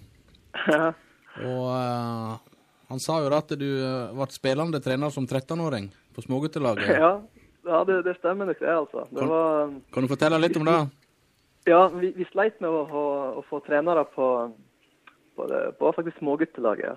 Og 1.41 1.69
han 2.91 3.01
sa 3.01 3.21
jo 3.23 3.29
at 3.33 3.53
du 3.55 3.69
ble 4.17 4.27
spillende 4.35 4.81
trener 4.83 5.13
som 5.15 5.29
13-åring 5.29 5.87
på 6.17 6.25
småguttelaget. 6.25 6.91
Ja, 6.99 7.13
ja 7.71 7.85
det, 7.87 8.01
det 8.09 8.17
stemmer 8.19 8.49
nok 8.51 8.59
det, 8.61 8.73
altså. 8.75 9.05
Det 9.11 9.21
Kan- 9.23 9.31
var, 9.31 9.71
Kan 9.95 10.07
du 10.07 10.11
fortelle 10.11 10.41
litt 10.43 10.57
om 10.59 10.67
det? 10.69 10.79
ja, 11.71 11.81
vi, 11.95 12.11
vi 12.17 12.27
sleit 12.33 12.59
med 12.61 12.71
å, 12.73 12.83
å, 12.89 13.05
å 13.39 13.45
få 13.51 13.61
trenere 13.67 14.03
på, 14.15 14.27
på, 15.37 15.47
det, 15.51 15.61
på 15.79 15.93
faktisk 15.97 16.19
småguttelaget. 16.19 16.91
Ja. 16.91 16.97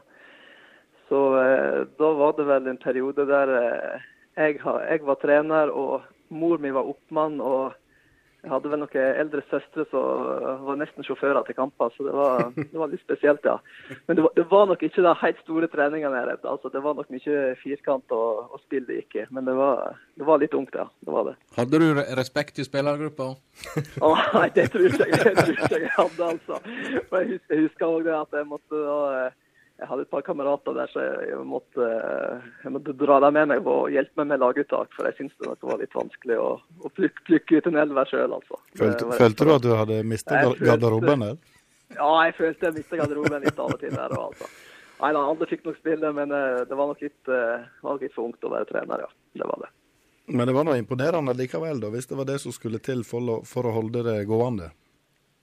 Så 1.11 1.19
eh, 1.37 1.83
da 1.99 2.09
var 2.17 2.33
det 2.37 2.45
vel 2.47 2.67
en 2.71 2.79
periode 2.81 3.25
der 3.29 3.51
eh, 3.59 4.05
jeg, 4.39 4.59
jeg 4.63 5.03
var 5.05 5.19
trener 5.21 5.69
og 5.69 6.07
mor 6.33 6.57
mi 6.63 6.71
var 6.73 6.87
oppmann. 6.89 7.39
og 7.43 7.75
jeg 8.43 8.51
hadde 8.51 8.71
vel 8.73 8.81
noen 8.81 9.19
eldre 9.21 9.39
søstre 9.47 9.85
som 9.87 10.63
var 10.67 10.75
nesten 10.75 11.05
sjåfører 11.07 11.45
til 11.47 11.55
kamper, 11.55 11.93
så 11.95 12.03
det 12.03 12.15
var, 12.15 12.49
det 12.57 12.75
var 12.75 12.89
litt 12.91 13.03
spesielt, 13.05 13.45
ja. 13.47 13.53
Men 14.09 14.17
det 14.17 14.25
var, 14.25 14.33
det 14.35 14.43
var 14.49 14.65
nok 14.67 14.83
ikke 14.83 15.05
de 15.05 15.13
helt 15.21 15.39
store 15.45 15.69
treningene 15.71 16.19
jeg 16.19 16.27
redde. 16.27 16.49
Altså, 16.51 16.71
det 16.73 16.81
var 16.83 16.97
nok 16.97 17.13
mye 17.13 17.37
firkant 17.61 18.11
og, 18.11 18.49
og 18.51 18.59
spill 18.65 18.83
det 18.89 18.97
gikk 18.99 19.15
i. 19.21 19.23
Men 19.31 19.47
det 19.47 19.55
var, 19.55 19.95
det 20.19 20.27
var 20.27 20.43
litt 20.43 20.57
ungt, 20.59 20.75
ja. 20.75 20.89
Det 20.99 21.15
var 21.15 21.29
det. 21.29 21.37
Hadde 21.55 21.79
du 21.79 21.87
respekt 22.19 22.59
i 22.59 22.67
spillergruppa? 22.67 23.29
Å, 24.03 24.11
nei, 24.35 24.49
det 24.57 24.67
tror 24.73 24.89
jeg, 24.89 25.07
ikke 25.55 25.79
jeg 25.79 25.93
hadde, 25.95 26.33
altså. 26.33 26.59
Jeg 27.13 27.63
husker, 27.63 27.87
òg 27.87 28.09
det 28.09 28.17
at 28.17 28.39
jeg 28.41 28.49
måtte 28.51 28.83
da, 28.83 28.99
eh, 29.21 29.39
Jeg 29.84 29.89
hadde 29.89 30.03
et 30.05 30.11
par 30.14 30.22
kamerater 30.23 30.76
der, 30.77 30.88
så 30.93 31.01
jeg, 31.27 31.38
måtte, 31.43 31.84
eh, 31.84 32.43
jeg 32.64 32.72
måtte 32.72 32.93
dra 32.95 33.18
dem 33.19 33.34
med 33.35 33.49
meg 33.51 33.65
og 33.68 33.89
hjelpe 33.91 34.22
meg 34.22 34.30
med 34.31 34.39
laguttak. 34.39 34.93
For 34.95 35.10
jeg 35.10 35.18
syntes 35.18 35.35
det 35.43 35.68
var 35.68 35.81
litt 35.81 35.97
vanskelig 35.97 36.38
å, 36.39 36.45
å 36.88 36.91
plukke, 36.95 37.26
plukke 37.27 37.57
ut 37.60 37.68
en 37.68 37.80
elver 37.84 38.07
sjøl, 38.07 38.31
altså. 38.38 38.60
Følte, 38.80 39.10
var- 39.10 39.19
følte 39.19 39.47
du 39.49 39.51
at 39.57 39.65
du 39.65 39.73
hadde 39.76 39.97
mista 40.07 40.39
garderoben 40.64 41.26
der? 41.27 41.35
Ja, 41.97 42.11
jeg 42.30 42.38
følte 42.39 42.69
jeg 42.69 42.77
mista 42.80 43.01
garderoben 43.01 43.43
litt 43.43 43.60
av 43.60 43.73
og 43.76 43.80
til 43.84 43.91
der. 43.91 44.15
Og, 44.15 44.31
altså. 44.31 44.47
Nei 45.03 45.10
da, 45.18 45.26
alle 45.34 45.49
fikk 45.51 45.65
nok 45.68 45.81
spille, 45.81 46.14
men 46.15 46.31
eh, 46.31 46.61
det 46.69 46.77
var 46.80 46.88
nok 46.93 47.01
litt, 47.03 47.19
eh, 47.27 47.65
var 47.84 47.99
litt 47.99 48.15
for 48.15 48.30
ungt 48.30 48.47
å 48.47 48.53
være 48.55 48.69
trener, 48.72 49.03
ja. 49.03 49.11
Det 49.35 49.49
var 49.51 49.65
det. 49.65 49.73
Men 50.31 50.47
det 50.47 50.55
var 50.55 50.64
noe 50.69 50.80
imponerende 50.80 51.35
likevel, 51.35 51.81
da, 51.84 51.89
hvis 51.91 52.07
det 52.07 52.15
var 52.15 52.30
det 52.31 52.39
som 52.39 52.55
skulle 52.55 52.80
til 52.80 53.03
for, 53.03 53.19
å- 53.35 53.41
for 53.43 53.68
å 53.68 53.76
holde 53.76 54.05
det 54.07 54.22
gående. 54.31 54.69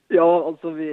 Ja, 0.08 0.24
altså 0.24 0.72
vi, 0.74 0.88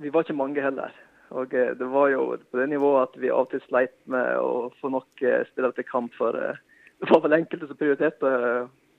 vi 0.00 0.08
var 0.14 0.22
ikke 0.24 0.38
mange 0.38 0.62
heller. 0.62 0.94
Og 1.34 1.54
eh, 1.54 1.72
det 1.78 1.88
var 1.90 2.10
jo 2.12 2.36
på 2.50 2.60
det 2.60 2.68
nivået 2.70 3.08
at 3.08 3.18
vi 3.20 3.32
av 3.32 3.46
og 3.46 3.50
til 3.50 3.62
sleit 3.66 3.96
med 4.10 4.38
å 4.38 4.70
få 4.80 4.90
nok 4.94 5.24
eh, 5.24 5.42
spillere 5.50 5.74
til 5.76 5.88
kamp. 5.88 6.14
For 6.18 6.38
eh, 6.38 6.62
det 7.02 7.10
var 7.10 7.24
vel 7.24 7.38
enkelte 7.40 7.68
som 7.70 7.80
prioriterte 7.80 8.32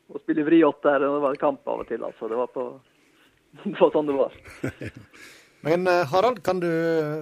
å 0.07 0.21
spille 0.23 0.45
her, 0.47 1.01
når 1.03 1.17
det 1.17 1.23
var 1.23 1.41
kamp 1.41 1.67
av 1.67 1.83
og 1.83 1.89
til. 1.89 2.03
altså. 2.03 2.29
Det 2.31 2.39
var, 2.39 2.51
på, 2.53 2.67
det 3.63 3.75
var 3.79 3.91
sånn 3.95 4.11
det 4.11 4.19
var. 4.19 4.37
Men 5.67 5.89
Harald, 6.11 6.43
kan 6.45 6.61
du 6.61 6.69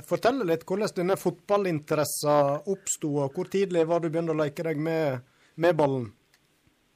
fortelle 0.06 0.46
litt 0.46 0.66
hvordan 0.68 0.92
denne 0.98 1.16
fotballinteressen 1.18 2.68
oppsto, 2.70 3.14
og 3.24 3.38
hvor 3.38 3.48
tidlig 3.50 3.86
var 3.88 4.04
du 4.04 4.10
begynte 4.10 4.36
å 4.36 4.38
leke 4.38 4.66
deg 4.68 4.82
med, 4.84 5.24
med 5.56 5.78
ballen? 5.80 6.10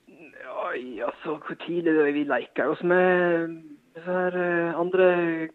Ja, 0.09 1.07
altså, 1.07 1.39
hvor 1.39 1.57
tidlig 1.63 1.95
vi 2.13 2.25
leika 2.27 2.67
oss 2.69 2.83
med 2.85 3.55
her 4.05 4.35
eh, 4.39 4.79
andre 4.79 5.05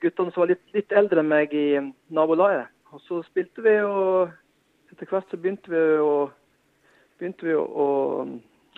guttene 0.03 0.33
som 0.33 0.45
var 0.45 0.53
litt, 0.53 0.65
litt 0.75 0.93
eldre 0.93 1.23
enn 1.23 1.31
meg 1.31 1.55
i 1.57 1.67
eh, 1.79 1.93
nabolaget. 2.15 2.71
Og 2.95 3.03
så 3.09 3.21
spilte 3.27 3.63
vi, 3.65 3.75
og 3.83 4.31
etter 4.93 5.09
hvert 5.11 5.31
så 5.31 5.39
begynte 5.41 5.73
vi 5.73 5.83
å, 5.99 6.29
begynte 7.19 7.49
vi 7.49 7.57
å, 7.59 7.65
å, 7.65 7.89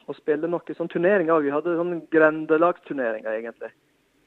å 0.06 0.16
spille 0.16 0.48
noen 0.48 0.78
sånne 0.78 0.94
turneringer. 0.94 1.42
Vi 1.44 1.52
hadde 1.52 1.76
sånne 1.76 2.00
grendelagsturneringer, 2.14 3.36
egentlig. 3.36 3.72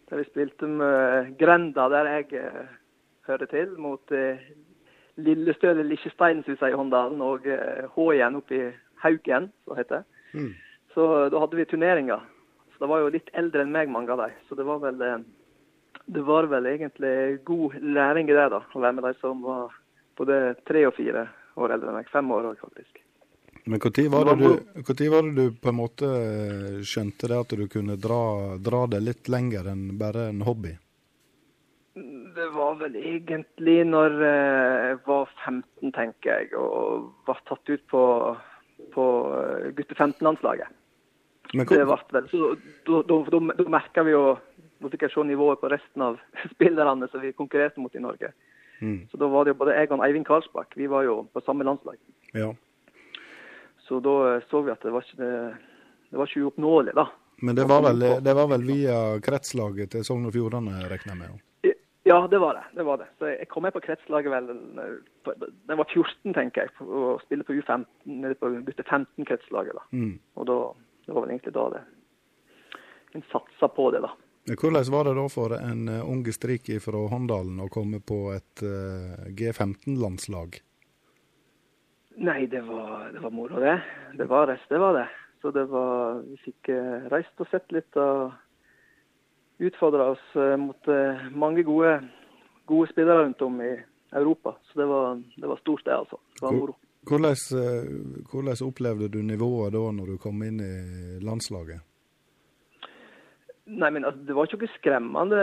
Der 0.09 0.21
vi 0.21 0.27
spilte 0.29 0.69
med 0.69 1.35
Grenda, 1.41 1.87
der 1.89 2.11
jeg 2.13 2.41
eh, 2.41 2.73
hører 3.29 3.49
til, 3.49 3.75
mot 3.81 4.13
eh, 4.13 4.41
Lillestø 5.17 5.71
eller 5.73 5.89
Likkjesteinen, 5.89 6.43
som 6.45 6.53
vi 6.53 6.61
sier 6.61 6.73
i 6.73 6.79
Håndalen, 6.79 7.21
og 7.25 7.45
eh, 7.49 7.85
H-igjen 7.95 8.37
oppe 8.39 8.57
i 8.57 8.71
Haugen, 9.03 9.49
som 9.63 9.73
det 9.73 9.83
heter. 9.83 10.09
Så 10.93 11.05
da 11.29 11.41
hadde 11.41 11.57
vi 11.57 11.67
turneringer. 11.69 12.25
Så 12.79 12.85
det 12.85 12.91
var 12.93 13.01
jo 13.03 13.09
litt 13.11 13.27
eldre 13.35 13.65
enn 13.65 13.73
meg, 13.75 13.89
mange 13.91 14.13
av 14.15 14.21
dem. 14.23 14.31
Så 14.47 14.55
det 14.55 14.63
var 14.63 14.79
vel 14.79 15.01
eh, 15.03 15.17
Det 16.07 16.21
var 16.23 16.47
vel 16.47 16.65
egentlig 16.71 17.43
god 17.45 17.75
læring 17.83 18.29
i 18.31 18.37
det, 18.37 18.45
da. 18.55 18.61
Å 18.71 18.79
være 18.79 18.95
med 18.95 19.03
de 19.03 19.11
som 19.19 19.41
var 19.43 19.73
både 20.17 20.55
tre 20.65 20.85
og 20.87 20.95
fire 20.95 21.25
år 21.59 21.73
eldre 21.75 21.91
enn 21.91 21.99
meg. 21.99 22.07
Fem 22.09 22.31
år 22.31 22.47
òg, 22.53 22.61
faktisk. 22.63 23.01
Men 23.67 23.79
når 23.83 24.09
var, 24.09 24.25
det 24.31 24.47
du- 24.47 24.81
hvor 24.87 24.95
tid 24.95 25.11
var 25.11 25.21
det 25.27 25.35
du 25.35 25.51
på 25.59 25.69
en 25.69 25.75
måte 25.75 26.07
eh, 26.07 26.79
skjønte 26.87 27.27
det 27.27 27.37
at 27.43 27.49
du 27.59 27.67
kunne 27.67 27.99
dra, 27.99 28.55
dra 28.57 28.85
det 28.87 29.03
litt 29.03 29.27
lenger 29.27 29.67
enn 29.67 29.97
bare 29.99 30.29
en 30.31 30.41
hobby? 30.47 30.71
Det 32.39 32.47
var 32.55 32.79
vel 32.79 32.95
egentlig 32.95 33.83
når 33.91 34.15
eh, 34.23 34.87
jeg 34.87 34.99
var 35.05 35.29
15, 35.45 35.91
tenker 35.91 36.31
jeg, 36.31 36.53
og 36.55 37.11
var 37.27 37.43
tatt 37.45 37.69
ut 37.75 37.83
på, 37.91 38.03
på 38.95 39.05
gutte 39.75 39.99
15-landslaget. 39.99 40.71
Men 41.53 41.65
Det 41.65 41.79
ble 41.79 41.85
vel, 41.89 42.27
så 42.29 42.51
Da, 42.85 43.01
da, 43.09 43.17
da, 43.25 43.39
da 43.57 43.69
merka 43.73 44.03
vi 44.05 44.13
jo 44.13 44.37
Da 44.79 44.91
fikk 44.91 45.07
jeg 45.07 45.15
se 45.15 45.23
nivået 45.25 45.61
på 45.61 45.71
resten 45.71 46.05
av 46.05 46.19
spillerne 46.53 47.09
som 47.11 47.23
vi 47.23 47.33
konkurrerte 47.35 47.81
mot 47.83 47.95
i 47.95 48.03
Norge. 48.03 48.31
Mm. 48.79 49.09
Så 49.11 49.17
da 49.19 49.27
var 49.27 49.43
det 49.43 49.55
jo 49.55 49.59
både 49.59 49.75
jeg 49.75 49.91
og 49.91 50.05
Eivind 50.05 50.27
Karlsbakk. 50.27 50.77
Vi 50.79 50.87
var 50.87 51.03
jo 51.03 51.25
på 51.33 51.43
samme 51.43 51.67
landslag. 51.67 51.97
ja. 52.33 52.53
Så 53.89 53.97
da 54.05 54.35
eh, 54.35 54.43
så 54.49 54.61
vi 54.61 54.71
at 54.71 54.83
det 54.85 54.91
var 54.93 55.01
ikke, 55.01 55.17
det, 56.11 56.17
var 56.17 56.29
ikke 56.29 56.43
uoppnåelig, 56.45 56.93
da. 56.93 57.07
Men 57.41 57.55
det 57.57 57.65
var, 57.65 57.81
vel, 57.81 58.03
det 58.21 58.33
var 58.37 58.47
vel 58.51 58.65
via 58.67 58.97
kretslaget 59.25 59.95
til 59.95 60.03
Sogn 60.05 60.27
og 60.29 60.35
Fjordane, 60.35 60.75
regner 60.91 61.09
jeg 61.09 61.17
med? 61.17 61.31
jo. 61.33 61.73
Ja, 62.09 62.27
det 62.31 62.39
var 62.39 62.53
det. 62.53 62.63
det 62.77 62.83
var 62.85 62.97
det. 62.97 63.07
Så 63.19 63.27
jeg 63.29 63.47
kom 63.49 63.65
med 63.65 63.73
på 63.75 63.81
kretslaget 63.83 64.31
vel 64.31 64.47
Da 65.25 65.33
jeg 65.69 65.77
var 65.77 65.89
14, 65.93 66.33
tenker 66.33 66.63
jeg, 66.63 66.71
og 66.81 67.19
spilte 67.21 67.43
spille 67.43 67.47
på 67.49 67.57
U15, 67.59 67.85
nede 68.05 68.37
på 68.39 68.49
gutte 68.67 68.85
15-kretslaget. 68.85 69.75
da. 69.77 69.83
Mm. 69.91 70.15
Og 70.35 70.47
da, 70.47 70.55
det 71.09 71.15
var 71.15 71.25
vel 71.25 71.31
egentlig 71.33 71.53
da 71.55 71.69
det 71.73 71.85
En 73.17 73.23
satsa 73.31 73.67
på 73.73 73.87
det, 73.91 74.03
da. 74.05 74.11
Hvordan 74.53 74.91
var 74.93 75.07
det 75.07 75.15
da 75.17 75.23
for 75.29 75.53
en 75.57 75.87
eh, 75.89 76.05
ung 76.05 76.21
strik 76.33 76.69
fra 76.81 76.99
Håndalen 77.09 77.57
å 77.61 77.69
komme 77.73 77.97
på 78.01 78.19
et 78.35 78.61
eh, 78.61 79.29
G15-landslag? 79.33 80.59
Nei, 82.21 82.45
det 82.51 82.61
var, 82.67 83.09
det 83.13 83.23
var 83.23 83.33
moro, 83.33 83.57
det. 83.61 83.79
Det 84.13 84.27
var 84.29 84.47
reist, 84.51 84.69
det 84.69 84.77
var 84.77 84.93
det. 84.93 85.07
Så 85.41 85.51
det 85.55 85.65
var 85.71 86.21
Vi 86.27 86.37
fikk 86.43 86.69
eh, 86.69 87.09
reist 87.09 87.41
og 87.41 87.49
sett 87.49 87.73
litt 87.73 87.97
og 87.97 88.37
utfordra 89.59 90.11
oss 90.13 90.27
mot 90.61 90.87
mange 91.35 91.65
gode, 91.67 91.97
gode 92.69 92.93
spillere 92.93 93.25
rundt 93.25 93.41
om 93.43 93.57
i 93.59 93.73
Europa. 94.15 94.53
Så 94.69 94.79
det 94.79 94.85
var, 94.87 95.17
det 95.35 95.49
var 95.49 95.59
stort, 95.59 95.83
det, 95.83 95.97
altså. 95.97 96.21
Det 96.37 96.45
var 96.45 96.55
moro. 96.55 96.77
Hvordan, 97.07 97.31
eh, 97.31 98.23
hvordan 98.31 98.65
opplevde 98.65 99.07
du 99.09 99.21
nivået 99.23 99.73
da 99.73 99.79
når 99.91 100.13
du 100.13 100.17
kom 100.17 100.41
inn 100.43 100.59
i 100.59 101.19
landslaget? 101.23 101.79
Nei, 103.69 103.89
men 103.93 104.05
altså, 104.05 104.25
det 104.25 104.35
var 104.35 104.49
ikke 104.49 104.59
noe 104.59 104.73
skremmende 104.75 105.39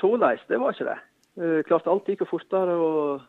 såleis. 0.00 0.42
Det 0.48 0.60
var 0.60 0.74
ikke 0.74 0.90
det. 0.90 0.98
Eh, 1.36 1.62
klart 1.68 1.88
alt 1.88 2.10
gikk 2.10 2.24
jo 2.24 2.28
fortere, 2.28 2.74
og, 2.74 3.22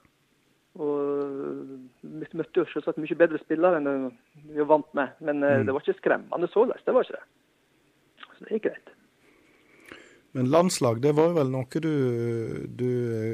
og 0.81 1.95
vi 2.01 2.29
møtte 2.33 2.63
jo 2.63 2.67
selvsagt 2.73 2.99
mye 2.99 3.19
bedre 3.19 3.39
spillere 3.43 3.79
enn 3.79 4.11
vi 4.49 4.59
var 4.59 4.71
vant 4.73 4.93
med. 4.97 5.15
Men 5.21 5.43
mm. 5.43 5.65
det 5.67 5.75
var 5.75 5.85
ikke 5.85 6.01
skremmende 6.01 6.51
såleis. 6.51 6.83
Det 6.83 6.95
var 6.95 7.05
ikke 7.05 7.19
det. 7.19 7.25
Så 8.25 8.43
det 8.43 8.57
gikk 8.57 8.69
greit. 8.69 8.93
Men 10.35 10.51
landslag, 10.53 10.99
det 11.01 11.15
var 11.17 11.31
vel 11.33 11.49
noe 11.49 11.79
du, 11.81 11.93
du, 12.67 12.91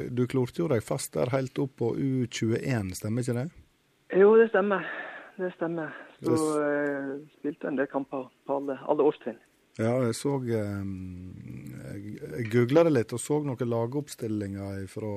du 0.08 0.22
klorte 0.30 0.62
jo 0.62 0.70
deg 0.70 0.84
fast 0.86 1.16
der 1.16 1.32
helt 1.34 1.58
opp 1.60 1.74
på 1.80 1.90
U21, 1.96 2.94
stemmer 2.96 3.24
ikke 3.24 3.40
det? 3.42 3.48
Jo, 4.14 4.34
det 4.38 4.48
stemmer. 4.52 4.86
Det 5.36 5.50
stemmer. 5.56 5.94
Så 6.22 6.30
det... 6.30 6.66
eh, 6.66 7.08
spilte 7.40 7.68
en 7.68 7.78
del 7.80 7.88
kamper 7.90 8.28
på 8.46 8.60
alle, 8.60 8.78
alle 8.86 9.06
årstrinn. 9.10 9.40
Ja, 9.74 9.96
jeg 10.06 10.14
så 10.14 10.36
eh, 10.54 10.84
Jeg 12.36 12.44
googla 12.52 12.84
det 12.86 12.92
litt 12.94 13.14
og 13.16 13.18
så 13.22 13.40
noen 13.42 13.70
lagoppstillinger 13.72 14.84
fra, 14.92 15.14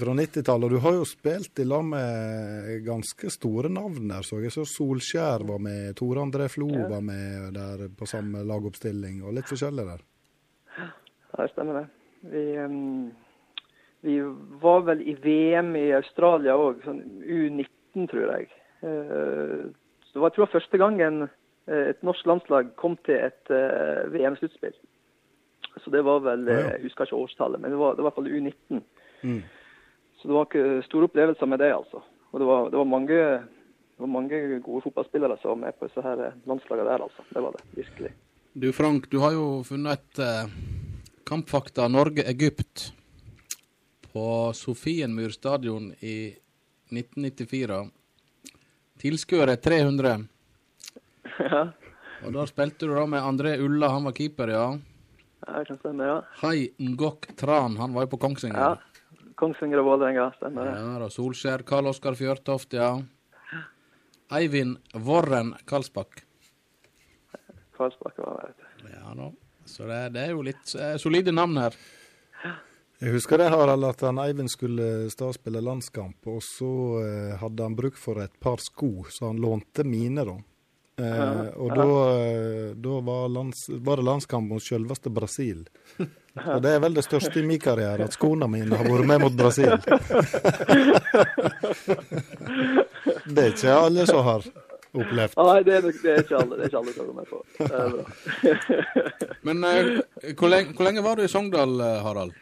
fra 0.00 0.14
90-tallet. 0.16 0.64
Og 0.64 0.72
du 0.72 0.80
har 0.86 0.96
jo 0.96 1.08
spilt 1.08 1.60
i 1.60 1.66
lag 1.68 1.84
med 1.84 2.70
ganske 2.86 3.32
store 3.34 3.68
navn 3.72 4.08
der, 4.08 4.24
så 4.24 4.40
jeg. 4.40 4.54
Så 4.54 4.64
Solskjær 4.68 5.44
var 5.50 5.60
med, 5.60 5.92
Tore 6.00 6.24
André 6.24 6.48
Flo 6.52 6.70
var 6.72 7.04
med 7.04 7.52
der 7.58 7.90
på 7.98 8.08
samme 8.08 8.46
lagoppstilling, 8.48 9.20
og 9.26 9.36
litt 9.36 9.50
forskjellig 9.52 9.86
der. 9.92 10.06
Ja, 10.78 10.88
det 11.36 11.52
stemmer 11.52 11.82
det. 11.82 11.86
Vi, 12.32 12.46
vi 14.02 14.18
var 14.62 14.82
vel 14.88 15.02
i 15.06 15.14
VM 15.14 15.76
i 15.78 15.88
Australia 15.94 16.56
òg, 16.58 16.82
sånn 16.82 17.02
U19, 17.22 18.08
tror 18.10 18.32
jeg. 18.34 18.48
Eh, 18.82 19.68
så 20.02 20.16
det 20.16 20.22
var 20.22 20.32
jeg 20.32 20.38
tror 20.38 20.54
første 20.56 20.80
gangen 20.80 21.26
eh, 21.26 21.92
et 21.92 22.02
norsk 22.02 22.26
landslag 22.26 22.72
kom 22.80 22.96
til 23.06 23.20
et 23.28 23.52
eh, 23.54 24.02
VM-sluttspill. 24.10 24.74
Så 25.80 25.92
det 25.94 26.02
var 26.04 26.20
vel. 26.26 26.44
Jeg 26.50 26.82
husker 26.82 27.06
ikke 27.06 27.20
årstallet, 27.22 27.62
men 27.62 27.72
det 27.72 27.78
var, 27.80 27.94
det 27.96 28.04
var 28.04 28.10
i 28.10 28.10
hvert 28.10 28.18
fall 28.18 28.32
U19. 28.34 28.82
Mm. 29.22 29.38
Så 30.18 30.28
det 30.28 30.36
var 30.36 30.48
ikke 30.48 30.82
store 30.88 31.08
opplevelser 31.08 31.48
med 31.48 31.62
det, 31.62 31.70
altså. 31.72 32.02
Og 32.32 32.42
det 32.42 32.48
var, 32.48 32.68
det 32.72 32.80
var 32.80 32.90
mange 32.90 33.20
det 33.92 34.02
var 34.02 34.10
mange 34.10 34.38
gode 34.64 34.82
fotballspillere 34.82 35.36
som 35.40 35.54
var 35.54 35.60
med 35.62 35.78
på 35.78 35.86
disse 35.86 36.02
her 36.02 36.20
landslagene 36.50 36.90
der, 36.90 37.06
altså. 37.06 37.24
Det 37.30 37.42
var 37.44 37.54
det, 37.54 37.62
virkelig. 37.78 38.10
Du 38.52 38.72
Frank, 38.72 39.06
du 39.12 39.20
har 39.22 39.32
jo 39.32 39.46
funnet 39.64 40.00
et 40.00 40.20
eh, 40.20 40.50
kampfakta 41.28 41.86
Norge-Egypt 41.88 42.90
på 44.12 44.52
Sofienmyr 44.54 45.32
stadion 45.34 45.90
i 46.00 46.34
1994. 46.92 47.90
Tilskuere 49.02 49.56
300. 49.56 50.14
ja, 51.38 51.62
Og 52.22 52.32
da 52.36 52.44
spilte 52.46 52.86
du 52.86 52.94
da 52.94 53.06
med 53.08 53.24
André 53.24 53.56
Ulla, 53.58 53.88
han 53.96 54.04
var 54.06 54.14
keeper, 54.14 54.52
ja. 54.52 54.66
det 55.46 55.64
kan 55.70 55.78
stemme, 55.80 56.06
ja. 56.06 56.18
Hai 56.42 56.68
Ngok 56.78 57.32
Tran, 57.40 57.76
han 57.80 57.96
var 57.96 58.06
jo 58.06 58.12
på 58.14 58.20
Kongsvinger? 58.28 58.58
ja. 58.60 58.74
Kongsvinger. 58.76 58.88
Kongsvinger 59.42 59.80
og 59.80 59.86
Vålerenga, 59.88 60.28
stemmer 60.36 60.68
det. 60.68 60.74
Ja, 60.78 60.90
da 61.02 61.08
Solskjær, 61.10 61.64
Karl 61.66 61.88
Oskar 61.90 62.14
Fjørtoft, 62.14 62.76
ja. 62.78 62.92
Eivind 64.32 64.76
Vorren 64.94 65.54
Karlsbakk. 65.66 66.20
Karlsbakk 67.76 68.20
var 68.22 68.38
det, 68.38 68.52
vet 68.52 68.84
du. 68.84 68.92
Ja 68.92 69.16
da. 69.18 69.26
Så 69.66 69.88
det, 69.88 69.98
det 70.14 70.22
er 70.26 70.30
jo 70.36 70.44
litt 70.46 70.74
eh, 70.78 70.94
solide 71.00 71.34
navn 71.34 71.58
her. 71.58 71.74
Jeg 73.02 73.10
husker 73.16 73.40
det, 73.40 73.48
Harald, 73.50 73.82
at 73.88 74.00
han 74.06 74.18
Eivind 74.22 74.50
skulle 74.52 75.10
stå 75.10 75.32
spille 75.34 75.58
landskamp, 75.64 76.22
og 76.30 76.38
så 76.46 76.68
eh, 77.02 77.32
hadde 77.40 77.64
han 77.66 77.74
bruk 77.74 77.96
for 77.98 78.20
et 78.22 78.34
par 78.40 78.62
sko, 78.62 78.92
så 79.10 79.26
han 79.32 79.40
lånte 79.42 79.82
mine, 79.82 80.22
da. 80.28 80.36
Eh, 81.02 81.48
og 81.58 81.72
da, 81.74 81.86
eh, 82.20 82.68
da 82.78 83.00
var, 83.02 83.24
lands, 83.32 83.64
var 83.82 83.98
det 83.98 84.06
landskamp 84.06 84.46
mot 84.54 84.62
selveste 84.62 85.10
Brasil. 85.10 85.64
Og 86.32 86.62
det 86.64 86.70
er 86.72 86.78
vel 86.80 86.94
det 86.96 87.02
største 87.04 87.42
i 87.42 87.44
min 87.44 87.58
karriere, 87.60 88.06
at 88.08 88.14
skoene 88.16 88.46
mine 88.48 88.72
har 88.80 88.86
vært 88.88 89.04
med 89.04 89.20
mot 89.20 89.34
Brasil. 89.36 89.68
det 93.28 93.42
er 93.42 93.50
ikke 93.50 93.74
alle 93.74 94.06
som 94.08 94.22
har 94.24 94.46
opplevd. 94.96 95.36
Nei, 95.36 95.58
det 95.66 95.74
er, 95.76 95.82
nok- 95.84 96.00
det 96.00 96.14
er 96.14 96.22
ikke 96.24 96.38
alle 96.40 96.56
det 96.56 96.62
er 96.64 96.68
ikke 96.70 96.80
alle 96.80 96.92
som 96.96 97.04
er 97.04 97.16
med 97.18 97.26
på. 97.28 97.38
Men 99.50 99.56
eh, 99.68 99.90
hvor, 100.38 100.48
lenge, 100.54 100.72
hvor 100.72 100.88
lenge 100.88 101.04
var 101.04 101.20
du 101.20 101.22
i 101.26 101.28
Sogndal, 101.34 101.76
eh, 101.84 102.00
Harald? 102.06 102.32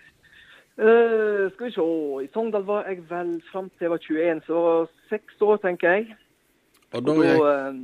Eh, 0.80 1.50
skal 1.52 1.66
vi 1.66 1.72
se. 1.72 1.82
I 2.24 2.28
Sogndal 2.32 2.64
var 2.64 2.86
jeg 2.88 3.02
vel 3.10 3.34
fram 3.52 3.68
til 3.68 3.84
jeg 3.84 3.90
var 3.90 3.98
21, 3.98 4.42
så 4.46 4.60
var 4.64 4.86
seks 5.10 5.42
år, 5.44 5.56
tenker 5.60 5.90
jeg. 5.92 6.14
Og 6.92 7.02
da, 7.04 7.12
da 7.12 7.26
da, 7.26 7.50
eh, 7.50 7.80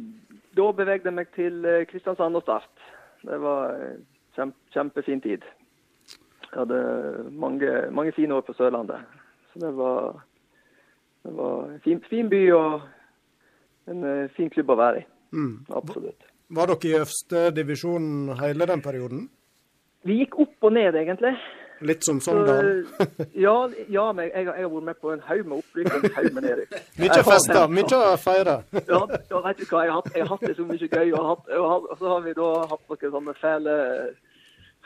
da 0.56 0.68
bevegde 0.78 1.10
jeg 1.10 1.16
meg 1.18 1.28
til 1.36 1.64
eh, 1.68 1.85
Kristiansand 1.90 2.39
og 2.40 2.44
Start. 2.47 2.86
Det 3.20 3.40
var 3.43 3.74
kjempe, 4.39 4.56
kjempefin 4.73 5.20
tid. 5.20 5.44
Jeg 6.47 6.62
hadde 6.62 6.78
mange, 7.32 7.74
mange 7.90 8.14
fine 8.16 8.39
år 8.39 8.47
på 8.47 8.55
Sørlandet. 8.56 9.05
Så 9.52 9.60
det 9.66 9.74
var, 9.77 10.24
det 11.27 11.35
var 11.36 11.68
en 11.74 11.85
fin, 11.85 12.01
fin 12.09 12.32
by 12.32 12.40
og 12.56 12.81
en 13.93 14.09
fin 14.39 14.48
klubb 14.51 14.73
å 14.73 14.78
være 14.81 15.02
i. 15.02 15.06
Mm. 15.36 15.52
Absolutt. 15.82 16.24
Var 16.48 16.73
dere 16.73 16.89
i 16.89 16.97
øverste 16.97 17.44
divisjon 17.52 18.32
hele 18.40 18.73
den 18.73 18.81
perioden? 18.81 19.28
Vi 20.06 20.20
gikk 20.23 20.40
opp 20.47 20.70
og 20.70 20.77
ned, 20.78 20.97
egentlig. 20.97 21.35
Litt 21.81 22.05
som 22.07 22.20
Sogndal? 22.24 22.86
ja, 23.36 23.55
ja, 23.93 24.05
men 24.16 24.31
jeg, 24.31 24.47
jeg 24.47 24.65
har 24.65 24.70
vært 24.73 24.86
med 24.89 25.01
på 25.03 25.11
en 25.12 25.20
haug 25.28 25.43
med 25.51 25.59
opprykk 25.59 25.90
og 25.93 26.05
en 26.09 26.15
haug 26.16 26.28
med 26.39 26.47
nedrykk. 26.47 26.77
Mye 27.03 27.23
fester, 27.27 27.66
mye 27.69 27.98
å 27.98 28.15
feire. 28.20 28.55
Ja, 28.93 29.01
ja, 29.31 29.40
vet 29.44 29.59
du 29.61 29.65
hva, 29.69 29.82
jeg 29.85 29.93
har 29.93 29.98
hatt, 29.98 30.09
jeg 30.15 30.24
har 30.24 30.31
hatt 30.32 30.47
det 30.48 30.55
så 30.57 30.65
mye 30.69 30.89
gøy. 30.89 31.11
Og, 31.12 31.27
hatt, 31.32 31.51
og, 31.59 31.90
så 32.01 32.09
har 32.15 32.24
vi 32.24 32.32
da 32.39 32.48
hatt 32.73 32.86
noen 32.94 33.12
sånne 33.19 33.35
fæle, 33.43 33.77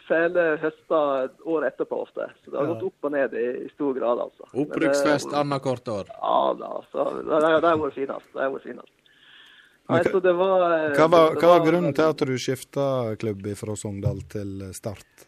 fæle 0.09 0.47
høster 0.65 1.31
året 1.47 1.69
etterpå 1.75 2.01
ofte. 2.09 2.27
Så 2.45 2.51
det 2.51 2.59
har 2.59 2.67
Ja. 2.67 2.73
gått 2.75 2.87
opp 2.91 3.07
og 3.11 3.13
ned 3.15 3.35
i, 3.39 3.47
i 3.67 3.69
stor 3.77 3.95
grad, 3.95 4.25
altså. 4.27 4.49
Opprykksfest 4.65 5.33
annethvert 5.45 5.89
år. 5.95 6.11
Ja 6.17 6.41
da, 6.59 6.73
så 6.91 7.07
det, 7.21 7.25
det, 7.31 7.41
det 7.63 7.71
har 7.71 7.79
vært 7.85 7.99
finest. 8.01 8.33
Det 8.35 8.43
har 8.43 8.51
vært 8.57 8.67
finest. 8.67 8.95
Nei, 9.91 10.03
så 10.07 10.21
det 10.23 10.33
var 10.39 10.61
Hva 10.95 11.07
var, 11.11 11.33
hva 11.39 11.49
var 11.57 11.65
grunnen 11.67 11.95
til 11.95 12.05
at 12.13 12.21
du 12.23 12.37
skifta 12.39 12.85
klubb 13.19 13.47
fra 13.59 13.75
Sogndal 13.79 14.21
til 14.31 14.69
Start? 14.77 15.27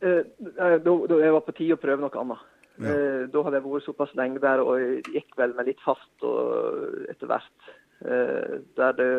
Eh, 0.00 0.22
eh, 0.58 0.76
da, 0.84 0.92
da 1.08 1.18
jeg 1.22 1.32
var 1.32 1.44
på 1.46 1.54
tide 1.56 1.76
å 1.76 1.80
prøve 1.80 2.02
noe 2.02 2.20
annet. 2.20 2.44
Ja. 2.76 2.92
Eh, 2.92 3.22
da 3.32 3.42
hadde 3.46 3.58
jeg 3.58 3.64
vært 3.64 3.86
såpass 3.86 4.14
lenge 4.18 4.42
der, 4.44 4.60
og 4.60 4.80
jeg 4.80 5.04
gikk 5.14 5.36
vel 5.40 5.54
med 5.56 5.70
litt 5.70 5.82
fast 5.84 6.26
etter 7.08 7.30
hvert. 7.30 7.68
Eh, 8.04 8.58
der 8.76 8.96
det 8.98 9.12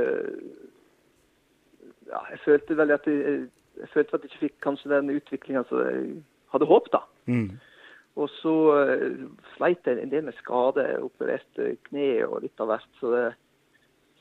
Ja, 2.08 2.22
jeg 2.32 2.40
følte 2.40 2.76
vel 2.80 2.94
at 2.96 3.08
jeg, 3.10 3.48
jeg 3.82 3.90
følte 3.92 4.16
at 4.16 4.24
jeg 4.24 4.32
ikke 4.32 4.46
fikk 4.46 4.60
kanskje 4.64 4.94
den 4.94 5.10
utviklinga 5.12 5.66
som 5.68 5.82
jeg 5.84 6.22
hadde 6.54 6.70
håpet. 6.70 6.94
da. 6.94 7.02
Mm. 7.26 7.58
Og 8.18 8.30
så 8.40 8.54
sleit 9.58 9.86
jeg 9.86 10.00
en 10.02 10.14
del 10.14 10.24
med 10.24 10.38
skade, 10.40 10.86
opererte 11.04 11.76
kne 11.90 12.24
og 12.26 12.46
litt 12.46 12.64
av 12.64 12.72
hvert. 12.72 12.88
Så 13.02 13.12
det, 13.12 13.26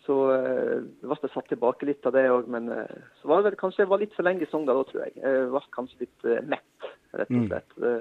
så 0.07 0.17
eh, 0.35 0.85
ble 1.03 1.31
satt 1.33 1.49
tilbake 1.51 1.87
litt 1.89 2.07
av 2.07 2.15
det 2.17 2.27
òg. 2.31 2.47
Men 2.53 2.69
eh, 2.73 3.01
så 3.21 3.29
var 3.31 3.43
det 3.43 3.51
vel 3.53 3.59
kanskje 3.61 3.83
jeg 3.85 3.91
var 3.91 4.01
litt 4.03 4.15
for 4.17 4.27
lenge 4.27 4.47
i 4.47 4.51
Sogndal 4.51 4.83
òg, 4.85 4.91
tror 4.93 5.05
jeg. 5.07 5.17
Jeg 5.23 5.49
var 5.53 5.67
kanskje 5.75 6.05
litt 6.07 6.29
eh, 6.31 6.45
mett, 6.47 6.89
rett 7.17 7.31
og 7.31 7.43
Mm. 7.43 7.49
slett. 7.51 7.77
Det 7.83 7.97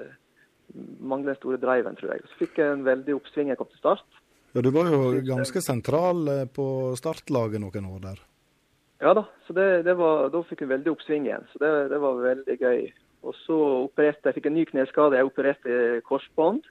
Mangler 1.00 1.30
den 1.32 1.36
store 1.38 1.56
driven, 1.62 1.94
tror 1.96 2.10
jeg. 2.12 2.22
Så 2.26 2.38
fikk 2.40 2.56
jeg 2.58 2.72
en 2.74 2.82
veldig 2.84 3.14
oppsving 3.14 3.48
jeg 3.52 3.56
kom 3.60 3.68
til 3.70 3.78
start. 3.78 4.16
Ja, 4.56 4.60
du 4.66 4.70
var 4.74 4.88
jo 4.90 5.20
ganske 5.24 5.60
sentral 5.62 6.26
eh, 6.32 6.44
på 6.50 6.66
startlaget 6.98 7.62
noen 7.62 7.86
år 7.86 8.00
der. 8.02 8.22
Ja 9.04 9.12
da, 9.14 9.26
så 9.46 9.52
det, 9.54 9.84
det 9.86 9.94
var, 9.98 10.26
da 10.32 10.40
fikk 10.48 10.64
jeg 10.64 10.70
veldig 10.72 10.90
oppsving 10.94 11.26
igjen. 11.28 11.44
Så 11.52 11.60
det, 11.62 11.70
det 11.92 12.00
var 12.02 12.18
veldig 12.22 12.56
gøy. 12.58 12.86
Og 13.26 13.34
så 13.44 13.56
opererte 13.84 14.30
jeg 14.30 14.38
fikk 14.40 14.48
en 14.50 14.56
ny 14.58 14.64
kneskade. 14.68 15.18
Jeg 15.20 15.28
opererte 15.30 16.00
korsbånd. 16.08 16.66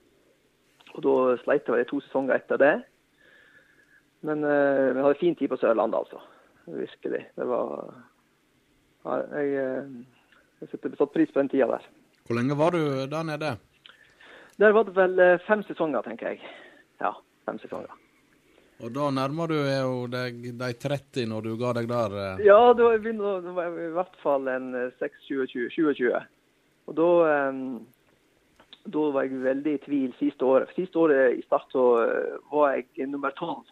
Og 0.95 1.03
da 1.05 1.15
sleit 1.43 1.65
jeg 1.67 1.75
vel 1.75 1.83
i 1.85 1.89
to 1.89 1.99
sesonger 2.05 2.35
etter 2.39 2.61
det. 2.61 2.73
Men 4.25 4.43
eh, 4.43 4.91
jeg 4.91 5.03
hadde 5.03 5.19
fin 5.19 5.35
tid 5.37 5.51
på 5.51 5.59
Sørlandet, 5.61 5.99
altså. 6.05 6.21
Virkelig. 6.65 7.25
Det 7.35 7.45
var 7.45 7.93
ja, 9.05 9.17
Jeg, 9.37 9.51
eh, 9.61 10.23
jeg 10.61 10.71
setter 10.71 10.95
satt 10.97 11.13
pris 11.13 11.33
på 11.33 11.43
den 11.43 11.51
tida 11.51 11.69
der. 11.75 11.85
Hvor 12.25 12.39
lenge 12.39 12.57
var 12.57 12.73
du 12.73 12.81
der 13.11 13.27
nede? 13.27 13.51
Der 14.57 14.73
var 14.73 14.87
det 14.87 14.95
vel 14.95 15.19
eh, 15.19 15.41
fem 15.45 15.61
sesonger, 15.67 16.01
tenker 16.01 16.33
jeg. 16.33 16.41
Ja, 17.03 17.13
fem 17.45 17.59
sesonger. 17.61 17.93
Og 18.83 18.91
da 18.91 19.07
nærmer 19.13 19.47
du 19.47 19.55
jo 19.55 20.07
deg 20.11 20.41
de 20.59 20.71
30 20.83 21.29
når 21.31 21.45
du 21.45 21.51
ga 21.59 21.75
deg 21.77 21.87
der. 21.91 22.15
Ja, 22.43 22.57
da 22.73 22.87
var 22.87 22.97
jeg 22.97 23.05
begynner, 23.05 23.43
da 23.45 23.53
var 23.55 23.77
i 23.79 23.91
hvert 23.93 24.17
fall 24.23 24.49
en 24.51 24.73
eh, 24.79 25.03
6-27. 25.03 25.69
27. 25.75 26.09
Og 26.85 26.97
da, 26.97 27.05
da 28.93 29.05
var 29.13 29.25
jeg 29.25 29.39
veldig 29.41 29.71
i 29.73 29.85
tvil 29.85 30.11
siste 30.19 30.45
året. 30.45 30.73
Siste 30.77 30.99
året 31.01 31.39
i 31.39 31.45
start 31.45 31.71
så 31.73 31.85
var 32.51 32.75
jeg 32.75 33.07
nummer 33.09 33.33
12 33.33 33.63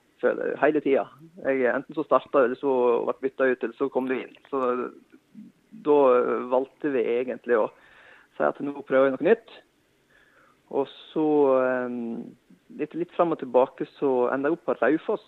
hele 0.61 0.81
tida. 0.83 1.07
Enten 1.45 1.97
så 1.97 2.05
starta 2.07 2.45
eller 2.45 2.59
så 2.59 2.73
ble 3.07 3.15
bytta 3.27 3.49
ut, 3.51 3.63
eller 3.63 3.77
så 3.77 3.89
kom 3.93 4.09
du 4.09 4.15
inn. 4.17 4.33
Så 4.49 4.61
da 5.83 5.99
valgte 6.51 6.91
vi 6.93 7.03
egentlig 7.17 7.57
å 7.59 7.69
si 8.37 8.45
at 8.45 8.59
nå 8.63 8.73
prøver 8.87 9.09
vi 9.09 9.15
noe 9.15 9.29
nytt. 9.29 9.55
Og 10.73 10.89
så 11.11 11.27
eh, 11.59 11.97
litt, 12.79 12.95
litt 12.97 13.13
fram 13.17 13.35
og 13.35 13.41
tilbake 13.41 13.87
så 13.97 14.29
enda 14.33 14.49
jeg 14.49 14.57
opp 14.57 14.67
på 14.69 14.77
Raufoss. 14.79 15.25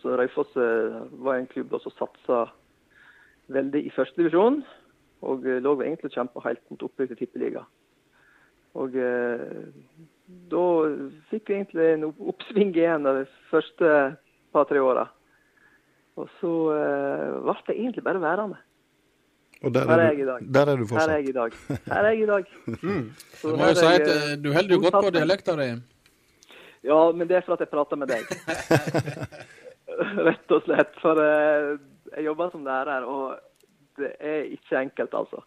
Så 0.00 0.16
Raufoss 0.18 0.56
eh, 0.60 0.98
var 1.24 1.38
en 1.38 1.48
klubb 1.50 1.72
som 1.80 1.94
satsa 1.96 2.44
veldig 3.52 3.86
i 3.86 3.94
førstedivisjon. 3.94 4.60
Og 5.28 5.46
eh, 5.48 5.62
lå 5.64 5.76
egentlig 5.80 6.12
og 6.12 6.18
kjempa 6.18 6.44
helt 6.48 6.64
mot 6.72 6.84
opprykk 6.88 7.14
til 7.14 7.22
tippeliga. 7.22 7.64
Og 8.78 8.96
eh, 8.96 9.72
da 10.52 10.66
fikk 11.30 11.50
vi 11.50 11.58
egentlig 11.58 11.88
en 11.92 12.06
oppsving 12.10 12.72
igjen 12.76 13.08
de 13.08 13.24
første 13.50 13.94
par-tre 14.54 14.80
åra. 14.80 15.06
Og 16.20 16.28
så 16.40 16.52
eh, 16.76 17.40
ble 17.44 17.56
det 17.68 17.76
egentlig 17.76 18.04
bare 18.04 18.22
værende. 18.22 18.60
Og 19.62 19.70
der 19.74 19.86
er 19.86 20.00
er, 20.08 20.14
du, 20.18 20.46
der 20.54 20.66
er 20.66 20.76
du 20.76 20.86
Her 20.90 21.08
er 21.08 21.16
jeg 21.20 21.28
i 21.28 21.32
dag. 21.32 21.52
Her 21.86 22.02
er 22.02 22.10
jeg 22.10 22.22
i 22.22 22.26
dag. 22.26 22.44
mm. 22.82 23.04
Du 23.42 23.56
må 23.56 23.68
jo 23.70 23.78
si 23.78 23.86
at 23.86 24.08
eh, 24.10 24.34
du 24.44 24.52
holder 24.52 24.74
jo 24.74 24.80
godt 24.82 24.98
på 25.04 25.12
dialekta 25.14 25.56
di. 25.60 25.68
Ja, 26.82 27.12
men 27.12 27.28
det 27.28 27.36
er 27.36 27.46
for 27.46 27.54
at 27.54 27.62
jeg 27.62 27.70
prater 27.70 27.96
med 27.96 28.10
deg. 28.10 28.26
Rett 30.26 30.56
og 30.56 30.64
slett. 30.66 30.98
For 30.98 31.20
jeg 31.22 32.24
jobber 32.26 32.50
som 32.50 32.64
lærer, 32.66 33.06
og 33.06 33.38
det 34.00 34.16
er 34.18 34.50
ikke 34.56 34.80
enkelt, 34.80 35.14
altså. 35.14 35.44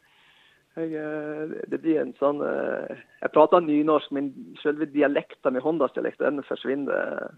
Jeg, 0.75 0.91
eh, 0.99 1.55
det 1.71 1.79
blir 1.83 2.01
en 2.01 2.13
sånn 2.19 2.41
eh, 2.43 2.95
Jeg 3.21 3.31
prater 3.35 3.63
nynorsk, 3.63 4.11
men 4.15 4.31
selve 4.63 4.89
dialekta 4.91 5.51
mi, 5.53 5.63
Håndalsdialekta, 5.63 6.27
den 6.27 6.43
forsvinner 6.47 7.29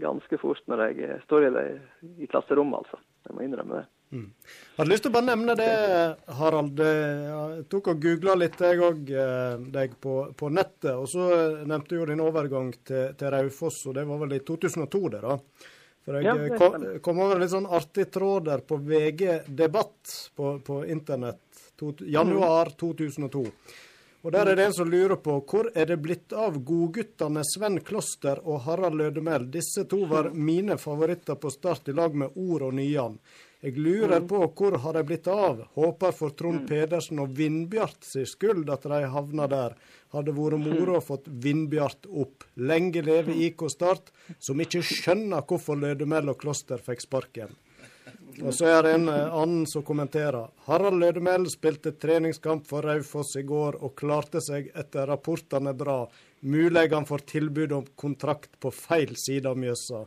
ganske 0.00 0.38
fort 0.40 0.62
når 0.70 0.82
jeg 0.86 1.18
står 1.26 1.46
i, 1.48 1.64
i 2.24 2.28
klasserommet, 2.30 2.84
altså. 2.84 3.00
Jeg 3.24 3.36
må 3.36 3.44
innrømme 3.44 3.82
det. 3.82 3.86
Jeg 4.14 4.76
hadde 4.78 4.90
lyst 4.92 5.04
til 5.06 5.10
å 5.10 5.14
bare 5.16 5.28
nevne 5.30 5.56
det, 5.58 5.70
Harald. 6.38 6.80
Eh, 6.84 7.22
Jeg 7.58 7.68
tok 7.72 7.92
og 7.92 8.02
googla 8.04 8.36
litt, 8.38 8.60
jeg 8.60 8.82
òg, 8.84 9.12
deg 9.74 9.96
på, 10.00 10.18
på 10.36 10.50
nettet. 10.52 10.92
Og 10.94 11.08
så 11.10 11.28
eh, 11.34 11.62
nevnte 11.68 11.98
jo 11.98 12.08
din 12.08 12.22
overgang 12.24 12.72
til, 12.84 13.14
til 13.18 13.32
Raufoss, 13.34 13.80
og 13.88 13.96
det 13.98 14.04
var 14.08 14.20
vel 14.24 14.36
i 14.36 14.44
2002, 14.44 15.02
det, 15.16 15.24
da? 15.24 15.38
For 16.04 16.20
jeg 16.20 16.28
Ja, 16.28 16.34
eh, 16.36 16.56
kom, 16.60 16.84
kom 17.00 17.20
over 17.24 17.38
en 17.38 17.44
litt 17.44 17.52
sånn 17.54 17.68
artig 17.70 18.10
tråd 18.12 18.48
der 18.50 18.64
på 18.68 18.76
VG 18.76 19.48
Debatt 19.48 20.14
på, 20.36 20.58
på 20.64 20.82
internett. 20.92 21.40
To, 21.76 21.94
januar 22.06 22.70
2002. 22.78 23.46
Og 24.24 24.32
Der 24.32 24.48
er 24.48 24.56
det 24.56 24.64
en 24.64 24.72
som 24.72 24.88
lurer 24.88 25.18
på 25.20 25.34
hvor 25.44 25.66
er 25.76 25.90
det 25.90 25.98
blitt 26.00 26.32
av 26.32 26.54
godguttene 26.64 27.42
Sven 27.44 27.76
Kloster 27.84 28.38
og 28.40 28.62
Harald 28.64 28.96
Lødemel? 28.96 29.50
Disse 29.52 29.84
to 29.84 30.06
var 30.08 30.30
mine 30.32 30.78
favoritter 30.80 31.36
på 31.36 31.50
start 31.52 31.90
i 31.92 31.94
lag 31.96 32.16
med 32.16 32.32
Ord 32.40 32.64
og 32.70 32.72
Nyan. 32.78 33.18
Jeg 33.60 33.76
lurer 33.76 34.24
på 34.28 34.40
hvor 34.44 34.78
har 34.80 34.96
de 34.96 35.02
blitt 35.10 35.28
av? 35.28 35.60
Håper 35.76 36.16
for 36.16 36.32
Trond 36.36 36.64
Pedersen 36.68 37.20
og 37.20 37.36
Vindbjart 37.36 38.00
sin 38.04 38.24
skyld 38.28 38.72
at 38.72 38.88
de 38.88 39.02
havna 39.12 39.50
der. 39.52 39.76
Hadde 40.16 40.32
vært 40.36 40.60
moro 40.62 40.96
å 40.96 41.04
fått 41.04 41.28
Vindbjart 41.28 42.08
opp. 42.08 42.48
Lenge 42.56 43.04
leve 43.04 43.36
IK 43.44 43.66
Start, 43.72 44.08
som 44.38 44.60
ikke 44.60 44.80
skjønner 44.84 45.44
hvorfor 45.44 45.76
Lødemel 45.80 46.32
og 46.32 46.40
Kloster 46.40 46.80
fikk 46.80 47.04
sparken. 47.04 47.52
Og 48.42 48.54
så 48.54 48.66
er 48.70 48.82
det 48.82 48.94
en 48.96 49.08
eh, 49.08 49.34
annen 49.34 49.66
som 49.70 49.84
kommenterer. 49.86 50.48
Harald 50.66 50.98
Lødemel 51.02 51.46
spilte 51.52 51.92
treningskamp 52.00 52.66
for 52.68 52.86
Raufoss 52.86 53.36
i 53.38 53.44
går 53.46 53.78
og 53.84 53.94
klarte 53.98 54.42
seg 54.42 54.70
etter 54.74 55.06
rapportene 55.10 55.74
bra. 55.76 56.02
Mulig 56.40 56.88
han 56.92 57.06
får 57.06 57.26
tilbud 57.30 57.72
om 57.72 57.86
kontrakt 57.94 58.58
på 58.60 58.72
feil 58.74 59.14
side 59.20 59.48
av 59.48 59.60
Mjøsa. 59.60 60.04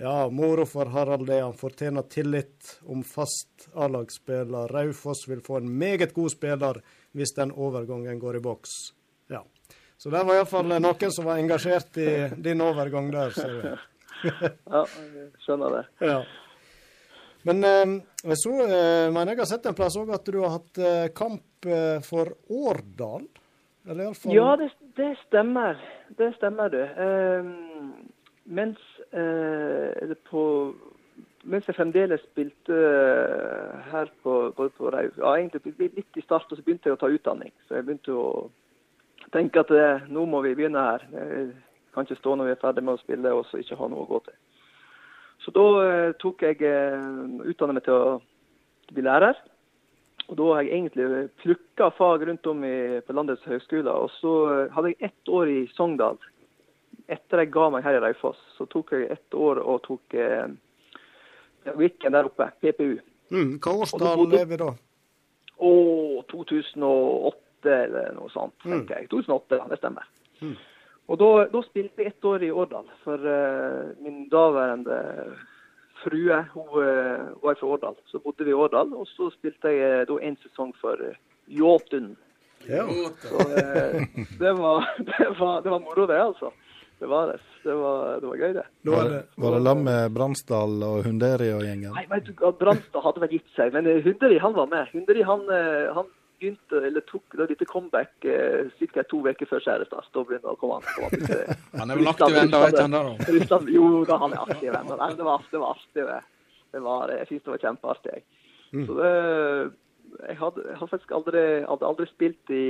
Ja, 0.00 0.30
moro 0.32 0.64
for 0.66 0.86
Harald 0.92 1.26
det. 1.28 1.40
Han 1.42 1.56
fortjener 1.56 2.02
tillit 2.02 2.78
om 2.88 3.02
fast 3.04 3.68
A-lagsspiller. 3.74 4.68
Raufoss 4.68 5.26
vil 5.28 5.42
få 5.44 5.58
en 5.60 5.72
meget 5.78 6.14
god 6.14 6.32
spiller 6.32 6.80
hvis 7.12 7.34
den 7.36 7.52
overgangen 7.52 8.18
går 8.18 8.38
i 8.38 8.44
boks. 8.44 8.76
Ja. 9.28 9.42
Så 9.98 10.10
det 10.10 10.22
var 10.24 10.38
iallfall 10.38 10.70
noen 10.72 11.12
som 11.12 11.26
var 11.28 11.40
engasjert 11.42 11.98
i 12.00 12.10
din 12.40 12.62
overgang 12.64 13.10
der, 13.12 13.34
ser 13.36 13.56
du. 13.56 13.70
Ja, 14.20 14.84
jeg 14.84 15.30
skjønner 15.40 15.78
det. 15.78 15.84
Ja. 16.04 16.18
Men 17.42 17.64
eh, 17.64 18.34
så, 18.34 18.52
eh, 18.66 19.12
mener 19.12 19.32
jeg 19.32 19.42
har 19.42 19.48
sett 19.48 19.66
en 19.66 19.76
plass 19.76 19.96
òg 19.96 20.12
at 20.12 20.28
du 20.28 20.40
har 20.42 20.58
hatt 20.58 20.80
eh, 20.80 21.06
kamp 21.16 21.46
for 22.06 22.32
Årdal? 22.48 23.26
Eller 23.88 24.06
iallfall 24.06 24.34
Ja, 24.34 24.56
det, 24.60 24.70
det 24.96 25.10
stemmer. 25.26 25.80
Det 26.16 26.34
stemmer, 26.36 26.72
du. 26.72 26.80
Eh, 26.80 27.50
mens, 28.44 28.80
eh, 29.12 30.14
på, 30.28 30.44
mens 31.42 31.68
jeg 31.68 31.76
fremdeles 31.76 32.24
spilte 32.30 32.80
her 33.90 34.12
på, 34.22 34.36
både 34.56 34.76
på 34.76 34.92
Rau 34.92 35.08
Ja, 35.08 35.34
egentlig 35.36 35.90
litt 35.96 36.16
i 36.20 36.24
starten 36.24 36.56
så 36.56 36.64
begynte 36.64 36.90
jeg 36.90 36.98
å 36.98 37.00
ta 37.00 37.12
utdanning. 37.12 37.52
Så 37.68 37.78
jeg 37.78 37.88
begynte 37.88 38.16
å 38.16 38.48
tenke 39.32 39.64
at 39.64 39.72
nå 40.12 40.26
må 40.28 40.42
vi 40.44 40.56
begynne 40.58 40.86
her. 40.92 41.08
Jeg 41.12 41.50
kan 41.94 42.06
ikke 42.06 42.20
stå 42.20 42.36
når 42.36 42.50
vi 42.50 42.56
er 42.56 42.62
ferdig 42.64 42.84
med 42.84 42.96
å 42.96 43.02
spille 43.02 43.36
og 43.36 43.46
så 43.48 43.60
ikke 43.60 43.80
ha 43.80 43.88
noe 43.90 44.04
å 44.04 44.10
gå 44.12 44.24
til. 44.28 44.36
Så 45.40 45.52
da 45.56 45.66
eh, 45.84 46.10
tok 46.20 46.42
jeg 46.44 46.58
utdanna 46.60 47.46
utdannet 47.48 47.78
meg 47.78 47.86
til 47.86 47.96
å 47.96 48.18
bli 48.92 49.04
lærer. 49.06 49.38
Og 50.30 50.36
da 50.38 50.48
har 50.54 50.62
jeg 50.62 50.76
egentlig 50.76 51.06
plukka 51.42 51.88
fag 51.96 52.22
rundt 52.28 52.46
om 52.46 52.60
i, 52.64 53.00
på 53.02 53.14
landets 53.16 53.46
høgskoler. 53.50 53.90
Og 53.90 54.12
så 54.20 54.34
eh, 54.52 54.66
hadde 54.74 54.92
jeg 54.92 55.10
ett 55.10 55.32
år 55.32 55.50
i 55.50 55.60
Sogndal. 55.74 56.20
Etter 57.10 57.42
jeg 57.42 57.50
ga 57.50 57.66
meg 57.74 57.82
her 57.82 57.98
i 57.98 58.02
Raufoss, 58.04 58.38
så 58.54 58.66
tok 58.70 58.92
jeg 58.94 59.08
ett 59.10 59.34
år 59.34 59.58
og 59.64 59.80
tok 59.88 60.14
eh, 60.14 60.52
Wicken 61.76 62.14
der 62.14 62.28
oppe, 62.28 62.46
PPU. 62.62 63.00
mm, 63.34 63.56
Hva 63.58 63.74
lever 63.74 63.82
årstall 63.82 64.36
er 64.38 64.46
vi 64.48 64.58
da? 64.60 64.70
Å, 65.60 65.72
2008 66.30 67.74
eller 67.74 68.14
noe 68.16 68.30
sånt, 68.32 68.54
tenker 68.62 69.00
jeg. 69.02 69.10
2008, 69.10 69.58
ja, 69.58 69.66
det 69.68 69.80
stemmer. 69.82 70.06
Og 71.10 71.18
da, 71.18 71.30
da 71.50 71.62
spilte 71.66 72.04
jeg 72.04 72.12
ett 72.14 72.26
år 72.30 72.44
i 72.46 72.52
Årdal. 72.54 72.86
For 73.02 73.18
uh, 73.18 73.90
min 74.04 74.28
daværende 74.30 74.98
frue 76.04 76.38
hun 76.54 76.68
uh, 76.78 77.32
var 77.42 77.58
fra 77.58 77.72
Årdal. 77.74 77.98
Så 78.06 78.22
bodde 78.22 78.46
vi 78.46 78.54
i 78.54 78.56
Årdal, 78.56 78.94
og 78.94 79.08
så 79.10 79.32
spilte 79.34 79.74
jeg 79.74 80.04
uh, 80.04 80.06
da 80.06 80.20
en 80.28 80.38
sesong 80.44 80.70
for 80.78 81.02
uh, 81.02 81.18
Jåtun. 81.50 82.14
Ja. 82.66 82.88
Så 83.22 83.40
eh, 83.40 84.02
det, 84.38 84.52
var, 84.52 84.88
det, 84.98 85.34
var, 85.38 85.62
det 85.62 85.70
var 85.70 85.80
moro, 85.80 86.06
det, 86.06 86.22
altså. 86.22 86.52
Det 86.98 87.06
var 87.06 87.26
det. 87.26 87.38
Det 87.62 87.74
var, 87.74 88.20
det 88.20 88.26
var 88.26 88.36
gøy, 88.36 88.52
det. 88.54 88.64
Var 88.82 89.04
er 89.04 89.10
det, 89.10 89.22
var 89.36 89.54
det 89.54 89.60
lam 89.64 89.82
med 89.84 90.12
Bransdal 90.12 90.82
og 90.84 91.04
Hunderi 91.04 91.50
og 91.52 91.64
gjengen? 91.64 91.92
Nei, 91.96 92.06
vet 92.08 92.28
du, 92.28 92.32
hva, 92.40 92.74
hadde 93.04 93.22
vel 93.24 93.34
gitt 93.36 93.50
seg, 93.56 93.72
men 93.76 93.88
eh, 93.88 94.02
Hunderi 94.04 94.40
han 94.40 94.56
var 94.56 94.68
med. 94.68 94.88
Hunderi 94.92 95.24
han, 95.24 95.44
eh, 95.56 95.90
han 95.96 96.08
begynte, 96.40 96.80
eller 96.88 97.04
tok 97.08 97.36
da 97.38 97.46
lite 97.50 97.66
comeback 97.68 98.24
eh, 98.24 98.70
ca. 98.94 99.02
to 99.10 99.20
uker 99.26 99.46
før 99.50 99.60
seriestart. 99.64 100.08
Da 100.14 100.24
begynte 100.24 100.48
han 100.48 100.56
å 100.56 100.60
komme 100.60 100.78
an. 100.80 100.86
kom 100.96 101.04
han 101.04 101.26
til- 101.28 101.80
Han 101.80 101.90
er 101.90 102.00
vel 102.00 102.10
aktiv 102.14 102.38
ennå, 102.42 102.60
vet 102.64 102.76
du 102.76 102.82
han 102.82 102.96
da? 102.96 103.02
Russland, 103.36 103.68
jo 103.74 103.90
da, 104.08 104.18
han 104.24 104.32
er 104.32 104.42
aktiv 104.46 104.72
ennå. 104.80 104.96
Det 105.16 105.24
var, 105.28 105.44
det 105.52 105.60
var 105.60 105.76
artig. 105.76 106.06
Det, 106.08 106.20
det 106.72 106.82
var, 106.86 107.12
jeg 107.18 107.26
synes 107.28 107.42
det 107.44 107.52
var 107.54 107.62
kjempeartig. 107.66 108.12
jeg. 108.16 108.24
Så 108.86 108.94
det, 109.00 109.12
jeg 110.28 110.36
hadde, 110.40 110.64
jeg 110.66 110.76
hadde 110.80 110.90
faktisk 110.90 111.12
aldri, 111.14 111.44
hadde 111.68 111.86
aldri 111.86 112.06
spilt 112.10 112.50
i 112.54 112.64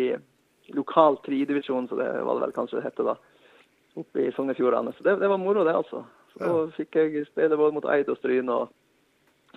lokal 0.76 1.16
tredjedivisjon, 1.24 1.88
så 1.88 1.96
det 1.98 2.08
var 2.24 2.36
det 2.38 2.42
vel 2.46 2.52
kanskje 2.56 2.78
det 2.78 2.84
hette 2.90 3.04
da, 3.06 3.14
oppe 3.98 4.22
i 4.26 4.30
Sogn 4.36 4.50
og 4.52 4.56
Fjordane. 4.58 4.92
Så 4.96 5.02
det, 5.06 5.16
det 5.20 5.28
var 5.32 5.40
moro, 5.40 5.64
det, 5.66 5.74
altså. 5.74 6.04
Så 6.34 6.38
da 6.44 6.66
fikk 6.76 6.94
jeg 7.00 7.26
spille 7.26 7.56
både 7.58 7.74
mot 7.74 7.88
Eid 7.90 8.08
og 8.12 8.18
Stryn 8.20 8.48
og, 8.54 8.70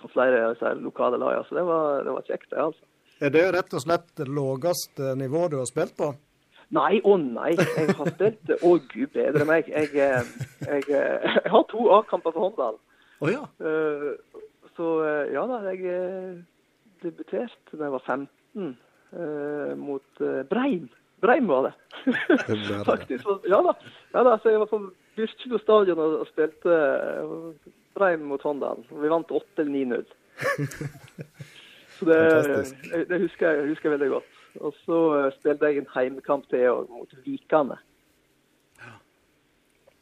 og 0.02 0.10
flere 0.10 0.54
lokale 0.80 1.20
lagene. 1.22 1.44
Så 1.48 1.54
det 1.54 1.64
var, 1.68 2.02
det 2.04 2.12
var 2.16 2.26
kjekt, 2.26 2.50
det, 2.50 2.58
altså. 2.58 2.82
Er 3.22 3.30
det 3.30 3.44
rett 3.54 3.74
og 3.76 3.82
slett 3.84 4.08
det 4.18 4.26
laveste 4.26 5.14
nivået 5.18 5.52
du 5.54 5.58
har 5.60 5.68
spilt 5.70 5.94
på? 5.98 6.10
Nei, 6.74 6.98
å 7.06 7.14
nei. 7.20 7.52
Jeg 7.54 7.94
har 7.98 8.10
spilt 8.14 8.50
Å 8.64 8.72
gud 8.90 9.12
bedre 9.14 9.44
meg. 9.46 9.68
Jeg, 9.70 9.92
eh, 9.94 10.32
jeg, 10.64 10.88
eh, 10.88 11.36
jeg 11.44 11.52
har 11.52 11.66
to 11.70 11.86
A-kamper 11.94 12.34
for 12.34 12.48
Håndball. 12.48 12.80
Å 13.22 13.30
ja. 13.30 13.44
Eh, 13.60 14.40
Så 14.74 14.88
ja 15.30 15.44
da, 15.46 15.60
jeg 15.70 16.42
debuterte 17.04 17.76
da 17.78 17.86
jeg 17.86 17.92
var 17.94 18.02
15 18.02 18.72
eh, 19.14 19.74
mot 19.78 20.22
Breim. 20.50 20.88
Breim 21.22 21.46
var 21.46 21.68
det. 21.68 21.74
Faktisk. 22.90 23.28
Ja 23.46 23.60
da. 23.62 23.76
ja 24.16 24.24
da, 24.26 24.34
så 24.42 24.50
Jeg 24.50 24.64
var 24.64 24.72
på 24.72 24.80
Byrkjelo 25.14 25.60
stadion 25.62 26.02
og, 26.02 26.26
spilte 26.32 26.80
Breim 27.94 28.26
mot 28.26 28.42
Håndal. 28.42 28.82
Vi 28.90 29.12
vant 29.12 29.30
8 29.30 29.62
eller 29.62 30.02
9-0. 30.02 30.08
Så 31.98 32.06
det, 32.08 33.06
det, 33.08 33.20
husker 33.22 33.50
jeg, 33.50 33.68
husker 33.70 33.90
jeg 33.90 33.98
veldig 33.98 34.10
godt. 34.16 34.30
Og 34.60 34.74
så 34.84 34.98
eh, 35.18 35.32
spilte 35.38 35.70
jeg 35.70 35.82
en 35.82 35.90
heimekamp 35.94 36.46
til 36.50 36.66
òg, 36.70 36.88
mot 36.90 37.14
Vikane. 37.26 37.78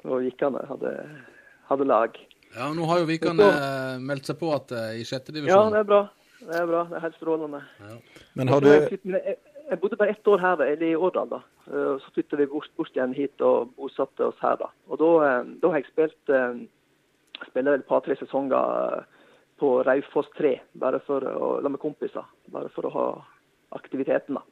Og 0.09 0.25
Vikane 0.25 0.65
hadde, 0.67 0.93
hadde 1.69 1.87
lag. 1.87 2.17
Ja, 2.57 2.67
nå 2.75 2.85
har 2.91 3.01
jo 3.03 3.09
Vikane 3.09 3.47
eh, 3.49 3.95
meldt 4.03 4.29
seg 4.29 4.41
på 4.41 4.51
at 4.57 4.73
eh, 4.77 4.99
i 5.01 5.07
sjette 5.09 5.33
Ja, 5.33 5.39
divisjon. 5.39 5.73
det 5.73 5.85
er 5.85 5.89
bra. 5.89 6.03
Det 6.43 6.59
er 6.59 6.69
bra. 6.69 6.83
Det 6.91 6.99
er 6.99 7.05
helt 7.07 7.19
strålende. 7.21 7.63
Men 8.35 8.51
har 8.51 8.65
du 8.65 8.69
jeg, 8.73 9.79
bodde 9.81 9.97
bare 9.97 10.13
ett 10.13 10.27
år 10.29 10.41
her, 10.43 10.61
eller 10.67 10.89
i 10.91 10.97
Årdal, 10.99 11.31
da. 11.31 11.41
Eh, 11.71 11.95
Så 12.03 12.13
flyttet 12.17 12.41
vi 12.43 12.49
bort, 12.51 12.69
bort 12.77 12.97
igjen 12.97 13.15
hit 13.17 13.41
og 13.47 13.73
bosatte 13.79 14.27
oss 14.33 14.41
her, 14.43 14.59
da. 14.61 14.69
Og 14.91 15.01
da, 15.01 15.13
da 15.63 15.71
har 15.73 15.81
jeg 15.81 15.93
spilt 15.93 16.35
spilt 17.43 17.69
et 17.73 17.87
par-tre 17.89 18.15
sesonger 18.21 19.07
på 19.63 19.73
Raufoss 19.87 20.31
3, 20.39 20.57
bare 20.83 20.99
for 21.07 21.23
å 21.23 21.49
la 21.63 21.71
med 21.71 21.81
kompiser. 21.83 22.27
Bare 22.51 22.71
for 22.75 22.89
å 22.89 22.95
ha 22.97 23.07
aktiviteten, 23.79 24.39
da. 24.41 24.43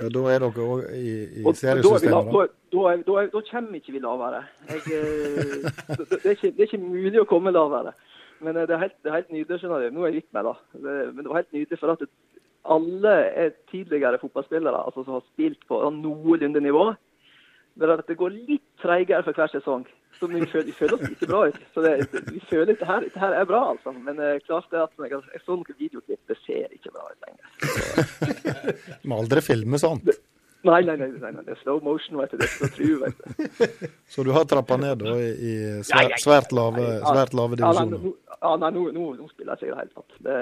ja, 0.00 0.10
Da 0.12 0.24
er 0.32 0.44
dere 0.44 0.50
òg 0.50 0.84
i, 0.92 1.14
i 1.40 1.44
Og 1.44 1.54
er 1.54 1.58
seriesystemet, 1.62 2.28
da? 2.32 2.44
da, 2.44 2.44
da, 2.74 2.94
da, 3.06 3.24
da 3.32 3.42
kommer 3.48 3.80
ikke 3.80 3.94
vi 3.96 4.02
lavere. 4.04 4.42
Jeg, 4.68 4.84
eh, 4.98 5.70
det, 5.88 6.06
det, 6.10 6.20
er 6.20 6.36
ikke, 6.36 6.52
det 6.52 6.66
er 6.66 6.68
ikke 6.68 6.82
mulig 6.84 7.22
å 7.22 7.28
komme 7.28 7.52
lavere. 7.54 7.94
Men 8.44 8.56
eh, 8.56 8.68
det 8.68 8.76
er 8.76 8.84
helt, 8.84 8.98
det 9.00 9.12
er 9.12 9.18
helt 9.22 9.32
nydelig, 9.32 9.60
skjønner 9.62 9.86
du. 9.86 9.96
Nå 9.96 10.04
er 10.04 10.12
jeg 10.12 10.18
litt 10.20 10.36
med, 10.36 10.50
da. 10.50 10.54
Men 10.82 11.22
det 11.22 11.28
var 11.32 11.40
helt 11.40 11.56
nydelig 11.56 11.80
for 11.80 11.94
at 11.94 12.04
alle 12.76 13.14
er 13.40 13.54
tidligere 13.72 14.20
fotballspillere 14.20 14.82
altså, 14.84 15.06
som 15.06 15.16
har 15.16 15.24
spilt 15.30 15.64
på 15.68 15.80
noenlunde 15.96 16.60
nivå. 16.60 16.90
Men 17.78 17.94
at 17.94 18.06
det 18.08 18.18
går 18.18 18.32
litt 18.34 18.66
treigere 18.82 19.22
for 19.26 19.36
hver 19.36 19.52
sesong. 19.52 19.86
Så 20.18 20.26
vi 20.28 20.40
føler, 20.52 20.66
vi 20.66 20.72
føler 20.76 20.94
oss 20.96 21.12
ikke 21.14 21.28
bra 21.30 21.44
ut. 21.48 21.60
Så 21.74 21.84
det, 21.84 21.92
vi 22.32 22.40
føler 22.50 22.72
dette 22.72 22.88
her, 22.88 23.04
dette 23.06 23.20
her 23.22 23.36
er 23.38 23.46
bra, 23.48 23.60
altså. 23.72 23.92
Men 23.92 24.18
eh, 24.20 24.40
klart 24.44 24.66
det 24.72 24.82
at 24.82 24.92
jeg, 25.00 25.20
jeg 25.32 25.44
noen 25.46 25.78
videoklipp, 25.78 26.20
det 26.28 26.36
ser 26.42 26.74
ikke 26.76 26.92
bra 26.92 27.06
ut 27.08 27.28
lenger. 27.28 27.46
Må 29.08 29.22
aldri 29.22 29.44
filme 29.46 29.80
sånt. 29.80 30.10
Nei, 30.68 30.82
nei, 30.84 30.96
nei, 31.00 31.08
nei, 31.08 31.30
nei. 31.32 31.44
det 31.46 31.54
er 31.54 31.60
slow 31.62 31.80
motion, 31.84 32.18
vet 32.20 32.34
du. 32.34 32.42
Det 32.42 32.50
er 32.50 32.52
så 32.52 32.68
tru, 32.74 32.90
vet 33.00 33.22
du. 33.22 33.62
Så 34.12 34.24
du 34.26 34.34
har 34.36 34.44
trappa 34.44 34.76
ned 34.76 35.00
da 35.00 35.14
i, 35.16 35.54
svært, 35.88 36.18
svært 36.20 36.52
lave, 36.52 36.84
svært 37.06 37.32
lave 37.38 37.56
divisjoner? 37.56 38.10
Ja, 38.34 38.52
nei, 38.60 38.70
nå, 38.76 38.84
nå, 38.92 39.06
nå 39.16 39.28
spiller 39.32 39.56
jeg 39.56 39.70
ikke 39.70 39.70
i 39.70 39.72
det 39.72 39.80
hele 39.80 39.94
tatt. 39.96 40.18
Det, 40.26 40.38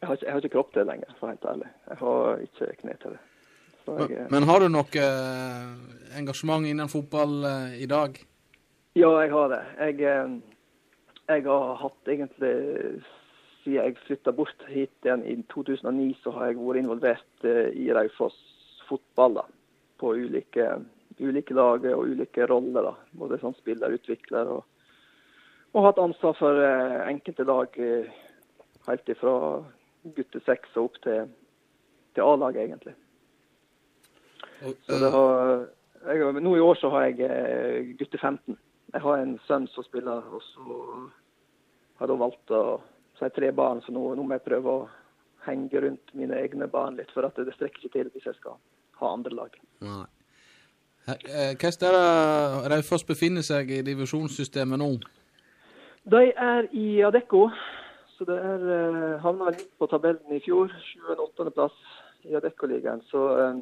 jeg, 0.00 0.08
har 0.08 0.18
ikke, 0.18 0.26
jeg 0.26 0.34
har 0.34 0.42
ikke 0.42 0.54
kropp 0.56 0.72
til 0.74 0.82
det 0.82 0.88
lenger, 0.90 1.14
for 1.14 1.22
å 1.22 1.30
være 1.30 1.36
helt 1.36 1.50
ærlig. 1.52 1.70
Jeg 1.92 2.00
har 2.02 2.44
ikke 2.48 2.72
kne 2.80 2.96
til 3.04 3.14
det. 3.14 3.22
Jeg, 3.86 4.10
Men, 4.10 4.26
men 4.30 4.48
har 4.48 4.60
du 4.60 4.68
noe 4.70 5.04
eh, 5.04 6.18
engasjement 6.18 6.66
innen 6.66 6.90
fotball 6.90 7.44
eh, 7.44 7.82
i 7.84 7.88
dag? 7.90 8.18
ja, 8.98 9.10
jeg 9.22 9.30
har 9.32 9.48
det. 9.52 9.60
Jeg, 9.78 10.00
eh, 10.02 10.30
jeg 11.30 11.46
har 11.46 11.74
hatt 11.84 12.08
egentlig 12.10 12.54
Siden 13.60 13.76
jeg 13.76 13.96
flytta 14.06 14.32
bort 14.32 14.62
hit 14.72 15.04
igjen 15.04 15.20
i 15.28 15.34
2009, 15.52 16.14
så 16.22 16.32
har 16.32 16.48
jeg 16.48 16.56
vært 16.56 16.80
involvert 16.80 17.44
eh, 17.44 17.68
i 17.76 17.90
Raufoss 17.92 18.38
fotball. 18.88 19.34
da, 19.36 19.44
På 20.00 20.14
ulike, 20.16 20.70
ulike 21.20 21.54
lag 21.54 21.84
og 21.92 22.06
ulike 22.08 22.46
roller. 22.48 22.88
da, 22.88 22.94
Både 23.12 23.38
som 23.42 23.52
spiller, 23.58 23.92
utvikler 23.92 24.48
og, 24.48 24.64
og 25.74 25.84
hatt 25.84 26.00
ansvar 26.00 26.38
for 26.40 26.62
eh, 26.64 27.04
enkelte 27.10 27.44
lag 27.44 27.76
eh, 27.76 28.08
helt 28.88 29.12
ifra 29.12 29.34
gutte 30.16 30.40
seks 30.46 30.72
og 30.76 30.88
opp 30.88 30.98
til, 31.04 31.28
til 32.16 32.24
A-laget, 32.24 32.64
egentlig. 32.64 32.96
Og, 32.96 32.96
Så 32.96 32.96
det 32.96 34.48
eh, 34.48 34.49
har, 34.60 35.66
jeg, 36.06 36.32
nå 36.42 36.54
i 36.56 36.62
år 36.64 36.78
så 36.80 36.90
har 36.94 37.08
jeg 37.08 37.26
eh, 37.26 37.92
gutte 37.98 38.18
15. 38.18 38.58
Jeg 38.94 39.04
har 39.04 39.20
en 39.22 39.36
sønn 39.46 39.68
som 39.74 39.86
spiller, 39.86 40.24
og 40.32 40.42
så 40.52 40.78
har 41.98 42.06
jeg 42.06 42.12
da 42.12 42.22
valgt 42.24 42.56
å 42.56 42.62
Så 43.14 43.26
har 43.26 43.30
jeg 43.30 43.36
tre 43.36 43.48
barn, 43.52 43.82
så 43.84 43.92
nå, 43.92 44.00
nå 44.16 44.22
må 44.24 44.32
jeg 44.32 44.46
prøve 44.46 44.72
å 44.72 44.84
henge 45.44 45.80
rundt 45.84 46.12
mine 46.16 46.38
egne 46.40 46.64
barn 46.72 46.94
litt, 46.96 47.10
for 47.12 47.26
at 47.28 47.36
det, 47.36 47.52
strekker 47.52 47.82
ikke 47.84 47.92
til 47.98 48.08
hvis 48.14 48.28
jeg 48.30 48.38
skal 48.38 48.56
ha 49.00 49.10
andre 49.12 49.34
lag. 49.36 49.58
Nei. 49.84 50.06
Eh, 51.10 51.52
Hvordan 51.60 51.84
er 51.90 52.64
det 52.64 52.70
Raufoss 52.72 53.04
befinner 53.04 53.44
seg 53.44 53.68
i 53.76 53.82
divisjonssystemet 53.84 54.80
nå? 54.80 54.88
De 56.08 56.22
er 56.32 56.68
i 56.72 57.02
Adecco, 57.04 57.50
så 58.16 58.24
det 58.28 58.36
er 58.36 58.64
uh, 58.64 59.20
havna 59.20 59.50
midt 59.50 59.68
på 59.80 59.88
tabellen 59.88 60.32
i 60.36 60.40
fjor. 60.44 60.72
7.-8.-plass 60.94 61.76
i 62.28 62.36
Adecco-ligaen. 62.36 63.00
Så 63.08 63.26
eh, 63.36 63.60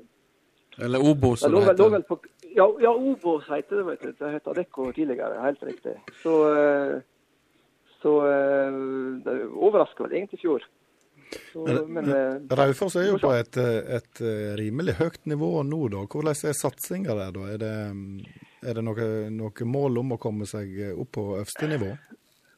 Eller 0.79 1.03
Obos, 1.03 1.41
som 1.41 1.53
det 1.53 1.59
lå 1.59 1.65
heter. 1.67 1.91
vel 1.91 2.03
på 2.07 2.19
Ja, 2.55 2.67
ja 2.81 2.91
Obos 2.95 3.45
heter 3.51 3.77
det, 3.81 3.85
vet 3.89 4.03
du. 4.03 4.13
Det 4.19 4.33
het 4.33 4.47
Adecco 4.49 4.93
tidligere, 4.93 5.41
helt 5.43 5.63
riktig. 5.63 5.95
Så, 6.23 6.35
eh, 6.55 7.01
så 8.03 8.13
eh, 8.27 8.77
det 9.25 9.35
overrasker 9.53 10.07
vel 10.07 10.13
egentlig 10.21 10.39
i 10.39 10.43
fjor. 10.47 10.63
Så, 11.53 11.65
Men- 11.67 11.93
men 11.93 12.09
eh, 12.09 12.57
Raufoss 12.57 12.97
er 12.97 13.09
jo 13.11 13.19
på 13.21 13.33
et, 13.37 13.57
et 13.59 14.21
rimelig 14.57 14.95
høyt 15.01 15.27
nivå 15.29 15.63
nå, 15.67 15.89
da. 15.93 16.05
Hvordan 16.07 16.33
er 16.49 16.57
satsinga 16.57 17.15
der, 17.19 17.33
da? 17.37 17.49
Er 17.53 17.59
det, 17.59 17.75
mm, 17.93 18.23
er 18.71 18.75
det 18.79 18.85
noe, 18.87 19.09
noe 19.31 19.65
mål 19.69 19.99
om 19.99 20.13
å 20.17 20.19
komme 20.23 20.47
seg 20.49 20.73
opp 20.97 21.11
på 21.19 21.27
øverste 21.41 21.69
nivå? 21.69 21.91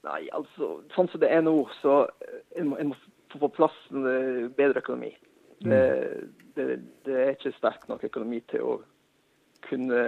Nei, 0.06 0.28
altså, 0.32 0.78
sånn 0.94 1.10
som 1.12 1.20
det 1.20 1.28
er 1.34 1.42
nå, 1.44 1.56
så 1.82 2.06
en 2.56 2.70
må, 2.70 2.78
en 2.80 2.92
må 2.92 3.00
få 3.32 3.38
på 3.42 3.50
plass 3.58 3.74
en 3.90 4.06
bedre 4.56 4.80
økonomi. 4.80 5.10
Det, 5.60 5.82
det, 6.68 6.78
det 7.06 7.16
er 7.18 7.34
ikke 7.34 7.54
sterk 7.56 7.88
nok 7.88 8.04
økonomi 8.08 8.40
til 8.52 8.66
å 8.66 8.74
kunne 9.66 10.02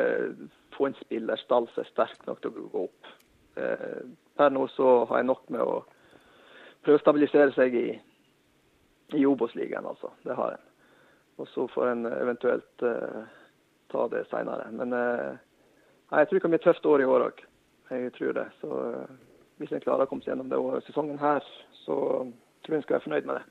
få 0.76 0.88
en 0.88 0.98
spillerstall 1.02 1.68
som 1.72 1.84
er 1.84 1.90
sterk 1.90 2.26
nok 2.26 2.40
til 2.42 2.52
å 2.52 2.68
gå 2.72 2.84
opp. 2.86 3.10
Eh, 3.60 4.02
Per 4.36 4.50
nå 4.50 4.64
så 4.72 5.04
har 5.10 5.20
jeg 5.20 5.28
nok 5.28 5.50
med 5.52 5.60
å 5.60 5.82
prøve 6.82 6.98
å 6.98 7.02
stabilisere 7.02 7.52
seg 7.52 7.74
i, 7.76 7.86
i 9.18 9.26
Obos-ligaen, 9.28 9.86
altså. 9.86 10.12
Det 10.24 10.36
har 10.38 10.56
en. 10.56 10.68
Og 11.40 11.48
så 11.52 11.66
får 11.72 11.90
en 11.90 12.06
eventuelt 12.08 12.84
eh, 12.86 13.20
ta 13.92 14.06
det 14.12 14.24
seinere. 14.30 14.70
Men 14.72 14.96
eh, 14.96 15.36
jeg 16.12 16.28
tror 16.28 16.38
det 16.38 16.42
kan 16.44 16.54
bli 16.54 16.60
et 16.60 16.66
tøft 16.68 16.88
år 16.88 17.04
i 17.04 17.08
år 17.08 17.26
òg. 17.28 17.44
Jeg 17.92 18.12
tror 18.16 18.36
det. 18.36 18.46
Så 18.60 18.80
eh, 18.88 19.14
hvis 19.60 19.72
en 19.72 19.84
klarer 19.84 20.06
å 20.06 20.10
komme 20.10 20.24
seg 20.24 20.32
gjennom 20.32 20.50
det 20.52 20.60
året, 20.60 20.86
sesongen 20.88 21.20
her, 21.20 21.44
så 21.84 21.96
tror 22.64 22.76
jeg 22.76 22.80
en 22.80 22.86
skal 22.86 22.98
være 22.98 23.06
fornøyd 23.06 23.30
med 23.30 23.40
det. 23.40 23.46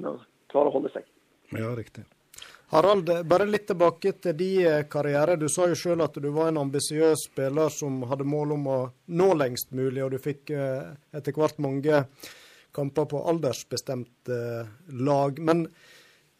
Med 0.00 0.12
å 0.12 0.16
klare 0.52 0.72
å 0.72 0.76
holde 0.76 0.92
seg. 0.94 1.08
Ja, 1.56 1.72
riktig. 1.78 2.04
Harald, 2.70 3.08
bare 3.26 3.48
litt 3.50 3.64
tilbake 3.66 4.12
til 4.22 4.36
din 4.38 4.62
eh, 4.62 4.84
karriere. 4.86 5.34
Du 5.34 5.48
sa 5.50 5.64
jo 5.66 5.74
sjøl 5.74 6.04
at 6.04 6.14
du 6.22 6.28
var 6.30 6.52
en 6.52 6.60
ambisiøs 6.60 7.24
spiller 7.26 7.72
som 7.74 8.04
hadde 8.06 8.26
mål 8.30 8.52
om 8.54 8.68
å 8.70 8.76
nå 9.10 9.26
lengst 9.40 9.72
mulig, 9.74 10.04
og 10.04 10.12
du 10.14 10.20
fikk 10.22 10.52
eh, 10.54 10.92
etter 11.10 11.34
hvert 11.34 11.58
mange 11.58 12.04
kamper 12.70 13.08
på 13.10 13.24
aldersbestemt 13.32 14.30
eh, 14.30 14.70
lag. 15.02 15.42
Men 15.42 15.66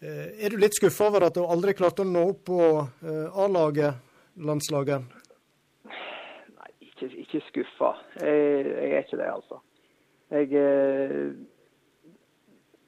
er 0.01 0.55
du 0.55 0.57
litt 0.63 0.79
skuffa 0.79 1.11
over 1.11 1.27
at 1.27 1.35
du 1.37 1.43
aldri 1.43 1.75
klarte 1.77 2.07
å 2.07 2.09
nå 2.09 2.23
opp 2.31 2.47
på 2.49 2.61
A-laget, 3.37 3.99
landslaget? 4.41 5.03
Nei, 5.91 6.71
ikke, 6.87 7.11
ikke 7.27 7.43
skuffa. 7.51 7.91
Jeg, 8.23 8.71
jeg 8.71 8.95
er 8.95 9.05
ikke 9.05 9.19
det, 9.21 9.27
altså. 9.35 9.59
Jeg, 10.31 10.63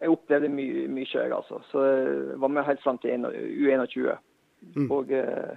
jeg 0.03 0.13
opplevde 0.13 0.51
mye, 0.53 0.87
mye 0.91 1.09
jeg, 1.09 1.33
altså. 1.33 1.61
Så 1.71 1.83
jeg 1.87 2.41
var 2.43 2.51
med 2.51 2.67
helt 2.67 2.83
fram 2.83 2.99
til 3.03 3.27
U21. 3.27 4.17
Og 4.91 5.13
eh, 5.15 5.53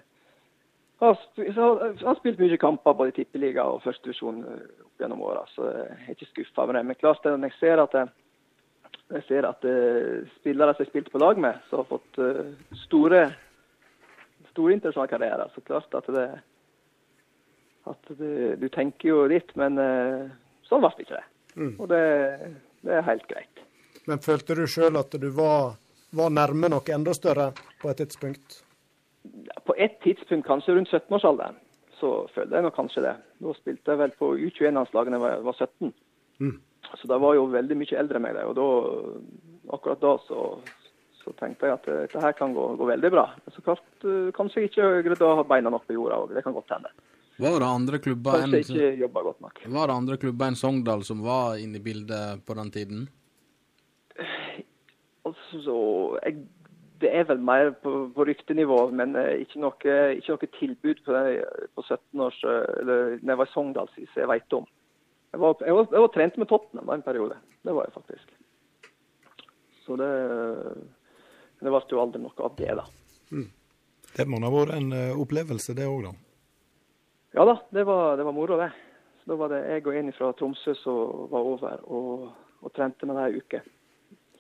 har, 1.02 2.20
spilt 2.20 2.40
mye 2.42 2.60
kamper 2.62 2.94
både 2.98 3.14
i 3.14 3.18
tippeliga 3.20 3.66
og 3.70 3.82
førstedivisjon 3.84 4.44
opp 4.46 5.02
gjennom 5.02 5.24
åra, 5.28 5.44
så 5.54 5.68
jeg 5.72 5.98
er 6.06 6.14
ikke 6.16 6.32
skuffa 6.32 6.64
over 6.64 6.78
det. 6.78 6.86
Men 6.86 7.02
klart 7.02 7.24
det, 7.24 7.34
når 7.36 7.52
jeg 7.52 7.60
ser 7.60 7.84
at 7.84 7.98
jeg, 8.00 8.14
jeg 9.18 9.28
ser 9.28 9.50
at 9.50 9.68
eh, 9.70 10.30
spillere 10.40 10.74
som 10.74 10.86
jeg 10.86 10.94
spilte 10.94 11.14
på 11.14 11.22
lag 11.22 11.42
med, 11.42 11.62
som 11.70 11.84
har 11.84 11.90
fått 11.90 12.22
eh, 12.24 12.54
store, 12.86 13.24
store 14.54 14.78
interessante 14.78 15.14
karrierer, 15.14 15.52
så 15.54 15.66
klart 15.66 15.98
at 16.02 16.12
det 16.16 16.30
at 17.86 18.08
du, 18.18 18.56
du 18.58 18.66
tenker 18.74 19.12
jo 19.12 19.26
litt, 19.30 19.52
men 19.60 19.78
uh, 19.78 20.26
sånn 20.66 20.82
ble 20.82 20.90
det 20.98 21.06
ikke 21.06 21.20
det. 21.20 21.28
Og 21.78 21.90
det, 21.92 22.00
det 22.82 22.96
er 22.98 23.06
helt 23.06 23.28
greit. 23.30 23.62
Men 24.10 24.22
følte 24.22 24.58
du 24.58 24.66
sjøl 24.70 25.00
at 25.00 25.16
du 25.22 25.28
var, 25.34 25.76
var 26.16 26.34
nærme 26.34 26.70
noe 26.72 26.94
enda 26.94 27.14
større 27.18 27.52
på 27.82 27.90
et 27.92 28.04
tidspunkt? 28.04 28.62
På 29.66 29.74
et 29.82 29.98
tidspunkt, 30.04 30.46
kanskje 30.46 30.76
rundt 30.78 30.92
17-årsalderen, 30.94 31.58
så 32.00 32.12
følte 32.36 32.58
jeg 32.58 32.66
nok 32.68 32.76
kanskje 32.78 33.06
det. 33.08 33.16
Da 33.42 33.54
spilte 33.58 33.94
jeg 33.94 34.02
vel 34.04 34.16
på 34.20 34.32
U21-landslaget 34.38 35.16
da 35.16 35.32
jeg 35.34 35.46
var 35.48 35.58
17. 35.58 35.94
Mm. 36.44 36.56
Så 37.02 37.10
da 37.10 37.18
var 37.22 37.36
jo 37.38 37.48
veldig 37.50 37.78
mye 37.80 37.98
eldre 38.00 38.20
enn 38.20 38.28
meg. 38.28 38.42
og 38.46 38.56
da, 38.60 38.68
akkurat 39.74 40.04
da 40.04 40.14
så, 40.28 40.46
så 41.24 41.34
tenkte 41.40 41.66
jeg 41.66 41.80
at 41.80 41.90
eh, 41.90 42.04
dette 42.06 42.22
her 42.22 42.38
kan 42.38 42.54
gå, 42.54 42.68
gå 42.78 42.88
veldig 42.92 43.12
bra. 43.16 43.26
Men 43.42 43.56
så 43.56 43.66
klart, 43.66 43.86
eh, 44.06 44.30
kanskje 44.38 44.62
jeg 44.62 44.72
ikke 44.72 44.92
greide 45.10 45.28
å 45.28 45.40
ha 45.42 45.48
beina 45.50 45.74
nok 45.74 45.88
på 45.90 45.98
jorda 45.98 46.22
òg. 46.22 46.36
Det 46.38 46.46
kan 46.46 46.56
godt 46.56 46.78
hende. 46.78 46.94
Var 49.74 49.90
det 49.90 49.96
andre 49.98 50.18
klubber 50.22 50.48
enn 50.48 50.60
Sogndal 50.60 51.04
som 51.04 51.26
var 51.26 51.58
inne 51.60 51.82
i 51.82 51.84
bildet 51.84 52.46
på 52.48 52.56
den 52.56 52.72
tiden? 52.72 53.08
Altså, 55.26 55.76
jeg, 56.22 56.46
det 57.02 57.12
er 57.12 57.28
vel 57.30 57.42
mer 57.44 57.72
på, 57.82 57.94
på 58.16 58.26
ryktenivå, 58.30 58.80
men 58.96 59.16
eh, 59.20 59.42
ikke 59.44 59.62
noe, 59.64 59.96
ikke 60.20 60.36
noe 60.36 60.52
tilbud 60.60 61.04
på, 61.06 61.22
på 61.76 61.86
17-års 61.86 62.42
Eller 62.46 63.18
når 63.22 63.34
jeg 63.34 63.42
var 63.42 63.50
i 63.50 63.54
Sogndal 63.54 63.92
sist, 63.96 64.16
jeg 64.16 64.30
vet 64.32 64.58
om. 64.58 64.68
Jeg 65.34 65.42
var, 65.42 65.58
jeg, 65.66 65.76
var, 65.76 65.88
jeg 65.92 66.06
var 66.06 66.14
trent 66.14 66.38
med 66.40 66.48
Tottenham 66.48 66.94
en 66.94 67.04
periode. 67.04 67.40
Det 67.66 67.74
var 67.76 67.90
jeg 67.90 67.98
faktisk. 67.98 68.36
Så 69.86 69.98
det 70.00 70.12
Det 71.60 71.72
ble 71.72 71.82
jo 71.90 72.02
aldri 72.02 72.22
noe 72.22 72.46
av 72.46 72.56
det, 72.60 72.72
da. 72.78 72.86
Det 74.16 74.26
må 74.30 74.40
ha 74.44 74.52
vært 74.52 74.78
en 74.78 74.94
eh, 74.96 75.18
opplevelse, 75.20 75.76
det 75.76 75.88
òg, 75.90 76.06
da. 76.08 76.14
Ja 77.36 77.44
da, 77.48 77.58
det 77.76 77.84
var, 77.88 78.16
det 78.16 78.24
var 78.24 78.36
moro, 78.36 78.58
det. 78.60 78.70
Så 79.24 79.34
Da 79.34 79.36
var 79.40 79.52
det 79.52 79.64
jeg 79.68 79.88
og 79.88 79.96
en 80.00 80.12
fra 80.16 80.32
Tromsø 80.38 80.76
som 80.80 81.26
var 81.32 81.48
over 81.52 81.82
og, 81.84 82.30
og 82.62 82.74
trente 82.76 83.08
med 83.10 83.18
det 83.20 83.26
ei 83.26 83.42
uke. 83.42 83.62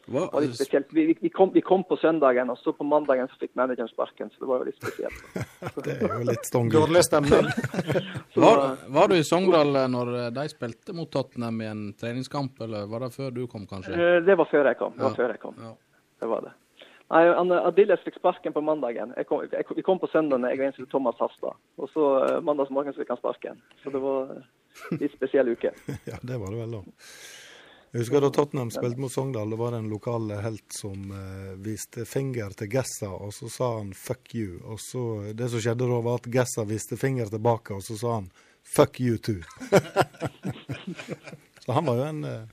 Hva, 0.05 0.21
Det 0.27 0.33
var 0.33 0.43
litt 0.45 0.55
spesielt. 0.55 0.91
Vi, 0.93 1.05
vi, 1.21 1.29
kom, 1.33 1.49
vi 1.53 1.61
kom 1.65 1.83
på 1.89 1.97
søndagen, 1.97 2.49
og 2.53 2.59
så 2.61 2.73
på 2.77 2.85
mandagen 2.85 3.29
så 3.31 3.39
fikk 3.41 3.55
manageren 3.57 3.89
sparken. 3.89 4.29
Så 4.33 4.43
det 4.43 4.49
var 4.51 4.61
jo 4.61 4.67
litt 4.69 4.77
spesielt. 4.77 5.23
Det 5.85 5.95
er 5.97 6.13
jo 6.13 6.27
litt 6.29 6.45
stongel. 6.45 6.75
Dårlig 6.79 7.01
stemning. 7.07 7.47
Var, 8.45 8.61
var 8.97 9.07
du 9.09 9.15
i 9.17 9.23
Sogndal 9.25 9.75
eh, 9.75 9.87
når 9.91 10.11
de 10.35 10.45
spilte 10.51 10.93
mot 10.93 11.09
Tottenham 11.11 11.61
i 11.63 11.69
en 11.71 11.81
treningskamp, 11.97 12.61
eller 12.61 12.85
var 12.91 13.05
det 13.05 13.13
før 13.15 13.31
du 13.33 13.45
kom, 13.47 13.65
kanskje? 13.69 13.95
eh, 13.95 14.19
det 14.27 14.35
var 14.37 14.49
før 14.51 14.69
jeg 14.69 14.77
kom. 14.81 14.93
Det 14.97 15.03
var 15.07 15.15
Ja. 15.15 15.17
før 15.23 15.33
jeg 15.33 15.41
kom. 15.41 15.57
Ja. 15.63 15.73
Det 16.21 16.29
var 16.31 16.45
det. 16.45 16.53
Nei, 17.13 17.21
Adiles 17.61 18.01
fikk 18.01 18.15
sparken 18.17 18.53
på 18.53 18.61
mandagen. 18.65 19.11
Jeg 19.17 19.27
kom, 19.29 19.43
jeg, 19.45 19.65
vi 19.77 19.83
kom 19.85 19.99
på 20.01 20.09
søndagen, 20.09 20.47
jeg 20.49 20.71
og 20.71 20.77
som 20.79 20.87
Thomas 20.89 21.19
Hastad. 21.21 21.57
Og 21.77 21.89
så 21.93 22.05
mandag 22.09 22.45
mandagsmorgen 22.47 22.95
fikk 22.97 23.11
han 23.13 23.19
sparken. 23.21 23.59
Så 23.83 23.93
det 23.93 24.01
var 24.01 24.31
en 24.39 25.01
litt 25.01 25.13
spesiell 25.13 25.51
uke. 25.53 25.73
Ja, 26.09 26.17
det 26.21 26.39
var 26.41 26.49
det 26.53 26.63
vel, 26.63 26.73
da. 26.79 26.81
Jeg 27.95 28.01
husker 28.03 28.19
da 28.25 28.27
Tottenham 28.35 28.71
spilte 28.75 28.99
mot 28.99 29.11
Sogndal, 29.13 29.53
det 29.53 29.55
var 29.55 29.71
det 29.71 29.77
en 29.79 29.87
lokal 29.87 30.33
helt 30.43 30.73
som 30.75 31.13
eh, 31.15 31.53
viste 31.63 32.03
finger 32.03 32.51
til 32.59 32.67
Gessa, 32.73 33.07
og 33.07 33.31
så 33.31 33.47
sa 33.47 33.69
han 33.77 33.93
'fuck 33.95 34.33
you'. 34.35 34.57
Og 34.67 34.79
så, 34.83 35.31
Det 35.31 35.47
som 35.49 35.61
skjedde 35.63 35.87
da, 35.87 36.01
var 36.03 36.19
at 36.19 36.27
Gessa 36.27 36.65
viste 36.67 36.97
finger 36.99 37.31
tilbake, 37.31 37.71
og 37.71 37.83
så 37.83 37.95
sa 37.97 38.13
han 38.15 38.27
'fuck 38.65 38.99
you 38.99 39.15
too'. 39.15 39.45
så 41.63 41.71
han 41.71 41.85
var 41.85 41.95
jo 41.95 42.03
en 42.03 42.23
eh, 42.25 42.43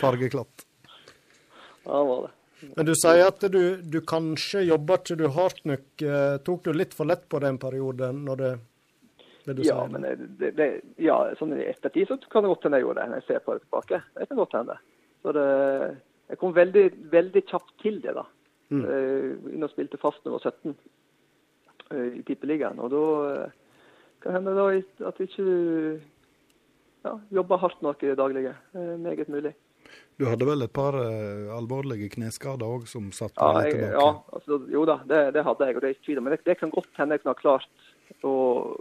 fargeklatt. 0.00 0.64
Ja, 1.84 1.98
det 2.00 2.08
var 2.08 2.22
det. 2.22 2.32
Men 2.76 2.86
du 2.86 2.94
sier 2.96 3.26
at 3.28 3.40
du, 3.52 3.76
du 3.82 4.00
kanskje 4.00 4.64
jobber 4.64 4.96
ikke 5.02 5.18
du 5.20 5.28
hardt 5.28 5.60
nok. 5.68 5.84
eh, 6.00 6.38
Tok 6.38 6.64
du 6.64 6.72
litt 6.72 6.94
for 6.96 7.04
lett 7.04 7.28
på 7.28 7.38
det 7.38 7.48
en 7.52 7.58
periode? 7.60 8.12
når 8.16 8.36
det, 8.36 8.52
det 9.46 9.56
du 9.58 9.62
Ja, 9.66 9.78
men 9.90 10.02
det, 10.04 10.14
det, 10.40 10.50
det, 10.58 10.68
ja, 11.02 11.16
sånn 11.38 11.54
i 11.56 11.64
ettertid 11.70 12.10
så 12.10 12.18
kan 12.30 12.44
det 12.44 12.50
godt 12.52 12.66
hende 12.66 12.80
jeg 12.80 12.86
gjorde 12.88 13.02
det, 13.02 13.10
når 13.12 13.22
jeg 13.22 13.28
ser 13.28 13.44
på 13.44 13.54
det 13.56 13.64
tilbake. 13.66 14.02
Det 14.16 14.28
kan 14.30 14.40
godt 14.42 14.56
hende. 14.58 14.78
Så 15.22 15.34
det, 15.36 15.46
jeg 16.32 16.40
kom 16.40 16.56
veldig, 16.56 16.86
veldig 17.12 17.42
kjapt 17.46 17.76
til 17.82 18.00
det, 18.04 18.16
da. 18.18 18.26
Mm. 18.74 18.82
Eh, 18.82 19.28
Inn 19.54 19.66
og 19.66 19.70
spilte 19.70 20.00
fast 20.02 20.24
når 20.26 20.34
jeg 20.34 20.36
var 20.36 20.46
17 20.50 20.74
eh, 21.94 22.18
i 22.18 22.24
Tippeligaen. 22.26 22.82
Og 22.82 22.90
da 22.94 23.04
eh, 23.30 23.54
kan 24.24 24.38
hende 24.40 24.56
da 24.58 24.66
at 25.10 25.22
jeg 25.22 25.30
ikke 25.30 25.46
ja, 27.06 27.14
jobber 27.38 27.62
hardt 27.62 27.86
nok 27.86 28.02
i 28.02 28.10
det 28.10 28.18
daglige. 28.18 28.56
Eh, 28.74 28.96
Meget 28.98 29.30
mulig. 29.30 29.54
Du 30.18 30.24
hadde 30.26 30.46
vel 30.48 30.64
et 30.64 30.72
par 30.72 30.96
uh, 30.96 31.52
alvorlige 31.54 32.08
kneskader 32.14 32.64
òg 32.66 32.86
som 32.90 33.10
satt 33.14 33.36
Ja, 33.36 33.50
jeg, 33.62 33.76
tilbake? 33.76 33.92
ja 34.00 34.06
altså, 34.32 34.58
jo 34.72 34.84
da, 34.88 34.96
det, 35.06 35.20
det 35.36 35.44
hadde 35.44 35.68
jeg, 35.68 35.76
og 35.76 35.82
det 35.82 35.88
er 35.88 35.94
ikke 35.94 36.06
tvil 36.08 36.20
om. 36.20 36.24
Men 36.26 36.34
det, 36.34 36.38
det 36.48 36.56
kan 36.58 36.72
godt 36.72 36.98
hende 36.98 37.14
jeg 37.14 37.22
kunne 37.22 37.34
ha 37.36 37.40
klart 37.42 37.84
å 38.26 38.34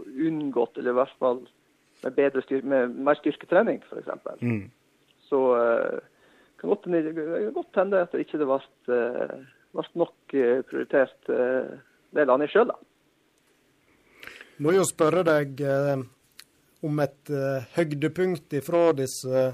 unngått, 0.06 0.78
eller 0.78 0.94
i 0.94 1.00
hvert 1.00 1.20
fall 1.22 1.44
med, 2.04 2.16
bedre 2.18 2.44
styr 2.46 2.66
med 2.68 2.96
mer 3.08 3.20
styrketrening, 3.20 3.82
f.eks. 3.88 4.42
Mm. 4.42 4.66
Så 5.30 5.42
eh, 5.60 6.00
kan 6.62 6.74
godt 6.74 6.90
det 6.92 7.52
godt 7.56 7.82
hende 7.82 8.04
at 8.06 8.14
det 8.14 8.26
ikke 8.26 8.44
ble, 8.44 8.60
eh, 8.94 9.38
ble 9.76 9.88
nok 10.02 10.36
eh, 10.38 10.60
prioritert 10.70 11.32
det 12.16 12.28
landet 12.30 12.54
sjøl, 12.54 12.70
da. 12.72 12.78
Må 14.64 14.72
jo 14.72 14.86
spørre 14.88 15.26
deg 15.28 15.60
eh, 15.68 16.06
om 16.88 17.02
et 17.04 17.32
eh, 17.34 17.66
høydepunkt 17.76 18.56
ifra 18.56 18.88
disse, 18.96 19.50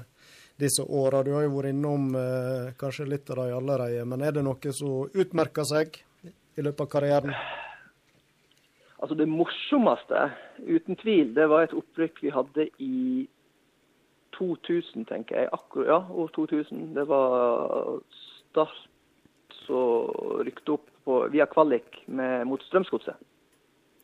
disse 0.60 0.84
åra. 0.86 1.24
Du 1.26 1.32
har 1.34 1.46
jo 1.48 1.56
vært 1.56 1.72
innom 1.72 2.12
eh, 2.14 2.70
kanskje 2.78 3.08
litt 3.10 3.32
av 3.34 3.42
dem 3.42 3.56
allerede, 3.58 4.04
men 4.06 4.22
er 4.22 4.36
det 4.36 4.46
noe 4.46 4.76
som 4.76 5.10
utmerker 5.10 5.66
seg 5.66 5.98
i 6.22 6.62
løpet 6.62 6.84
av 6.86 6.90
karrieren? 6.92 7.34
Altså 9.02 9.14
Det 9.18 9.28
morsomste, 9.28 10.30
uten 10.62 10.96
tvil, 10.96 11.34
det 11.34 11.48
var 11.50 11.64
et 11.66 11.74
opprykk 11.74 12.22
vi 12.22 12.30
hadde 12.30 12.68
i 12.78 13.28
2000, 14.38 15.06
tenker 15.10 15.40
jeg. 15.40 15.48
Akkurat, 15.52 15.88
ja, 15.88 15.98
år 16.10 16.30
2000. 16.36 16.94
Det 16.94 17.08
var 17.08 17.98
Start 18.52 18.88
som 19.64 20.12
rykte 20.46 20.76
opp 20.76 20.86
på, 21.04 21.18
via 21.32 21.46
kvalik 21.50 22.04
med, 22.06 22.44
mot 22.46 22.62
Strømsgodset. 22.62 23.18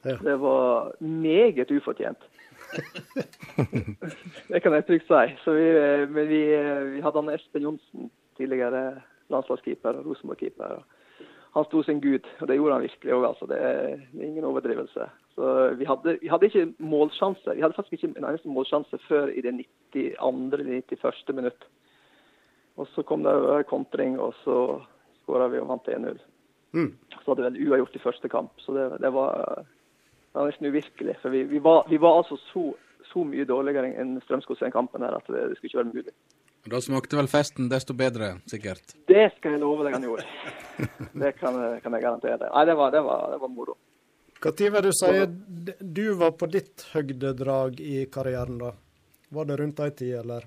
Ja. 0.05 0.17
Det 0.23 0.37
var 0.41 0.93
meget 1.03 1.71
ufortjent. 1.71 2.19
det 4.51 4.63
kan 4.63 4.75
jeg 4.75 4.87
trygt 4.87 5.09
si. 5.09 5.25
Så 5.45 5.55
vi, 5.57 5.67
men 6.11 6.29
vi, 6.29 6.43
vi 6.95 7.03
hadde 7.05 7.35
Espen 7.35 7.63
Johnsen, 7.63 8.11
tidligere 8.37 9.01
landslagskeeper 9.31 10.01
og 10.01 10.07
Rosenborg-keeper. 10.07 10.83
Han 11.55 11.65
sto 11.65 11.83
sin 11.83 12.01
gud, 12.01 12.27
og 12.41 12.49
det 12.49 12.59
gjorde 12.59 12.77
han 12.77 12.85
virkelig 12.85 13.15
òg. 13.15 13.25
Altså. 13.31 13.49
Det 13.49 13.59
er 13.59 14.25
ingen 14.27 14.45
overdrivelse. 14.45 15.09
Så 15.35 15.53
vi 15.79 15.87
hadde, 15.89 16.19
vi 16.23 16.29
hadde 16.29 16.47
ikke 16.51 16.67
målsjanse. 16.79 17.55
Vi 17.55 17.63
hadde 17.65 17.77
faktisk 17.77 17.93
ikke 17.97 18.11
en 18.19 18.29
eneste 18.29 18.53
målsjanse 18.53 18.99
før 19.09 19.33
i 19.33 19.45
det 19.45 19.55
92. 19.95 20.15
eller 20.59 20.65
91. 20.83 21.35
minutt. 21.35 21.69
Og 22.77 22.87
så 22.95 23.03
kom 23.03 23.25
det 23.27 23.67
kontring, 23.71 24.19
og 24.21 24.35
så 24.45 24.59
skåra 25.23 25.49
vi 25.49 25.61
og 25.63 25.71
vant 25.73 25.89
1-0. 25.89 26.21
Mm. 26.77 26.93
Så 27.15 27.25
hadde 27.27 27.43
vi 27.43 27.49
vel 27.49 27.69
uavgjort 27.69 27.97
i 27.97 28.03
første 28.03 28.29
kamp. 28.29 28.53
Så 28.63 28.75
det, 28.77 28.85
det, 29.03 29.13
var, 29.15 29.65
det 29.65 30.41
var 30.41 30.51
nesten 30.51 30.69
uvirkelig. 30.69 31.17
For 31.23 31.35
vi, 31.35 31.43
vi, 31.49 31.63
var, 31.65 31.87
vi 31.89 32.01
var 32.01 32.21
altså 32.21 32.37
så, 32.53 32.69
så 33.13 33.25
mye 33.25 33.49
dårligere 33.49 33.95
enn 33.99 34.19
Strømsgodset 34.27 34.69
den 34.69 34.77
kampen 34.77 35.07
her 35.07 35.17
at 35.17 35.27
det, 35.33 35.49
det 35.49 35.59
skulle 35.59 35.73
ikke 35.73 35.83
være 35.83 35.95
mulig. 35.95 36.15
Da 36.69 36.81
smakte 36.85 37.17
vel 37.17 37.29
festen 37.31 37.69
desto 37.71 37.95
bedre, 37.97 38.35
sikkert. 38.51 38.95
Det 39.09 39.29
skal 39.37 39.57
jeg 39.57 39.63
love 39.63 39.87
deg 39.87 39.97
han 39.97 40.05
gjorde. 40.05 40.27
Det 41.23 41.33
kan, 41.39 41.57
kan 41.83 41.97
jeg 41.97 42.05
garantere. 42.05 42.51
Nei, 42.53 42.65
det 42.69 42.75
var, 42.79 42.93
det 42.95 43.01
var, 43.07 43.25
det 43.33 43.39
var 43.43 43.53
moro. 43.53 43.79
Når 44.45 44.71
vil 44.71 44.85
du 44.85 44.93
si 44.95 45.73
du 45.81 46.05
var 46.15 46.37
på 46.39 46.47
ditt 46.47 46.85
høgdedrag 46.93 47.81
i 47.83 48.05
karrieren, 48.13 48.61
da? 48.61 48.73
Var 49.35 49.49
det 49.49 49.57
rundt 49.61 49.81
ei 49.83 49.91
tid, 49.91 50.15
eller? 50.21 50.47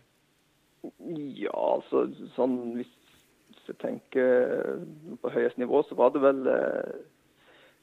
Ja, 1.37 1.57
altså 1.75 2.05
sånn 2.37 2.55
hvis 2.77 2.93
jeg 3.67 3.77
tenker 3.81 4.79
på 5.21 5.33
høyest 5.33 5.59
nivå, 5.61 5.83
så 5.85 5.97
var 5.99 6.13
det 6.15 6.23
vel 6.23 6.39
eh, 6.49 7.01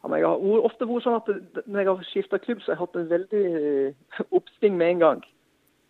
ja, 0.03 0.09
men 0.09 0.19
Jeg 0.21 0.31
har 0.31 0.67
ofte 0.67 0.89
vært 0.89 1.07
sånn 1.07 1.19
at 1.19 1.31
når 1.67 1.81
jeg 1.81 1.91
har 1.91 2.09
skifta 2.09 2.41
klubb, 2.43 2.63
så 2.63 2.73
har 2.73 2.77
jeg 2.77 2.83
hatt 2.85 2.99
en 2.99 3.13
veldig 3.13 3.45
eh, 3.61 4.23
oppsving 4.41 4.81
med 4.81 4.95
en 4.95 5.05
gang. 5.05 5.23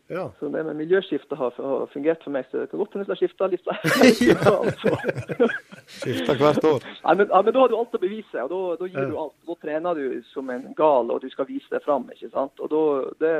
Ja. 0.08 0.30
Så 0.38 0.48
det 0.48 0.62
med 0.64 0.76
miljøskifte 0.78 1.36
har, 1.36 1.52
har 1.60 1.86
fungert 1.92 2.22
for 2.24 2.32
meg. 2.32 2.46
Så 2.48 2.62
det 2.62 2.70
kan 2.70 2.80
godt 2.80 2.94
hende 2.96 3.12
jeg 3.12 3.20
skifter 3.28 3.52
skifte 3.52 3.74
litt. 3.76 4.88
Skifter 5.98 6.40
hvert 6.40 6.64
år. 6.64 6.86
Nei, 7.04 7.14
men, 7.20 7.28
ja, 7.28 7.42
men 7.44 7.54
da 7.54 7.60
har 7.60 7.68
du 7.72 7.76
alt 7.76 7.94
å 7.96 8.00
bevise, 8.00 8.40
og 8.44 8.50
da, 8.52 8.60
da 8.80 8.88
gir 8.88 9.02
Ja. 9.02 9.06
du 9.10 9.18
alt. 9.20 9.36
Da 9.48 9.56
trener 9.62 10.00
du 10.00 10.22
som 10.32 10.50
en 10.52 10.66
gal, 10.76 11.12
og 11.12 11.20
du 11.20 11.28
skal 11.32 11.48
vise 11.48 11.68
deg 11.72 11.84
fram. 11.84 12.08
ikke 12.12 12.30
sant? 12.32 12.60
Og 12.64 12.72
da, 12.72 12.82
det, 13.20 13.34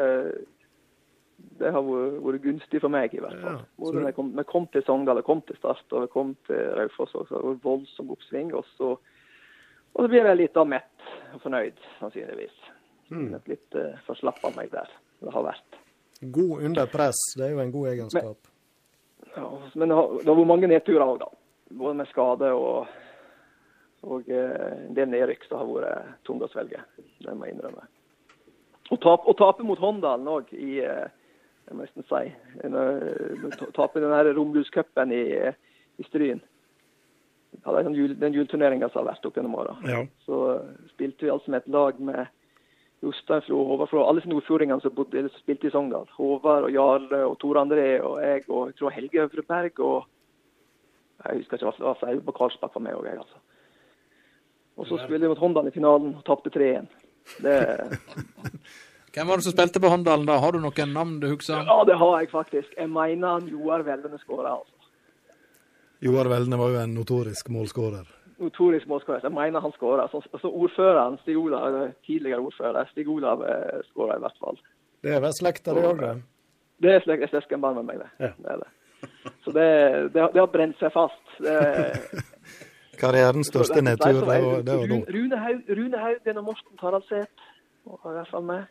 det 1.62 1.72
har 1.72 1.84
vært, 1.88 2.20
vært 2.28 2.44
gunstig 2.44 2.80
for 2.84 2.92
meg, 2.92 3.16
i 3.16 3.24
hvert 3.24 3.40
fall. 3.40 3.58
Ja, 3.62 3.64
så 3.64 3.84
Både 3.84 3.98
når 3.98 4.08
jeg 4.10 4.18
kom, 4.20 4.30
jeg 4.36 4.50
kom 4.52 4.68
til 4.72 4.86
Sogndal, 4.86 5.22
jeg 5.22 5.28
kom 5.28 5.42
til 5.48 5.60
Start 5.60 5.96
og 5.96 6.04
jeg 6.06 6.12
kom 6.14 6.36
til 6.48 6.62
Raufoss, 6.78 7.16
og 7.16 7.28
så 7.28 7.36
det 7.40 7.48
vært 7.48 7.64
voldsom 7.64 8.12
oppsving. 8.16 8.54
Og 8.60 8.68
så, 8.76 8.92
og 9.94 10.04
så 10.04 10.08
blir 10.08 10.28
jeg 10.28 10.42
litt 10.44 10.56
da 10.56 10.64
mett 10.68 11.10
og 11.32 11.40
fornøyd, 11.44 11.80
sannsynligvis. 12.00 12.56
Mm. 13.08 13.28
Litt 13.48 13.76
uh, 13.80 13.94
forslappa 14.04 14.52
meg 14.56 14.72
der. 14.76 14.88
Det 15.24 15.32
har 15.32 15.48
vært. 15.48 15.84
God 16.20 16.64
under 16.66 16.86
press, 16.90 17.18
det 17.36 17.46
er 17.46 17.52
jo 17.54 17.60
en 17.62 17.74
god 17.74 17.90
egenskap. 17.92 18.48
Ja, 19.34 19.50
men 19.74 19.88
det 19.88 19.98
har, 19.98 20.16
det 20.18 20.26
har 20.26 20.38
vært 20.40 20.50
mange 20.50 20.70
nedturer 20.70 21.04
òg, 21.04 21.20
da. 21.20 21.28
Både 21.78 21.98
med 22.00 22.08
skade 22.10 22.48
og, 22.56 22.88
og 24.08 24.32
eh, 24.32 24.66
en 24.88 24.96
del 24.96 25.12
nedrykk 25.12 25.46
som 25.46 25.60
har 25.60 25.70
vært 25.70 26.26
tunge 26.26 26.48
å 26.48 26.52
svelge. 26.52 26.82
Det 27.22 27.36
må 27.36 27.46
jeg 27.46 27.58
innrømme. 27.58 27.86
Å 28.88 28.96
tape, 28.96 29.28
å 29.28 29.36
tape 29.36 29.66
mot 29.68 29.78
Håndalen 29.78 30.30
òg 30.32 30.50
i 30.56 30.78
eh, 30.80 31.06
jeg 31.68 31.76
må 31.76 31.84
nesten 31.84 32.06
si, 32.08 32.30
en, 32.64 32.76
eh, 32.80 33.58
tape 33.76 34.00
den 34.00 34.14
her 34.14 34.30
i, 34.32 35.24
i 36.00 36.06
Stryn. 36.08 36.40
den, 37.52 37.94
jul, 37.94 38.14
den 38.18 38.32
juleturneringa 38.32 38.88
som 38.88 39.02
har 39.02 39.12
vært 39.12 39.26
opp 39.28 39.36
gjennom 39.36 39.58
åra. 39.60 39.76
Ja. 39.84 40.06
Så 40.24 40.62
spilte 40.94 41.26
vi 41.26 41.30
altså 41.30 41.50
med 41.50 41.62
et 41.62 41.68
lag 41.68 42.00
med 42.00 42.26
Jostein 43.02 43.52
og 43.54 43.66
Håvard 43.70 43.90
fra 43.92 44.04
alle 44.08 44.18
disse 44.18 44.30
nordfjordingene 44.32 44.82
som, 44.82 44.94
bodde, 44.94 45.18
eller 45.20 45.30
som 45.30 45.42
spilte 45.42 45.68
i 45.68 45.74
Sogndal. 45.74 46.08
Håvard 46.16 46.66
og 46.66 46.72
Jarle 46.74 47.20
og 47.28 47.36
Tor 47.38 47.60
André 47.60 47.90
og 48.02 48.16
jeg 48.24 48.42
og 48.48 48.70
jeg 48.70 48.78
tror 48.78 48.94
Helge 48.96 49.22
Øvreberg 49.26 49.80
og 49.80 49.98
Jeg 51.18 51.40
husker 51.40 51.58
ikke 51.58 51.66
hva 51.66 51.74
det 51.74 51.84
var, 51.84 51.96
for 51.98 52.10
jeg 52.10 52.20
var 52.26 52.34
Karlsbakk 52.36 52.74
var 52.76 52.82
med 52.82 52.94
òg, 52.94 53.06
jeg, 53.08 53.18
altså. 53.18 53.40
Og 54.78 54.86
så 54.86 54.98
spilte 55.02 55.24
vi 55.24 55.30
mot 55.32 55.40
Håndalen 55.42 55.72
i 55.72 55.74
finalen 55.74 56.12
og 56.14 56.22
tapte 56.26 56.52
3-1. 56.54 56.86
Det, 57.42 57.54
Hvem 59.14 59.26
var 59.26 59.40
det 59.40 59.46
som 59.48 59.54
spilte 59.56 59.82
på 59.82 59.90
Håndalen 59.90 60.28
da? 60.28 60.36
Har 60.38 60.54
du 60.54 60.60
noen 60.62 60.92
navn 60.94 61.16
du 61.18 61.26
husker? 61.32 61.64
ja, 61.66 61.78
det 61.88 61.96
har 61.98 62.20
jeg 62.20 62.30
faktisk. 62.30 62.76
Jeg 62.78 62.90
mener 62.92 63.48
Joar 63.50 63.82
Velvene 63.82 64.20
skåra, 64.22 64.54
altså. 64.60 64.74
Joar 66.06 66.30
Velvene 66.30 66.60
var 66.60 66.70
jo 66.70 66.78
en 66.84 66.94
notorisk 66.94 67.50
målskårer. 67.50 68.06
Notorisk 68.38 68.86
målskårer. 68.86 69.24
Jeg 69.26 69.32
mener 69.34 69.60
han 69.60 69.72
skåra. 69.74 70.08
Så, 70.12 70.20
så 70.40 70.48
ordføreren, 70.50 71.18
Stig 71.22 71.38
Olav, 71.40 71.76
tidligere 72.06 72.38
ordfører, 72.40 72.86
Stig 72.92 73.08
Olav 73.10 73.42
eh, 73.42 73.80
skåra 73.90 74.16
i 74.16 74.22
hvert 74.22 74.38
fall. 74.42 74.58
Det 75.02 75.14
er 75.16 75.20
vel 75.24 75.34
slekta, 75.34 75.74
det 75.74 75.84
òg, 75.88 76.02
det. 76.78 76.92
Er 76.94 77.02
slekt, 77.02 77.30
søskenbarn 77.34 77.74
med 77.80 77.88
meg, 77.88 77.98
det. 78.04 78.10
Ja. 78.22 78.30
det, 78.38 78.52
er 78.54 78.62
det. 78.62 79.32
Så 79.44 79.50
det, 79.54 79.66
det, 80.14 80.20
har- 80.22 80.32
det 80.34 80.40
har 80.42 80.50
brent 80.54 80.78
seg 80.78 80.92
fast. 80.94 81.24
Det, 81.42 81.58
Karrierens 83.02 83.46
største 83.52 83.82
nedtur, 83.82 84.20
det 84.26 84.26
var, 84.26 84.58
nå. 84.64 84.78
Rune, 84.82 85.04
Rune 85.14 85.38
Haug, 85.42 85.60
Rune 85.78 85.98
Haugen 86.02 86.40
og 86.40 86.44
Morten 86.48 86.78
Taraldseth 86.80 87.50
var 87.86 88.10
i 88.12 88.16
hvert 88.18 88.30
fall 88.32 88.46
med. 88.48 88.64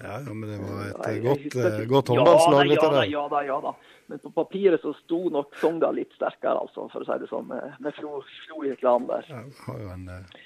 Ja, 0.00 0.16
ja, 0.26 0.32
men 0.34 0.48
det 0.48 0.58
var 0.58 0.84
et 0.86 1.06
Jeg- 1.06 1.16
eh, 1.16 1.22
godt, 1.22 1.42
husker 1.44 1.86
godt 1.86 2.08
Ja 2.08 2.14
håndballslag, 2.14 2.68
dette 2.68 2.86
ja 2.94 3.04
ja 3.04 3.28
da, 3.28 3.42
ja 3.44 3.60
da. 3.60 3.74
Men 4.08 4.18
på 4.18 4.30
papiret 4.34 4.80
så 4.82 4.94
sto 5.04 5.28
nok 5.30 5.54
Sogndal 5.60 5.94
litt 5.94 6.12
sterkere, 6.16 6.58
altså, 6.64 6.88
for 6.90 7.00
å 7.00 7.06
si 7.06 7.18
det 7.20 7.28
sånn. 7.30 7.46
Med, 7.46 7.94
Flo, 7.94 8.22
Flo 8.46 8.64
i 8.64 8.74
klanen 8.80 9.06
der. 9.10 9.24
Ja, 9.28 9.42
har 9.66 9.78
jo 9.84 9.90
en 9.92 10.08
eh, 10.08 10.40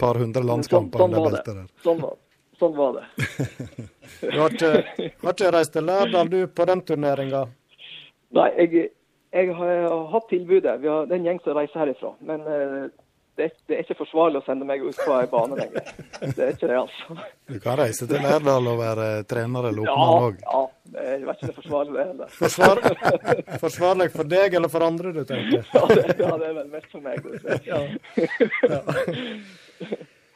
par 0.00 0.14
hundre 0.18 0.42
landskamper 0.42 0.98
sånn, 0.98 1.12
sånn 1.12 1.20
under 1.20 1.30
beltet 1.30 1.54
der. 1.54 1.68
Sånn 1.84 2.00
var, 2.00 2.16
sånn 2.58 2.74
var 2.76 2.92
det. 2.98 3.04
Du 4.24 4.40
har 4.40 4.50
ikke, 4.50 5.12
har 5.22 5.32
ikke 5.36 5.52
reist 5.52 5.72
til 5.76 5.84
Lærdal, 5.84 6.28
du, 6.32 6.46
på 6.48 6.64
den 6.66 6.80
turneringa? 6.88 7.44
Nei, 8.34 8.48
jeg, 8.58 8.90
jeg 9.34 9.54
har 9.54 10.06
hatt 10.12 10.28
tilbudet. 10.30 10.80
Vi 10.80 10.88
har, 10.88 11.06
det 11.06 11.14
er 11.16 11.20
en 11.20 11.26
gjeng 11.28 11.40
som 11.44 11.56
reiser 11.58 11.84
herifra. 11.84 12.14
Men 12.20 12.40
eh, 12.48 12.84
det, 13.36 13.48
det 13.68 13.74
er 13.76 13.82
ikke 13.82 13.96
forsvarlig 13.98 14.38
å 14.40 14.44
sende 14.46 14.66
meg 14.68 14.82
ut 14.86 14.98
på 15.00 15.14
ei 15.18 15.26
bane 15.32 15.56
lenger. 15.58 15.88
Det 16.22 16.38
er 16.44 16.52
ikke 16.54 16.68
det, 16.70 16.76
altså. 16.78 17.16
Du 17.50 17.56
kan 17.64 17.78
reise 17.80 18.06
til 18.10 18.22
Lærdal 18.22 18.68
og 18.70 18.78
være 18.78 19.08
trener 19.30 19.68
eller 19.70 19.88
Ja, 19.88 19.94
oppmann 19.96 20.28
òg. 20.28 20.40
ja. 20.44 20.62
Jeg 20.94 21.24
vet 21.26 21.40
ikke 21.40 21.48
det 21.48 21.50
er 21.50 21.56
forsvarlig, 21.58 21.94
det 21.96 22.04
heller. 22.06 22.28
Forsvar, 22.38 22.80
forsvarlig 23.64 24.06
for 24.14 24.30
deg 24.30 24.54
eller 24.60 24.70
for 24.70 24.84
andre, 24.86 25.10
du 25.16 25.22
tenker? 25.26 25.64
Ja, 25.74 25.82
det, 25.90 26.04
ja, 26.20 26.30
det 26.38 26.48
er 26.50 26.56
vel 26.60 26.68
mest 26.70 26.90
for 26.92 27.02
meg. 27.02 27.18
Ja. 27.66 27.80
Ja. 28.70 28.80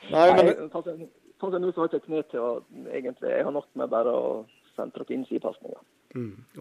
Nei, 0.08 0.26
men 0.34 0.46
Nei, 0.48 0.54
sånn 0.72 1.52
som 1.52 1.60
nå 1.62 1.70
så 1.70 1.84
har 1.84 1.90
jeg 1.92 2.00
ikke 2.00 2.06
kne 2.08 2.22
til 2.32 2.40
å 2.42 2.52
egentlig 2.90 3.30
Jeg 3.30 3.44
har 3.46 3.54
nok 3.54 3.68
med 3.78 3.90
bare 3.92 4.14
å 4.16 4.30
sentre 4.74 5.04
til 5.06 5.18
innsidepasninger. 5.20 5.80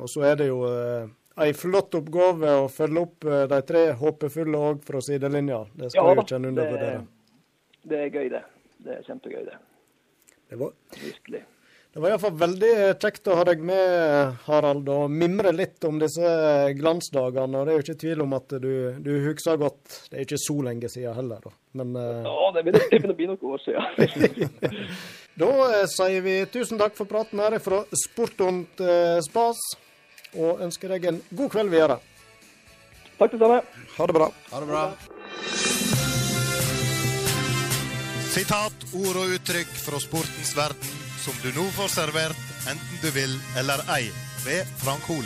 Og 0.01 0.09
så 0.11 0.25
er 0.27 0.35
det 0.41 0.49
jo 0.51 0.59
eh, 0.67 1.07
ei 1.43 1.53
flott 1.53 1.93
oppgave 1.99 2.53
å 2.63 2.69
følge 2.71 3.03
opp 3.03 3.27
eh, 3.27 3.43
de 3.51 3.59
tre 3.67 3.83
håpefulle 3.99 4.61
òg 4.71 4.81
fra 4.87 5.01
sidelinja. 5.05 5.63
Det 5.77 5.91
skal 5.93 6.13
jo 6.15 6.23
ikke 6.25 6.39
en 6.39 6.49
undervurdere. 6.51 7.03
det 7.87 7.99
er 8.05 8.09
gøy, 8.15 8.31
det. 8.33 8.43
Det 8.87 8.97
er 8.97 9.05
kjempegøy, 9.07 9.43
det. 9.45 9.59
Det 10.47 10.55
var, 10.55 10.71
Virkelig. 10.95 11.39
det 11.93 12.01
var 12.01 12.13
iallfall 12.13 12.35
veldig 12.39 12.71
kjekt 13.03 13.27
å 13.27 13.35
ha 13.35 13.43
deg 13.49 13.63
med, 13.67 14.37
Harald, 14.45 14.87
og 14.87 15.09
mimre 15.11 15.51
litt 15.51 15.83
om 15.87 15.97
disse 15.99 16.29
glansdagene. 16.77 17.59
Og 17.59 17.67
det 17.67 17.73
er 17.73 17.79
jo 17.79 17.85
ikke 17.85 17.97
tvil 18.05 18.23
om 18.23 18.35
at 18.37 18.55
du, 18.63 18.71
du 19.03 19.11
husker 19.25 19.59
godt. 19.59 19.81
Det 20.07 20.15
er 20.21 20.27
ikke 20.27 20.39
så 20.39 20.55
lenge 20.69 20.91
siden 20.93 21.17
heller, 21.17 21.41
da. 21.43 21.51
Men 21.81 21.97
eh, 21.99 22.29
Ja, 22.29 22.51
det 22.55 22.63
begynner, 22.67 22.87
det 22.93 23.11
å 23.11 23.17
bli 23.17 23.27
noen 23.33 23.51
år 23.51 23.65
siden. 23.65 24.55
da 25.43 25.51
eh, 25.67 25.83
sier 25.97 26.23
vi 26.25 26.37
tusen 26.53 26.79
takk 26.79 26.95
for 26.97 27.09
praten 27.11 27.43
her 27.43 27.59
fra 27.65 27.83
Sportont 28.05 28.81
eh, 28.85 29.17
Spas, 29.27 29.59
og 30.37 30.61
ønsker 30.65 30.93
deg 30.95 31.09
en 31.09 31.19
god 31.31 31.51
kveld 31.53 31.73
videre. 31.73 31.99
Takk 33.17 33.33
det 33.33 33.41
samme. 33.41 33.61
Ha 33.97 34.07
det 34.07 34.15
bra. 34.17 34.29
Ha 34.51 34.61
det 34.61 34.69
bra. 34.69 34.83
Sitat, 38.37 38.87
ord 38.93 39.17
og 39.17 39.33
uttrykk 39.33 39.71
fra 39.81 39.99
sportens 40.03 40.53
verden 40.57 40.97
som 41.23 41.33
du 41.41 41.49
nå 41.55 41.65
får 41.75 41.89
servert, 41.91 42.43
enten 42.69 43.01
du 43.01 43.09
vil 43.15 43.33
eller 43.59 43.81
ei, 43.97 44.05
ved 44.45 44.69
Frank 44.79 45.03
Hol. 45.09 45.25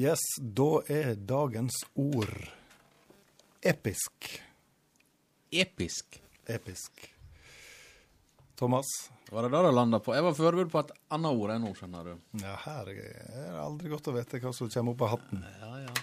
Yes, 0.00 0.22
da 0.40 0.70
er 0.88 1.12
dagens 1.28 1.82
ord 2.00 2.32
episk. 3.60 4.30
Episk. 5.52 6.22
Episk. 6.48 7.11
Thomas? 8.62 8.86
Var 9.32 9.42
det 9.48 9.50
det 9.56 9.62
det 9.66 9.72
landa 9.74 9.98
på? 9.98 10.12
Jeg 10.14 10.22
var 10.22 10.34
forberedt 10.36 10.70
på 10.70 10.80
et 10.84 10.90
annet 11.16 11.34
ord 11.42 11.50
enn 11.54 11.62
nå, 11.64 11.70
skjønner 11.74 12.10
du. 12.12 12.16
Ja, 12.42 12.52
her 12.66 12.90
er 12.92 12.98
det 13.00 13.60
aldri 13.62 13.90
godt 13.90 14.10
å 14.12 14.14
vite 14.14 14.38
hva 14.42 14.52
som 14.54 14.68
kommer 14.70 14.94
opp 14.94 15.02
av 15.06 15.14
hatten. 15.16 15.40
Ja, 15.62 15.70
ja. 15.86 15.94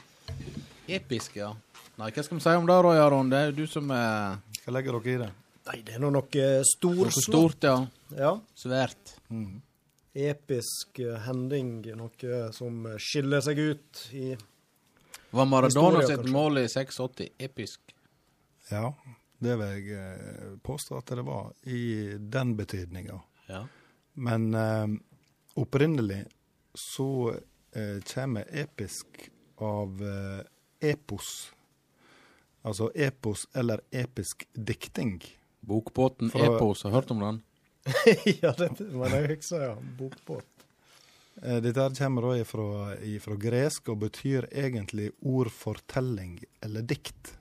Episk, 0.97 1.37
ja. 1.39 1.53
Nei, 2.01 2.09
hva 2.15 2.23
skal 2.25 2.39
vi 2.39 2.43
si 2.43 2.55
om 2.57 2.65
det, 2.67 2.77
Roy 2.83 2.97
Aron? 2.99 3.29
Det 3.31 3.39
er 3.39 3.51
jo 3.51 3.55
du 3.61 3.69
som 3.69 3.91
er 3.93 4.39
Hva 4.63 4.73
legger 4.75 4.97
dere 4.97 5.13
i 5.13 5.21
det? 5.21 5.29
Nei, 5.69 5.77
det 5.85 5.95
er 5.95 6.01
nå 6.01 6.09
noe 6.15 6.25
Noe 6.25 6.65
storslått. 6.65 7.27
stort, 7.29 7.67
ja. 7.69 7.77
Ja. 8.17 8.31
Svært. 8.57 9.13
Episk 10.17 10.99
eh, 11.03 11.19
hending. 11.27 11.75
Noe 11.99 12.41
som 12.57 12.87
skiller 12.97 13.45
seg 13.45 13.61
ut 13.61 14.03
i 14.17 14.31
Var 15.37 15.49
Maradona 15.53 16.01
sitt 16.09 16.25
mål 16.33 16.63
i 16.63 16.67
86 16.67 17.29
episk? 17.45 17.93
Ja, 18.73 18.89
det 19.39 19.55
vil 19.59 19.69
jeg 19.73 19.99
eh, 19.99 20.55
påstå 20.65 20.97
at 20.99 21.13
det 21.15 21.23
var, 21.27 21.51
i 21.63 21.81
den 22.19 22.55
betydninga. 22.59 23.19
Ja. 23.47 23.61
Men 24.19 24.49
eh, 24.53 24.87
opprinnelig 25.59 26.25
så 26.75 27.07
eh, 27.71 27.99
kommer 28.13 28.45
episk 28.51 29.29
av 29.63 30.01
eh, 30.03 30.89
epos. 30.91 31.51
Altså 32.67 32.89
epos 32.95 33.47
eller 33.55 33.81
episk 33.91 34.45
dikting. 34.53 35.21
Bokbåten 35.59 36.29
Fra- 36.31 36.55
Epos, 36.55 36.83
har 36.83 36.91
du 36.91 36.95
hørt 36.99 37.11
om 37.11 37.19
den? 37.23 37.41
Ja, 38.43 38.51
det 38.57 38.73
men 38.79 39.11
jeg 39.15 39.29
husker, 39.37 39.61
ja. 39.69 39.75
Bokbåt. 39.97 40.45
Eh, 41.41 41.57
Dette 41.63 41.81
her 41.87 41.95
kommer 41.95 42.27
da 42.27 42.33
ifra, 42.43 42.67
ifra 43.07 43.35
gresk 43.39 43.89
og 43.93 44.01
betyr 44.03 44.47
egentlig 44.51 45.09
ordfortelling 45.23 46.41
eller 46.61 46.83
dikt. 46.83 47.37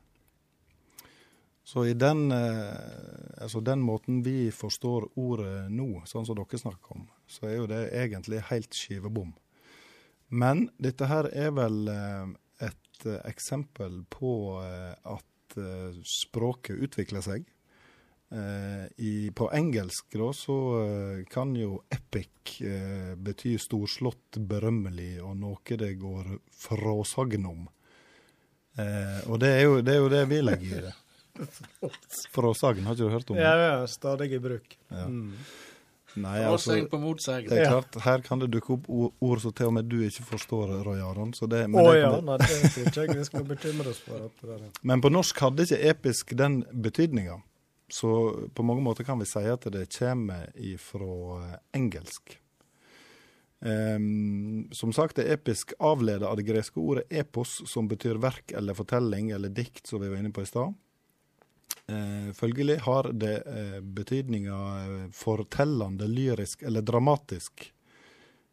Så 1.69 1.87
i 1.87 1.93
den, 1.95 2.33
eh, 2.33 3.43
altså 3.43 3.61
den 3.61 3.83
måten 3.85 4.23
vi 4.25 4.49
forstår 4.57 5.11
ordet 5.21 5.67
nå, 5.69 6.01
sånn 6.09 6.25
som 6.25 6.37
dere 6.39 6.61
snakker 6.63 6.95
om, 6.97 7.03
så 7.29 7.45
er 7.45 7.57
jo 7.59 7.67
det 7.69 7.81
egentlig 7.93 8.39
helt 8.49 8.73
skivebom. 8.73 9.35
Men 10.33 10.71
dette 10.81 11.11
her 11.11 11.29
er 11.29 11.51
vel 11.59 11.91
eh, 11.93 12.31
et 12.71 13.05
eh, 13.05 13.19
eksempel 13.29 13.99
på 14.09 14.33
at 14.65 15.59
språket 16.09 16.81
utvikler 16.89 17.25
seg. 17.25 17.45
På 18.29 19.47
engelsk 19.57 20.17
da, 20.21 20.27
så 20.37 20.57
kan 21.33 21.55
jo 21.57 21.79
epic 21.89 22.59
bety 23.17 23.55
storslått, 23.57 24.37
berømmelig 24.51 25.15
og 25.25 25.39
noe 25.41 25.79
det 25.81 25.95
går 26.03 26.35
fråsagn 26.53 27.49
om. 27.49 27.65
Og 29.33 29.41
det 29.41 29.55
er, 29.55 29.63
jo, 29.65 29.81
det 29.81 29.95
er 29.97 30.03
jo 30.05 30.13
det 30.13 30.23
vi 30.29 30.43
legger 30.45 30.69
i 30.69 30.85
det. 30.91 30.95
Fråsagn, 32.35 32.85
har 32.87 32.97
ikke 32.97 33.09
du 33.09 33.15
hørt 33.15 33.33
om? 33.33 33.41
Ja, 33.41 33.55
ja, 33.61 33.81
stadig 33.91 34.33
i 34.33 34.43
bruk. 34.43 34.79
Ja. 34.91 35.07
Mm. 35.07 35.33
Nei, 36.19 36.39
altså, 36.49 36.75
på 36.89 36.99
motsegn. 36.99 37.47
det 37.51 37.59
er 37.63 37.69
klart, 37.69 37.99
her 38.03 38.23
kan 38.25 38.41
det 38.41 38.49
dukke 38.51 38.79
opp 38.79 38.89
ord, 38.89 39.43
som 39.43 39.53
til 39.55 39.69
og 39.69 39.75
med 39.77 39.91
du 39.91 39.99
ikke 40.07 40.25
forstår, 40.31 40.73
Roy 40.87 41.03
Aron. 41.05 41.35
Så 41.37 41.47
det, 41.51 41.65
Å 41.67 41.71
men, 41.71 41.85
det 41.85 41.99
ja, 42.01 42.11
nei, 42.25 42.39
det 42.41 42.71
tror 42.73 42.89
ikke 42.89 43.05
jeg 43.05 43.21
vi 43.21 43.29
skal 43.29 43.47
bekymre 43.47 43.93
oss 43.93 44.01
for. 44.07 44.25
At 44.31 44.43
det 44.43 44.57
er. 44.57 44.67
men 44.91 45.05
på 45.05 45.13
norsk 45.13 45.45
hadde 45.45 45.69
ikke 45.69 45.81
episk 45.93 46.35
den 46.39 46.63
betydninga. 46.73 47.39
Så 47.93 48.11
på 48.55 48.65
mange 48.67 48.85
måter 48.85 49.07
kan 49.07 49.21
vi 49.21 49.29
si 49.29 49.45
at 49.49 49.65
det 49.73 49.87
kommer 49.95 50.51
ifra 50.57 51.57
engelsk. 51.77 52.37
Um, 53.59 54.69
som 54.71 54.93
sagt 54.95 55.19
er 55.19 55.33
episk 55.35 55.73
avledet 55.83 56.27
av 56.29 56.37
det 56.39 56.45
greske 56.47 56.79
ordet 56.79 57.09
epos, 57.11 57.57
som 57.67 57.89
betyr 57.91 58.21
verk 58.23 58.53
eller 58.55 58.77
fortelling 58.79 59.33
eller 59.35 59.51
dikt, 59.51 59.87
som 59.89 60.03
vi 60.03 60.11
var 60.13 60.21
inne 60.21 60.35
på 60.35 60.45
i 60.45 60.51
stad. 60.51 60.77
Eh, 61.89 62.33
følgelig 62.33 62.79
har 62.85 63.13
det 63.13 63.37
eh, 63.47 63.81
betydninga 63.81 64.57
eh, 64.81 65.11
fortellende, 65.13 66.07
lyrisk 66.07 66.63
eller 66.63 66.83
dramatisk. 66.83 67.73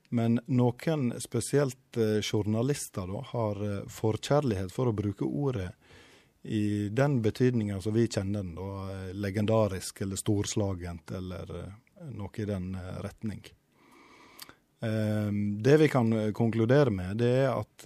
Men 0.10 0.40
noen, 0.46 1.10
spesielt 1.20 1.98
eh, 1.98 2.22
journalister, 2.22 3.08
da, 3.12 3.24
har 3.34 3.60
eh, 3.66 3.82
forkjærlighet 3.92 4.72
for 4.72 4.88
å 4.88 4.96
bruke 4.96 5.28
ordet 5.28 5.74
i 6.46 6.88
den 6.94 7.18
betydninga 7.26 7.82
som 7.82 7.96
vi 7.98 8.06
kjenner 8.08 8.46
den, 8.46 8.54
da, 8.56 8.70
eh, 8.94 9.12
legendarisk 9.18 10.00
eller 10.06 10.22
storslagent 10.22 11.12
eller 11.20 11.52
noe 12.16 12.40
i 12.40 12.48
den 12.48 12.74
retning. 13.02 13.42
Det 15.66 15.76
vi 15.80 15.88
kan 15.90 16.12
konkludere 16.36 16.92
med, 16.94 17.16
det 17.18 17.30
er 17.40 17.54
at 17.56 17.86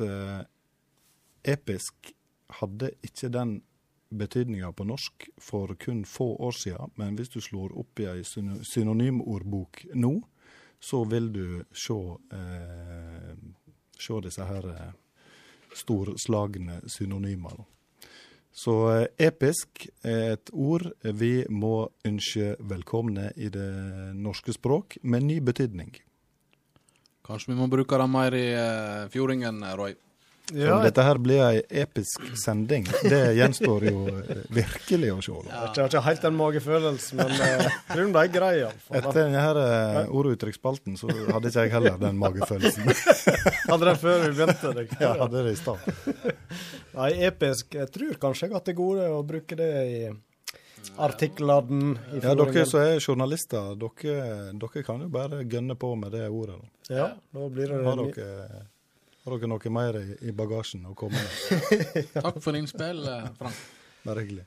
episk 1.47 2.09
hadde 2.57 2.89
ikke 3.05 3.29
den 3.31 3.53
betydninga 4.09 4.71
på 4.73 4.85
norsk 4.89 5.29
for 5.41 5.75
kun 5.79 6.03
få 6.05 6.33
år 6.47 6.55
siden, 6.57 6.91
men 6.95 7.15
hvis 7.15 7.29
du 7.33 7.39
slår 7.41 7.75
opp 7.77 7.99
i 8.01 8.07
ei 8.09 8.23
synonymordbok 8.25 9.85
nå, 9.93 10.13
så 10.79 11.03
vil 11.03 11.31
du 11.33 11.63
se, 11.75 11.97
eh, 12.33 13.35
se 13.99 14.21
disse 14.23 14.47
her 14.47 14.69
eh, 14.71 14.91
storslagne 15.75 16.81
synonymene. 16.87 17.67
Så 18.51 18.75
eh, 18.91 19.07
episk 19.29 19.85
er 20.03 20.35
et 20.35 20.51
ord 20.53 20.87
vi 21.03 21.45
må 21.49 21.89
ønske 22.07 22.55
velkomne 22.59 23.29
i 23.35 23.51
det 23.53 23.71
norske 24.17 24.55
språk, 24.55 24.97
med 25.03 25.27
ny 25.27 25.39
betydning. 25.39 25.93
Kanskje 27.29 27.53
vi 27.53 27.59
må 27.59 27.67
bruke 27.69 27.97
det 28.01 28.07
mer 28.09 28.33
i 28.33 28.47
uh, 28.57 29.09
fjordingen, 29.13 29.61
Roy. 29.77 29.93
Så 30.49 30.69
om 30.73 30.81
dette 30.81 31.03
her 31.05 31.19
blir 31.21 31.41
ei 31.45 31.59
episk 31.83 32.23
sending, 32.41 32.87
det 33.05 33.19
gjenstår 33.37 33.83
jo 33.85 33.99
eh, 34.09 34.39
virkelig 34.55 35.11
å 35.13 35.17
se. 35.21 35.35
Jeg 35.45 35.59
har 35.77 35.89
ikke 35.91 36.01
helt 36.07 36.23
den 36.25 36.37
magefølelsen, 36.39 37.19
men 37.21 37.33
eh, 37.35 37.51
jeg 37.67 37.73
tror 37.91 38.01
den 38.07 38.15
er 38.23 38.31
grei. 38.33 38.51
iallfall. 38.63 38.97
Etter 38.97 39.19
denne 39.19 39.43
her 39.45 39.59
eh, 39.61 39.99
ord- 40.09 40.31
og 40.31 40.37
uttrykksspalten 40.37 40.97
så 40.97 41.11
hadde 41.13 41.51
ikke 41.51 41.67
jeg 41.67 41.73
heller 41.75 41.99
den 42.01 42.17
magefølelsen. 42.21 42.89
Hadde 43.69 43.85
den 43.91 43.99
før 44.01 44.23
vi 44.25 44.31
begynte? 44.39 44.71
Det. 44.79 44.87
Ja, 45.03 45.11
hadde 45.19 45.43
det 45.45 45.51
i 45.53 45.59
stad. 45.59 45.85
Nei, 46.97 47.11
episk. 47.29 47.75
Jeg 47.77 47.91
tror 47.93 48.17
kanskje 48.25 48.47
jeg 48.49 48.55
har 48.57 48.65
til 48.65 48.77
gode 48.79 49.05
å 49.13 49.21
bruke 49.27 49.57
det 49.59 49.69
i 49.85 49.99
artiklene. 50.97 51.93
I 52.15 52.23
Ja, 52.23 52.33
dere 52.39 52.65
som 52.65 52.81
er 52.81 52.97
journalister, 53.03 53.75
dere, 53.79 54.49
dere 54.57 54.83
kan 54.87 55.05
jo 55.05 55.09
bare 55.13 55.43
gønne 55.45 55.77
på 55.79 55.93
med 55.99 56.11
det 56.17 56.25
ordet. 56.29 56.57
Da. 56.89 56.95
Ja, 56.95 57.07
da 57.35 57.47
blir 57.53 57.69
det 57.75 57.83
Har 57.85 58.01
dere, 58.01 58.63
har 59.29 59.37
dere 59.37 59.49
noe 59.51 59.71
mer 59.73 59.97
i, 59.99 60.05
i 60.29 60.35
bagasjen 60.35 60.85
å 60.89 60.95
komme 60.97 61.19
med? 61.21 62.11
Takk 62.15 62.39
for 62.41 62.57
innspill, 62.57 63.03
eh, 63.05 63.27
Frank. 63.37 63.65
Bare 64.05 64.23
hyggelig. 64.23 64.45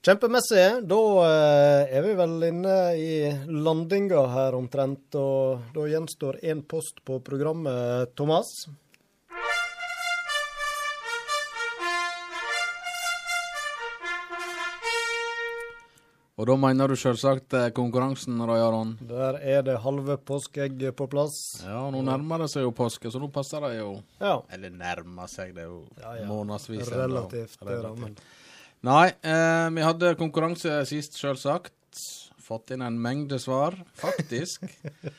Kjempemessig. 0.00 0.66
Da 0.88 1.00
eh, 1.26 1.94
er 1.98 2.06
vi 2.06 2.14
vel 2.18 2.36
inne 2.48 2.76
i 2.96 3.10
landinga 3.52 4.22
her 4.32 4.56
omtrent, 4.58 5.14
og 5.20 5.72
da 5.76 5.86
gjenstår 5.90 6.40
én 6.42 6.62
post 6.66 7.02
på 7.04 7.20
programmet, 7.24 8.14
Thomas. 8.16 8.64
Og 16.40 16.46
da 16.48 16.54
mener 16.56 16.88
du 16.88 16.96
selvsagt 16.96 17.52
eh, 17.52 17.66
konkurransen, 17.76 18.38
Roy 18.48 18.62
Aron? 18.64 18.94
Der 19.04 19.36
er 19.44 19.64
det 19.66 19.74
halve 19.84 20.14
påskeegg 20.24 20.86
på 20.96 21.04
plass. 21.12 21.34
Ja, 21.66 21.82
nå 21.92 22.00
nærmer 22.06 22.40
det 22.40 22.46
seg 22.48 22.64
jo 22.64 22.70
påske, 22.72 23.10
så 23.12 23.20
nå 23.20 23.28
passer 23.34 23.60
det 23.66 23.74
jo. 23.76 23.90
Ja. 24.22 24.38
Eller 24.56 24.72
nærmer 24.72 25.28
seg, 25.28 25.52
det 25.58 25.66
jo 25.66 25.82
Ja, 26.00 26.14
ja. 26.16 26.28
månedsvis. 26.30 26.88
Relativt, 26.88 27.58
det 27.60 27.68
relativt. 27.68 28.22
det, 28.22 28.54
Nei, 28.88 29.10
eh, 29.20 29.66
vi 29.76 29.84
hadde 29.84 30.14
konkurranse 30.16 30.78
sist, 30.88 31.18
selvsagt. 31.20 31.76
Fått 32.40 32.72
inn 32.72 32.86
en 32.88 32.96
mengde 32.96 33.36
svar, 33.38 33.76
faktisk. 34.00 34.64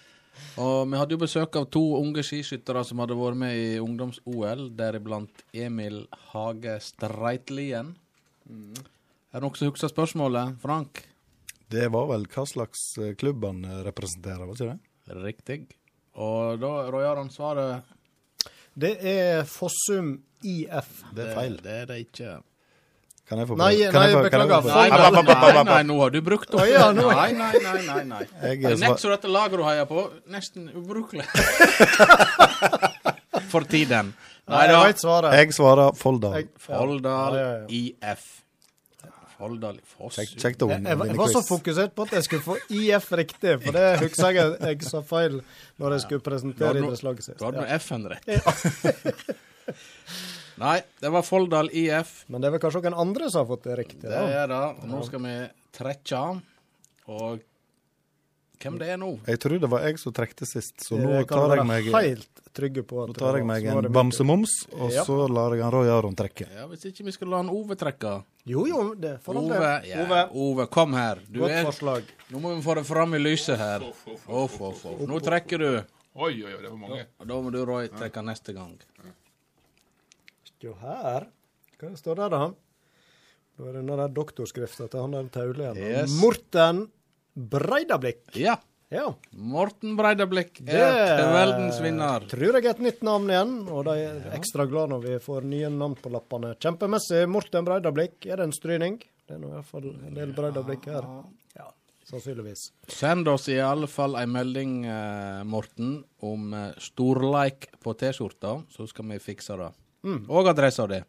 Og 0.66 0.90
vi 0.90 0.98
hadde 0.98 1.14
jo 1.14 1.22
besøk 1.22 1.54
av 1.60 1.68
to 1.70 1.84
unge 2.00 2.26
skiskyttere 2.26 2.82
som 2.88 3.04
hadde 3.04 3.20
vært 3.20 3.38
med 3.44 3.60
i 3.60 3.70
ungdoms-OL, 3.84 4.72
deriblant 4.74 5.46
Emil 5.54 6.02
Hage 6.32 6.80
Streitlien. 6.82 7.94
Er 8.50 9.38
det 9.38 9.46
noen 9.46 9.56
som 9.62 9.70
husker 9.70 9.94
spørsmålet, 9.94 10.58
Frank? 10.66 11.06
Det 11.72 11.88
var 11.94 12.06
vel 12.12 12.26
hva 12.32 12.44
slags 12.50 12.82
eh, 13.00 13.14
klubb 13.20 13.46
han 13.48 13.64
representerer, 13.88 14.44
var 14.46 14.56
ikke 14.58 14.72
det? 14.74 14.80
Riktig. 15.22 15.60
Og 16.22 16.60
da, 16.60 16.72
Roy 16.92 17.06
han 17.08 17.30
svaret 17.32 17.84
Det 18.76 18.98
er 19.08 19.44
Fossum 19.48 20.18
IF. 20.44 20.90
Det 21.16 21.30
er 21.30 21.36
feil. 21.38 21.56
Det 21.64 21.76
er 21.84 21.92
det 21.92 22.00
ikke. 22.06 22.40
Kan 23.32 23.40
jeg 23.40 23.48
få 23.48 23.56
Nei, 23.56 23.70
nei, 23.80 24.08
beklager. 24.26 24.66
Nei, 24.68 24.90
Nei, 24.92 25.52
nei, 25.56 25.64
nei, 25.64 25.84
nå 25.88 25.96
har 26.02 26.12
du 26.12 26.18
brukt 26.26 26.52
opp. 26.52 26.66
Ja, 26.68 26.90
Nei, 26.92 27.30
nei, 27.32 27.52
nei, 27.64 27.78
nei. 27.88 28.02
nei. 28.10 28.24
Jeg 28.50 28.60
Det 28.60 28.72
er 28.74 28.76
svar- 28.76 28.90
nett 28.90 29.00
som 29.06 29.14
dette 29.14 29.32
laget 29.32 29.56
du 29.62 29.64
heier 29.64 29.88
på. 29.88 30.04
Nesten 30.34 30.68
ubrukelig. 30.76 31.24
For 33.52 33.64
tiden. 33.68 34.12
Nei, 34.52 34.66
jeg 34.68 34.96
da. 35.00 35.32
Jeg 35.38 35.54
svarer 35.56 35.96
Folldal. 35.96 36.44
Folldal. 36.60 37.40
IF. 37.72 38.41
Folldal 39.42 39.80
Foss. 39.90 40.20
Kjekt, 40.20 40.36
kjekt 40.44 40.64
å 40.64 40.70
Jeg, 40.70 40.78
vinne 40.78 40.92
jeg, 40.94 41.00
var- 41.02 41.10
jeg 41.12 41.18
var 41.18 41.32
så 41.34 41.42
fokusert 41.48 41.96
på 41.98 42.06
at 42.06 42.14
jeg 42.20 42.28
skulle 42.28 42.46
få 42.46 42.56
IF 42.78 43.08
riktig, 43.18 43.56
for 43.66 43.78
det 43.78 43.88
husker 44.04 44.38
jeg 44.38 44.54
jeg 44.70 44.86
sa 44.88 45.02
feil 45.02 45.40
når 45.82 45.98
jeg 45.98 46.06
skulle 46.06 46.26
presentere 46.30 46.78
no- 46.78 46.86
idrettslaget 46.92 47.26
sist. 47.32 47.42
Du 47.42 47.48
hadde 47.50 47.66
Ja. 47.66 47.80
F-en 47.82 48.06
rett. 48.12 48.28
Nei, 50.62 50.76
det 51.02 51.10
var 51.10 51.24
Folldal 51.26 51.70
IF. 51.74 52.10
Men 52.30 52.44
det 52.44 52.50
er 52.50 52.54
vel 52.58 52.62
kanskje 52.62 52.82
noen 52.86 52.98
andre 53.08 53.30
som 53.34 53.42
har 53.46 53.50
fått 53.50 53.64
det 53.66 53.78
riktig? 53.80 54.02
Det 54.04 54.20
er 54.42 54.50
det. 54.52 54.60
Nå 54.92 55.00
skal 55.08 55.24
vi 55.24 55.32
trekke. 55.74 56.20
Og 57.10 57.40
hvem 58.62 58.78
det 58.80 58.88
er 58.94 58.98
nå? 59.02 59.10
Jeg 59.28 59.40
tror 59.44 59.60
det 59.64 59.70
var 59.72 59.82
jeg 59.88 60.00
som 60.02 60.14
trekte 60.14 60.46
sist, 60.50 60.78
så 60.86 60.98
nå 61.00 61.10
jeg 61.20 61.28
tar 61.30 61.56
jeg 61.58 61.66
meg, 61.68 61.90
helt 61.94 62.42
trygge 62.56 62.84
på 62.88 63.02
at 63.04 63.12
nå 63.12 63.16
tar 63.18 63.38
jeg 63.40 63.46
meg 63.48 63.66
en 63.72 63.88
bamsemums, 63.96 64.54
og 64.76 64.92
Ja. 64.92 65.04
så 65.08 65.18
lar 65.32 65.56
jeg 65.56 65.64
han 65.64 65.72
Roy 65.74 65.88
Aron 65.90 66.16
trekke. 66.16 66.48
Ja, 66.54 66.68
Hvis 66.68 66.86
ikke 66.90 67.06
vi 67.08 67.12
skal 67.16 67.30
la 67.32 67.38
han 67.44 67.50
Ove 67.50 67.76
trekke. 67.80 68.24
Jo, 68.46 68.66
jo, 68.68 68.94
det 68.96 69.18
får 69.24 69.34
han 69.40 69.44
Ove, 69.44 69.60
det. 69.60 69.90
ja, 69.90 70.04
Ove, 70.04 70.22
Ove, 70.34 70.68
kom 70.68 70.94
her. 70.94 71.20
Du 71.30 71.40
godt 71.42 71.52
er, 71.52 71.64
forslag. 71.66 72.04
nå 72.32 72.40
må 72.42 72.56
vi 72.56 72.62
få 72.62 72.76
det 72.76 72.86
fram 72.86 73.14
i 73.14 73.20
lyset 73.20 73.58
her. 73.58 73.84
Off, 73.88 74.06
off, 74.28 74.60
off. 74.62 74.86
Nå 75.08 75.20
trekker 75.22 75.58
du. 75.60 75.72
Oi, 76.16 76.34
oi, 76.44 76.54
oi, 76.54 76.62
det 76.62 76.70
var 76.70 76.78
mange. 76.78 77.06
Og 77.20 77.28
da 77.28 77.42
må 77.42 77.52
du, 77.52 77.64
Roy, 77.66 77.88
trekke 77.88 78.22
neste 78.26 78.54
gang. 78.54 78.74
Jo, 80.62 80.74
her. 80.82 81.26
Hva 81.80 81.96
står 81.98 82.20
der, 82.20 82.30
da? 82.30 82.42
Da 83.58 83.64
er 83.70 83.74
det 83.78 83.82
den 83.88 83.98
der 83.98 84.12
doktorskrifta 84.14 84.88
til 84.92 85.02
han 85.02 85.16
der 85.16 85.30
Taulien. 85.34 85.78
Yes. 85.78 86.14
Morten 86.22 86.84
Breidablikk. 87.36 88.36
Ja. 88.36 88.58
Ja. 88.92 89.06
Morten 89.32 89.94
Breidablikk 89.96 90.58
er 90.66 90.66
Det 90.68 91.24
kveldens 91.24 91.78
vinner. 91.80 92.26
tror 92.28 92.58
jeg 92.58 92.66
er 92.66 92.74
et 92.74 92.80
nytt 92.84 93.02
navn 93.08 93.30
igjen, 93.32 93.54
og 93.72 93.86
de 93.88 93.94
er 94.04 94.34
ekstra 94.36 94.66
glad 94.68 94.90
når 94.92 95.06
vi 95.06 95.14
får 95.24 95.46
nye 95.48 95.70
navn 95.72 95.96
på 95.96 96.12
lappene. 96.12 96.50
Kjempemessig. 96.60 97.22
Morten 97.32 97.64
Breidablikk. 97.64 98.26
Er 98.28 98.42
det 98.42 98.50
en 98.50 98.52
stryning? 98.52 98.98
Det 99.28 99.38
er 99.38 99.40
nå 99.40 99.54
iallfall 99.54 99.88
en 99.94 100.14
del 100.18 100.34
Breidablikk 100.36 100.90
her. 100.92 101.08
Ja, 101.56 101.70
sannsynligvis. 102.10 102.66
Send 102.92 103.30
oss 103.32 103.48
i 103.48 103.56
alle 103.64 103.88
fall 103.88 104.18
ei 104.20 104.26
melding, 104.28 104.84
eh, 104.86 105.44
Morten, 105.48 106.04
om 106.22 106.54
eh, 106.54 106.74
storleik 106.78 107.70
på 107.80 107.94
T-skjorta, 107.96 108.58
så 108.76 108.90
skal 108.92 109.06
vi 109.14 109.20
fikse 109.24 109.56
det. 109.56 109.72
Mm. 110.04 110.26
Og 110.28 110.50
adressa 110.52 110.86
di. 110.92 111.00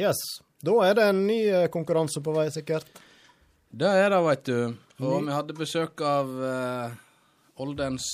Yes. 0.00 0.16
Da 0.64 0.72
er 0.88 0.94
det 0.94 1.04
en 1.10 1.26
ny 1.26 1.40
eh, 1.50 1.68
konkurranse 1.68 2.22
på 2.24 2.32
vei, 2.32 2.48
sikkert. 2.54 2.86
Det 3.72 3.88
er 3.88 4.08
det, 4.08 4.22
veit 4.24 4.44
du. 4.48 4.74
Og 5.02 5.26
vi 5.26 5.34
hadde 5.34 5.56
besøk 5.58 6.00
av 6.06 6.30
uh, 6.30 6.94
Oldens 7.62 8.06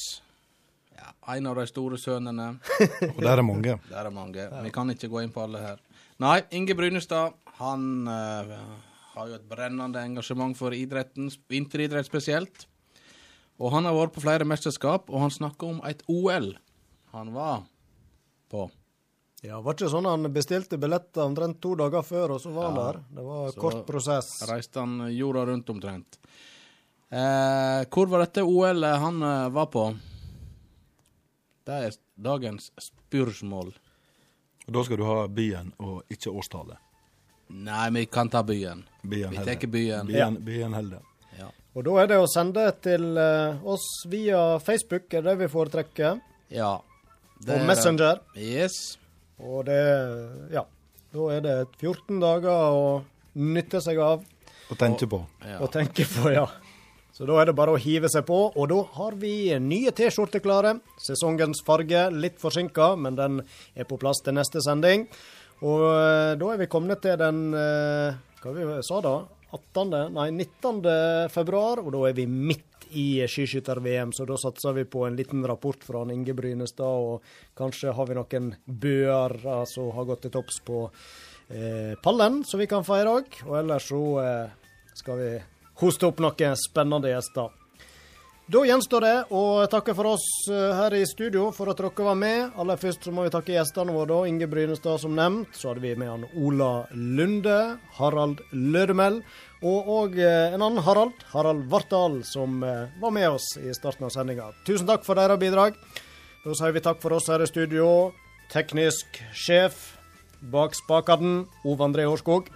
ja, 0.97 1.13
en 1.35 1.47
av 1.51 1.59
de 1.61 1.67
store 1.69 1.99
sønnene. 2.01 2.49
Og 3.15 3.21
der 3.23 3.37
er 3.39 3.45
mange. 3.47 3.77
Der 3.91 4.09
er 4.09 4.15
mange. 4.15 4.49
Vi 4.65 4.73
kan 4.75 4.91
ikke 4.95 5.11
gå 5.13 5.23
inn 5.23 5.35
på 5.35 5.45
alle 5.45 5.61
her. 5.63 5.83
Nei, 6.19 6.41
Inge 6.59 6.75
Brynestad, 6.79 7.37
han 7.61 7.85
uh, 8.09 8.57
har 9.15 9.29
jo 9.31 9.37
et 9.39 9.47
brennende 9.51 10.03
engasjement 10.03 10.57
for 10.59 10.75
idretten, 10.75 11.31
vinteridrett 11.51 12.09
spesielt. 12.09 12.67
Og 13.59 13.73
han 13.75 13.87
har 13.87 13.95
vært 13.97 14.15
på 14.15 14.23
flere 14.23 14.47
mesterskap, 14.47 15.09
og 15.11 15.23
han 15.27 15.35
snakker 15.35 15.75
om 15.75 15.81
et 15.87 16.03
OL 16.11 16.53
han 17.15 17.33
var 17.35 17.63
på. 18.53 18.67
Ja, 19.43 19.61
Var 19.63 19.77
ikke 19.77 19.89
sånn 19.91 20.07
han 20.09 20.27
bestilte 20.35 20.79
billetter 20.83 21.23
omtrent 21.25 21.61
to 21.63 21.77
dager 21.79 22.03
før, 22.07 22.35
og 22.37 22.41
så 22.43 22.51
var 22.55 22.69
han 22.69 22.79
Ja. 22.79 22.87
der? 22.93 23.01
Det 23.17 23.25
var 23.25 23.47
en 23.47 23.61
kort 23.63 23.87
prosess. 23.87 24.31
Så 24.41 24.49
Reiste 24.51 24.81
han 24.83 24.99
jorda 25.15 25.45
rundt 25.47 25.71
omtrent. 25.71 26.19
Eh, 27.11 27.85
hvor 27.89 28.07
var 28.13 28.25
dette 28.27 28.43
OL-et 28.45 28.99
han 29.01 29.23
eh, 29.25 29.49
var 29.55 29.67
på? 29.73 29.85
Det 31.69 31.79
er 31.87 31.95
dagens 32.21 32.71
spørsmål. 32.81 33.71
Og 34.69 34.75
da 34.77 34.83
skal 34.85 35.01
du 35.01 35.05
ha 35.09 35.23
byen 35.33 35.71
og 35.81 36.03
ikke 36.13 36.33
årstallet. 36.37 36.77
Nei, 37.49 37.87
vi 37.97 38.03
kan 38.13 38.29
ta 38.29 38.43
byen. 38.45 38.83
Byen 39.03 39.31
Vi 39.33 39.39
heller. 39.41 39.55
tar 39.57 39.71
byen. 39.73 40.07
Byen, 40.11 40.37
byen 40.45 40.75
heller. 40.77 41.01
Ja. 41.39 41.49
Og 41.75 41.85
da 41.87 41.95
er 42.03 42.11
det 42.11 42.19
å 42.21 42.29
sende 42.29 42.67
til 42.85 43.17
eh, 43.17 43.65
oss 43.65 43.87
via 44.13 44.59
Facebook, 44.61 45.09
er 45.17 45.25
det 45.31 45.39
vi 45.45 45.49
foretrekker. 45.53 46.21
ja. 46.53 46.75
Det 47.39 47.55
Og. 47.55 47.67
Messenger. 47.69 48.19
Yes. 48.35 48.99
Og 49.39 49.61
det 49.69 49.79
Ja. 50.51 50.65
Da 51.15 51.27
er 51.37 51.41
det 51.41 51.53
14 51.79 52.19
dager 52.21 52.51
å 52.75 53.05
nytte 53.39 53.79
seg 53.81 53.97
av 54.03 54.25
Og 54.73 54.77
tenke 54.77 55.07
på. 55.07 55.21
Ja. 55.47 55.61
og 55.63 55.71
tenke 55.71 56.03
på, 56.03 56.33
ja. 56.35 56.49
Så 57.19 57.27
da 57.27 57.41
er 57.43 57.49
det 57.49 57.57
bare 57.59 57.73
å 57.75 57.81
hive 57.83 58.07
seg 58.07 58.29
på. 58.29 58.37
Og 58.55 58.69
da 58.71 58.77
har 58.95 59.17
vi 59.19 59.51
nye 59.59 59.91
T-skjorter 59.91 60.39
klare. 60.39 60.77
Sesongens 61.03 61.65
farge, 61.67 62.05
litt 62.15 62.39
forsinka, 62.39 62.93
men 62.95 63.19
den 63.19 63.41
er 63.75 63.89
på 63.91 63.99
plass 63.99 64.23
til 64.23 64.37
neste 64.39 64.63
sending. 64.63 65.09
Og 65.67 65.83
eh, 65.89 66.37
da 66.39 66.53
er 66.53 66.63
vi 66.63 66.71
kommet 66.71 67.03
til 67.03 67.19
den 67.19 67.49
eh, 67.59 68.15
Hva 68.39 68.55
vi 68.55 68.69
sa 68.87 69.03
da? 69.03 69.17
18., 69.51 70.15
nei 70.15 70.29
19. 70.31 70.79
februar, 71.35 71.83
og 71.83 71.91
da 71.97 72.05
er 72.07 72.15
vi 72.15 72.29
midt 72.31 72.87
i 72.95 73.25
skiskytter-VM, 73.27 74.13
så 74.15 74.29
da 74.29 74.37
satser 74.39 74.77
vi 74.77 74.85
på 74.89 75.03
en 75.09 75.17
liten 75.19 75.43
rapport 75.49 75.83
fra 75.83 76.05
Inge 76.13 76.39
Brynestad. 76.39 76.87
Og 76.87 77.59
kanskje 77.59 77.99
har 77.99 78.07
vi 78.07 78.21
noen 78.21 78.53
bøer 78.65 79.35
som 79.67 79.91
har 79.99 80.07
gått 80.07 80.29
til 80.29 80.37
topps 80.39 80.63
på 80.63 80.87
eh, 80.87 81.99
pallen, 82.05 82.45
som 82.47 82.63
vi 82.63 82.71
kan 82.71 82.87
feire 82.87 83.19
òg. 83.19 83.43
Og 83.49 83.59
ellers 83.65 83.91
så 83.91 84.03
eh, 84.23 84.75
skal 85.03 85.25
vi 85.25 85.33
hoste 85.81 86.09
opp 86.09 86.21
noen 86.23 86.59
spennende 86.59 87.13
gjester. 87.13 87.55
Da 88.49 88.63
gjenstår 88.65 89.05
det 89.05 89.17
å 89.37 89.41
takke 89.69 89.93
for 89.93 90.15
oss 90.15 90.25
eh, 90.49 90.71
her 90.73 90.95
i 90.97 91.03
studio 91.05 91.51
for 91.53 91.69
at 91.69 91.83
dere 91.83 92.07
var 92.07 92.17
med. 92.17 92.55
Aller 92.57 92.81
først 92.81 93.05
så 93.05 93.13
må 93.13 93.27
vi 93.27 93.33
takke 93.35 93.53
gjestene 93.53 93.93
våre. 93.93 94.09
da. 94.09 94.23
Inge 94.25 94.49
Brynestad 94.49 95.03
som 95.03 95.13
nevnt. 95.13 95.53
Så 95.53 95.69
hadde 95.69 95.85
vi 95.85 95.93
med 96.01 96.09
han 96.09 96.25
Ola 96.33 96.87
Lunde, 96.97 97.59
Harald 97.99 98.41
Lødemel 98.53 99.21
og 99.67 99.91
òg 99.91 100.17
eh, 100.23 100.55
en 100.55 100.63
annen 100.63 100.81
Harald, 100.87 101.21
Harald 101.33 101.67
Vartdal, 101.69 102.21
som 102.25 102.63
eh, 102.63 102.89
var 103.03 103.13
med 103.13 103.29
oss 103.37 103.51
i 103.61 103.75
starten 103.75 104.07
av 104.07 104.15
sendinga. 104.15 104.49
Tusen 104.65 104.87
takk 104.89 105.05
for 105.05 105.19
deres 105.19 105.41
bidrag. 105.43 105.77
Da 106.45 106.55
sier 106.55 106.73
vi 106.73 106.85
takk 106.85 107.03
for 107.03 107.19
oss 107.19 107.29
her 107.29 107.43
i 107.43 107.51
studio. 107.51 108.15
Teknisk 108.53 109.21
sjef 109.37 109.99
bak 110.41 110.73
spakene, 110.79 111.45
Ove 111.67 111.85
André 111.85 112.07
Årskog. 112.09 112.49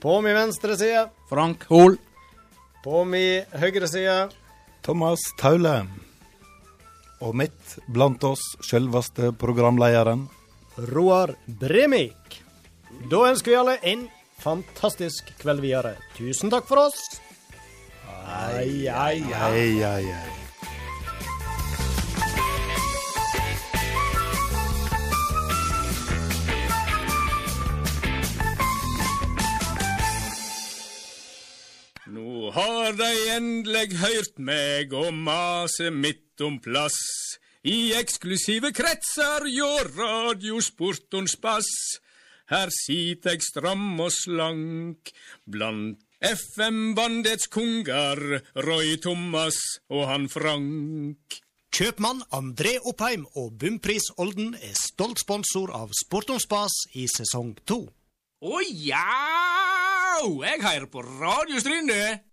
På 0.00 0.20
min 0.22 0.34
venstre 0.34 0.76
side 0.78 1.08
Frank 1.28 1.64
Hol. 1.70 1.96
På 2.84 3.02
min 3.04 3.42
høyre 3.58 3.88
side 3.90 4.28
Thomas 4.86 5.24
Taule. 5.40 5.82
Og 7.18 7.34
midt 7.34 7.78
blant 7.90 8.22
oss 8.24 8.44
selveste 8.62 9.32
programlederen. 9.34 10.28
Roar 10.94 11.34
Bremik. 11.46 12.38
Da 13.10 13.24
ønsker 13.32 13.50
vi 13.50 13.58
alle 13.58 13.78
en 13.90 14.06
fantastisk 14.38 15.34
kveld 15.42 15.64
videre. 15.66 15.96
Tusen 16.14 16.54
takk 16.54 16.70
for 16.70 16.86
oss. 16.86 17.02
Ai, 18.28 18.86
ai, 18.86 19.24
ai. 19.34 19.48
ai, 19.50 19.72
ai, 19.82 20.04
ei. 20.14 20.47
Har 32.54 32.96
de 32.98 33.08
endelig 33.34 33.98
hørt 34.00 34.38
meg 34.38 34.92
og 34.96 35.12
mase 35.14 35.90
midt 35.90 36.40
om 36.44 36.58
plass. 36.62 36.98
I 37.66 37.92
eksklusive 37.98 38.70
kretser 38.76 39.48
hjå 39.50 39.70
radiosportons 39.96 41.34
bass. 41.42 41.70
Her 42.48 42.70
sit 42.72 43.26
eg 43.28 43.42
stram 43.44 43.98
og 44.00 44.12
slank 44.14 45.10
blant 45.44 46.00
FM-bandets 46.24 47.50
konger, 47.52 48.40
Roy 48.66 48.96
Thomas 49.02 49.58
og 49.92 50.08
han 50.10 50.28
Frank. 50.32 51.38
Kjøpmann 51.74 52.24
André 52.34 52.78
Oppheim 52.88 53.26
og 53.36 53.52
Bumpris 53.60 54.08
Olden 54.16 54.54
er 54.56 54.74
stolt 54.78 55.20
sponsor 55.20 55.74
av 55.76 55.92
Sportons 55.94 56.48
Spas 56.48 56.80
i 56.96 57.04
sesong 57.12 57.52
to. 57.68 57.84
Å 58.40 58.62
ja! 58.70 59.04
Jeg 60.18 60.62
hører 60.64 60.88
på 60.90 61.04
Radio 61.04 61.60
Stryne. 61.62 62.27